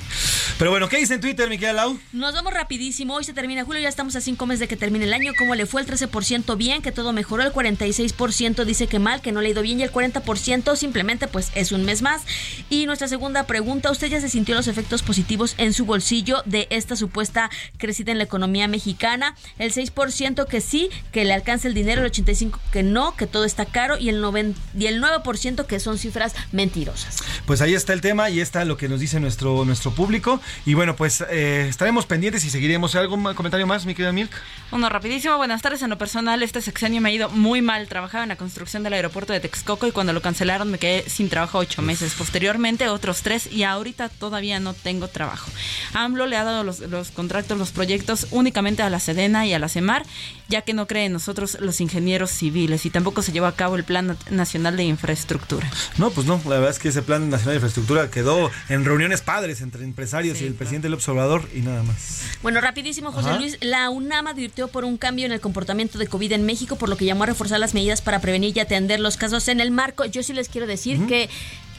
Pero 0.59 0.71
bueno, 0.71 0.89
¿qué 0.89 0.99
dice 0.99 1.15
en 1.15 1.21
Twitter, 1.21 1.49
mi 1.49 1.59
querida 1.59 1.73
Lau? 1.73 1.99
Nos 2.13 2.35
vamos 2.35 2.53
rapidísimo. 2.53 3.15
Hoy 3.15 3.25
se 3.25 3.33
termina 3.33 3.65
julio, 3.65 3.81
ya 3.81 3.89
estamos 3.89 4.17
a 4.17 4.21
cinco 4.21 4.47
meses 4.47 4.61
de 4.61 4.69
que 4.69 4.77
termine 4.77 5.05
el 5.05 5.13
año. 5.13 5.33
¿Cómo 5.39 5.55
le 5.55 5.67
fue 5.67 5.81
el 5.81 5.87
13% 5.87 6.57
bien? 6.57 6.83
Que 6.83 6.93
todo 6.93 7.13
mejoró. 7.13 7.43
El 7.43 7.53
46% 7.53 8.65
dice 8.65 8.87
que 8.87 8.99
mal, 8.99 9.21
que 9.21 9.33
no 9.33 9.41
le 9.41 9.49
ha 9.49 9.51
ido 9.51 9.63
bien. 9.63 9.81
Y 9.81 9.83
el 9.83 9.93
40% 9.93 10.77
simplemente 10.77 11.29
pues 11.29 11.51
es 11.55 11.73
un 11.73 11.85
mes 11.85 12.03
más. 12.03 12.23
Y 12.71 12.87
nuestra 12.87 13.09
segunda 13.09 13.47
pregunta, 13.47 13.91
¿usted 13.91 14.09
ya 14.09 14.21
se 14.21 14.29
sintió 14.29 14.55
los 14.55 14.69
efectos 14.69 15.03
positivos 15.03 15.55
en 15.59 15.73
su 15.73 15.85
bolsillo 15.85 16.43
de 16.47 16.67
esta 16.71 16.97
supuesta 16.97 17.51
crecida 17.79 18.13
en 18.13 18.19
la 18.19 18.25
economía 18.25 18.69
mexicana? 18.69 19.37
El 19.59 19.73
6% 19.73 20.47
que 20.47 20.61
sí, 20.61 20.91
que 21.13 21.25
le 21.25 21.35
alcanza 21.35 21.69
el 21.69 21.75
dinero. 21.75 22.05
El 22.05 22.11
85% 22.11 22.59
que 22.73 22.83
no, 22.83 23.17
que 23.17 23.27
todo 23.27 23.45
está 23.45 23.67
caro. 23.67 23.99
Y 23.99 24.09
el 24.09 24.21
90 24.21 24.66
y 24.77 24.87
el 24.87 25.03
9% 25.03 25.67
que 25.67 25.81
son 25.81 25.99
cifras 25.99 26.35
mentirosas. 26.53 27.23
Pues 27.47 27.61
ahí 27.61 27.75
está 27.75 27.93
el 27.93 28.01
tema 28.01 28.31
y 28.31 28.41
está 28.41 28.65
lo 28.65 28.77
que 28.77 28.89
nos 28.89 29.01
dice 29.01 29.21
nuestro, 29.21 29.65
nuestro 29.65 29.93
público. 29.93 30.41
Y 30.65 30.75
bueno, 30.75 30.97
pues 30.97 31.25
eh, 31.31 31.67
estaremos 31.69 32.07
pendientes 32.07 32.45
y 32.45 32.51
seguiremos. 32.51 32.95
¿Algún 32.95 33.23
comentario 33.35 33.67
más, 33.67 33.87
mi 33.87 33.95
querida 33.95 34.13
Milk? 34.13 34.31
Uno 34.73 34.89
rapidísimo. 34.89 35.37
Buenas 35.37 35.63
tardes. 35.63 35.83
En 35.83 35.91
lo 35.91 35.99
personal, 35.99 36.43
este 36.43 36.61
sexenio 36.61 37.01
me 37.01 37.09
ha 37.09 37.13
ido 37.13 37.29
muy 37.31 37.63
mal. 37.63 37.89
Trabajaba 37.89 38.25
en 38.25 38.29
la 38.29 38.37
construcción 38.37 38.83
del 38.83 38.93
aeropuerto 38.93 39.33
de 39.33 39.41
Texcoco 39.41 39.87
y 39.87 39.93
cuando 39.93 40.13
lo 40.13 40.23
cancelaron 40.23 40.71
me 40.71 40.79
quedé 40.79 41.09
sin 41.09 41.29
trabajo 41.29 41.59
ocho 41.59 41.83
meses. 41.83 42.15
Posteriormente, 42.15 42.89
otros 42.89 43.23
tres 43.23 43.51
y 43.51 43.63
ahorita 43.63 44.09
todavía 44.09 44.61
no 44.61 44.75
tengo 44.75 45.09
trabajo. 45.09 45.51
AMLO 45.95 46.27
le 46.27 46.37
ha 46.37 46.45
dado 46.45 46.65
los, 46.65 46.81
los 46.81 47.11
contratos, 47.11 47.59
los 47.59 47.71
proyectos 47.71 48.27
únicamente 48.31 48.83
a 48.83 48.91
la 48.91 49.01
Sedena 49.01 49.47
y 49.47 49.53
a 49.53 49.59
la 49.59 49.69
CEMAR, 49.69 50.05
ya 50.49 50.63
que 50.63 50.75
no 50.75 50.87
cree 50.87 51.07
en 51.07 51.13
nosotros 51.13 51.59
los 51.61 51.81
ingenieros 51.81 52.31
civiles 52.31 52.87
y 52.87 52.91
tampoco 52.91 53.23
se 53.23 53.33
lleva 53.33 53.49
a 53.49 53.53
cabo 53.53 53.77
el 53.77 53.85
Plan 53.85 54.17
Nacional 54.31 54.77
de 54.77 54.85
Infraestructura. 54.85 55.71
No, 55.99 56.11
pues 56.11 56.27
no. 56.27 56.41
La 56.45 56.57
verdad 56.57 56.71
es 56.71 56.79
que 56.79 56.89
ese 56.89 57.03
Plan 57.03 57.29
Nacional 57.31 57.55
de 57.55 57.57
Infraestructura 57.57 58.11
quedó 58.11 58.51
en 58.69 58.85
reuniones 58.85 59.23
padres 59.23 59.61
entre 59.61 59.85
empresarios 59.85 60.41
y 60.41 60.47
el 60.47 60.55
presidente 60.55 60.87
del 60.87 60.95
observador 60.95 61.49
y 61.55 61.61
nada 61.61 61.83
más. 61.83 62.23
Bueno, 62.43 62.61
rapidísimo, 62.61 63.13
José 63.13 63.31
Ajá. 63.31 63.39
Luis. 63.39 63.59
La 63.61 63.91
UNAM 63.91 64.27
advirtió 64.29 64.69
por 64.69 64.85
un 64.85 64.97
cambio 64.97 65.27
en 65.27 65.33
el 65.33 65.41
comportamiento 65.41 65.99
de 65.99 66.07
COVID 66.07 66.33
en 66.33 66.47
México, 66.47 66.77
por 66.77 66.89
lo 66.89 66.97
que 66.97 67.05
llamó 67.05 67.25
a 67.25 67.27
reforzar 67.27 67.59
las 67.59 67.75
medidas 67.75 68.03
para 68.03 68.21
prevenir 68.21 68.57
y 68.57 68.61
atender 68.61 69.01
los 69.01 69.17
casos 69.17 69.49
en 69.49 69.61
el 69.61 69.71
marco. 69.71 70.05
Yo 70.05 70.23
sí 70.23 70.33
les 70.33 70.49
quiero 70.49 70.67
decir 70.67 71.07
que 71.07 71.29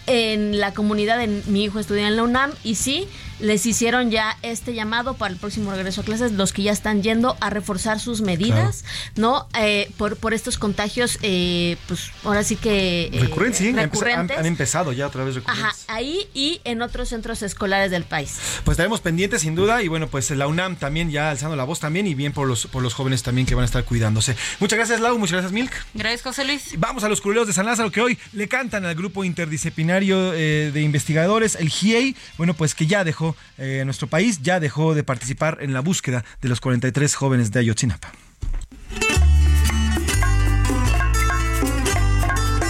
en 0.08 0.60
la 0.60 0.74
comunidad, 0.74 1.22
en, 1.22 1.44
mi 1.48 1.64
hijo 1.66 1.80
estudia 1.80 2.08
en 2.08 2.16
la 2.16 2.24
UNAM 2.24 2.52
y 2.64 2.76
sí, 2.76 3.08
les 3.40 3.66
hicieron 3.66 4.10
ya 4.10 4.36
este 4.42 4.74
llamado 4.74 5.14
para 5.16 5.32
el 5.32 5.40
próximo 5.40 5.72
regreso 5.72 6.02
a 6.02 6.04
clases, 6.04 6.32
los 6.32 6.54
que 6.54 6.64
ya 6.64 6.72
están 6.72 7.04
yendo 7.04 7.38
a 7.40 7.50
reforzar 7.50 8.00
sus 8.00 8.22
medidas, 8.22 8.84
¿no? 9.16 9.48
Eh, 9.60 9.92
por, 9.98 10.18
por 10.18 10.34
estos 10.34 10.58
contagios, 10.58 11.20
eh, 11.22 11.78
pues 11.88 12.10
ahora 12.24 12.44
sí 12.44 12.56
que... 12.56 13.12
eh, 13.14 13.20
Recurrentes, 13.20 13.60
sí. 13.60 13.70
Han, 13.70 13.76
recurrentes. 13.76 14.38
han 14.38 14.46
empezado 14.46 14.92
ya 14.92 15.06
otra 15.06 15.24
vez 15.24 15.36
recurrentes. 15.36 15.66
Ajá, 15.66 15.76
ahí 15.88 16.28
y 16.34 16.62
en 16.64 16.82
otros 16.82 17.10
centros 17.10 17.44
escolares 17.44 17.92
del 17.92 18.06
país. 18.06 18.38
Pues 18.64 18.74
estaremos 18.74 19.02
pendientes 19.02 19.42
sin 19.42 19.54
duda 19.54 19.84
y 19.84 19.88
bueno, 19.88 20.08
pues 20.08 20.32
la 20.32 20.48
UNAM 20.48 20.78
también 20.78 21.12
ya 21.12 21.30
alzando 21.30 21.56
la 21.56 21.64
voz 21.64 21.80
también 21.80 22.08
y 22.08 22.16
bien 22.16 22.34
por 22.34 22.48
los, 22.48 22.66
por 22.68 22.82
los 22.82 22.94
jóvenes 22.96 23.22
también 23.22 23.46
que 23.46 23.54
van 23.54 23.64
a 23.64 23.66
estar 23.66 23.84
cuidándose. 23.84 24.36
Muchas 24.60 24.78
gracias 24.78 25.00
Lau, 25.00 25.18
muchas 25.20 25.34
gracias 25.34 25.52
Milk. 25.52 25.72
Gracias, 25.94 26.24
José 26.24 26.46
Luis. 26.46 26.74
Vamos 26.78 27.04
a 27.04 27.10
los 27.10 27.22
culeros 27.22 27.46
de 27.46 27.54
San 27.54 27.66
Lázaro 27.66 27.92
que 27.92 28.02
hoy 28.02 28.18
le 28.34 28.48
cantan 28.48 28.86
al 28.86 28.96
grupo 28.96 29.24
interdisciplinario 29.24 29.97
eh, 30.02 30.72
de 30.74 30.82
investigadores, 30.82 31.56
el 31.56 31.70
GIEI, 31.70 32.16
bueno, 32.38 32.54
pues 32.54 32.76
que 32.76 32.86
ya 32.86 33.04
dejó 33.04 33.36
eh, 33.58 33.82
nuestro 33.86 34.08
país, 34.08 34.42
ya 34.42 34.60
dejó 34.60 34.94
de 34.94 35.04
participar 35.04 35.58
en 35.62 35.74
la 35.74 35.82
búsqueda 35.82 36.24
de 36.42 36.50
los 36.50 36.62
43 36.62 37.16
jóvenes 37.16 37.52
de 37.52 37.60
Ayotzinapa. 37.60 38.12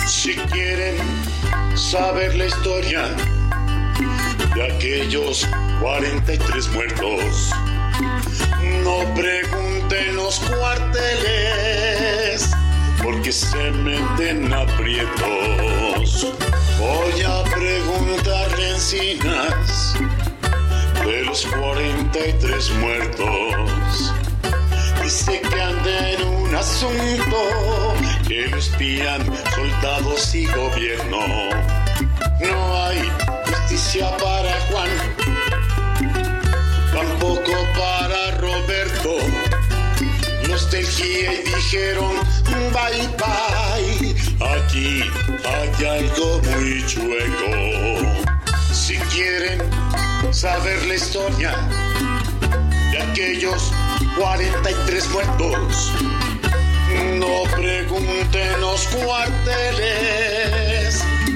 Si 0.07 0.33
quieren 0.51 0.95
saber 1.75 2.35
la 2.35 2.45
historia 2.45 3.09
de 4.55 4.75
aquellos 4.75 5.47
43 5.81 6.69
muertos, 6.69 7.51
no 8.83 9.13
pregunten 9.13 10.15
los 10.15 10.39
cuarteles, 10.39 12.49
porque 13.03 13.31
se 13.31 13.71
meten 13.71 14.53
aprietos. 14.53 16.33
Voy 16.79 17.21
a 17.23 17.43
preguntarle 17.43 18.69
encinas 18.71 19.95
de 21.05 21.23
los 21.23 21.45
43 21.45 22.71
muertos. 22.79 24.13
Dice 25.03 25.41
que 25.41 25.61
anda 25.61 26.11
en 26.11 26.27
un 26.27 26.55
asunto 26.55 27.37
que 28.27 28.47
lo 28.47 28.57
espían 28.57 29.25
soldados 29.55 30.35
y 30.35 30.45
gobierno. 30.45 31.19
No 32.41 32.83
hay 32.83 33.09
justicia 33.45 34.15
para 34.17 34.51
Juan, 34.69 34.89
tampoco 36.93 37.51
para 37.77 38.37
Roberto. 38.37 39.15
Los 40.47 40.69
del 40.71 40.85
GIE 40.85 41.43
dijeron 41.55 42.17
bye 42.73 43.07
bye. 43.17 44.15
Aquí 44.39 45.03
hay 45.45 45.85
algo 45.85 46.41
muy 46.43 46.85
chueco. 46.85 47.51
Si 48.71 48.97
quieren 49.13 49.61
saber 50.31 50.85
la 50.85 50.95
historia 50.95 51.55
de 52.91 53.01
aquellos 53.01 53.71
43 54.17 55.09
muertos. 55.09 55.93
No 57.19 57.43
pregunten 57.55 58.61
los 58.61 58.87
cuarteles, 58.87 60.23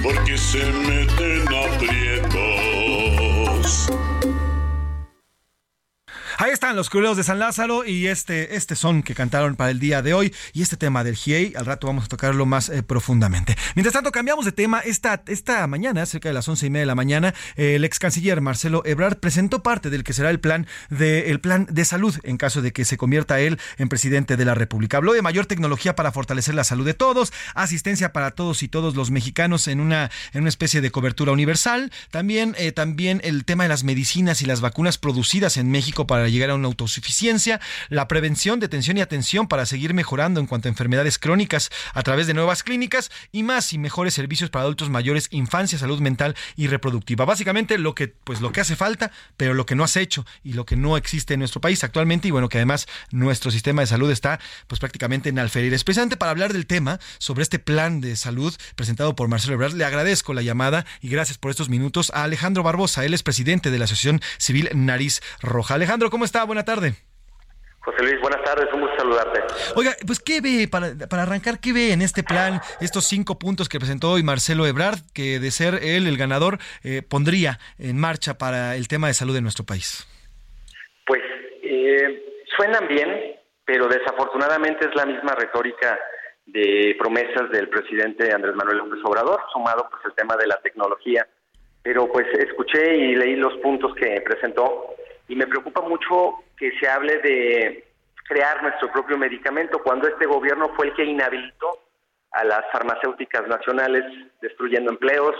porque 0.02 0.38
se 0.38 0.66
meten 0.66 1.46
aprietos. 1.54 2.32
Ahí 6.42 6.50
están 6.50 6.76
los 6.76 6.90
culeros 6.90 7.18
de 7.18 7.24
San 7.24 7.38
Lázaro 7.38 7.86
y 7.86 8.08
este, 8.08 8.56
este 8.56 8.76
son 8.76 9.04
que 9.04 9.14
cantaron 9.14 9.56
para 9.56 9.70
el 9.70 9.80
día 9.80 10.02
de 10.02 10.16
hoy 10.16 10.34
y 10.54 10.64
este 10.64 10.76
tema 10.76 11.04
del 11.04 11.16
GIEI, 11.16 11.54
al 11.56 11.68
rato 11.68 11.86
vamos 11.86 12.06
a 12.06 12.08
tocarlo 12.08 12.48
más 12.48 12.70
eh, 12.70 12.82
profundamente. 12.82 13.56
Mientras 13.76 13.94
tanto, 13.94 14.12
cambiamos 14.12 14.46
de 14.46 14.52
tema. 14.52 14.80
Esta, 14.80 15.22
esta 15.28 15.68
mañana, 15.68 16.04
cerca 16.08 16.30
de 16.30 16.34
las 16.34 16.48
once 16.48 16.66
y 16.66 16.72
media 16.72 16.82
de 16.82 16.88
la 16.88 16.96
mañana, 16.96 17.36
el 17.58 17.86
ex 17.86 18.00
canciller 18.00 18.42
Marcelo 18.42 18.82
Ebrard 18.86 19.20
presentó 19.20 19.62
parte 19.62 19.92
del 19.92 20.04
que 20.04 20.14
será 20.14 20.32
el 20.32 20.40
plan 20.40 20.66
de, 20.90 21.38
plan 21.44 21.68
de 21.70 21.86
salud 21.86 22.16
en 22.24 22.38
caso 22.38 22.64
de 22.64 22.74
que 22.74 22.86
se 22.86 22.98
convierta 22.98 23.40
él 23.40 23.60
en 23.78 23.88
presidente 23.88 24.36
de 24.36 24.44
la 24.44 24.56
República. 24.56 24.98
Habló 24.98 25.14
de 25.14 25.22
mayor 25.22 25.46
tecnología 25.46 25.96
para 25.96 26.12
fortalecer 26.12 26.56
la 26.56 26.64
salud 26.64 26.88
de 26.88 26.96
todos, 26.96 27.32
asistencia 27.54 28.14
para 28.14 28.32
todos 28.32 28.64
y 28.64 28.68
todos 28.68 28.96
los 28.96 29.12
mexicanos 29.12 29.68
en 29.68 29.80
una, 29.80 30.10
en 30.34 30.42
una 30.42 30.50
especie 30.50 30.82
de 30.82 30.90
cobertura 30.90 31.34
universal. 31.34 31.92
También, 32.10 32.56
eh, 32.58 32.72
también 32.72 33.22
el 33.24 33.46
tema 33.46 33.62
de 33.62 33.70
las 33.70 33.84
medicinas 33.84 34.42
y 34.42 34.48
las 34.48 34.60
vacunas 34.60 34.98
producidas 34.98 35.58
en 35.58 35.70
México 35.70 36.08
para 36.08 36.31
llegar 36.32 36.50
a 36.50 36.56
una 36.56 36.68
autosuficiencia, 36.68 37.60
la 37.90 38.08
prevención, 38.08 38.60
detención 38.60 38.98
y 38.98 39.02
atención 39.02 39.48
para 39.48 39.66
seguir 39.66 39.94
mejorando 39.94 40.40
en 40.40 40.48
cuanto 40.48 40.68
a 40.68 40.72
enfermedades 40.72 41.20
crónicas 41.20 41.70
a 41.94 42.04
través 42.04 42.28
de 42.28 42.34
nuevas 42.34 42.64
clínicas 42.64 43.12
y 43.32 43.44
más 43.44 43.74
y 43.74 43.78
mejores 43.78 44.14
servicios 44.14 44.50
para 44.50 44.64
adultos 44.64 44.90
mayores, 44.90 45.28
infancia, 45.32 45.78
salud 45.78 46.00
mental 46.00 46.36
y 46.56 46.68
reproductiva. 46.68 47.26
Básicamente 47.26 47.78
lo 47.78 47.96
que 47.96 48.08
pues 48.08 48.42
lo 48.42 48.52
que 48.52 48.62
hace 48.62 48.76
falta, 48.76 49.12
pero 49.38 49.54
lo 49.54 49.66
que 49.66 49.76
no 49.76 49.84
has 49.84 49.96
hecho 49.96 50.26
y 50.44 50.54
lo 50.54 50.66
que 50.66 50.76
no 50.76 50.98
existe 50.98 51.34
en 51.34 51.40
nuestro 51.40 51.62
país 51.62 51.84
actualmente 51.84 52.28
y 52.28 52.32
bueno, 52.32 52.50
que 52.50 52.58
además 52.58 52.88
nuestro 53.12 53.52
sistema 53.52 53.82
de 53.82 53.88
salud 53.88 54.12
está 54.12 54.40
pues 54.68 54.80
prácticamente 54.80 55.30
en 55.30 55.40
alferir. 55.40 55.72
Precisamente 55.72 56.18
para 56.18 56.32
hablar 56.32 56.54
del 56.54 56.66
tema 56.66 57.00
sobre 57.18 57.44
este 57.44 57.60
plan 57.60 58.02
de 58.02 58.16
salud 58.16 58.54
presentado 58.76 59.16
por 59.16 59.28
Marcelo 59.28 59.54
Ebrard, 59.54 59.74
le 59.74 59.86
agradezco 59.86 60.34
la 60.34 60.42
llamada 60.42 60.86
y 61.02 61.10
gracias 61.10 61.38
por 61.38 61.52
estos 61.52 61.70
minutos 61.70 62.12
a 62.14 62.24
Alejandro 62.24 62.64
Barbosa, 62.64 63.06
él 63.06 63.14
es 63.14 63.24
presidente 63.24 63.72
de 63.72 63.80
la 63.80 63.86
Asociación 63.86 64.22
Civil 64.38 64.70
Nariz 64.74 65.22
Roja. 65.42 65.76
Alejandro, 65.76 66.10
¿cómo 66.10 66.21
está? 66.26 66.44
Buena 66.44 66.64
tarde. 66.64 66.94
José 67.84 68.04
Luis, 68.04 68.22
buenas 68.22 68.44
tardes, 68.44 68.72
un 68.74 68.82
gusto 68.82 68.96
saludarte. 68.96 69.42
Oiga, 69.76 69.96
pues 70.06 70.20
¿qué 70.20 70.40
ve, 70.40 70.68
para, 70.70 70.94
para 71.10 71.24
arrancar, 71.24 71.60
qué 71.60 71.74
ve 71.74 71.94
en 71.94 72.04
este 72.04 72.22
plan, 72.22 72.62
estos 72.80 73.06
cinco 73.06 73.40
puntos 73.40 73.70
que 73.70 73.80
presentó 73.80 74.12
hoy 74.12 74.22
Marcelo 74.22 74.68
Ebrard, 74.68 75.00
que 75.16 75.40
de 75.40 75.50
ser 75.50 75.80
él 75.82 76.06
el 76.06 76.16
ganador, 76.16 76.60
eh, 76.84 77.02
pondría 77.02 77.58
en 77.80 78.00
marcha 78.00 78.38
para 78.38 78.76
el 78.76 78.88
tema 78.88 79.08
de 79.08 79.16
salud 79.16 79.34
de 79.34 79.42
nuestro 79.42 79.66
país? 79.66 80.08
Pues 81.08 81.24
eh, 81.64 82.44
suenan 82.56 82.88
bien, 82.88 83.36
pero 83.66 83.88
desafortunadamente 83.88 84.88
es 84.88 84.94
la 84.94 85.08
misma 85.08 85.34
retórica 85.34 85.98
de 86.46 86.96
promesas 87.00 87.50
del 87.50 87.68
presidente 87.68 88.32
Andrés 88.32 88.56
Manuel 88.56 88.78
López 88.78 89.00
Obrador, 89.06 89.42
sumado 89.52 89.88
pues 89.90 90.04
el 90.06 90.14
tema 90.14 90.36
de 90.36 90.46
la 90.46 90.58
tecnología. 90.58 91.28
Pero 91.82 92.08
pues 92.12 92.28
escuché 92.38 92.96
y 92.96 93.16
leí 93.16 93.36
los 93.38 93.56
puntos 93.56 93.96
que 93.96 94.22
presentó 94.22 94.94
y 95.32 95.36
me 95.38 95.48
preocupa 95.48 95.80
mucho 95.80 96.44
que 96.58 96.78
se 96.78 96.90
hable 96.90 97.18
de 97.20 97.86
crear 98.28 98.62
nuestro 98.62 98.92
propio 98.92 99.18
medicamento 99.18 99.82
cuando 99.82 100.10
este 100.10 100.26
gobierno 100.26 100.74
fue 100.76 100.88
el 100.88 100.94
que 100.94 101.06
inhabilitó 101.06 101.70
a 102.32 102.44
las 102.44 102.64
farmacéuticas 102.74 103.48
nacionales, 103.48 104.04
destruyendo 104.42 104.92
empleos, 104.92 105.34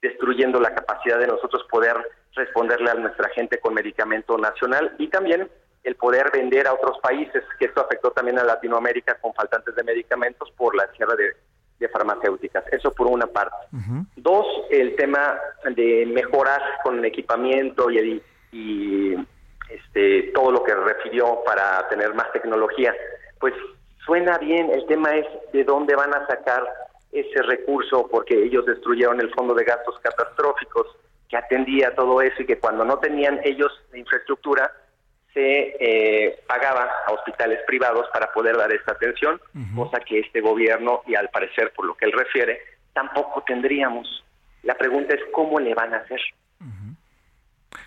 destruyendo 0.00 0.58
la 0.60 0.74
capacidad 0.74 1.18
de 1.18 1.26
nosotros 1.26 1.62
poder 1.70 1.94
responderle 2.34 2.90
a 2.90 2.94
nuestra 2.94 3.28
gente 3.34 3.58
con 3.60 3.74
medicamento 3.74 4.38
nacional 4.38 4.94
y 4.98 5.08
también 5.08 5.46
el 5.82 5.96
poder 5.96 6.30
vender 6.32 6.66
a 6.66 6.72
otros 6.72 6.98
países, 7.00 7.44
que 7.58 7.66
esto 7.66 7.82
afectó 7.82 8.12
también 8.12 8.38
a 8.38 8.44
Latinoamérica 8.44 9.18
con 9.20 9.34
faltantes 9.34 9.74
de 9.74 9.84
medicamentos 9.84 10.50
por 10.52 10.74
la 10.74 10.86
cierre 10.96 11.16
de, 11.16 11.36
de 11.80 11.88
farmacéuticas. 11.90 12.64
Eso 12.72 12.90
por 12.92 13.08
una 13.08 13.26
parte. 13.26 13.56
Dos, 14.16 14.46
el 14.70 14.96
tema 14.96 15.38
de 15.76 16.06
mejorar 16.06 16.62
con 16.82 17.04
equipamiento 17.04 17.90
y, 17.90 18.22
y 18.52 19.14
este, 19.68 20.32
todo 20.34 20.50
lo 20.50 20.62
que 20.62 20.74
refirió 20.74 21.42
para 21.44 21.88
tener 21.88 22.14
más 22.14 22.30
tecnología. 22.32 22.94
Pues 23.38 23.54
suena 24.04 24.38
bien, 24.38 24.70
el 24.70 24.86
tema 24.86 25.16
es 25.16 25.26
de 25.52 25.64
dónde 25.64 25.94
van 25.94 26.14
a 26.14 26.26
sacar 26.26 26.64
ese 27.12 27.42
recurso, 27.42 28.08
porque 28.08 28.34
ellos 28.44 28.66
destruyeron 28.66 29.20
el 29.20 29.32
fondo 29.34 29.54
de 29.54 29.64
gastos 29.64 29.98
catastróficos 30.00 30.86
que 31.28 31.36
atendía 31.36 31.94
todo 31.94 32.20
eso 32.20 32.42
y 32.42 32.46
que 32.46 32.58
cuando 32.58 32.84
no 32.84 32.98
tenían 32.98 33.40
ellos 33.44 33.72
la 33.92 33.98
infraestructura, 33.98 34.70
se 35.32 35.76
eh, 35.80 36.38
pagaba 36.46 36.88
a 37.06 37.12
hospitales 37.12 37.60
privados 37.66 38.06
para 38.12 38.32
poder 38.32 38.56
dar 38.56 38.72
esta 38.72 38.92
atención, 38.92 39.40
cosa 39.74 39.98
que 39.98 40.20
este 40.20 40.40
gobierno, 40.40 41.02
y 41.06 41.16
al 41.16 41.28
parecer 41.28 41.72
por 41.74 41.86
lo 41.86 41.94
que 41.94 42.04
él 42.04 42.12
refiere, 42.12 42.60
tampoco 42.92 43.42
tendríamos. 43.42 44.24
La 44.62 44.74
pregunta 44.74 45.14
es 45.14 45.20
cómo 45.32 45.58
le 45.58 45.74
van 45.74 45.92
a 45.92 45.98
hacer. 45.98 46.20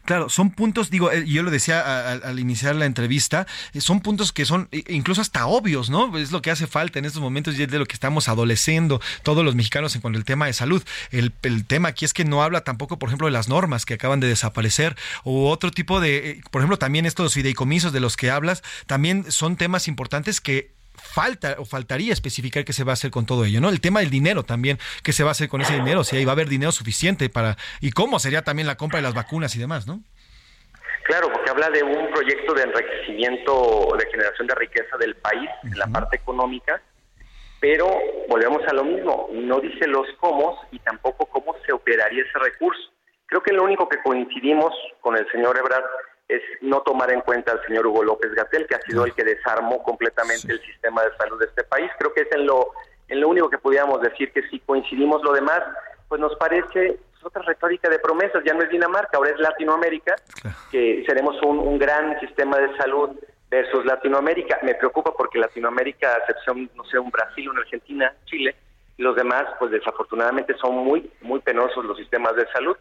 Claro, 0.05 0.30
son 0.30 0.51
puntos, 0.51 0.89
digo, 0.89 1.11
eh, 1.11 1.26
yo 1.26 1.43
lo 1.43 1.51
decía 1.51 2.11
al, 2.11 2.39
iniciar 2.39 2.76
la 2.76 2.85
entrevista, 2.85 3.47
eh, 3.73 3.81
son 3.81 4.01
puntos 4.01 4.31
que 4.31 4.45
son 4.45 4.69
incluso 4.88 5.22
hasta 5.22 5.47
obvios, 5.47 5.89
¿no? 5.89 6.18
Es 6.18 6.31
lo 6.31 6.41
que 6.41 6.51
hace 6.51 6.68
falta 6.68 6.99
en 6.99 7.05
estos 7.05 7.22
momentos 7.22 7.57
y 7.57 7.64
es 7.64 7.69
de 7.69 7.80
lo 7.80 7.85
que 7.85 7.93
estamos 7.93 8.30
adoleciendo 8.30 9.01
todos 9.23 9.43
los 9.43 9.55
mexicanos 9.55 9.95
en 9.95 10.01
cuanto 10.01 10.18
al 10.18 10.26
tema 10.26 10.45
de 10.45 10.53
salud. 10.53 10.84
El, 11.11 11.31
tema 11.65 11.89
aquí 11.89 12.05
es 12.05 12.14
que 12.14 12.26
no 12.26 12.43
habla 12.43 12.61
tampoco, 12.61 12.99
por 12.99 13.09
ejemplo, 13.09 13.27
de 13.27 13.31
las 13.31 13.47
normas 13.47 13.85
que 13.85 13.95
acaban 13.95 14.19
de 14.19 14.27
desaparecer 14.27 14.95
o 15.23 15.49
otro 15.49 15.72
tipo 15.72 15.99
de, 15.99 16.31
eh, 16.31 16.41
por 16.51 16.61
ejemplo, 16.61 16.77
también 16.77 17.05
estos 17.05 17.34
fideicomisos 17.34 17.91
de 17.93 17.99
los 17.99 18.18
que 18.18 18.31
hablas, 18.31 18.64
también 18.85 19.31
son 19.31 19.57
temas 19.57 19.88
importantes 19.88 20.41
que 20.41 20.77
falta 21.18 21.56
o 21.57 21.65
faltaría 21.65 22.14
especificar 22.14 22.64
qué 22.64 22.73
se 22.73 22.84
va 22.84 22.91
a 22.91 22.94
hacer 22.94 23.10
con 23.10 23.26
todo 23.26 23.44
ello, 23.44 23.60
¿no? 23.60 23.69
El 23.69 23.81
tema 23.81 24.02
del 24.02 24.11
dinero 24.11 24.44
también, 24.44 24.77
qué 25.03 25.14
se 25.14 25.23
va 25.23 25.30
a 25.30 25.31
hacer 25.31 25.49
con 25.49 25.61
ese 25.61 25.73
dinero, 25.73 26.03
si 26.03 26.15
ahí 26.15 26.26
va 26.26 26.34
a 26.34 26.38
haber 26.38 26.48
dinero 26.48 26.72
suficiente 26.72 27.27
para 27.27 27.57
y 27.81 27.89
cómo 27.89 28.19
sería 28.19 28.44
también 28.44 28.68
la 28.68 28.77
compra 28.77 28.99
de 28.99 29.02
las 29.02 29.15
vacunas 29.15 29.56
y 29.56 29.60
demás, 29.60 29.88
¿no? 29.88 29.99
Claro, 31.06 31.31
porque 31.34 31.49
habla 31.49 31.72
de 31.72 31.81
un 31.81 32.11
proyecto 32.11 32.53
de 32.53 32.61
enriquecimiento, 32.61 33.95
de 33.98 34.06
generación 34.11 34.45
de 34.45 34.53
riqueza 34.53 34.95
del 34.99 35.15
país 35.15 35.49
en 35.64 35.80
la 35.80 35.88
parte 35.88 36.18
económica, 36.18 36.80
pero 37.60 37.88
volvemos 38.30 38.61
a 38.68 38.73
lo 38.73 38.84
mismo, 38.84 39.30
no 39.34 39.60
dice 39.60 39.88
los 39.88 40.06
cómo 40.19 40.68
y 40.72 40.77
tampoco 40.80 41.26
cómo 41.26 41.56
se 41.65 41.72
operaría 41.72 42.22
ese 42.22 42.38
recurso. 42.38 42.91
Creo 43.26 43.41
que 43.41 43.53
lo 43.53 43.64
único 43.64 43.89
que 43.89 43.98
coincidimos 44.03 44.72
con 45.02 45.18
el 45.18 45.26
señor 45.31 45.57
Ebrard 45.57 45.84
es 46.28 46.41
no 46.62 46.82
tomar 46.82 47.12
en 47.12 47.22
cuenta 47.22 47.54
al 47.54 47.64
señor 47.66 47.88
Hugo 47.88 48.04
López 48.04 48.34
Gatel, 48.34 48.68
que 48.68 48.76
ha 48.76 48.82
sido 48.82 49.06
el 49.06 49.14
que 49.14 49.24
desarmó 49.24 49.82
completamente 49.84 50.52
el 50.52 50.62
sistema 50.62 51.04
de 51.04 51.16
salud 51.18 51.40
de 51.40 51.45
este 51.45 51.64
país. 51.64 51.90
Creo 51.98 52.14
que 52.14 52.22
es 52.22 52.32
en 52.32 52.45
lo, 52.45 52.72
en 53.08 53.22
lo 53.22 53.30
único 53.30 53.49
que 53.49 53.58
pudiéramos 53.58 54.02
decir 54.02 54.32
que 54.34 54.41
si 54.49 54.60
coincidimos 54.60 55.24
lo 55.24 55.32
demás, 55.32 55.62
pues 56.10 56.20
nos 56.20 56.36
parece 56.36 56.98
otra 57.24 57.41
retórica 57.41 57.90
de 57.90 57.99
promesas, 57.99 58.44
ya 58.45 58.54
no 58.54 58.64
es 58.64 58.70
Dinamarca, 58.70 59.18
ahora 59.18 59.32
es 59.32 59.40
Latinoamérica, 59.40 60.16
que 60.72 61.04
seremos 61.06 61.36
un, 61.44 61.60
un 61.60 61.78
gran 61.78 62.18
sistema 62.22 62.58
de 62.58 62.76
salud 62.78 63.10
versus 63.49 63.86
Latinoamérica. 63.86 64.60
Me 64.64 64.76
preocupa 64.76 65.14
porque 65.14 65.40
Latinoamérica, 65.40 66.14
a 66.14 66.18
excepción, 66.20 66.70
no 66.76 66.86
sé, 66.86 66.99
un 66.99 67.12
Brasil, 67.12 67.49
una 67.49 67.62
Argentina, 67.62 68.14
Chile, 68.26 68.56
los 68.98 69.16
demás, 69.16 69.45
pues 69.60 69.72
desafortunadamente 69.72 70.56
son 70.58 70.76
muy, 70.76 71.12
muy 71.22 71.40
penosos 71.40 71.86
los 71.86 71.98
sistemas 71.98 72.36
de 72.36 72.48
salud 72.52 72.78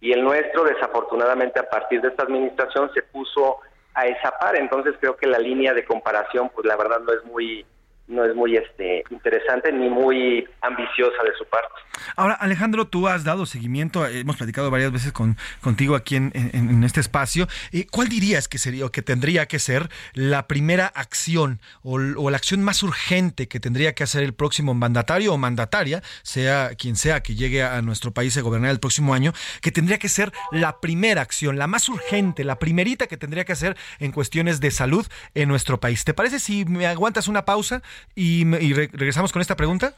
y 0.00 0.12
el 0.12 0.22
nuestro 0.22 0.64
desafortunadamente 0.64 1.60
a 1.60 1.68
partir 1.68 2.00
de 2.00 2.08
esta 2.08 2.24
administración 2.24 2.90
se 2.92 3.02
puso 3.02 3.58
a 3.94 4.06
esa 4.06 4.30
par, 4.38 4.56
entonces 4.56 4.94
creo 5.00 5.16
que 5.16 5.26
la 5.26 5.38
línea 5.38 5.72
de 5.72 5.84
comparación 5.84 6.50
pues 6.54 6.66
la 6.66 6.76
verdad 6.76 7.00
no 7.00 7.12
es 7.12 7.24
muy 7.24 7.64
no 8.08 8.24
es 8.24 8.34
muy 8.34 8.56
este 8.56 9.04
interesante 9.10 9.72
ni 9.72 9.88
muy 9.88 10.46
ambiciosa 10.60 11.22
de 11.24 11.32
su 11.36 11.44
parte. 11.46 11.74
Ahora, 12.14 12.34
Alejandro, 12.34 12.86
tú 12.86 13.08
has 13.08 13.24
dado 13.24 13.46
seguimiento, 13.46 14.06
hemos 14.06 14.36
platicado 14.36 14.70
varias 14.70 14.92
veces 14.92 15.12
con, 15.12 15.36
contigo 15.60 15.96
aquí 15.96 16.16
en, 16.16 16.30
en, 16.34 16.84
este 16.84 17.00
espacio. 17.00 17.48
Eh, 17.72 17.86
¿Cuál 17.90 18.08
dirías 18.08 18.48
que 18.48 18.58
sería 18.58 18.86
o 18.86 18.90
que 18.90 19.02
tendría 19.02 19.46
que 19.46 19.58
ser 19.58 19.88
la 20.12 20.46
primera 20.46 20.86
acción 20.86 21.60
o, 21.82 21.98
la 21.98 22.36
acción 22.36 22.62
más 22.62 22.82
urgente 22.82 23.48
que 23.48 23.60
tendría 23.60 23.94
que 23.94 24.04
hacer 24.04 24.22
el 24.22 24.34
próximo 24.34 24.74
mandatario 24.74 25.34
o 25.34 25.38
mandataria, 25.38 26.02
sea 26.22 26.70
quien 26.76 26.96
sea 26.96 27.22
que 27.22 27.34
llegue 27.34 27.62
a 27.62 27.80
nuestro 27.82 28.12
país 28.12 28.36
a 28.36 28.42
gobernar 28.42 28.70
el 28.70 28.80
próximo 28.80 29.14
año, 29.14 29.32
que 29.60 29.72
tendría 29.72 29.98
que 29.98 30.08
ser 30.08 30.32
la 30.52 30.80
primera 30.80 31.22
acción, 31.22 31.58
la 31.58 31.66
más 31.66 31.88
urgente, 31.88 32.44
la 32.44 32.58
primerita 32.58 33.06
que 33.06 33.16
tendría 33.16 33.44
que 33.44 33.52
hacer 33.52 33.76
en 33.98 34.12
cuestiones 34.12 34.60
de 34.60 34.70
salud 34.70 35.06
en 35.34 35.48
nuestro 35.48 35.80
país? 35.80 36.04
¿Te 36.04 36.14
parece 36.14 36.38
si 36.38 36.64
me 36.64 36.86
aguantas 36.86 37.28
una 37.28 37.44
pausa 37.44 37.82
y, 38.14 38.44
regresamos 38.72 39.32
con 39.32 39.42
esta 39.42 39.56
pregunta? 39.56 39.94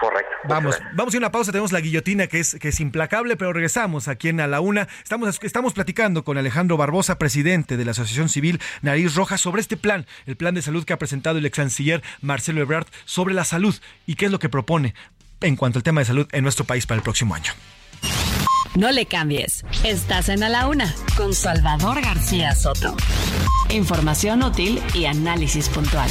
Correcto. 0.00 0.30
Vamos, 0.48 0.80
vamos 0.94 1.14
a 1.14 1.18
una 1.18 1.30
pausa. 1.30 1.52
Tenemos 1.52 1.72
la 1.72 1.80
guillotina 1.80 2.26
que 2.26 2.40
es, 2.40 2.54
que 2.54 2.68
es 2.68 2.80
implacable, 2.80 3.36
pero 3.36 3.52
regresamos 3.52 4.08
aquí 4.08 4.28
en 4.28 4.40
A 4.40 4.46
la 4.46 4.60
Una. 4.60 4.88
Estamos, 5.02 5.38
estamos 5.42 5.74
platicando 5.74 6.24
con 6.24 6.38
Alejandro 6.38 6.78
Barbosa, 6.78 7.18
presidente 7.18 7.76
de 7.76 7.84
la 7.84 7.90
Asociación 7.90 8.30
Civil 8.30 8.60
Nariz 8.80 9.14
Roja, 9.14 9.36
sobre 9.36 9.60
este 9.60 9.76
plan, 9.76 10.06
el 10.24 10.36
plan 10.36 10.54
de 10.54 10.62
salud 10.62 10.84
que 10.84 10.94
ha 10.94 10.98
presentado 10.98 11.38
el 11.38 11.44
ex 11.44 11.56
canciller 11.56 12.02
Marcelo 12.22 12.62
Ebrard 12.62 12.86
sobre 13.04 13.34
la 13.34 13.44
salud 13.44 13.74
y 14.06 14.14
qué 14.14 14.26
es 14.26 14.32
lo 14.32 14.38
que 14.38 14.48
propone 14.48 14.94
en 15.42 15.56
cuanto 15.56 15.78
al 15.78 15.82
tema 15.82 16.00
de 16.00 16.06
salud 16.06 16.26
en 16.32 16.42
nuestro 16.42 16.64
país 16.64 16.86
para 16.86 16.96
el 16.96 17.02
próximo 17.02 17.34
año. 17.34 17.52
No 18.76 18.90
le 18.92 19.06
cambies. 19.06 19.64
Estás 19.84 20.28
en 20.28 20.42
A 20.42 20.48
la 20.48 20.68
Una 20.68 20.94
con 21.16 21.34
Salvador 21.34 22.00
García 22.00 22.54
Soto. 22.54 22.96
Información 23.68 24.42
útil 24.42 24.80
y 24.94 25.06
análisis 25.06 25.68
puntual. 25.68 26.10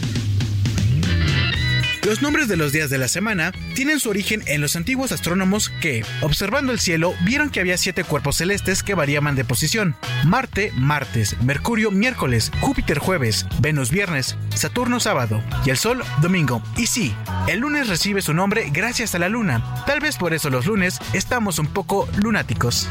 Los 2.03 2.23
nombres 2.23 2.47
de 2.47 2.57
los 2.57 2.71
días 2.71 2.89
de 2.89 2.97
la 2.97 3.07
semana 3.07 3.51
tienen 3.75 3.99
su 3.99 4.09
origen 4.09 4.41
en 4.47 4.59
los 4.59 4.75
antiguos 4.75 5.11
astrónomos 5.11 5.69
que, 5.81 6.03
observando 6.21 6.71
el 6.71 6.79
cielo, 6.79 7.13
vieron 7.23 7.51
que 7.51 7.59
había 7.59 7.77
siete 7.77 8.03
cuerpos 8.03 8.37
celestes 8.37 8.81
que 8.81 8.95
variaban 8.95 9.35
de 9.35 9.45
posición. 9.45 9.95
Marte, 10.25 10.71
martes, 10.75 11.39
Mercurio, 11.43 11.91
miércoles, 11.91 12.51
Júpiter, 12.59 12.97
jueves, 12.97 13.45
Venus, 13.59 13.91
viernes, 13.91 14.35
Saturno, 14.55 14.99
sábado 14.99 15.43
y 15.63 15.69
el 15.69 15.77
Sol, 15.77 16.03
domingo. 16.21 16.63
Y 16.75 16.87
sí, 16.87 17.15
el 17.47 17.59
lunes 17.59 17.87
recibe 17.87 18.23
su 18.23 18.33
nombre 18.33 18.71
gracias 18.73 19.13
a 19.13 19.19
la 19.19 19.29
luna. 19.29 19.63
Tal 19.85 19.99
vez 19.99 20.17
por 20.17 20.33
eso 20.33 20.49
los 20.49 20.65
lunes 20.65 20.97
estamos 21.13 21.59
un 21.59 21.67
poco 21.67 22.09
lunáticos. 22.17 22.89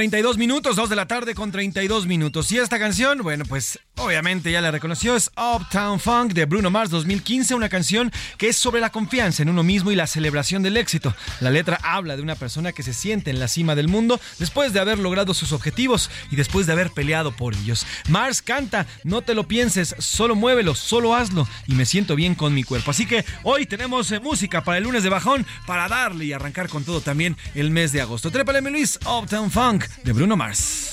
32 0.00 0.38
minutos, 0.38 0.76
dos 0.76 0.88
de 0.88 0.96
la 0.96 1.06
tarde 1.06 1.34
con 1.34 1.52
32 1.52 2.06
minutos. 2.06 2.50
Y 2.52 2.56
esta 2.56 2.78
canción, 2.78 3.18
bueno, 3.22 3.44
pues 3.46 3.79
obviamente 4.10 4.50
ya 4.50 4.60
la 4.60 4.72
reconoció, 4.72 5.14
es 5.14 5.30
Uptown 5.36 6.00
Funk 6.00 6.32
de 6.32 6.44
Bruno 6.44 6.68
Mars 6.68 6.90
2015, 6.90 7.54
una 7.54 7.68
canción 7.68 8.10
que 8.38 8.48
es 8.48 8.56
sobre 8.56 8.80
la 8.80 8.90
confianza 8.90 9.44
en 9.44 9.48
uno 9.48 9.62
mismo 9.62 9.92
y 9.92 9.94
la 9.94 10.08
celebración 10.08 10.64
del 10.64 10.76
éxito. 10.76 11.14
La 11.38 11.50
letra 11.50 11.78
habla 11.84 12.16
de 12.16 12.22
una 12.22 12.34
persona 12.34 12.72
que 12.72 12.82
se 12.82 12.92
siente 12.92 13.30
en 13.30 13.38
la 13.38 13.46
cima 13.46 13.76
del 13.76 13.86
mundo 13.86 14.20
después 14.40 14.72
de 14.72 14.80
haber 14.80 14.98
logrado 14.98 15.32
sus 15.32 15.52
objetivos 15.52 16.10
y 16.28 16.34
después 16.34 16.66
de 16.66 16.72
haber 16.72 16.90
peleado 16.90 17.30
por 17.30 17.54
ellos. 17.54 17.86
Mars 18.08 18.42
canta, 18.42 18.88
no 19.04 19.22
te 19.22 19.34
lo 19.34 19.46
pienses, 19.46 19.94
solo 20.00 20.34
muévelo, 20.34 20.74
solo 20.74 21.14
hazlo 21.14 21.46
y 21.68 21.74
me 21.76 21.86
siento 21.86 22.16
bien 22.16 22.34
con 22.34 22.52
mi 22.52 22.64
cuerpo. 22.64 22.90
Así 22.90 23.06
que 23.06 23.24
hoy 23.44 23.64
tenemos 23.64 24.10
eh, 24.10 24.18
música 24.18 24.64
para 24.64 24.78
el 24.78 24.84
lunes 24.84 25.04
de 25.04 25.08
bajón 25.08 25.46
para 25.68 25.86
darle 25.86 26.24
y 26.24 26.32
arrancar 26.32 26.68
con 26.68 26.82
todo 26.82 27.00
también 27.00 27.36
el 27.54 27.70
mes 27.70 27.92
de 27.92 28.00
agosto. 28.00 28.32
Trépale, 28.32 28.60
Luis, 28.60 28.98
Uptown 29.06 29.52
Funk 29.52 29.86
de 30.02 30.12
Bruno 30.12 30.36
Mars. 30.36 30.90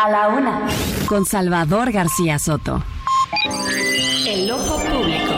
A 0.00 0.08
la 0.08 0.28
una. 0.28 0.60
Con 1.06 1.26
Salvador 1.26 1.90
García 1.90 2.38
Soto. 2.38 2.84
El 4.28 4.48
ojo 4.48 4.76
público. 4.76 5.32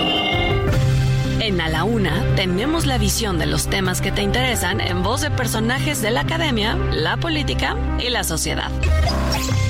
En 1.41 1.63
A 1.63 1.71
la 1.71 1.85
Una 1.85 2.23
tenemos 2.37 2.85
la 2.85 2.99
visión 2.99 3.39
de 3.39 3.47
los 3.47 3.69
temas 3.69 4.03
que 4.03 4.13
te 4.13 4.21
interesan 4.21 4.83
en 4.83 5.03
voz 5.03 5.23
de 5.23 5.31
personajes 5.31 6.03
de 6.03 6.11
la 6.11 6.21
academia, 6.21 6.77
la 6.93 7.17
política 7.17 7.75
y 7.99 8.11
la 8.11 8.23
sociedad. 8.23 8.71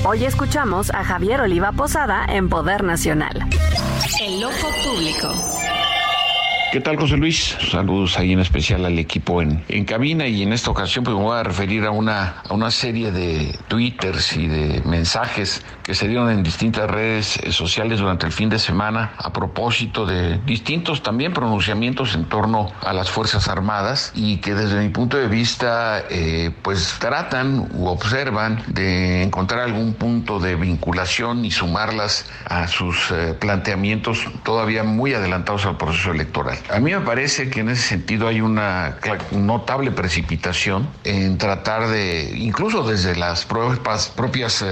Hoy 0.05 0.25
escuchamos 0.25 0.89
a 0.89 1.05
Javier 1.05 1.39
Oliva 1.39 1.71
Posada 1.71 2.25
en 2.25 2.49
Poder 2.49 2.83
Nacional. 2.83 3.47
El 4.19 4.43
ojo 4.43 4.67
público. 4.83 5.50
¿Qué 6.71 6.79
tal, 6.79 6.95
José 6.95 7.17
Luis? 7.17 7.57
Saludos 7.69 8.17
ahí 8.17 8.31
en 8.31 8.39
especial 8.39 8.85
al 8.85 8.97
equipo 8.97 9.41
en, 9.41 9.61
en 9.67 9.83
cabina 9.83 10.25
y 10.25 10.41
en 10.41 10.53
esta 10.53 10.71
ocasión 10.71 11.03
pues 11.03 11.17
me 11.17 11.21
voy 11.21 11.37
a 11.37 11.43
referir 11.43 11.83
a 11.83 11.91
una, 11.91 12.41
a 12.47 12.53
una 12.53 12.71
serie 12.71 13.11
de 13.11 13.59
twitters 13.67 14.37
y 14.37 14.47
de 14.47 14.81
mensajes 14.85 15.65
que 15.83 15.93
se 15.93 16.07
dieron 16.07 16.29
en 16.29 16.43
distintas 16.43 16.89
redes 16.89 17.35
eh, 17.39 17.51
sociales 17.51 17.99
durante 17.99 18.25
el 18.25 18.31
fin 18.31 18.47
de 18.47 18.57
semana 18.57 19.11
a 19.17 19.33
propósito 19.33 20.05
de 20.05 20.37
distintos 20.45 21.03
también 21.03 21.33
pronunciamientos 21.33 22.15
en 22.15 22.23
torno 22.23 22.71
a 22.79 22.93
las 22.93 23.09
Fuerzas 23.09 23.49
Armadas 23.49 24.13
y 24.15 24.37
que 24.37 24.53
desde 24.53 24.79
mi 24.79 24.87
punto 24.87 25.17
de 25.17 25.27
vista 25.27 26.05
eh, 26.09 26.51
pues 26.61 26.95
tratan 27.01 27.67
u 27.73 27.87
observan 27.87 28.63
de 28.67 29.23
encontrar 29.23 29.59
algún 29.59 29.93
punto 29.93 30.39
de 30.39 30.55
vinculación 30.55 31.43
y 31.43 31.51
sumarlas 31.51 32.31
a 32.45 32.69
sus 32.69 33.11
eh, 33.11 33.35
planteamientos 33.37 34.25
todavía 34.43 34.85
muy 34.85 35.13
adelantados 35.13 35.65
al 35.65 35.75
proceso 35.75 36.11
electoral. 36.11 36.60
A 36.69 36.79
mí 36.79 36.91
me 36.91 37.01
parece 37.01 37.49
que 37.49 37.61
en 37.61 37.69
ese 37.69 37.81
sentido 37.81 38.27
hay 38.27 38.41
una 38.41 38.97
notable 39.31 39.91
precipitación 39.91 40.89
en 41.03 41.37
tratar 41.37 41.87
de, 41.87 42.33
incluso 42.37 42.83
desde 42.83 43.15
las 43.15 43.45
propias, 43.45 44.09
propias 44.09 44.63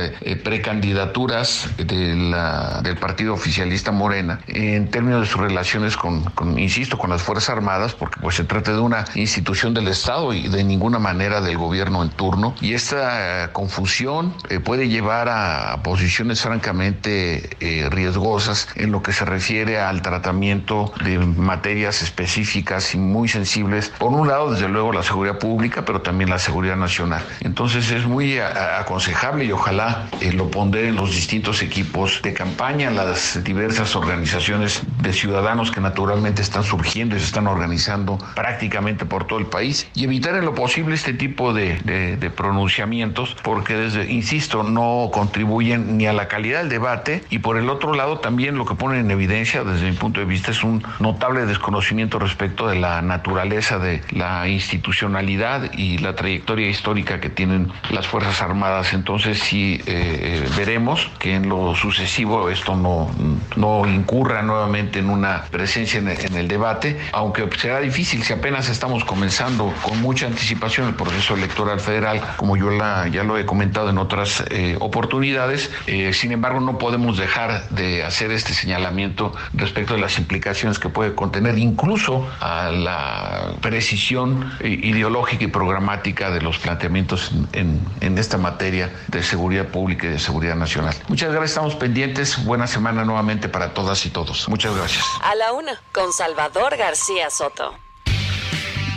precandidaturas 0.44 1.70
de 1.78 2.16
la, 2.16 2.82
del 2.82 2.98
partido 2.98 3.34
oficialista 3.34 3.92
Morena, 3.92 4.40
en 4.48 4.90
términos 4.90 5.22
de 5.22 5.28
sus 5.28 5.42
relaciones 5.42 5.98
con, 5.98 6.24
insisto, 6.58 6.98
con 6.98 7.10
las 7.10 7.22
Fuerzas 7.22 7.50
Armadas, 7.50 7.94
porque 7.96 8.20
pues 8.22 8.36
se 8.36 8.44
trata 8.44 8.72
de 8.74 8.80
una 8.80 9.06
institución 9.16 9.74
del 9.74 9.88
Estado 9.88 10.34
y 10.34 10.48
de 10.48 10.64
ninguna 10.64 11.00
manera 11.00 11.42
del 11.42 11.58
gobierno 11.58 12.04
en 12.04 12.10
turno. 12.10 12.56
Y 12.62 12.74
esta 12.74 13.46
eh, 13.46 13.50
confusión 13.52 14.34
eh, 14.50 14.60
puede 14.60 14.90
llevar 14.90 15.30
a 15.30 15.82
posiciones 15.84 16.42
francamente 16.42 17.50
eh, 17.60 17.90
riesgosas 17.90 18.68
en 18.76 18.92
lo 18.92 19.02
que 19.02 19.14
se 19.14 19.26
refiere 19.26 19.80
al 19.80 20.02
tratamiento 20.02 20.92
de 21.04 21.18
materia 21.20 21.79
específicas 21.86 22.94
y 22.94 22.98
muy 22.98 23.28
sensibles. 23.28 23.90
Por 23.98 24.12
un 24.12 24.28
lado, 24.28 24.52
desde 24.52 24.68
luego, 24.68 24.92
la 24.92 25.04
seguridad 25.04 25.40
pública, 25.40 25.86
pero 25.86 26.02
también 26.02 26.30
la 26.30 26.40
seguridad 26.40 26.76
nacional. 26.76 27.24
Entonces 27.42 27.92
es 27.92 28.06
muy 28.06 28.40
aconsejable 28.40 29.46
y 29.46 29.52
ojalá 29.52 30.08
eh, 30.22 30.34
lo 30.34 30.50
pondré 30.52 30.90
en 30.90 30.96
los 30.96 31.12
distintos 31.12 31.62
equipos 31.62 32.22
de 32.22 32.34
campaña, 32.34 32.92
las 32.92 33.44
diversas 33.44 33.96
organizaciones 33.96 34.82
de 35.02 35.14
ciudadanos 35.14 35.72
que 35.72 35.82
naturalmente 35.82 36.42
están 36.42 36.64
surgiendo 36.64 37.16
y 37.16 37.20
se 37.20 37.26
están 37.26 37.48
organizando 37.48 38.18
prácticamente 38.36 39.06
por 39.06 39.26
todo 39.26 39.40
el 39.40 39.46
país 39.46 39.88
y 39.94 40.04
evitar 40.04 40.36
en 40.36 40.46
lo 40.46 40.54
posible 40.54 40.96
este 40.96 41.14
tipo 41.14 41.54
de, 41.54 41.78
de, 41.84 42.18
de 42.18 42.30
pronunciamientos 42.30 43.36
porque 43.44 43.76
desde, 43.76 44.12
insisto, 44.12 44.64
no 44.64 45.10
contribuyen 45.14 45.98
ni 45.98 46.08
a 46.08 46.14
la 46.14 46.28
calidad 46.28 46.60
del 46.60 46.70
debate 46.70 47.24
y 47.30 47.40
por 47.40 47.58
el 47.58 47.70
otro 47.70 47.94
lado 47.94 48.20
también 48.20 48.58
lo 48.58 48.66
que 48.66 48.76
ponen 48.76 49.00
en 49.02 49.12
evidencia 49.12 49.64
desde 49.64 49.90
mi 49.90 49.96
punto 49.96 50.20
de 50.20 50.26
vista 50.26 50.52
es 50.52 50.64
un 50.64 50.84
notable 51.00 51.46
desconocimiento 51.46 51.69
conocimiento 51.70 52.18
respecto 52.18 52.68
de 52.68 52.80
la 52.80 53.04
naturaleza 53.04 53.78
de 53.78 54.02
la 54.10 54.48
institucionalidad 54.48 55.72
y 55.74 56.00
la 56.00 56.16
trayectoria 56.16 56.68
histórica 56.68 57.20
que 57.20 57.30
tienen 57.30 57.72
las 57.92 58.08
Fuerzas 58.08 58.42
Armadas. 58.42 58.94
Entonces 58.94 59.38
sí 59.38 59.80
eh, 59.86 60.50
veremos 60.58 61.12
que 61.20 61.36
en 61.36 61.48
lo 61.48 61.76
sucesivo 61.76 62.50
esto 62.50 62.76
no, 62.76 63.12
no 63.56 63.86
incurra 63.86 64.42
nuevamente 64.42 64.98
en 64.98 65.12
una 65.12 65.44
presencia 65.52 66.00
en 66.00 66.08
el, 66.08 66.20
en 66.20 66.36
el 66.38 66.48
debate, 66.48 66.98
aunque 67.12 67.48
será 67.60 67.80
difícil 67.82 68.24
si 68.24 68.34
apenas 68.34 68.68
estamos 68.68 69.06
comenzando 69.06 69.72
con 69.84 70.02
mucha 70.02 70.26
anticipación 70.26 70.88
el 70.88 70.96
proceso 70.96 71.36
electoral 71.36 71.80
federal, 71.80 72.20
como 72.38 72.58
yo 72.58 72.72
la, 72.72 73.08
ya 73.10 73.24
lo 73.24 73.38
he 73.38 73.46
comentado 73.46 73.92
en 73.92 74.00
otras 74.00 74.44
eh, 74.50 74.76
oportunidades. 74.80 75.70
Eh, 75.86 76.14
sin 76.14 76.32
embargo, 76.32 76.62
no 76.62 76.80
podemos 76.80 77.16
dejar 77.20 77.70
de 77.70 78.04
hacer 78.04 78.32
este 78.32 78.54
señalamiento 78.56 79.36
respecto 79.54 79.94
de 79.94 80.02
las 80.02 80.18
implicaciones 80.18 80.80
que 80.80 80.90
puede 80.90 81.14
contener 81.14 81.59
incluso 81.60 82.28
a 82.40 82.70
la 82.72 83.54
precisión 83.62 84.52
ideológica 84.64 85.44
y 85.44 85.48
programática 85.48 86.32
de 86.32 86.42
los 86.42 86.58
planteamientos 86.58 87.32
en, 87.54 87.80
esta 88.18 88.38
materia 88.38 88.92
de 89.08 89.24
seguridad 89.24 89.68
pública 89.68 90.08
y 90.08 90.10
de 90.10 90.20
seguridad 90.20 90.56
nacional. 90.56 90.94
Muchas 91.08 91.30
gracias, 91.32 91.52
estamos 91.52 91.76
pendientes. 91.76 92.44
Buena 92.44 92.68
semana 92.68 93.06
nuevamente 93.06 93.48
para 93.48 93.74
todas 93.74 94.06
y 94.06 94.10
todos. 94.10 94.50
Muchas 94.50 94.76
gracias. 94.76 95.06
A 95.24 95.36
la 95.36 95.54
una, 95.54 95.80
con 95.94 96.12
Salvador 96.12 96.76
García 96.76 97.30
Soto. 97.30 97.89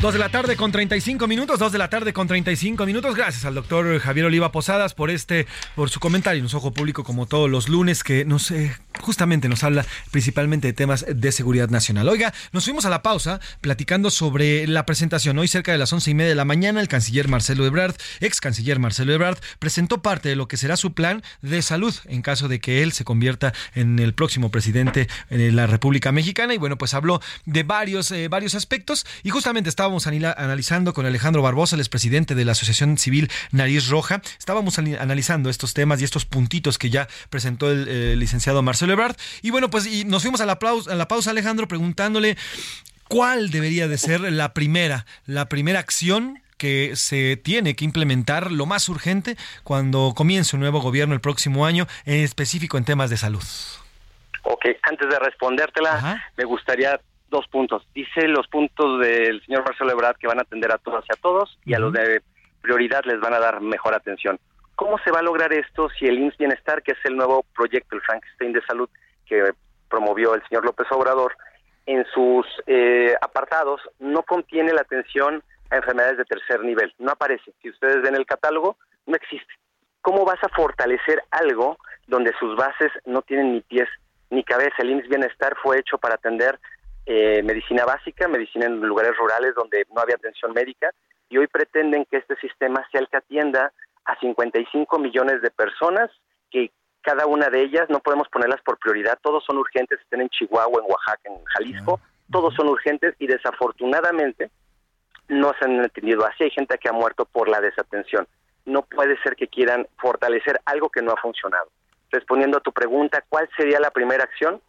2 0.02 0.14
de 0.14 0.18
la 0.18 0.30
tarde 0.30 0.56
con 0.56 0.72
35 0.72 1.28
minutos, 1.28 1.60
2 1.60 1.70
de 1.70 1.78
la 1.78 1.88
tarde 1.88 2.12
con 2.12 2.26
35 2.26 2.86
minutos. 2.86 3.14
Gracias 3.14 3.44
al 3.44 3.54
doctor 3.54 4.00
Javier 4.00 4.26
Oliva 4.26 4.50
Posadas 4.50 4.94
por 4.94 5.10
este, 5.10 5.46
por 5.76 5.90
su 5.90 6.00
comentario 6.00 6.40
en 6.40 6.52
Ojo 6.52 6.72
Público 6.72 7.04
como 7.04 7.26
todos 7.26 7.48
los 7.48 7.68
lunes 7.68 8.02
que 8.02 8.24
no 8.24 8.40
sé, 8.40 8.76
justamente 9.00 9.48
nos 9.48 9.62
habla 9.62 9.86
principalmente 10.10 10.66
de 10.66 10.72
temas 10.72 11.06
de 11.08 11.30
seguridad 11.30 11.70
nacional. 11.70 12.08
Oiga, 12.08 12.34
nos 12.50 12.64
fuimos 12.64 12.84
a 12.84 12.90
la 12.90 13.00
pausa 13.02 13.38
platicando 13.60 14.10
sobre 14.10 14.66
la 14.66 14.86
presentación. 14.86 15.38
Hoy 15.38 15.46
cerca 15.46 15.70
de 15.70 15.78
las 15.78 15.92
once 15.92 16.10
y 16.10 16.14
media 16.14 16.30
de 16.30 16.34
la 16.34 16.44
mañana, 16.44 16.80
el 16.80 16.88
canciller 16.88 17.28
Marcelo 17.28 17.64
Ebrard, 17.64 17.94
ex 18.18 18.40
canciller 18.40 18.80
Marcelo 18.80 19.12
Ebrard, 19.12 19.38
presentó 19.60 20.02
parte 20.02 20.28
de 20.28 20.34
lo 20.34 20.48
que 20.48 20.56
será 20.56 20.76
su 20.76 20.94
plan 20.94 21.22
de 21.42 21.62
salud 21.62 21.94
en 22.06 22.22
caso 22.22 22.48
de 22.48 22.58
que 22.58 22.82
él 22.82 22.90
se 22.90 23.04
convierta 23.04 23.52
en 23.76 24.00
el 24.00 24.14
próximo 24.14 24.50
presidente 24.50 25.06
de 25.30 25.52
la 25.52 25.68
República 25.68 26.10
Mexicana. 26.10 26.54
Y 26.54 26.58
bueno, 26.58 26.76
pues 26.76 26.92
habló 26.92 27.20
de 27.44 27.62
varios, 27.62 28.10
eh, 28.10 28.26
varios 28.26 28.56
aspectos 28.56 29.06
y 29.22 29.30
justamente 29.30 29.68
estábamos 29.93 30.39
analizando 30.39 30.94
con 30.94 31.05
Alejandro 31.05 31.43
Barbosa, 31.43 31.77
el 31.77 31.81
expresidente 31.81 32.35
de 32.35 32.47
la 32.47 32.52
Asociación 32.52 32.97
Civil 32.97 33.31
Nariz 33.51 33.89
Roja. 33.89 34.23
Estábamos 34.39 34.78
analizando 34.78 35.51
estos 35.51 35.74
temas 35.74 36.01
y 36.01 36.05
estos 36.05 36.24
puntitos 36.24 36.78
que 36.78 36.89
ya 36.89 37.09
presentó 37.28 37.70
el, 37.70 38.19
licenciado 38.19 38.62
Marcelo 38.62 38.94
Ebrard. 38.94 39.16
Y 39.43 39.51
bueno, 39.51 39.69
pues 39.69 39.86
y 39.86 40.05
nos 40.05 40.23
fuimos 40.23 40.40
a 40.40 40.47
la, 40.47 40.59
pausa, 40.59 40.93
a 40.93 40.94
la 40.94 41.09
pausa, 41.09 41.31
Alejandro, 41.31 41.69
preguntándole 41.69 42.39
cuál 43.06 43.51
debería 43.51 43.86
de 43.86 43.98
ser 43.98 44.20
la 44.20 44.55
primera, 44.55 45.05
la 45.27 45.51
primera 45.51 45.81
acción 45.81 46.40
que 46.56 46.93
se 46.97 47.36
tiene 47.36 47.77
que 47.77 47.85
implementar 47.85 48.51
lo 48.51 48.64
más 48.64 48.89
urgente 48.89 49.36
cuando 49.64 50.14
comience 50.16 50.56
un 50.56 50.60
nuevo 50.60 50.81
gobierno 50.81 51.14
el 51.14 51.20
próximo 51.20 51.66
año, 51.66 51.86
en 52.06 52.24
específico 52.24 52.78
en 52.78 52.85
temas 52.85 53.10
de 53.10 53.19
salud. 53.19 53.44
Ok, 54.44 54.64
antes 54.85 55.09
de 55.10 55.19
respondértela, 55.19 55.97
Ajá. 55.97 56.24
me 56.39 56.44
gustaría 56.44 56.98
dos 57.32 57.48
puntos. 57.48 57.84
Dice 57.92 58.28
los 58.28 58.46
puntos 58.46 59.00
del 59.00 59.44
señor 59.44 59.64
Marcelo 59.64 59.90
Ebrard 59.90 60.16
que 60.18 60.28
van 60.28 60.38
a 60.38 60.42
atender 60.42 60.70
a 60.70 60.78
todas 60.78 61.04
y 61.09 61.12
a 61.12 61.20
todos 61.20 61.59
y 61.64 61.74
a 61.74 61.80
los 61.80 61.92
de 61.92 62.22
prioridad 62.60 63.02
les 63.04 63.18
van 63.18 63.34
a 63.34 63.40
dar 63.40 63.60
mejor 63.60 63.94
atención. 63.94 64.38
¿Cómo 64.76 64.98
se 64.98 65.10
va 65.10 65.18
a 65.18 65.22
lograr 65.22 65.52
esto 65.52 65.88
si 65.90 66.06
el 66.06 66.18
IMSS 66.18 66.38
Bienestar, 66.38 66.82
que 66.82 66.92
es 66.92 66.98
el 67.04 67.16
nuevo 67.16 67.44
proyecto, 67.54 67.96
el 67.96 68.02
Frankenstein 68.02 68.52
de 68.52 68.62
salud 68.62 68.88
que 69.26 69.52
promovió 69.88 70.34
el 70.34 70.42
señor 70.48 70.64
López 70.64 70.86
Obrador, 70.90 71.36
en 71.86 72.04
sus 72.14 72.46
eh, 72.66 73.14
apartados 73.20 73.80
no 73.98 74.22
contiene 74.22 74.72
la 74.72 74.82
atención 74.82 75.42
a 75.70 75.76
enfermedades 75.76 76.18
de 76.18 76.24
tercer 76.24 76.60
nivel? 76.62 76.94
No 76.98 77.12
aparece. 77.12 77.52
Si 77.60 77.70
ustedes 77.70 78.02
ven 78.02 78.14
el 78.14 78.26
catálogo, 78.26 78.76
no 79.06 79.16
existe. 79.16 79.52
¿Cómo 80.00 80.24
vas 80.24 80.42
a 80.42 80.48
fortalecer 80.48 81.22
algo 81.30 81.78
donde 82.06 82.32
sus 82.38 82.56
bases 82.56 82.90
no 83.04 83.22
tienen 83.22 83.52
ni 83.52 83.60
pies 83.62 83.88
ni 84.30 84.44
cabeza? 84.44 84.76
El 84.78 84.90
IMSS 84.90 85.09
Bienestar 85.09 85.56
fue 85.62 85.78
hecho 85.78 85.98
para 85.98 86.14
atender 86.14 86.59
eh, 87.06 87.42
medicina 87.42 87.84
básica, 87.84 88.28
medicina 88.28 88.66
en 88.66 88.80
lugares 88.80 89.16
rurales 89.16 89.54
donde 89.54 89.86
no 89.94 90.00
había 90.00 90.16
atención 90.16 90.52
médica, 90.52 90.90
y 91.28 91.38
hoy 91.38 91.46
pretenden 91.46 92.04
que 92.04 92.18
este 92.18 92.36
sistema 92.36 92.86
sea 92.90 93.00
el 93.00 93.08
que 93.08 93.16
atienda 93.16 93.72
a 94.04 94.18
55 94.18 94.98
millones 94.98 95.40
de 95.42 95.50
personas 95.50 96.10
que 96.50 96.70
cada 97.00 97.26
una 97.26 97.48
de 97.48 97.62
ellas 97.62 97.88
no 97.88 98.00
podemos 98.00 98.28
ponerlas 98.28 98.60
por 98.62 98.78
prioridad, 98.78 99.18
todos 99.22 99.44
son 99.44 99.58
urgentes, 99.58 100.00
estén 100.00 100.20
en 100.20 100.28
Chihuahua, 100.28 100.82
en 100.82 100.90
Oaxaca, 100.90 101.22
en 101.24 101.44
Jalisco, 101.44 102.00
todos 102.30 102.54
son 102.54 102.68
urgentes 102.68 103.14
y 103.18 103.26
desafortunadamente 103.26 104.50
no 105.28 105.52
se 105.58 105.64
han 105.64 105.82
entendido 105.82 106.24
así, 106.26 106.44
hay 106.44 106.50
gente 106.50 106.78
que 106.78 106.88
ha 106.88 106.92
muerto 106.92 107.24
por 107.24 107.48
la 107.48 107.60
desatención. 107.60 108.26
No 108.64 108.82
puede 108.82 109.20
ser 109.22 109.34
que 109.34 109.48
quieran 109.48 109.86
fortalecer 109.98 110.60
algo 110.66 110.88
que 110.88 111.02
no 111.02 111.12
ha 111.12 111.16
funcionado. 111.16 111.68
Respondiendo 112.10 112.58
a 112.58 112.60
tu 112.60 112.72
pregunta, 112.72 113.24
¿cuál 113.28 113.48
sería 113.56 113.80
la 113.80 113.90
primera 113.90 114.24
acción? 114.24 114.60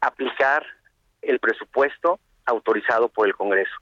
Aplicar 0.00 0.64
el 1.26 1.38
presupuesto 1.38 2.18
autorizado 2.44 3.08
por 3.08 3.26
el 3.26 3.34
Congreso. 3.34 3.74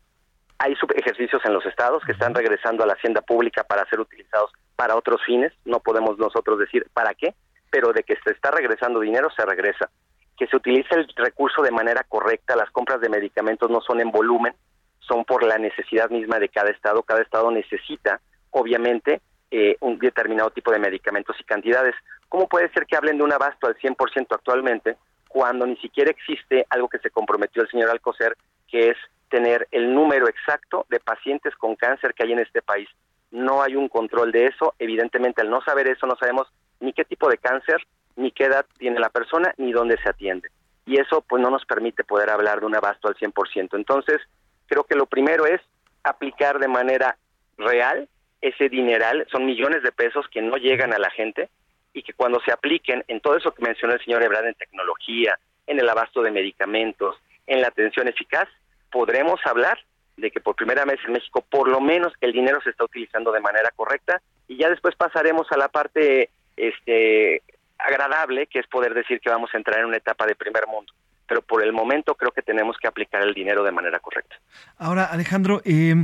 Hay 0.59 0.75
ejercicios 0.95 1.43
en 1.45 1.53
los 1.53 1.67
estados 1.67 2.03
que 2.05 2.13
están 2.13 2.35
regresando 2.35 2.85
a 2.85 2.87
la 2.87 2.95
hacienda 2.95 3.21
pública 3.21 3.65
para 3.65 3.89
ser 3.89 4.01
utilizados 4.01 4.51
para 4.77 4.97
otros 4.97 5.21
fines, 5.25 5.53
no 5.65 5.81
podemos 5.81 6.19
nosotros 6.19 6.59
decir 6.59 6.87
para 6.93 7.15
qué, 7.15 7.35
pero 7.71 7.93
de 7.93 8.03
que 8.03 8.17
se 8.25 8.33
está 8.33 8.51
regresando 8.51 9.01
dinero, 9.01 9.31
se 9.37 9.45
regresa. 9.45 9.91
Que 10.37 10.47
se 10.47 10.57
utilice 10.57 10.95
el 10.95 11.09
recurso 11.17 11.63
de 11.63 11.71
manera 11.71 12.05
correcta, 12.09 12.57
las 12.57 12.71
compras 12.71 13.01
de 13.01 13.09
medicamentos 13.09 13.71
no 13.71 13.81
son 13.81 14.01
en 14.01 14.11
volumen, 14.11 14.55
son 15.01 15.25
por 15.25 15.45
la 15.45 15.59
necesidad 15.59 16.11
misma 16.11 16.39
de 16.39 16.49
cada 16.49 16.71
estado. 16.71 17.03
Cada 17.03 17.23
estado 17.23 17.51
necesita, 17.51 18.21
obviamente, 18.51 19.21
eh, 19.51 19.77
un 19.81 19.99
determinado 19.99 20.51
tipo 20.51 20.73
de 20.73 20.79
medicamentos 20.79 21.37
y 21.39 21.45
cantidades. 21.45 21.95
¿Cómo 22.29 22.49
puede 22.49 22.71
ser 22.71 22.87
que 22.87 22.97
hablen 22.97 23.19
de 23.19 23.25
un 23.25 23.33
abasto 23.33 23.67
al 23.67 23.77
100% 23.77 24.27
actualmente 24.31 24.97
cuando 25.35 25.67
ni 25.67 25.77
siquiera 25.79 26.13
existe 26.13 26.65
algo 26.71 26.89
que 26.89 27.01
se 27.01 27.11
comprometió 27.11 27.61
el 27.61 27.69
señor 27.69 27.91
Alcocer, 27.91 28.37
que 28.69 28.91
es 28.91 28.97
tener 29.31 29.67
el 29.73 29.93
número 29.93 30.29
exacto 30.29 30.87
de 30.91 31.01
pacientes 31.01 31.57
con 31.57 31.75
cáncer 31.75 32.15
que 32.15 32.23
hay 32.23 32.35
en 32.35 32.39
este 32.39 32.63
país? 32.63 32.89
No 33.33 33.61
hay 33.61 33.75
un 33.75 33.89
control 33.89 34.31
de 34.31 34.47
eso. 34.47 34.75
Evidentemente, 34.79 35.43
al 35.43 35.51
no 35.51 35.61
saber 35.63 35.89
eso, 35.89 36.07
no 36.07 36.15
sabemos 36.15 36.47
ni 36.79 36.93
qué 36.93 37.05
tipo 37.05 37.29
de 37.29 37.39
cáncer, 37.39 37.85
ni 38.15 38.31
qué 38.31 38.45
edad 38.45 38.65
tiene 38.79 39.01
la 39.01 39.09
persona, 39.09 39.53
ni 39.57 39.73
dónde 39.73 39.99
se 40.01 40.09
atiende. 40.09 40.51
Y 40.87 41.01
eso 41.01 41.21
pues 41.29 41.43
no 41.43 41.51
nos 41.51 41.65
permite 41.65 42.05
poder 42.05 42.31
hablar 42.31 42.61
de 42.61 42.67
un 42.67 42.77
abasto 42.77 43.09
al 43.09 43.17
100%. 43.17 43.71
Entonces, 43.73 44.21
creo 44.69 44.85
que 44.85 44.95
lo 44.95 45.07
primero 45.07 45.47
es 45.47 45.61
aplicar 46.05 46.61
de 46.61 46.69
manera 46.69 47.17
real 47.59 48.09
ese 48.41 48.69
dineral, 48.69 49.27
son 49.33 49.47
millones 49.47 49.83
de 49.83 49.91
pesos 49.91 50.27
que 50.31 50.43
no 50.43 50.59
llegan 50.59 50.95
a 50.95 50.99
la 50.99 51.11
gente 51.11 51.49
y 51.95 52.03
que 52.03 52.13
cuando 52.13 52.41
se 52.41 52.53
apliquen 52.53 53.03
en 53.09 53.21
todo 53.21 53.37
eso 53.37 53.55
que 53.55 53.63
mencionó 53.63 53.95
el 53.95 54.05
señor 54.05 54.23
Ebrard 54.23 54.47
en 54.47 54.55
tecnología, 54.55 55.39
en 55.67 55.79
el 55.79 55.89
abasto 55.89 56.23
de 56.23 56.31
medicamentos, 56.31 57.17
en 57.47 57.63
la 57.63 57.69
atención 57.69 58.09
eficaz, 58.09 58.49
podremos 58.91 59.41
hablar 59.47 59.79
de 60.17 60.31
que 60.31 60.41
por 60.41 60.57
primera 60.57 60.85
vez 60.85 60.99
en 61.07 61.13
México 61.13 61.45
por 61.49 61.69
lo 61.69 61.81
menos 61.81 62.13
el 62.21 62.33
dinero 62.33 62.61
se 62.63 62.71
está 62.71 62.85
utilizando 62.85 63.33
de 63.33 63.41
manera 63.41 63.71
correcta 63.75 64.21
y 64.47 64.57
ya 64.57 64.69
después 64.69 64.95
pasaremos 64.95 65.51
a 65.51 65.57
la 65.57 65.69
parte 65.69 66.31
este 66.57 67.43
agradable 67.79 68.47
que 68.47 68.61
es 68.61 68.67
poder 68.69 68.95
decir 68.95 69.21
que 69.21 69.31
vamos 69.31 69.51
a 69.53 69.57
entrar 69.57 69.81
en 69.81 69.87
una 69.87 69.97
etapa 69.97 70.25
de 70.27 70.37
primer 70.37 70.67
mundo 70.69 70.93
pero 71.27 71.43
por 71.43 71.65
el 71.65 71.73
momento 71.73 72.15
creo 72.15 72.31
que 72.31 72.43
tenemos 72.43 72.77
que 72.79 72.87
aplicar 72.87 73.23
el 73.23 73.35
dinero 73.35 73.65
de 73.65 73.73
manera 73.73 73.99
correcta. 73.99 74.37
Ahora, 74.79 75.07
Alejandro, 75.07 75.63
eh, 75.65 75.95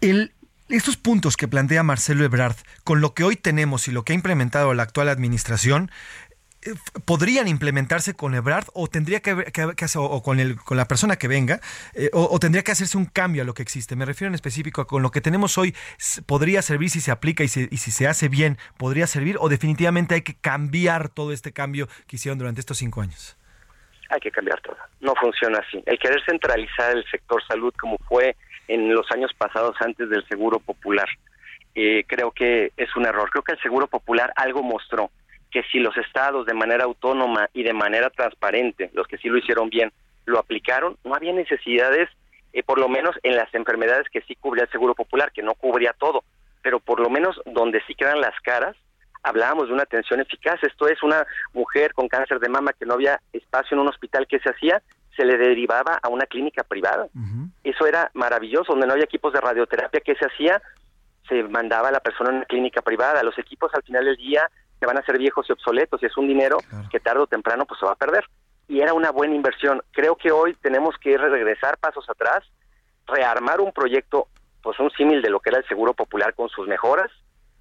el, 0.00 0.32
estos 0.68 0.96
puntos 0.96 1.36
que 1.36 1.48
plantea 1.48 1.82
Marcelo 1.82 2.24
Ebrard, 2.24 2.56
con 2.84 3.00
lo 3.00 3.14
que 3.14 3.24
hoy 3.24 3.36
tenemos 3.36 3.86
y 3.88 3.92
lo 3.92 4.04
que 4.04 4.12
ha 4.12 4.16
implementado 4.16 4.72
la 4.74 4.82
actual 4.82 5.08
administración, 5.08 5.90
eh, 6.62 6.72
podrían 7.04 7.48
implementarse 7.48 8.14
con 8.14 8.34
Ebrard 8.34 8.66
o 8.72 8.88
tendría 8.88 9.20
que, 9.20 9.52
que, 9.52 9.84
hacer, 9.84 10.00
o 10.02 10.22
con, 10.22 10.38
la 10.70 10.88
persona 10.88 11.16
que 11.16 11.28
venga 11.28 11.60
eh, 11.92 12.08
o, 12.14 12.38
tendría 12.38 12.64
que 12.64 12.72
hacerse 12.72 12.96
un 12.96 13.04
cambio 13.04 13.42
a 13.42 13.44
lo 13.44 13.52
que 13.52 13.62
existe. 13.62 13.96
Me 13.96 14.06
refiero 14.06 14.28
en 14.28 14.34
específico 14.34 14.80
a 14.80 14.86
con 14.86 15.02
lo 15.02 15.10
que 15.10 15.20
tenemos 15.20 15.58
hoy 15.58 15.74
podría 16.24 16.62
servir 16.62 16.88
si 16.88 17.00
se 17.00 17.10
aplica 17.10 17.44
y, 17.44 17.46
y 17.70 17.76
si 17.76 17.90
se 17.90 18.08
hace 18.08 18.28
bien 18.28 18.56
podría 18.78 19.06
servir 19.06 19.36
o 19.40 19.50
definitivamente 19.50 20.14
hay 20.14 20.22
que 20.22 20.34
cambiar 20.34 21.10
todo 21.10 21.32
este 21.32 21.52
cambio 21.52 21.88
que 22.06 22.16
hicieron 22.16 22.38
durante 22.38 22.60
estos 22.60 22.78
cinco 22.78 23.02
años 23.02 23.36
hay 24.14 24.20
que 24.20 24.30
cambiar 24.30 24.60
todo. 24.60 24.76
No 25.00 25.14
funciona 25.14 25.58
así. 25.58 25.82
El 25.86 25.98
querer 25.98 26.22
centralizar 26.24 26.96
el 26.96 27.04
sector 27.10 27.42
salud 27.46 27.72
como 27.78 27.98
fue 28.08 28.36
en 28.68 28.94
los 28.94 29.10
años 29.10 29.32
pasados 29.36 29.76
antes 29.80 30.08
del 30.08 30.26
Seguro 30.26 30.58
Popular, 30.58 31.08
eh, 31.74 32.04
creo 32.06 32.30
que 32.30 32.72
es 32.76 32.94
un 32.96 33.06
error. 33.06 33.30
Creo 33.30 33.42
que 33.42 33.52
el 33.52 33.60
Seguro 33.60 33.86
Popular 33.86 34.32
algo 34.36 34.62
mostró, 34.62 35.10
que 35.50 35.62
si 35.70 35.78
los 35.78 35.96
estados 35.96 36.46
de 36.46 36.54
manera 36.54 36.84
autónoma 36.84 37.48
y 37.52 37.62
de 37.62 37.72
manera 37.72 38.10
transparente, 38.10 38.90
los 38.94 39.06
que 39.06 39.18
sí 39.18 39.28
lo 39.28 39.38
hicieron 39.38 39.70
bien, 39.70 39.92
lo 40.24 40.38
aplicaron, 40.38 40.96
no 41.04 41.14
había 41.14 41.32
necesidades, 41.32 42.08
eh, 42.52 42.62
por 42.62 42.78
lo 42.78 42.88
menos 42.88 43.16
en 43.22 43.36
las 43.36 43.52
enfermedades 43.54 44.08
que 44.08 44.22
sí 44.22 44.36
cubría 44.36 44.64
el 44.64 44.70
Seguro 44.70 44.94
Popular, 44.94 45.32
que 45.32 45.42
no 45.42 45.54
cubría 45.54 45.94
todo, 45.98 46.24
pero 46.62 46.80
por 46.80 47.00
lo 47.00 47.10
menos 47.10 47.40
donde 47.44 47.82
sí 47.86 47.94
quedan 47.94 48.20
las 48.20 48.38
caras, 48.40 48.76
hablábamos 49.24 49.68
de 49.68 49.74
una 49.74 49.82
atención 49.82 50.20
eficaz. 50.20 50.62
Esto 50.62 50.86
es 50.86 51.02
una 51.02 51.26
mujer 51.52 51.92
con 51.94 52.08
cáncer 52.08 52.38
de 52.38 52.48
mama 52.48 52.72
que 52.74 52.86
no 52.86 52.94
había 52.94 53.20
espacio 53.32 53.74
en 53.74 53.80
un 53.80 53.88
hospital 53.88 54.26
que 54.28 54.38
se 54.38 54.50
hacía, 54.50 54.82
se 55.16 55.24
le 55.24 55.36
derivaba 55.36 55.98
a 56.02 56.08
una 56.08 56.26
clínica 56.26 56.62
privada. 56.62 57.08
Eso 57.64 57.86
era 57.86 58.10
maravilloso, 58.14 58.72
donde 58.72 58.86
no 58.86 58.92
había 58.92 59.04
equipos 59.04 59.32
de 59.32 59.40
radioterapia 59.40 60.00
que 60.00 60.14
se 60.14 60.26
hacía, 60.26 60.60
se 61.28 61.42
mandaba 61.44 61.88
a 61.88 61.92
la 61.92 62.00
persona 62.00 62.30
en 62.30 62.36
una 62.36 62.44
clínica 62.44 62.82
privada. 62.82 63.22
Los 63.22 63.38
equipos 63.38 63.72
al 63.74 63.82
final 63.82 64.04
del 64.04 64.16
día 64.16 64.48
se 64.78 64.86
van 64.86 64.98
a 64.98 65.00
hacer 65.00 65.18
viejos 65.18 65.48
y 65.48 65.52
obsoletos 65.52 66.02
y 66.02 66.06
es 66.06 66.16
un 66.16 66.28
dinero 66.28 66.58
que 66.90 67.00
tarde 67.00 67.20
o 67.20 67.26
temprano 67.26 67.64
pues 67.64 67.80
se 67.80 67.86
va 67.86 67.92
a 67.92 67.96
perder. 67.96 68.24
Y 68.68 68.80
era 68.80 68.92
una 68.92 69.10
buena 69.10 69.34
inversión. 69.34 69.82
Creo 69.92 70.16
que 70.16 70.32
hoy 70.32 70.54
tenemos 70.60 70.96
que 70.98 71.16
regresar 71.16 71.78
pasos 71.78 72.08
atrás, 72.10 72.44
rearmar 73.06 73.60
un 73.60 73.72
proyecto, 73.72 74.28
pues 74.62 74.78
un 74.80 74.90
símil 74.90 75.22
de 75.22 75.30
lo 75.30 75.40
que 75.40 75.50
era 75.50 75.58
el 75.58 75.68
Seguro 75.68 75.94
Popular 75.94 76.34
con 76.34 76.48
sus 76.50 76.66
mejoras 76.66 77.10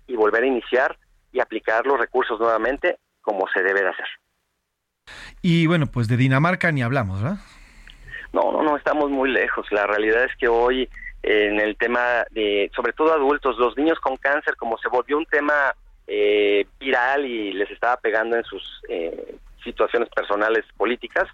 y 0.07 0.15
volver 0.15 0.43
a 0.43 0.47
iniciar 0.47 0.97
y 1.33 1.41
aplicar 1.41 1.85
los 1.85 1.99
recursos 1.99 2.39
nuevamente 2.39 2.97
como 3.21 3.47
se 3.53 3.61
debe 3.61 3.81
de 3.81 3.89
hacer. 3.89 4.07
Y 5.41 5.67
bueno, 5.67 5.87
pues 5.87 6.07
de 6.07 6.15
Dinamarca 6.15 6.71
ni 6.71 6.81
hablamos, 6.81 7.21
¿verdad? 7.21 7.39
No, 8.31 8.51
no, 8.51 8.63
no, 8.63 8.77
estamos 8.77 9.09
muy 9.09 9.29
lejos. 9.29 9.67
La 9.71 9.85
realidad 9.85 10.23
es 10.23 10.35
que 10.37 10.47
hoy 10.47 10.89
en 11.23 11.59
el 11.59 11.75
tema 11.77 12.25
de, 12.31 12.71
sobre 12.75 12.93
todo 12.93 13.13
adultos, 13.13 13.57
los 13.57 13.77
niños 13.77 13.99
con 13.99 14.17
cáncer, 14.17 14.55
como 14.55 14.77
se 14.77 14.89
volvió 14.89 15.17
un 15.17 15.25
tema 15.25 15.73
eh, 16.07 16.65
viral 16.79 17.25
y 17.25 17.53
les 17.53 17.71
estaba 17.71 17.97
pegando 17.97 18.35
en 18.35 18.43
sus 18.43 18.81
eh, 18.89 19.35
situaciones 19.63 20.09
personales 20.09 20.65
políticas, 20.77 21.27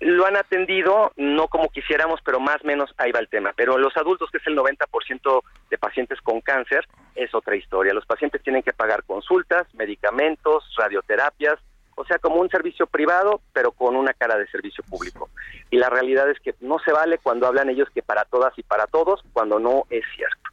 lo 0.00 0.26
han 0.26 0.36
atendido, 0.36 1.12
no 1.16 1.48
como 1.48 1.68
quisiéramos, 1.70 2.20
pero 2.24 2.40
más 2.40 2.62
o 2.62 2.66
menos 2.66 2.94
ahí 2.98 3.10
va 3.10 3.20
el 3.20 3.28
tema. 3.28 3.52
Pero 3.56 3.78
los 3.78 3.96
adultos, 3.96 4.30
que 4.30 4.38
es 4.38 4.46
el 4.46 4.56
90% 4.56 5.42
de 5.70 5.78
pacientes 5.78 6.20
con 6.20 6.40
cáncer, 6.40 6.86
es 7.14 7.34
otra 7.34 7.56
historia. 7.56 7.92
Los 7.92 8.06
pacientes 8.06 8.42
tienen 8.42 8.62
que 8.62 8.72
pagar 8.72 9.02
consultas, 9.04 9.66
medicamentos, 9.74 10.64
radioterapias, 10.76 11.58
o 11.96 12.04
sea, 12.04 12.18
como 12.18 12.36
un 12.36 12.48
servicio 12.48 12.86
privado, 12.86 13.40
pero 13.52 13.72
con 13.72 13.96
una 13.96 14.12
cara 14.14 14.38
de 14.38 14.46
servicio 14.48 14.84
público. 14.84 15.30
Y 15.68 15.78
la 15.78 15.90
realidad 15.90 16.30
es 16.30 16.38
que 16.38 16.54
no 16.60 16.78
se 16.78 16.92
vale 16.92 17.18
cuando 17.18 17.48
hablan 17.48 17.70
ellos 17.70 17.88
que 17.92 18.02
para 18.02 18.24
todas 18.24 18.56
y 18.56 18.62
para 18.62 18.86
todos, 18.86 19.20
cuando 19.32 19.58
no 19.58 19.82
es 19.90 20.04
cierto. 20.14 20.48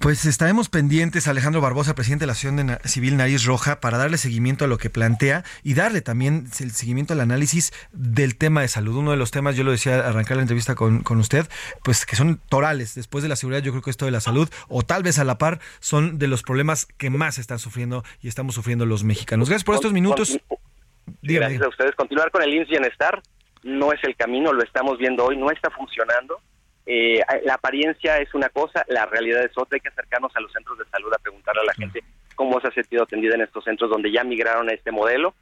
Pues 0.00 0.24
estaremos 0.24 0.70
pendientes, 0.70 1.28
Alejandro 1.28 1.60
Barbosa, 1.60 1.94
presidente 1.94 2.22
de 2.22 2.28
la 2.28 2.32
Asociación 2.32 2.78
Civil 2.84 3.18
Nariz 3.18 3.44
Roja, 3.44 3.80
para 3.80 3.98
darle 3.98 4.16
seguimiento 4.16 4.64
a 4.64 4.68
lo 4.68 4.78
que 4.78 4.88
plantea 4.88 5.44
y 5.62 5.74
darle 5.74 6.00
también 6.00 6.46
el 6.58 6.70
seguimiento 6.70 7.12
al 7.12 7.20
análisis 7.20 7.70
del 7.92 8.38
tema 8.38 8.62
de 8.62 8.68
salud. 8.68 8.96
Uno 8.96 9.10
de 9.10 9.18
los 9.18 9.30
temas, 9.30 9.56
yo 9.56 9.64
lo 9.64 9.72
decía 9.72 10.08
arrancar 10.08 10.38
la 10.38 10.42
entrevista 10.42 10.74
con, 10.74 11.02
con 11.02 11.18
usted, 11.18 11.46
pues 11.84 12.06
que 12.06 12.16
son 12.16 12.40
torales. 12.48 12.94
Después 12.94 13.22
de 13.22 13.28
la 13.28 13.36
seguridad, 13.36 13.62
yo 13.62 13.72
creo 13.72 13.82
que 13.82 13.90
esto 13.90 14.06
de 14.06 14.10
la 14.10 14.20
salud, 14.20 14.48
o 14.68 14.82
tal 14.82 15.02
vez 15.02 15.18
a 15.18 15.24
la 15.24 15.36
par, 15.36 15.60
son 15.80 16.18
de 16.18 16.28
los 16.28 16.42
problemas 16.42 16.86
que 16.86 17.10
más 17.10 17.36
están 17.36 17.58
sufriendo 17.58 18.02
y 18.22 18.28
estamos 18.28 18.54
sufriendo 18.54 18.86
los 18.86 19.04
mexicanos. 19.04 19.50
Gracias 19.50 19.64
por 19.64 19.74
estos 19.74 19.92
minutos. 19.92 20.38
Gracias 21.20 21.60
a 21.60 21.68
ustedes. 21.68 21.94
Continuar 21.94 22.30
con 22.30 22.42
el 22.42 22.54
INS 22.54 22.68
Bienestar 22.68 23.20
no 23.64 23.92
es 23.92 24.02
el 24.04 24.16
camino, 24.16 24.50
lo 24.54 24.62
estamos 24.62 24.96
viendo 24.96 25.26
hoy, 25.26 25.36
no 25.36 25.50
está 25.50 25.68
funcionando 25.68 26.40
eh, 26.92 27.22
la 27.44 27.54
apariencia 27.54 28.18
es 28.18 28.34
una 28.34 28.48
cosa, 28.48 28.84
la 28.88 29.06
realidad 29.06 29.44
es 29.44 29.56
otra. 29.56 29.76
Hay 29.76 29.80
que 29.80 29.90
acercarnos 29.90 30.34
a 30.34 30.40
los 30.40 30.52
centros 30.52 30.76
de 30.76 30.84
salud 30.86 31.12
a 31.14 31.18
preguntarle 31.18 31.60
a 31.60 31.66
la 31.66 31.74
gente 31.74 32.02
cómo 32.34 32.60
se 32.60 32.66
ha 32.66 32.72
sentido 32.72 33.04
atendida 33.04 33.36
en 33.36 33.42
estos 33.42 33.62
centros 33.62 33.90
donde 33.90 34.10
ya 34.10 34.24
migraron 34.24 34.68
a 34.68 34.72
este 34.72 34.90
modelo 34.90 35.32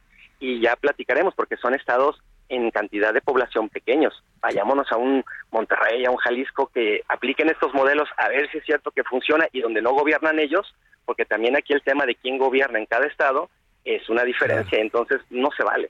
y 0.41 0.61
ya 0.61 0.77
platicaremos 0.77 1.35
porque 1.35 1.57
son 1.57 1.73
estados 1.73 2.21
en 2.51 2.71
cantidad 2.71 3.15
de 3.15 3.23
población 3.23 3.71
pequeños. 3.71 4.23
Vayámonos 4.43 4.93
a 4.93 4.99
un 4.99 5.25
Monterrey, 5.51 6.05
a 6.05 6.11
un 6.11 6.19
Jalisco 6.19 6.67
que 6.67 7.01
apliquen 7.09 7.49
estos 7.49 7.73
modelos 7.73 8.11
a 8.19 8.29
ver 8.29 8.51
si 8.51 8.59
es 8.59 8.65
cierto 8.67 8.91
que 8.91 9.05
funciona 9.05 9.49
y 9.51 9.63
donde 9.63 9.81
no 9.81 9.95
gobiernan 9.95 10.39
ellos, 10.39 10.75
porque 11.07 11.25
también 11.25 11.57
aquí 11.57 11.73
el 11.73 11.83
tema 11.83 12.05
de 12.05 12.15
quién 12.15 12.37
gobierna 12.37 12.79
en 12.79 12.85
cada 12.85 13.07
estado 13.07 13.49
es 13.87 14.07
una 14.11 14.23
diferencia, 14.23 14.79
entonces 14.81 15.23
no 15.31 15.49
se 15.57 15.65
vale. 15.65 15.89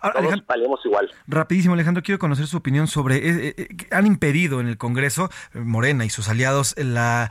Todos 0.00 0.46
valemos 0.46 0.80
igual. 0.84 1.10
Rapidísimo, 1.26 1.74
Alejandro, 1.74 2.02
quiero 2.02 2.18
conocer 2.18 2.46
su 2.46 2.56
opinión 2.56 2.86
sobre. 2.86 3.16
Eh, 3.16 3.54
eh, 3.56 3.68
han 3.90 4.06
impedido 4.06 4.60
en 4.60 4.68
el 4.68 4.78
Congreso, 4.78 5.30
eh, 5.54 5.58
Morena 5.58 6.04
y 6.04 6.10
sus 6.10 6.28
aliados, 6.28 6.74
la, 6.78 7.30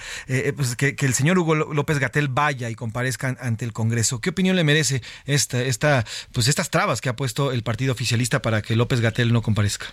pues, 0.55 0.75
que, 0.75 0.95
el 0.99 1.13
señor 1.13 1.37
Hugo 1.37 1.55
López 1.55 1.99
Gatel 1.99 2.27
vaya 2.27 2.69
y 2.69 2.75
comparezca 2.75 3.35
ante 3.39 3.65
el 3.65 3.73
Congreso. 3.73 4.19
¿Qué 4.21 4.29
opinión 4.31 4.55
le 4.55 4.63
merece 4.63 5.01
esta, 5.25 5.61
esta, 5.61 6.03
pues 6.33 6.47
estas 6.47 6.69
trabas 6.69 7.01
que 7.01 7.09
ha 7.09 7.15
puesto 7.15 7.51
el 7.51 7.63
partido 7.63 7.93
oficialista 7.93 8.41
para 8.41 8.61
que 8.61 8.75
López 8.75 9.01
Gatel 9.01 9.31
no 9.31 9.41
comparezca? 9.41 9.87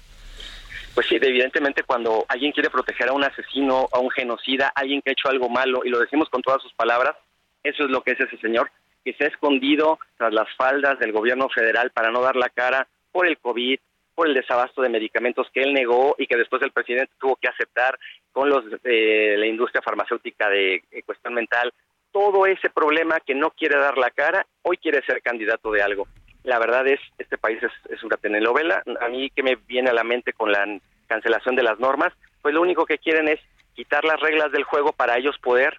Pues 0.94 1.06
sí, 1.08 1.16
evidentemente 1.16 1.82
cuando 1.84 2.24
alguien 2.28 2.52
quiere 2.52 2.68
proteger 2.68 3.08
a 3.08 3.12
un 3.12 3.24
asesino, 3.24 3.88
a 3.92 3.98
un 3.98 4.10
genocida, 4.10 4.72
a 4.74 4.80
alguien 4.80 5.00
que 5.00 5.10
ha 5.10 5.12
hecho 5.12 5.28
algo 5.28 5.48
malo, 5.48 5.82
y 5.84 5.88
lo 5.88 5.98
decimos 5.98 6.28
con 6.28 6.42
todas 6.42 6.60
sus 6.60 6.72
palabras, 6.74 7.16
eso 7.62 7.84
es 7.84 7.90
lo 7.90 8.02
que 8.02 8.12
es 8.12 8.20
ese 8.20 8.36
señor, 8.38 8.70
que 9.04 9.14
se 9.14 9.24
ha 9.24 9.28
escondido 9.28 9.98
tras 10.16 10.32
las 10.32 10.48
faldas 10.56 10.98
del 10.98 11.12
gobierno 11.12 11.48
federal 11.48 11.90
para 11.90 12.10
no 12.10 12.20
dar 12.20 12.36
la 12.36 12.48
cara 12.48 12.86
por 13.10 13.26
el 13.26 13.38
COVID, 13.38 13.78
por 14.14 14.28
el 14.28 14.34
desabasto 14.34 14.82
de 14.82 14.88
medicamentos 14.88 15.48
que 15.52 15.62
él 15.62 15.72
negó 15.72 16.14
y 16.18 16.26
que 16.26 16.36
después 16.36 16.62
el 16.62 16.72
presidente 16.72 17.12
tuvo 17.18 17.36
que 17.36 17.48
aceptar 17.48 17.98
con 18.32 18.48
los 18.48 18.64
de 18.82 19.36
la 19.38 19.46
industria 19.46 19.82
farmacéutica 19.82 20.48
de, 20.48 20.82
cuestión 21.04 21.34
mental. 21.34 21.72
Todo 22.10 22.46
ese 22.46 22.68
problema 22.70 23.20
que 23.20 23.34
no 23.34 23.50
quiere 23.50 23.78
dar 23.78 23.96
la 23.96 24.10
cara, 24.10 24.46
hoy 24.62 24.76
quiere 24.76 25.02
ser 25.04 25.22
candidato 25.22 25.70
de 25.70 25.82
algo. 25.82 26.06
La 26.44 26.58
verdad 26.58 26.86
es, 26.86 27.00
este 27.18 27.38
país 27.38 27.62
es, 27.62 27.72
es 27.90 28.02
una 28.02 28.16
telenovela. 28.16 28.82
A 29.00 29.08
mí 29.08 29.30
que 29.30 29.42
me 29.42 29.56
viene 29.56 29.90
a 29.90 29.94
la 29.94 30.04
mente 30.04 30.32
con 30.32 30.52
la 30.52 30.66
cancelación 31.06 31.56
de 31.56 31.62
las 31.62 31.78
normas, 31.78 32.12
pues 32.42 32.54
lo 32.54 32.60
único 32.60 32.84
que 32.84 32.98
quieren 32.98 33.28
es 33.28 33.40
quitar 33.74 34.04
las 34.04 34.20
reglas 34.20 34.52
del 34.52 34.64
juego 34.64 34.92
para 34.92 35.16
ellos 35.16 35.38
poder 35.38 35.78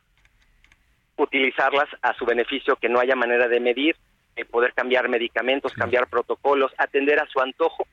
utilizarlas 1.18 1.88
a 2.02 2.14
su 2.16 2.26
beneficio, 2.26 2.76
que 2.76 2.90
no 2.90 3.00
haya 3.00 3.16
manera 3.16 3.48
de 3.48 3.60
medir, 3.60 3.96
de 4.36 4.46
poder 4.46 4.74
cambiar 4.74 5.10
medicamentos, 5.10 5.74
cambiar 5.74 6.08
protocolos, 6.08 6.74
atender 6.78 7.20
a 7.20 7.28
su 7.28 7.40
antojo 7.40 7.86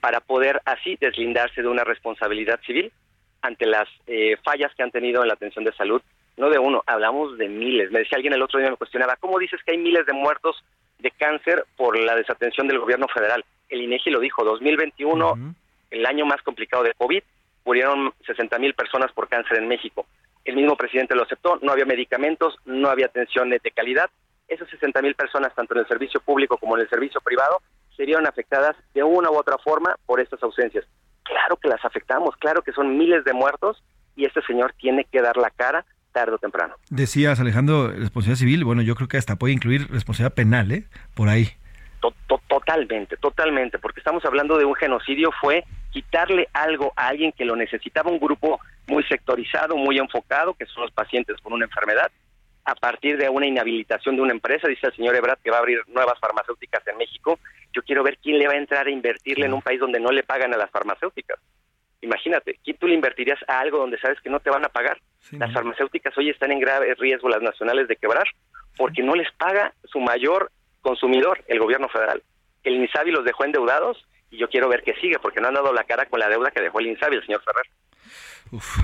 para 0.00 0.20
poder 0.20 0.60
así 0.64 0.96
deslindarse 1.00 1.62
de 1.62 1.68
una 1.68 1.84
responsabilidad 1.84 2.60
civil 2.66 2.92
ante 3.40 3.66
las 3.66 3.88
eh, 4.06 4.36
fallas 4.44 4.74
que 4.74 4.82
han 4.82 4.90
tenido 4.90 5.22
en 5.22 5.28
la 5.28 5.34
atención 5.34 5.64
de 5.64 5.72
salud. 5.72 6.02
No 6.36 6.50
de 6.50 6.58
uno, 6.58 6.82
hablamos 6.86 7.38
de 7.38 7.48
miles. 7.48 7.90
Me 7.90 8.00
decía 8.00 8.16
alguien 8.16 8.34
el 8.34 8.42
otro 8.42 8.58
día, 8.58 8.70
me 8.70 8.76
cuestionaba, 8.76 9.16
¿cómo 9.16 9.38
dices 9.38 9.60
que 9.64 9.72
hay 9.72 9.78
miles 9.78 10.04
de 10.04 10.12
muertos 10.12 10.62
de 10.98 11.10
cáncer 11.12 11.64
por 11.76 11.98
la 11.98 12.14
desatención 12.14 12.68
del 12.68 12.78
gobierno 12.78 13.08
federal? 13.08 13.42
El 13.70 13.82
INEGI 13.82 14.10
lo 14.10 14.20
dijo, 14.20 14.44
2021, 14.44 15.54
el 15.90 16.06
año 16.06 16.26
más 16.26 16.42
complicado 16.42 16.82
de 16.82 16.92
COVID, 16.92 17.22
murieron 17.64 18.12
60 18.26 18.58
mil 18.58 18.74
personas 18.74 19.10
por 19.12 19.28
cáncer 19.28 19.58
en 19.58 19.66
México 19.68 20.06
el 20.46 20.56
mismo 20.56 20.76
presidente 20.76 21.14
lo 21.14 21.24
aceptó, 21.24 21.58
no 21.60 21.72
había 21.72 21.84
medicamentos, 21.84 22.56
no 22.64 22.88
había 22.88 23.06
atención 23.06 23.50
de 23.50 23.60
calidad. 23.74 24.08
Esas 24.48 24.68
60 24.70 25.02
mil 25.02 25.14
personas, 25.16 25.52
tanto 25.54 25.74
en 25.74 25.80
el 25.80 25.88
servicio 25.88 26.20
público 26.20 26.56
como 26.56 26.76
en 26.76 26.82
el 26.82 26.88
servicio 26.88 27.20
privado, 27.20 27.60
serían 27.96 28.26
afectadas 28.26 28.76
de 28.94 29.02
una 29.02 29.30
u 29.30 29.36
otra 29.36 29.58
forma 29.58 29.96
por 30.06 30.20
estas 30.20 30.40
ausencias. 30.42 30.84
Claro 31.24 31.56
que 31.56 31.68
las 31.68 31.84
afectamos, 31.84 32.36
claro 32.36 32.62
que 32.62 32.72
son 32.72 32.96
miles 32.96 33.24
de 33.24 33.32
muertos 33.32 33.82
y 34.14 34.24
este 34.24 34.40
señor 34.42 34.72
tiene 34.78 35.04
que 35.04 35.20
dar 35.20 35.36
la 35.36 35.50
cara 35.50 35.84
tarde 36.12 36.34
o 36.34 36.38
temprano. 36.38 36.76
Decías, 36.88 37.40
Alejandro, 37.40 37.88
responsabilidad 37.88 38.38
civil, 38.38 38.64
bueno, 38.64 38.82
yo 38.82 38.94
creo 38.94 39.08
que 39.08 39.18
hasta 39.18 39.36
puede 39.36 39.52
incluir 39.52 39.90
responsabilidad 39.90 40.34
penal, 40.34 40.72
¿eh? 40.72 40.84
Por 41.14 41.28
ahí. 41.28 41.50
Totalmente, 42.48 43.16
totalmente, 43.16 43.78
porque 43.78 44.00
estamos 44.00 44.24
hablando 44.24 44.56
de 44.58 44.64
un 44.64 44.74
genocidio, 44.74 45.30
fue 45.40 45.64
quitarle 45.90 46.48
algo 46.52 46.92
a 46.96 47.08
alguien 47.08 47.32
que 47.32 47.44
lo 47.44 47.56
necesitaba, 47.56 48.10
un 48.10 48.20
grupo 48.20 48.60
muy 48.86 49.02
sectorizado, 49.04 49.76
muy 49.76 49.98
enfocado, 49.98 50.54
que 50.54 50.66
son 50.66 50.82
los 50.82 50.92
pacientes 50.92 51.36
con 51.42 51.52
una 51.52 51.64
enfermedad, 51.64 52.10
a 52.66 52.74
partir 52.74 53.16
de 53.16 53.28
una 53.28 53.46
inhabilitación 53.46 54.16
de 54.16 54.22
una 54.22 54.32
empresa, 54.32 54.66
dice 54.66 54.88
el 54.88 54.96
señor 54.96 55.14
Ebrard 55.14 55.38
que 55.38 55.50
va 55.50 55.58
a 55.58 55.60
abrir 55.60 55.82
nuevas 55.86 56.18
farmacéuticas 56.18 56.84
en 56.88 56.96
México, 56.96 57.38
yo 57.72 57.82
quiero 57.82 58.02
ver 58.02 58.18
quién 58.18 58.38
le 58.38 58.48
va 58.48 58.54
a 58.54 58.58
entrar 58.58 58.88
a 58.88 58.90
invertirle 58.90 59.46
en 59.46 59.52
un 59.52 59.62
país 59.62 59.78
donde 59.78 60.00
no 60.00 60.10
le 60.10 60.24
pagan 60.24 60.52
a 60.52 60.56
las 60.56 60.70
farmacéuticas. 60.70 61.38
Imagínate, 62.00 62.58
¿quién 62.64 62.76
tú 62.76 62.88
le 62.88 62.94
invertirías 62.94 63.38
a 63.46 63.60
algo 63.60 63.78
donde 63.78 63.98
sabes 63.98 64.20
que 64.20 64.30
no 64.30 64.40
te 64.40 64.50
van 64.50 64.64
a 64.64 64.68
pagar? 64.68 64.98
las 65.30 65.52
farmacéuticas 65.52 66.16
hoy 66.18 66.30
están 66.30 66.52
en 66.52 66.60
grave 66.60 66.94
riesgo, 66.94 67.28
las 67.28 67.42
nacionales, 67.42 67.88
de 67.88 67.96
quebrar, 67.96 68.26
porque 68.76 69.02
no 69.02 69.14
les 69.14 69.30
paga 69.32 69.72
su 69.84 70.00
mayor 70.00 70.50
consumidor, 70.82 71.42
el 71.46 71.58
gobierno 71.58 71.88
federal. 71.88 72.22
El 72.62 72.74
INSABI 72.74 73.12
los 73.12 73.24
dejó 73.24 73.44
endeudados 73.44 74.04
y 74.30 74.38
yo 74.38 74.48
quiero 74.48 74.68
ver 74.68 74.82
que 74.82 74.94
sigue, 74.94 75.18
porque 75.20 75.40
no 75.40 75.48
han 75.48 75.54
dado 75.54 75.72
la 75.72 75.84
cara 75.84 76.06
con 76.06 76.20
la 76.20 76.28
deuda 76.28 76.50
que 76.50 76.62
dejó 76.62 76.80
el 76.80 76.88
INSABI, 76.88 77.16
el 77.16 77.26
señor 77.26 77.42
Ferrer 77.42 77.66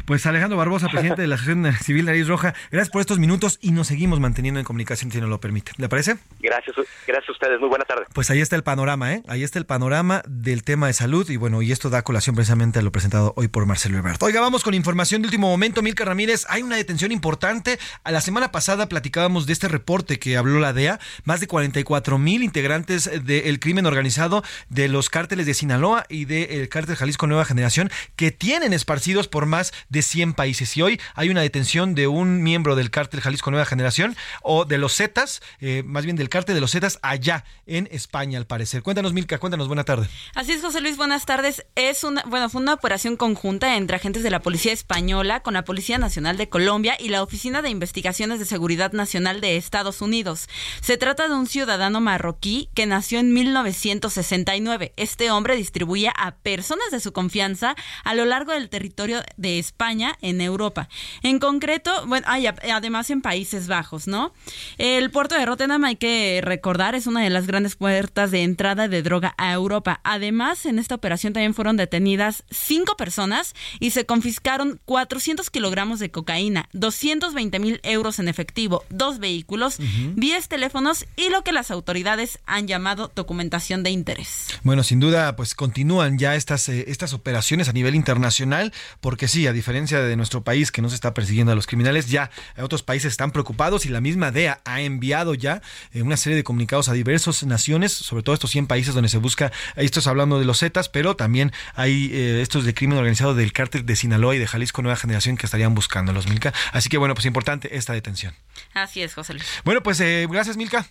pues 0.06 0.26
Alejandro 0.26 0.59
Barbosa, 0.59 0.89
presidente 0.89 1.22
de 1.22 1.28
la 1.28 1.36
Asociación 1.36 1.72
Civil 1.82 2.06
Nariz 2.06 2.26
Roja, 2.28 2.55
gracias 2.70 2.90
por 2.90 3.01
estos 3.01 3.18
minutos 3.18 3.59
y 3.60 3.72
nos 3.72 3.86
seguimos 3.86 4.20
manteniendo 4.20 4.60
en 4.60 4.64
comunicación 4.64 5.10
si 5.10 5.20
nos 5.20 5.28
lo 5.28 5.40
permite. 5.40 5.72
¿Le 5.76 5.89
parece? 5.89 6.16
Gracias, 6.40 6.76
gracias 7.06 7.28
a 7.28 7.32
ustedes. 7.32 7.60
Muy 7.60 7.68
buena 7.68 7.84
tarde. 7.84 8.05
Pues 8.12 8.30
ahí 8.30 8.40
está 8.40 8.56
el 8.56 8.62
panorama, 8.62 9.12
¿eh? 9.12 9.22
Ahí 9.28 9.43
está 9.43 9.59
el 9.59 9.66
panorama 9.66 10.22
del 10.26 10.64
tema 10.64 10.86
de 10.86 10.93
salud 10.93 11.28
y 11.30 11.36
bueno, 11.36 11.62
y 11.62 11.72
esto 11.72 11.90
da 11.90 12.02
colación 12.02 12.34
precisamente 12.34 12.78
a 12.78 12.82
lo 12.82 12.93
presentado 12.93 13.34
hoy 13.36 13.48
por 13.48 13.66
Marcelo 13.66 13.98
Ebrard. 13.98 14.22
Oiga, 14.22 14.40
vamos 14.40 14.62
con 14.62 14.74
información 14.74 15.22
de 15.22 15.28
último 15.28 15.48
momento. 15.48 15.82
Milka 15.82 16.05
Ramírez, 16.05 16.44
hay 16.48 16.62
una 16.62 16.76
detención 16.76 17.12
importante. 17.12 17.78
A 18.05 18.12
la 18.12 18.20
semana 18.20 18.52
pasada 18.52 18.89
platicábamos 18.89 19.47
de 19.47 19.52
este 19.52 19.68
reporte 19.68 20.18
que 20.18 20.36
habló 20.36 20.60
la 20.60 20.72
DEA. 20.72 20.98
Más 21.24 21.40
de 21.40 21.47
44 21.47 22.18
mil 22.18 22.43
integrantes 22.43 23.10
del 23.24 23.60
crimen 23.60 23.86
organizado 23.86 24.43
de 24.68 24.89
los 24.89 25.10
cárteles 25.10 25.47
de 25.47 25.55
Sinaloa 25.55 26.05
y 26.09 26.24
del 26.24 26.68
cártel 26.68 26.97
Jalisco 26.97 27.26
Nueva 27.26 27.44
Generación 27.44 27.90
que 28.16 28.30
tienen 28.30 28.72
esparcidos 28.72 29.28
por 29.28 29.47
más 29.53 29.73
de 29.91 30.01
100 30.01 30.33
países. 30.33 30.74
Y 30.79 30.83
hoy 30.83 31.01
hay 31.15 31.29
una 31.29 31.43
detención 31.43 31.95
de 31.95 32.07
un 32.07 32.43
miembro 32.43 32.74
del 32.74 32.91
cártel 32.91 33.20
Jalisco 33.20 33.51
Nueva 33.51 33.66
Generación 33.66 34.16
o 34.41 34.65
de 34.65 34.79
los 34.79 34.97
Zetas, 34.97 35.43
eh, 35.61 35.83
más 35.85 36.05
bien 36.05 36.16
del 36.16 36.31
cártel 36.31 36.55
de 36.55 36.62
los 36.62 36.73
Zetas 36.73 36.99
allá 37.03 37.45
en 37.66 37.87
España, 37.93 38.39
al 38.39 38.47
parecer. 38.47 38.83
Cuéntanos, 38.83 39.12
Milka, 39.12 39.39
cuéntanos, 39.39 39.69
buena 39.69 39.85
tarde. 39.85 40.09
Así 40.35 40.53
es, 40.53 40.62
José 40.62 40.81
Luis, 40.81 40.97
buenas 40.97 41.27
tardes. 41.27 41.66
Es 41.74 42.03
una, 42.03 42.23
bueno, 42.27 42.49
fue 42.49 42.62
una 42.62 42.73
operación 42.73 43.16
conjunta 43.16 43.77
entre 43.77 43.97
agentes 43.97 44.23
de 44.23 44.31
la 44.31 44.41
Policía 44.41 44.73
Española 44.73 45.41
con 45.41 45.53
la 45.53 45.65
Policía 45.65 45.99
Nacional 45.99 46.39
de 46.39 46.49
Colombia 46.49 46.97
y 46.99 47.11
la 47.11 47.23
Oficina 47.23 47.61
de 47.61 47.69
Investigaciones 47.69 48.39
de 48.39 48.47
Seguridad 48.47 48.93
Nacional 48.93 49.43
de 49.43 49.59
Estados 49.59 50.01
Unidos. 50.01 50.49
Se 50.81 50.97
trata 50.97 51.29
de 51.29 51.35
un 51.35 51.47
ciudadano 51.47 52.01
marroquí 52.01 52.70
que 52.74 52.87
nació 52.87 53.19
en 53.19 53.35
1969. 53.35 54.95
Este 54.97 55.31
hombre 55.31 55.57
distribuía 55.57 56.11
a 56.16 56.37
personas 56.37 56.91
de 56.91 57.01
su 57.01 57.12
confianza 57.12 57.77
a 58.05 58.15
lo 58.15 58.24
largo 58.24 58.53
del 58.53 58.70
territorio 58.70 59.23
de 59.43 59.59
España 59.59 60.16
en 60.23 60.40
Europa. 60.40 60.89
En 61.23 61.39
concreto, 61.39 62.06
bueno, 62.06 62.27
hay, 62.28 62.47
además 62.47 63.10
en 63.10 63.20
Países 63.20 63.69
Bajos, 63.69 64.06
¿no? 64.06 64.32
El 64.78 65.10
puerto 65.10 65.35
de 65.35 65.44
Rotterdam, 65.44 65.85
hay 65.85 65.97
que 65.97 66.40
recordar, 66.43 66.94
es 66.94 67.06
una 67.06 67.20
de 67.20 67.28
las 67.28 67.47
grandes 67.47 67.77
puertas 67.77 68.31
de 68.31 68.43
entrada 68.43 68.89
de 68.89 69.02
droga 69.02 69.35
a 69.36 69.52
Europa. 69.52 70.01
Además, 70.05 70.64
en 70.64 70.78
esta 70.78 70.94
operación 70.94 71.35
también 71.35 71.55
fueron 71.55 71.77
detenidas 71.77 72.44
cinco 72.51 72.97
personas 72.97 73.55
y 73.81 73.90
se 73.90 74.06
confiscaron 74.06 74.81
400 74.85 75.51
kilogramos 75.51 75.98
de 75.98 76.10
cocaína, 76.10 76.69
220 76.73 77.59
mil 77.59 77.81
euros 77.82 78.19
en 78.19 78.28
efectivo, 78.28 78.85
dos 78.89 79.19
vehículos, 79.19 79.78
10 79.78 80.48
teléfonos 80.48 81.05
y 81.16 81.28
lo 81.31 81.43
que 81.43 81.52
las 81.52 81.70
autoridades 81.70 82.39
han 82.47 82.66
llamado 82.66 83.10
documentación 83.14 83.82
de 83.82 83.90
interés. 83.90 84.47
Bueno, 84.62 84.82
sin 84.82 85.01
duda, 85.01 85.35
pues 85.36 85.55
continúan 85.55 86.19
ya 86.19 86.36
estas, 86.36 86.69
eh, 86.69 86.85
estas 86.89 87.12
operaciones 87.12 87.69
a 87.69 87.73
nivel 87.73 87.94
internacional, 87.94 88.73
porque 89.01 89.28
sí, 89.32 89.46
a 89.46 89.52
diferencia 89.52 90.00
de 90.00 90.14
nuestro 90.16 90.44
país 90.44 90.70
que 90.70 90.82
no 90.82 90.88
se 90.88 90.94
está 90.94 91.14
persiguiendo 91.14 91.52
a 91.52 91.54
los 91.54 91.66
criminales, 91.66 92.09
ya 92.09 92.30
otros 92.60 92.82
países 92.82 93.12
están 93.12 93.30
preocupados 93.30 93.86
y 93.86 93.88
la 93.88 94.00
misma 94.00 94.30
DEA 94.30 94.60
ha 94.64 94.80
enviado 94.82 95.34
ya 95.34 95.62
eh, 95.92 96.02
una 96.02 96.16
serie 96.16 96.36
de 96.36 96.44
comunicados 96.44 96.88
a 96.88 96.92
diversas 96.92 97.42
naciones, 97.44 97.92
sobre 97.92 98.22
todo 98.22 98.34
estos 98.34 98.50
100 98.50 98.66
países 98.66 98.94
donde 98.94 99.09
se 99.09 99.18
busca, 99.18 99.50
esto 99.76 100.00
es 100.00 100.06
hablando 100.06 100.38
de 100.38 100.44
los 100.44 100.59
Zetas, 100.60 100.88
pero 100.88 101.16
también 101.16 101.52
hay 101.74 102.10
eh, 102.12 102.42
estos 102.42 102.64
de 102.64 102.74
crimen 102.74 102.98
organizado 102.98 103.34
del 103.34 103.52
cártel 103.52 103.86
de 103.86 103.96
Sinaloa 103.96 104.36
y 104.36 104.38
de 104.38 104.46
Jalisco 104.46 104.82
Nueva 104.82 104.96
Generación 104.96 105.36
que 105.36 105.46
estarían 105.46 105.74
buscando 105.74 106.12
los 106.12 106.28
Milka. 106.28 106.52
Así 106.72 106.88
que 106.90 106.98
bueno, 106.98 107.14
pues 107.14 107.24
importante 107.24 107.76
esta 107.76 107.94
detención. 107.94 108.34
Así 108.74 109.02
es, 109.02 109.14
José 109.14 109.32
Luis. 109.32 109.46
Bueno, 109.64 109.82
pues 109.82 109.98
eh, 110.00 110.26
gracias 110.30 110.56
Milka. 110.56 110.86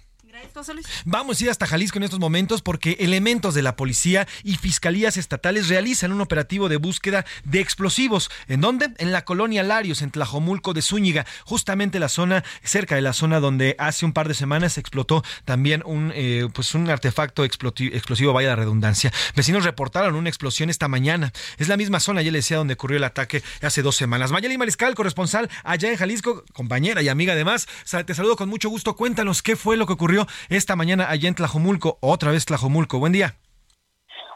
Vamos 1.05 1.39
a 1.39 1.43
ir 1.43 1.49
hasta 1.49 1.67
Jalisco 1.67 1.97
en 1.97 2.03
estos 2.03 2.19
momentos 2.19 2.61
porque 2.61 2.95
elementos 2.99 3.53
de 3.53 3.61
la 3.61 3.75
policía 3.75 4.27
y 4.43 4.55
fiscalías 4.55 5.17
estatales 5.17 5.67
realizan 5.67 6.11
un 6.11 6.21
operativo 6.21 6.69
de 6.69 6.77
búsqueda 6.77 7.25
de 7.43 7.59
explosivos. 7.59 8.29
¿En 8.47 8.61
dónde? 8.61 8.91
En 8.97 9.11
la 9.11 9.25
colonia 9.25 9.63
Larios, 9.63 10.01
en 10.01 10.11
Tlajomulco 10.11 10.73
de 10.73 10.81
Zúñiga, 10.81 11.25
justamente 11.43 11.99
la 11.99 12.09
zona, 12.09 12.43
cerca 12.63 12.95
de 12.95 13.01
la 13.01 13.13
zona 13.13 13.39
donde 13.39 13.75
hace 13.77 14.05
un 14.05 14.13
par 14.13 14.27
de 14.27 14.33
semanas 14.33 14.77
explotó 14.77 15.23
también 15.43 15.83
un, 15.85 16.11
eh, 16.15 16.47
pues 16.53 16.73
un 16.75 16.89
artefacto 16.89 17.43
explosivo, 17.43 18.33
vaya 18.33 18.49
la 18.49 18.55
redundancia. 18.55 19.11
Vecinos 19.35 19.65
reportaron 19.65 20.15
una 20.15 20.29
explosión 20.29 20.69
esta 20.69 20.87
mañana. 20.87 21.33
Es 21.57 21.67
la 21.67 21.77
misma 21.77 21.99
zona, 21.99 22.21
ya 22.21 22.31
le 22.31 22.39
decía, 22.39 22.57
donde 22.57 22.75
ocurrió 22.75 22.97
el 22.97 23.03
ataque 23.03 23.43
hace 23.61 23.81
dos 23.81 23.95
semanas. 23.95 24.31
Mayeli 24.31 24.57
Mariscal, 24.57 24.95
corresponsal 24.95 25.49
allá 25.63 25.91
en 25.91 25.97
Jalisco, 25.97 26.43
compañera 26.53 27.01
y 27.01 27.09
amiga 27.09 27.33
además. 27.33 27.67
Te 28.05 28.13
saludo 28.13 28.35
con 28.35 28.49
mucho 28.49 28.69
gusto. 28.69 28.95
Cuéntanos 28.95 29.41
qué 29.41 29.55
fue 29.55 29.77
lo 29.77 29.85
que 29.85 29.93
ocurrió 29.93 30.20
esta 30.49 30.75
mañana 30.75 31.09
allá 31.09 31.27
en 31.27 31.35
Tlajomulco, 31.35 31.97
otra 32.01 32.31
vez 32.31 32.45
Tlajomulco. 32.45 32.99
Buen 32.99 33.13
día. 33.13 33.35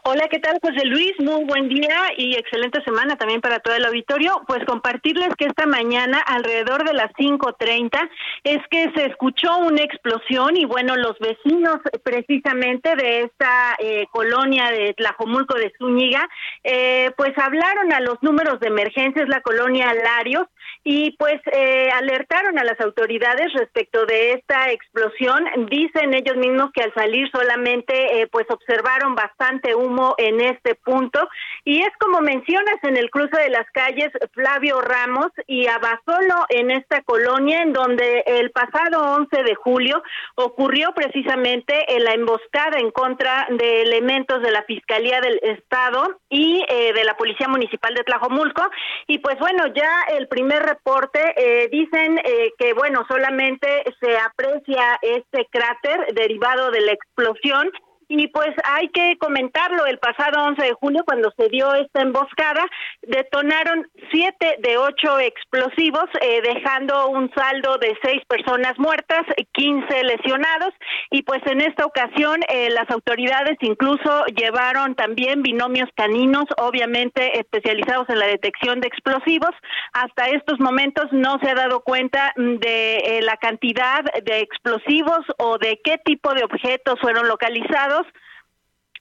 Hola, 0.08 0.28
¿qué 0.30 0.38
tal, 0.38 0.60
José 0.62 0.86
Luis? 0.86 1.14
Muy 1.18 1.42
buen 1.46 1.68
día 1.68 2.12
y 2.16 2.36
excelente 2.36 2.80
semana 2.84 3.16
también 3.16 3.40
para 3.40 3.58
todo 3.58 3.74
el 3.74 3.84
auditorio. 3.86 4.40
Pues 4.46 4.64
compartirles 4.64 5.30
que 5.36 5.46
esta 5.46 5.66
mañana, 5.66 6.20
alrededor 6.20 6.84
de 6.84 6.94
las 6.94 7.10
5.30, 7.14 8.08
es 8.44 8.58
que 8.70 8.92
se 8.94 9.06
escuchó 9.06 9.56
una 9.56 9.82
explosión 9.82 10.56
y 10.56 10.64
bueno, 10.64 10.94
los 10.94 11.18
vecinos 11.18 11.78
precisamente 12.04 12.94
de 12.94 13.22
esta 13.22 13.74
eh, 13.80 14.06
colonia 14.12 14.70
de 14.70 14.94
Tlajomulco 14.94 15.56
de 15.56 15.72
Zúñiga, 15.76 16.28
eh, 16.62 17.10
pues 17.16 17.36
hablaron 17.36 17.92
a 17.92 17.98
los 17.98 18.22
números 18.22 18.60
de 18.60 18.68
emergencias, 18.68 19.28
la 19.28 19.40
colonia 19.40 19.92
Larios, 19.92 20.46
y 20.88 21.10
pues 21.18 21.40
eh, 21.52 21.90
alertaron 21.92 22.60
a 22.60 22.64
las 22.64 22.80
autoridades 22.80 23.52
respecto 23.54 24.06
de 24.06 24.34
esta 24.34 24.70
explosión. 24.70 25.44
Dicen 25.68 26.14
ellos 26.14 26.36
mismos 26.36 26.70
que 26.72 26.84
al 26.84 26.94
salir 26.94 27.28
solamente 27.32 28.20
eh, 28.20 28.28
pues 28.28 28.46
observaron 28.48 29.16
bastante 29.16 29.74
humo 29.74 30.14
en 30.16 30.40
este 30.40 30.76
punto 30.76 31.28
y 31.64 31.80
es 31.80 31.90
como 31.98 32.20
mencionas 32.20 32.76
en 32.84 32.96
el 32.96 33.10
cruce 33.10 33.36
de 33.36 33.50
las 33.50 33.68
calles 33.72 34.12
Flavio 34.30 34.80
Ramos 34.80 35.32
y 35.48 35.66
Abasolo 35.66 36.46
en 36.50 36.70
esta 36.70 37.02
colonia 37.02 37.62
en 37.62 37.72
donde 37.72 38.22
el 38.24 38.52
pasado 38.52 39.12
11 39.16 39.42
de 39.42 39.56
julio 39.56 40.04
ocurrió 40.36 40.92
precisamente 40.94 41.96
en 41.96 42.04
la 42.04 42.12
emboscada 42.12 42.78
en 42.78 42.92
contra 42.92 43.48
de 43.50 43.82
elementos 43.82 44.40
de 44.40 44.52
la 44.52 44.62
Fiscalía 44.62 45.20
del 45.20 45.40
Estado 45.42 46.20
y 46.28 46.64
eh, 46.68 46.92
de 46.92 47.02
la 47.02 47.16
Policía 47.16 47.48
Municipal 47.48 47.92
de 47.92 48.04
Tlajomulco 48.04 48.62
y 49.08 49.18
pues 49.18 49.36
bueno 49.40 49.66
ya 49.74 49.90
el 50.16 50.28
primer 50.28 50.75
reporte 50.76 51.20
eh, 51.36 51.68
dicen 51.70 52.18
eh, 52.18 52.52
que, 52.58 52.72
bueno, 52.74 53.04
solamente 53.08 53.84
se 54.00 54.16
aprecia 54.18 54.98
este 55.02 55.46
cráter 55.50 56.14
derivado 56.14 56.70
de 56.70 56.80
la 56.80 56.92
explosión 56.92 57.70
y 58.08 58.28
pues 58.28 58.50
hay 58.64 58.88
que 58.88 59.16
comentarlo, 59.18 59.86
el 59.86 59.98
pasado 59.98 60.44
11 60.44 60.62
de 60.62 60.72
junio, 60.74 61.02
cuando 61.04 61.32
se 61.36 61.48
dio 61.48 61.74
esta 61.74 62.02
emboscada, 62.02 62.64
detonaron 63.02 63.88
siete 64.12 64.56
de 64.60 64.76
ocho 64.78 65.18
explosivos, 65.18 66.04
eh, 66.20 66.40
dejando 66.42 67.08
un 67.08 67.30
saldo 67.34 67.78
de 67.78 67.96
seis 68.02 68.22
personas 68.28 68.78
muertas, 68.78 69.22
15 69.52 70.04
lesionados, 70.04 70.72
y 71.10 71.22
pues 71.22 71.40
en 71.46 71.60
esta 71.60 71.84
ocasión 71.84 72.40
eh, 72.48 72.70
las 72.70 72.88
autoridades 72.90 73.56
incluso 73.60 74.24
llevaron 74.26 74.94
también 74.94 75.42
binomios 75.42 75.88
caninos, 75.96 76.44
obviamente 76.58 77.40
especializados 77.40 78.08
en 78.08 78.20
la 78.20 78.26
detección 78.26 78.80
de 78.80 78.88
explosivos. 78.88 79.50
Hasta 79.92 80.28
estos 80.28 80.60
momentos 80.60 81.06
no 81.10 81.38
se 81.42 81.50
ha 81.50 81.54
dado 81.54 81.80
cuenta 81.80 82.32
de 82.36 82.96
eh, 82.98 83.22
la 83.22 83.36
cantidad 83.36 84.04
de 84.24 84.40
explosivos 84.40 85.20
o 85.38 85.58
de 85.58 85.80
qué 85.82 85.98
tipo 86.04 86.32
de 86.34 86.44
objetos 86.44 87.00
fueron 87.00 87.26
localizados 87.28 87.95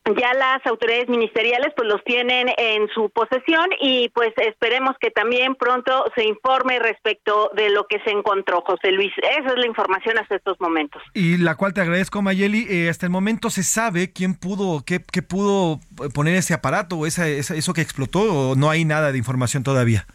ya 0.06 0.34
las 0.36 0.66
autoridades 0.68 1.10
ministeriales 1.10 1.74
pues 1.76 1.88
los 1.90 2.04
tienen 2.04 2.48
en 2.58 2.88
su 2.94 3.10
posesión 3.10 3.66
y 3.82 4.10
pues 4.10 4.30
esperemos 4.38 4.96
que 5.00 5.10
también 5.10 5.56
pronto 5.56 6.06
se 6.16 6.26
informe 6.26 6.78
respecto 6.78 7.50
de 7.56 7.72
lo 7.72 7.88
que 7.88 8.00
se 8.02 8.12
encontró, 8.12 8.62
José 8.62 8.92
Luis. 8.92 9.12
Esa 9.18 9.50
es 9.50 9.58
la 9.58 9.66
información 9.66 10.20
hasta 10.20 10.36
estos 10.36 10.60
momentos. 10.60 11.02
Y 11.16 11.38
la 11.38 11.56
cual 11.56 11.74
te 11.74 11.82
agradezco, 11.82 12.22
Mayeli. 12.22 12.68
Eh, 12.70 12.90
hasta 12.90 13.08
el 13.08 13.12
momento 13.12 13.50
se 13.50 13.64
sabe 13.64 14.14
quién 14.14 14.36
pudo, 14.36 14.84
qué, 14.86 15.00
qué 15.12 15.24
pudo 15.24 15.80
poner 16.14 16.36
ese 16.36 16.54
aparato 16.54 16.98
o 16.98 17.06
esa, 17.08 17.28
eso 17.28 17.74
que 17.74 17.82
explotó 17.82 18.52
o 18.52 18.56
no 18.56 18.70
hay 18.70 18.86
nada 18.86 19.12
de 19.12 19.18
información 19.18 19.64
todavía. 19.64 20.06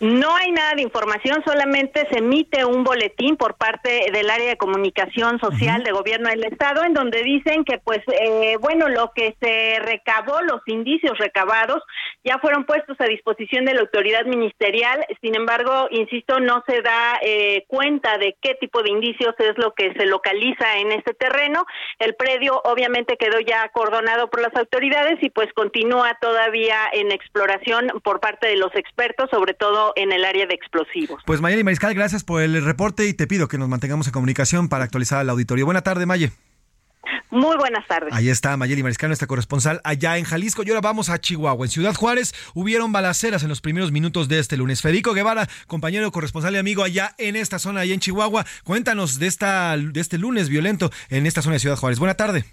No 0.00 0.36
hay 0.36 0.52
nada 0.52 0.74
de 0.76 0.82
información, 0.82 1.42
solamente 1.44 2.06
se 2.08 2.18
emite 2.18 2.64
un 2.64 2.84
boletín 2.84 3.36
por 3.36 3.56
parte 3.56 4.06
del 4.12 4.30
área 4.30 4.48
de 4.48 4.56
comunicación 4.56 5.40
social 5.40 5.82
de 5.82 5.90
gobierno 5.90 6.28
del 6.28 6.44
estado 6.44 6.84
en 6.84 6.94
donde 6.94 7.24
dicen 7.24 7.64
que 7.64 7.78
pues 7.78 7.98
eh, 8.06 8.56
bueno 8.60 8.88
lo 8.88 9.10
que 9.12 9.34
se 9.40 9.80
recabó, 9.80 10.40
los 10.42 10.60
indicios 10.66 11.18
recabados 11.18 11.82
ya 12.22 12.38
fueron 12.38 12.64
puestos 12.64 12.96
a 13.00 13.06
disposición 13.06 13.64
de 13.64 13.74
la 13.74 13.80
autoridad 13.80 14.24
ministerial. 14.24 15.04
Sin 15.20 15.34
embargo, 15.34 15.88
insisto, 15.90 16.38
no 16.38 16.62
se 16.68 16.80
da 16.80 17.18
eh, 17.22 17.64
cuenta 17.66 18.18
de 18.18 18.36
qué 18.40 18.54
tipo 18.54 18.82
de 18.82 18.90
indicios 18.90 19.34
es 19.38 19.56
lo 19.56 19.72
que 19.74 19.92
se 19.94 20.06
localiza 20.06 20.78
en 20.78 20.92
este 20.92 21.14
terreno. 21.14 21.66
El 21.98 22.14
predio 22.14 22.60
obviamente 22.64 23.16
quedó 23.16 23.40
ya 23.40 23.62
acordonado 23.62 24.30
por 24.30 24.42
las 24.42 24.54
autoridades 24.54 25.18
y 25.22 25.30
pues 25.30 25.52
continúa 25.54 26.16
todavía 26.20 26.76
en 26.92 27.10
exploración 27.10 27.88
por 28.04 28.20
parte 28.20 28.46
de 28.46 28.56
los 28.56 28.74
expertos, 28.76 29.28
sobre 29.30 29.54
todo 29.54 29.87
en 29.96 30.12
el 30.12 30.24
área 30.24 30.46
de 30.46 30.54
explosivos. 30.54 31.22
Pues 31.26 31.40
Mayeli 31.40 31.64
Mariscal, 31.64 31.94
gracias 31.94 32.24
por 32.24 32.42
el 32.42 32.64
reporte 32.64 33.06
y 33.06 33.14
te 33.14 33.26
pido 33.26 33.48
que 33.48 33.58
nos 33.58 33.68
mantengamos 33.68 34.06
en 34.06 34.12
comunicación 34.12 34.68
para 34.68 34.84
actualizar 34.84 35.18
al 35.18 35.30
auditorio. 35.30 35.64
Buena 35.64 35.82
tarde, 35.82 36.06
Maye. 36.06 36.32
Muy 37.30 37.56
buenas 37.56 37.86
tardes. 37.86 38.12
Ahí 38.14 38.30
está 38.30 38.56
Mayeli 38.56 38.82
Mariscal, 38.82 39.10
nuestra 39.10 39.28
corresponsal 39.28 39.80
allá 39.84 40.16
en 40.16 40.24
Jalisco. 40.24 40.62
Y 40.64 40.70
ahora 40.70 40.80
vamos 40.80 41.10
a 41.10 41.18
Chihuahua. 41.18 41.66
En 41.66 41.70
Ciudad 41.70 41.94
Juárez 41.94 42.34
hubieron 42.54 42.90
balaceras 42.90 43.42
en 43.42 43.50
los 43.50 43.60
primeros 43.60 43.92
minutos 43.92 44.28
de 44.28 44.38
este 44.38 44.56
lunes. 44.56 44.80
Federico 44.80 45.12
Guevara, 45.12 45.46
compañero 45.66 46.10
corresponsal 46.10 46.54
y 46.54 46.58
amigo 46.58 46.84
allá 46.84 47.14
en 47.18 47.36
esta 47.36 47.58
zona, 47.58 47.80
allá 47.80 47.92
en 47.92 48.00
Chihuahua. 48.00 48.46
Cuéntanos 48.64 49.18
de, 49.18 49.26
esta, 49.26 49.76
de 49.76 50.00
este 50.00 50.16
lunes 50.16 50.48
violento 50.48 50.90
en 51.10 51.26
esta 51.26 51.42
zona 51.42 51.54
de 51.54 51.60
Ciudad 51.60 51.76
Juárez. 51.76 51.98
Buena 51.98 52.14
tarde. 52.14 52.44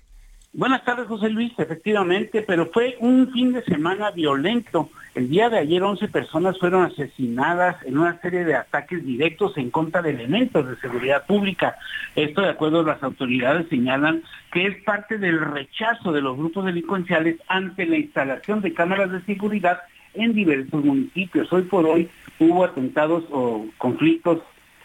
Buenas 0.51 0.83
tardes, 0.85 1.07
José 1.07 1.29
Luis, 1.29 1.51
efectivamente, 1.57 2.41
pero 2.41 2.69
fue 2.71 2.95
un 2.99 3.31
fin 3.31 3.53
de 3.53 3.63
semana 3.63 4.11
violento. 4.11 4.89
El 5.15 5.29
día 5.29 5.49
de 5.49 5.59
ayer 5.59 5.81
11 5.81 6.09
personas 6.09 6.59
fueron 6.59 6.83
asesinadas 6.83 7.77
en 7.85 7.97
una 7.97 8.19
serie 8.19 8.43
de 8.43 8.53
ataques 8.53 9.01
directos 9.05 9.57
en 9.57 9.71
contra 9.71 10.01
de 10.01 10.09
elementos 10.09 10.67
de 10.67 10.75
seguridad 10.75 11.25
pública. 11.25 11.77
Esto, 12.17 12.41
de 12.41 12.49
acuerdo 12.49 12.81
a 12.81 12.83
las 12.83 13.01
autoridades, 13.01 13.69
señalan 13.69 14.23
que 14.51 14.67
es 14.67 14.83
parte 14.83 15.17
del 15.17 15.39
rechazo 15.39 16.11
de 16.11 16.19
los 16.19 16.35
grupos 16.35 16.65
delincuenciales 16.65 17.37
ante 17.47 17.85
la 17.85 17.95
instalación 17.95 18.59
de 18.59 18.73
cámaras 18.73 19.09
de 19.09 19.21
seguridad 19.21 19.83
en 20.15 20.33
diversos 20.33 20.83
municipios. 20.83 21.51
Hoy 21.53 21.61
por 21.63 21.85
hoy 21.85 22.09
hubo 22.39 22.65
atentados 22.65 23.23
o 23.31 23.67
conflictos 23.77 24.41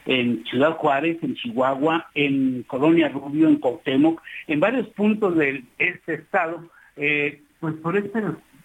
en 0.06 0.44
Ciudad 0.44 0.76
Juárez, 0.76 1.18
en 1.22 1.34
Chihuahua, 1.34 2.08
en 2.14 2.62
Colonia 2.68 3.08
Rubio, 3.08 3.48
en 3.48 3.56
Cuauhtémoc, 3.56 4.22
en 4.46 4.60
varios 4.60 4.86
puntos 4.90 5.36
de 5.36 5.64
este 5.78 6.14
estado, 6.14 6.70
eh, 6.94 7.42
pues 7.58 7.74
por 7.74 7.96
este 7.96 8.22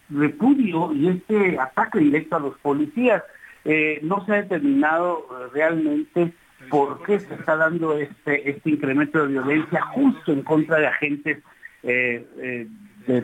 repudio 0.10 0.94
y 0.94 1.08
este 1.10 1.60
ataque 1.60 2.00
directo 2.00 2.36
a 2.36 2.40
los 2.40 2.58
policías. 2.60 3.24
Eh, 3.64 4.00
no 4.04 4.26
se 4.26 4.34
ha 4.34 4.42
determinado 4.44 5.28
eh, 5.32 5.50
realmente 5.54 6.34
por 6.70 7.04
qué 7.04 7.20
se 7.20 7.34
está 7.34 7.56
dando 7.56 7.98
este, 7.98 8.50
este 8.50 8.70
incremento 8.70 9.22
de 9.22 9.34
violencia 9.34 9.82
justo 9.82 10.32
en 10.32 10.44
contra 10.44 10.78
de 10.78 10.88
agentes 10.88 11.44
de 11.84 12.68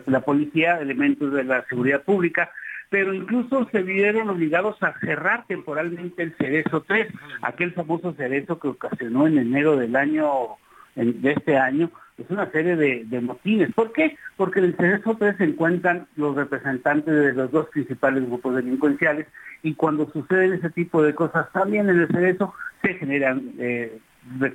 la 0.06 0.22
policía, 0.22 0.80
elementos 0.80 1.34
de 1.34 1.44
la 1.44 1.66
seguridad 1.66 2.04
pública, 2.04 2.52
pero 2.92 3.14
incluso 3.14 3.70
se 3.72 3.84
vieron 3.84 4.30
obligados 4.30 4.76
a 4.84 4.94
cerrar 5.00 5.46
temporalmente 5.48 6.24
el 6.24 6.36
Cerezo 6.36 6.82
3, 6.82 7.08
aquel 7.42 7.72
famoso 7.72 8.14
cerezo 8.16 8.60
que 8.60 8.68
ocasionó 8.68 9.28
en 9.28 9.38
enero 9.38 9.78
del 9.78 9.96
año, 9.96 10.58
de 10.96 11.32
este 11.32 11.58
año, 11.58 11.90
es 12.22 12.30
una 12.30 12.50
serie 12.52 12.76
de, 12.76 13.04
de 13.06 13.22
motines. 13.22 13.74
¿Por 13.74 13.92
qué? 13.92 14.18
Porque 14.38 14.60
en 14.60 14.66
el 14.66 14.76
Cerezo 14.76 15.16
3 15.18 15.38
se 15.38 15.44
encuentran 15.44 16.08
los 16.16 16.36
representantes 16.36 17.14
de 17.14 17.34
los 17.34 17.52
dos 17.52 17.68
principales 17.70 18.26
grupos 18.26 18.56
delincuenciales 18.56 19.28
y 19.64 19.76
cuando 19.76 20.10
suceden 20.12 20.54
ese 20.54 20.70
tipo 20.70 21.04
de 21.04 21.14
cosas 21.14 21.52
también 21.52 21.90
en 21.90 22.00
el 22.00 22.08
Cerezo 22.08 22.54
se 22.82 22.94
generan, 22.96 23.52
eh, 23.60 24.00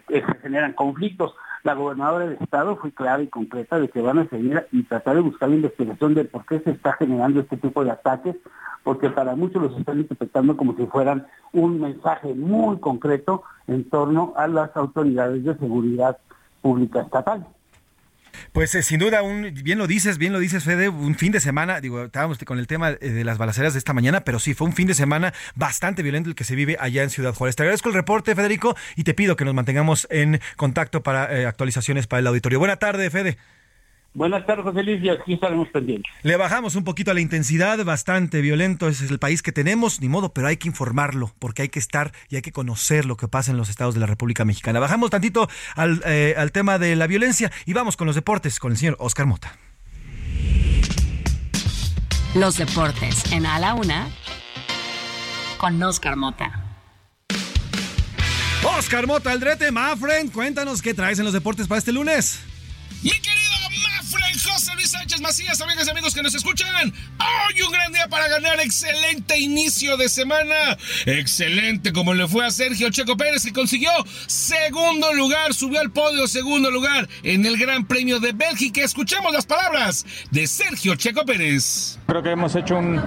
se 0.08 0.22
generan 0.42 0.72
conflictos 0.72 1.34
la 1.66 1.74
gobernadora 1.74 2.26
del 2.26 2.38
estado 2.40 2.76
fue 2.76 2.92
clara 2.92 3.24
y 3.24 3.26
concreta 3.26 3.80
de 3.80 3.88
que 3.88 4.00
van 4.00 4.20
a 4.20 4.28
seguir 4.28 4.68
y 4.70 4.84
tratar 4.84 5.16
de 5.16 5.22
buscar 5.22 5.48
la 5.48 5.56
investigación 5.56 6.14
de 6.14 6.24
por 6.24 6.46
qué 6.46 6.60
se 6.60 6.70
está 6.70 6.92
generando 6.92 7.40
este 7.40 7.56
tipo 7.56 7.84
de 7.84 7.90
ataques, 7.90 8.36
porque 8.84 9.10
para 9.10 9.34
muchos 9.34 9.60
los 9.60 9.76
están 9.76 9.98
interpretando 9.98 10.56
como 10.56 10.76
si 10.76 10.86
fueran 10.86 11.26
un 11.52 11.80
mensaje 11.80 12.34
muy 12.34 12.78
concreto 12.78 13.42
en 13.66 13.82
torno 13.90 14.32
a 14.36 14.46
las 14.46 14.76
autoridades 14.76 15.42
de 15.42 15.58
seguridad 15.58 16.18
pública 16.62 17.00
estatal. 17.00 17.48
Pues 18.52 18.74
eh, 18.74 18.82
sin 18.82 18.98
duda, 18.98 19.22
un, 19.22 19.52
bien 19.62 19.78
lo 19.78 19.86
dices, 19.86 20.18
bien 20.18 20.32
lo 20.32 20.38
dices, 20.38 20.64
Fede, 20.64 20.88
un 20.88 21.14
fin 21.14 21.32
de 21.32 21.40
semana, 21.40 21.80
digo, 21.80 22.04
estábamos 22.04 22.38
con 22.38 22.58
el 22.58 22.66
tema 22.66 22.92
de 22.92 23.24
las 23.24 23.38
balaceras 23.38 23.74
de 23.74 23.78
esta 23.78 23.92
mañana, 23.92 24.22
pero 24.22 24.38
sí, 24.38 24.54
fue 24.54 24.66
un 24.66 24.72
fin 24.72 24.86
de 24.86 24.94
semana 24.94 25.34
bastante 25.54 26.02
violento 26.02 26.28
el 26.28 26.34
que 26.34 26.44
se 26.44 26.54
vive 26.54 26.76
allá 26.80 27.02
en 27.02 27.10
Ciudad 27.10 27.34
Juárez. 27.34 27.56
Te 27.56 27.62
agradezco 27.62 27.88
el 27.88 27.94
reporte, 27.94 28.34
Federico, 28.34 28.76
y 28.96 29.04
te 29.04 29.14
pido 29.14 29.36
que 29.36 29.44
nos 29.44 29.54
mantengamos 29.54 30.06
en 30.10 30.40
contacto 30.56 31.02
para 31.02 31.36
eh, 31.36 31.46
actualizaciones 31.46 32.06
para 32.06 32.20
el 32.20 32.26
auditorio. 32.26 32.58
Buena 32.58 32.76
tarde, 32.76 33.10
Fede. 33.10 33.38
Buenas 34.16 34.46
tardes, 34.46 34.64
José 34.64 34.82
Luis, 34.82 35.04
y 35.04 35.10
aquí 35.10 35.34
estaremos 35.34 35.68
pendientes. 35.68 36.10
Le 36.22 36.38
bajamos 36.38 36.74
un 36.74 36.84
poquito 36.84 37.10
a 37.10 37.14
la 37.14 37.20
intensidad, 37.20 37.84
bastante 37.84 38.40
violento, 38.40 38.88
ese 38.88 39.04
es 39.04 39.10
el 39.10 39.18
país 39.18 39.42
que 39.42 39.52
tenemos, 39.52 40.00
ni 40.00 40.08
modo, 40.08 40.32
pero 40.32 40.46
hay 40.46 40.56
que 40.56 40.68
informarlo, 40.68 41.34
porque 41.38 41.60
hay 41.60 41.68
que 41.68 41.78
estar 41.78 42.12
y 42.30 42.36
hay 42.36 42.42
que 42.42 42.50
conocer 42.50 43.04
lo 43.04 43.18
que 43.18 43.28
pasa 43.28 43.50
en 43.50 43.58
los 43.58 43.68
estados 43.68 43.92
de 43.92 44.00
la 44.00 44.06
República 44.06 44.46
Mexicana. 44.46 44.80
Bajamos 44.80 45.10
tantito 45.10 45.50
al, 45.74 46.00
eh, 46.06 46.34
al 46.38 46.50
tema 46.50 46.78
de 46.78 46.96
la 46.96 47.06
violencia 47.06 47.52
y 47.66 47.74
vamos 47.74 47.98
con 47.98 48.06
los 48.06 48.16
deportes 48.16 48.58
con 48.58 48.72
el 48.72 48.78
señor 48.78 48.96
Oscar 49.00 49.26
Mota. 49.26 49.54
Los 52.34 52.56
deportes 52.56 53.30
en 53.32 53.44
A 53.44 53.58
la 53.58 53.74
Una 53.74 54.08
con 55.58 55.82
Oscar 55.82 56.16
Mota. 56.16 56.78
Oscar 58.78 59.06
Mota, 59.06 59.30
Aldrete, 59.30 59.70
Mafren, 59.70 60.30
cuéntanos 60.30 60.80
qué 60.80 60.94
traes 60.94 61.18
en 61.18 61.26
los 61.26 61.34
deportes 61.34 61.68
para 61.68 61.80
este 61.80 61.92
lunes. 61.92 62.42
Mi 63.02 63.10
querido 63.10 63.45
José 64.42 64.74
Luis 64.74 64.90
Sánchez 64.90 65.20
Macías, 65.20 65.60
amigas 65.60 65.86
y 65.86 65.90
amigos 65.90 66.14
que 66.14 66.22
nos 66.22 66.34
escuchan. 66.34 66.92
Hoy 67.18 67.62
un 67.62 67.72
gran 67.72 67.92
día 67.92 68.06
para 68.08 68.28
ganar. 68.28 68.60
Excelente 68.60 69.38
inicio 69.38 69.96
de 69.96 70.08
semana. 70.08 70.76
Excelente 71.06 71.92
como 71.92 72.12
le 72.12 72.28
fue 72.28 72.44
a 72.44 72.50
Sergio 72.50 72.90
Checo 72.90 73.16
Pérez 73.16 73.44
que 73.44 73.52
consiguió 73.52 73.90
segundo 74.26 75.12
lugar, 75.14 75.54
subió 75.54 75.80
al 75.80 75.90
podio 75.90 76.26
segundo 76.26 76.70
lugar 76.70 77.08
en 77.22 77.46
el 77.46 77.56
Gran 77.56 77.86
Premio 77.86 78.20
de 78.20 78.32
Bélgica. 78.32 78.82
Escuchemos 78.82 79.32
las 79.32 79.46
palabras 79.46 80.04
de 80.30 80.46
Sergio 80.46 80.96
Checo 80.96 81.24
Pérez. 81.24 81.98
Creo 82.06 82.22
que 82.22 82.30
hemos 82.30 82.54
hecho 82.54 82.76
un, 82.76 83.00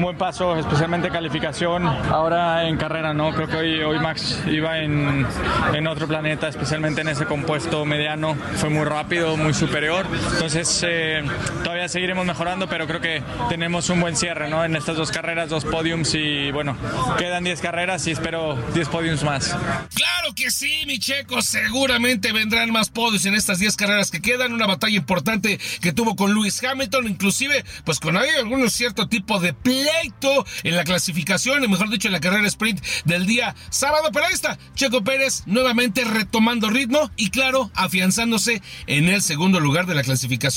buen 0.00 0.16
paso, 0.16 0.56
especialmente 0.56 1.10
calificación. 1.10 1.86
Ahora 1.86 2.68
en 2.68 2.76
carrera, 2.76 3.12
¿no? 3.12 3.34
Creo 3.34 3.48
que 3.48 3.56
hoy, 3.56 3.82
hoy 3.82 3.98
Max 3.98 4.38
iba 4.46 4.78
en, 4.78 5.26
en 5.74 5.86
otro 5.86 6.06
planeta, 6.06 6.48
especialmente 6.48 7.00
en 7.00 7.08
ese 7.08 7.26
compuesto 7.26 7.84
mediano. 7.84 8.36
Fue 8.56 8.70
muy 8.70 8.84
rápido, 8.84 9.36
muy 9.36 9.52
superior. 9.52 10.06
Entonces, 10.32 10.59
eh, 10.82 11.22
todavía 11.64 11.88
seguiremos 11.88 12.26
mejorando, 12.26 12.68
pero 12.68 12.86
creo 12.86 13.00
que 13.00 13.22
tenemos 13.48 13.88
un 13.88 14.00
buen 14.00 14.14
cierre, 14.14 14.50
¿no? 14.50 14.62
En 14.62 14.76
estas 14.76 14.96
dos 14.96 15.10
carreras, 15.10 15.48
dos 15.48 15.64
podiums 15.64 16.14
y 16.14 16.50
bueno, 16.50 16.76
quedan 17.18 17.44
10 17.44 17.60
carreras 17.60 18.06
y 18.06 18.10
espero 18.10 18.56
10 18.74 18.88
podiums 18.88 19.22
más. 19.24 19.56
Claro 19.94 20.34
que 20.34 20.50
sí, 20.50 20.82
mi 20.86 20.98
checo. 20.98 21.40
Seguramente 21.40 22.32
vendrán 22.32 22.70
más 22.72 22.90
podios 22.90 23.24
en 23.24 23.34
estas 23.34 23.58
10 23.58 23.76
carreras 23.76 24.10
que 24.10 24.20
quedan. 24.20 24.52
Una 24.52 24.66
batalla 24.66 24.96
importante 24.96 25.58
que 25.80 25.92
tuvo 25.92 26.16
con 26.16 26.34
Lewis 26.34 26.62
Hamilton, 26.62 27.08
inclusive, 27.08 27.64
pues 27.84 27.98
con 27.98 28.16
algún 28.16 28.68
cierto 28.70 29.08
tipo 29.08 29.40
de 29.40 29.54
pleito 29.54 30.44
en 30.62 30.76
la 30.76 30.84
clasificación, 30.84 31.64
o 31.64 31.68
mejor 31.68 31.88
dicho, 31.88 32.08
en 32.08 32.12
la 32.12 32.20
carrera 32.20 32.46
sprint 32.48 32.84
del 33.04 33.24
día 33.24 33.54
sábado. 33.70 34.10
Pero 34.12 34.26
ahí 34.26 34.34
está, 34.34 34.58
Checo 34.74 35.02
Pérez 35.02 35.44
nuevamente 35.46 36.04
retomando 36.04 36.68
ritmo 36.68 37.10
y 37.16 37.30
claro, 37.30 37.70
afianzándose 37.74 38.60
en 38.86 39.08
el 39.08 39.22
segundo 39.22 39.60
lugar 39.60 39.86
de 39.86 39.94
la 39.94 40.02
clasificación 40.02 40.49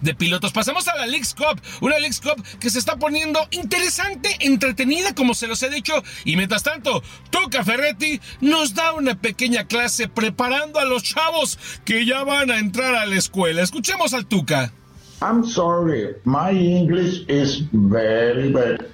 de 0.00 0.14
pilotos. 0.14 0.52
Pasamos 0.52 0.86
a 0.88 0.96
la 0.96 1.06
Leagues 1.06 1.34
Cup, 1.34 1.60
una 1.80 1.98
Leagues 1.98 2.20
Cup 2.20 2.42
que 2.60 2.70
se 2.70 2.78
está 2.78 2.96
poniendo 2.96 3.40
interesante, 3.50 4.36
entretenida, 4.40 5.14
como 5.14 5.34
se 5.34 5.48
los 5.48 5.62
he 5.62 5.70
dicho. 5.70 6.02
Y 6.24 6.36
mientras 6.36 6.62
tanto, 6.62 7.02
Tuca 7.30 7.64
Ferretti 7.64 8.20
nos 8.40 8.74
da 8.74 8.92
una 8.92 9.14
pequeña 9.20 9.64
clase 9.64 10.08
preparando 10.08 10.78
a 10.78 10.84
los 10.84 11.02
chavos 11.02 11.58
que 11.84 12.06
ya 12.06 12.22
van 12.24 12.50
a 12.50 12.58
entrar 12.58 12.94
a 12.94 13.06
la 13.06 13.16
escuela. 13.16 13.62
Escuchemos 13.62 14.14
al 14.14 14.26
Tuca. 14.26 14.72
I'm 15.22 15.44
sorry, 15.44 16.14
my 16.24 16.50
English 16.50 17.26
is 17.28 17.62
very 17.72 18.50
bad. 18.50 18.86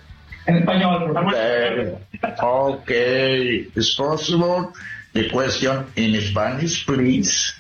En 0.46 0.56
español, 0.56 1.12
Very. 1.30 1.92
Okay, 2.40 3.68
it's 3.74 3.94
possible. 3.94 4.72
The 5.12 5.28
question 5.30 5.86
in 5.96 6.20
Spanish, 6.20 6.86
please. 6.86 7.52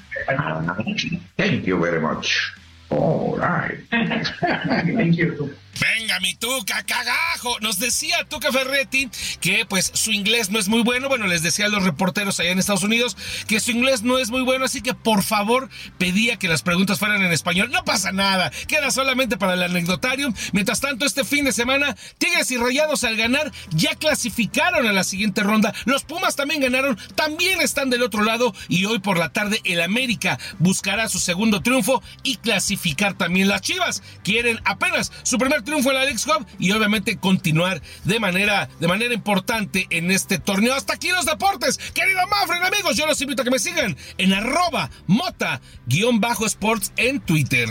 Thank 1.36 1.66
you 1.66 1.78
very 1.80 2.00
much. 2.00 2.52
All 2.90 3.36
right. 3.36 3.78
Thank 3.90 5.16
you. 5.16 5.54
Venga, 5.80 6.20
mi 6.20 6.34
Tuca, 6.34 6.82
cagajo. 6.84 7.58
Nos 7.60 7.78
decía 7.78 8.24
Tuca 8.28 8.50
Ferretti 8.50 9.10
que 9.40 9.66
pues 9.66 9.90
su 9.94 10.12
inglés 10.12 10.50
no 10.50 10.58
es 10.58 10.68
muy 10.68 10.82
bueno. 10.82 11.08
Bueno, 11.08 11.26
les 11.26 11.42
decía 11.42 11.66
a 11.66 11.68
los 11.68 11.84
reporteros 11.84 12.40
allá 12.40 12.50
en 12.50 12.58
Estados 12.58 12.82
Unidos 12.82 13.16
que 13.46 13.60
su 13.60 13.72
inglés 13.72 14.02
no 14.02 14.18
es 14.18 14.30
muy 14.30 14.42
bueno, 14.42 14.64
así 14.64 14.80
que 14.80 14.94
por 14.94 15.22
favor 15.22 15.68
pedía 15.98 16.38
que 16.38 16.48
las 16.48 16.62
preguntas 16.62 16.98
fueran 16.98 17.22
en 17.22 17.32
español. 17.32 17.70
No 17.70 17.84
pasa 17.84 18.12
nada, 18.12 18.50
queda 18.68 18.90
solamente 18.90 19.36
para 19.36 19.54
el 19.54 19.62
anecdotario. 19.62 20.32
Mientras 20.52 20.80
tanto, 20.80 21.04
este 21.04 21.24
fin 21.24 21.44
de 21.44 21.52
semana, 21.52 21.96
Tigres 22.18 22.50
y 22.50 22.56
Rayados 22.56 23.04
al 23.04 23.16
ganar 23.16 23.52
ya 23.70 23.94
clasificaron 23.96 24.86
a 24.86 24.92
la 24.92 25.04
siguiente 25.04 25.42
ronda. 25.42 25.74
Los 25.84 26.04
Pumas 26.04 26.36
también 26.36 26.60
ganaron, 26.60 26.98
también 27.14 27.60
están 27.60 27.90
del 27.90 28.02
otro 28.02 28.22
lado 28.22 28.54
y 28.68 28.86
hoy 28.86 28.98
por 28.98 29.18
la 29.18 29.30
tarde 29.30 29.60
el 29.64 29.82
América 29.82 30.38
buscará 30.58 31.08
su 31.08 31.18
segundo 31.18 31.60
triunfo 31.60 32.02
y 32.22 32.36
clasificar 32.36 33.14
también 33.14 33.48
las 33.48 33.60
Chivas. 33.60 34.02
Quieren 34.22 34.60
apenas 34.64 35.12
su 35.22 35.38
primer 35.38 35.62
triunfo 35.66 35.90
en 35.90 35.96
la 35.96 36.04
League 36.04 36.20
Cup 36.24 36.46
y 36.58 36.72
obviamente 36.72 37.18
continuar 37.18 37.82
de 38.04 38.18
manera, 38.18 38.70
de 38.80 38.88
manera 38.88 39.12
importante 39.12 39.86
en 39.90 40.10
este 40.10 40.38
torneo. 40.38 40.74
Hasta 40.74 40.94
aquí 40.94 41.10
los 41.10 41.26
deportes. 41.26 41.76
Querido 41.92 42.26
Mafren, 42.28 42.62
amigos, 42.62 42.96
yo 42.96 43.06
los 43.06 43.20
invito 43.20 43.42
a 43.42 43.44
que 43.44 43.50
me 43.50 43.58
sigan 43.58 43.94
en 44.16 44.32
arroba 44.32 44.90
mota-sports 45.06 46.92
en 46.96 47.20
Twitter. 47.20 47.68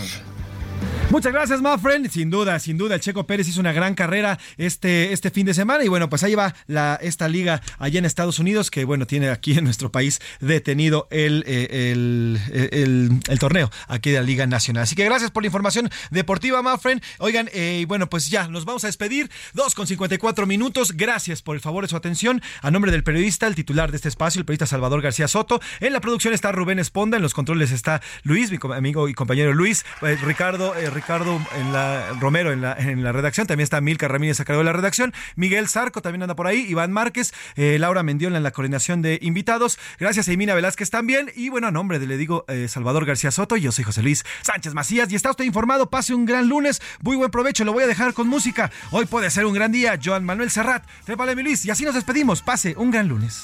Muchas 1.11 1.31
gracias, 1.31 1.61
Mafren. 1.61 2.09
Sin 2.09 2.29
duda, 2.29 2.59
sin 2.59 2.77
duda, 2.77 2.95
el 2.95 3.01
Checo 3.01 3.25
Pérez 3.25 3.47
hizo 3.47 3.61
una 3.61 3.71
gran 3.71 3.95
carrera 3.95 4.37
este, 4.57 5.13
este 5.13 5.31
fin 5.31 5.45
de 5.45 5.53
semana. 5.53 5.83
Y 5.85 5.87
bueno, 5.87 6.09
pues 6.09 6.23
ahí 6.23 6.35
va 6.35 6.53
la, 6.67 6.99
esta 7.01 7.29
liga 7.29 7.61
allá 7.79 7.99
en 7.99 8.05
Estados 8.05 8.37
Unidos, 8.39 8.69
que 8.69 8.83
bueno, 8.83 9.07
tiene 9.07 9.29
aquí 9.29 9.57
en 9.57 9.63
nuestro 9.63 9.91
país 9.91 10.19
detenido 10.41 11.07
el, 11.11 11.45
eh, 11.47 11.91
el, 11.93 12.39
el, 12.51 13.19
el 13.29 13.39
torneo 13.39 13.71
aquí 13.87 14.11
de 14.11 14.17
la 14.17 14.23
Liga 14.23 14.45
Nacional. 14.45 14.83
Así 14.83 14.95
que 14.95 15.05
gracias 15.05 15.31
por 15.31 15.43
la 15.43 15.47
información 15.47 15.89
deportiva, 16.11 16.61
Mafren. 16.61 17.01
Oigan, 17.19 17.49
eh, 17.53 17.85
bueno, 17.87 18.09
pues 18.09 18.29
ya 18.29 18.49
nos 18.49 18.65
vamos 18.65 18.83
a 18.83 18.87
despedir. 18.87 19.31
Dos 19.53 19.73
con 19.73 19.87
54 19.87 20.45
minutos. 20.45 20.97
Gracias 20.97 21.41
por 21.41 21.55
el 21.55 21.61
favor 21.61 21.85
de 21.85 21.89
su 21.89 21.95
atención. 21.95 22.41
A 22.61 22.71
nombre 22.71 22.91
del 22.91 23.05
periodista, 23.05 23.47
el 23.47 23.55
titular 23.55 23.89
de 23.91 23.97
este 23.97 24.09
espacio, 24.09 24.39
el 24.39 24.45
periodista 24.45 24.65
Salvador 24.65 25.01
García 25.01 25.29
Soto. 25.29 25.61
En 25.79 25.93
la 25.93 26.01
producción 26.01 26.33
está 26.33 26.51
Rubén 26.51 26.79
Esponda. 26.79 27.15
En 27.15 27.23
los 27.23 27.33
controles 27.33 27.71
está 27.71 28.01
Luis, 28.23 28.51
mi 28.51 28.59
amigo 28.75 29.07
y 29.07 29.13
compañero 29.13 29.53
Luis. 29.53 29.85
Eh, 30.01 30.17
Ricardo. 30.21 30.75
Eh, 30.75 30.89
Ricardo 30.89 31.04
la, 31.07 32.13
Romero 32.19 32.51
en 32.51 32.61
la, 32.61 32.73
en 32.73 33.03
la 33.03 33.11
redacción, 33.11 33.47
también 33.47 33.65
está 33.65 33.81
Milka 33.81 34.07
Ramírez 34.07 34.39
a 34.39 34.45
cargo 34.45 34.61
de 34.61 34.65
la 34.65 34.73
redacción, 34.73 35.13
Miguel 35.35 35.67
Zarco 35.67 36.01
también 36.01 36.23
anda 36.23 36.35
por 36.35 36.47
ahí, 36.47 36.65
Iván 36.67 36.91
Márquez, 36.91 37.33
eh, 37.55 37.77
Laura 37.79 38.03
Mendiola 38.03 38.37
en 38.37 38.43
la 38.43 38.51
coordinación 38.51 39.01
de 39.01 39.19
invitados, 39.21 39.77
gracias 39.99 40.27
a 40.27 40.31
Emina 40.31 40.55
Velázquez 40.55 40.89
también, 40.89 41.31
y 41.35 41.49
bueno, 41.49 41.67
a 41.67 41.71
nombre 41.71 41.99
de 41.99 42.07
le 42.07 42.17
digo 42.17 42.45
eh, 42.47 42.67
Salvador 42.67 43.05
García 43.05 43.31
Soto, 43.31 43.55
yo 43.55 43.71
soy 43.71 43.83
José 43.83 44.01
Luis 44.01 44.23
Sánchez 44.41 44.73
Macías, 44.73 45.11
y 45.11 45.15
está 45.15 45.31
usted 45.31 45.45
informado, 45.45 45.89
pase 45.89 46.13
un 46.13 46.25
gran 46.25 46.47
lunes, 46.47 46.81
muy 47.01 47.15
buen 47.15 47.31
provecho, 47.31 47.63
lo 47.65 47.73
voy 47.73 47.83
a 47.83 47.87
dejar 47.87 48.13
con 48.13 48.27
música, 48.27 48.71
hoy 48.91 49.05
puede 49.05 49.29
ser 49.29 49.45
un 49.45 49.53
gran 49.53 49.71
día, 49.71 49.99
Joan 50.03 50.25
Manuel 50.25 50.49
Serrat, 50.49 50.85
trépale 51.05 51.35
mi 51.35 51.43
Luis, 51.43 51.65
y 51.65 51.71
así 51.71 51.85
nos 51.85 51.95
despedimos, 51.95 52.41
pase 52.41 52.75
un 52.77 52.91
gran 52.91 53.07
lunes. 53.07 53.43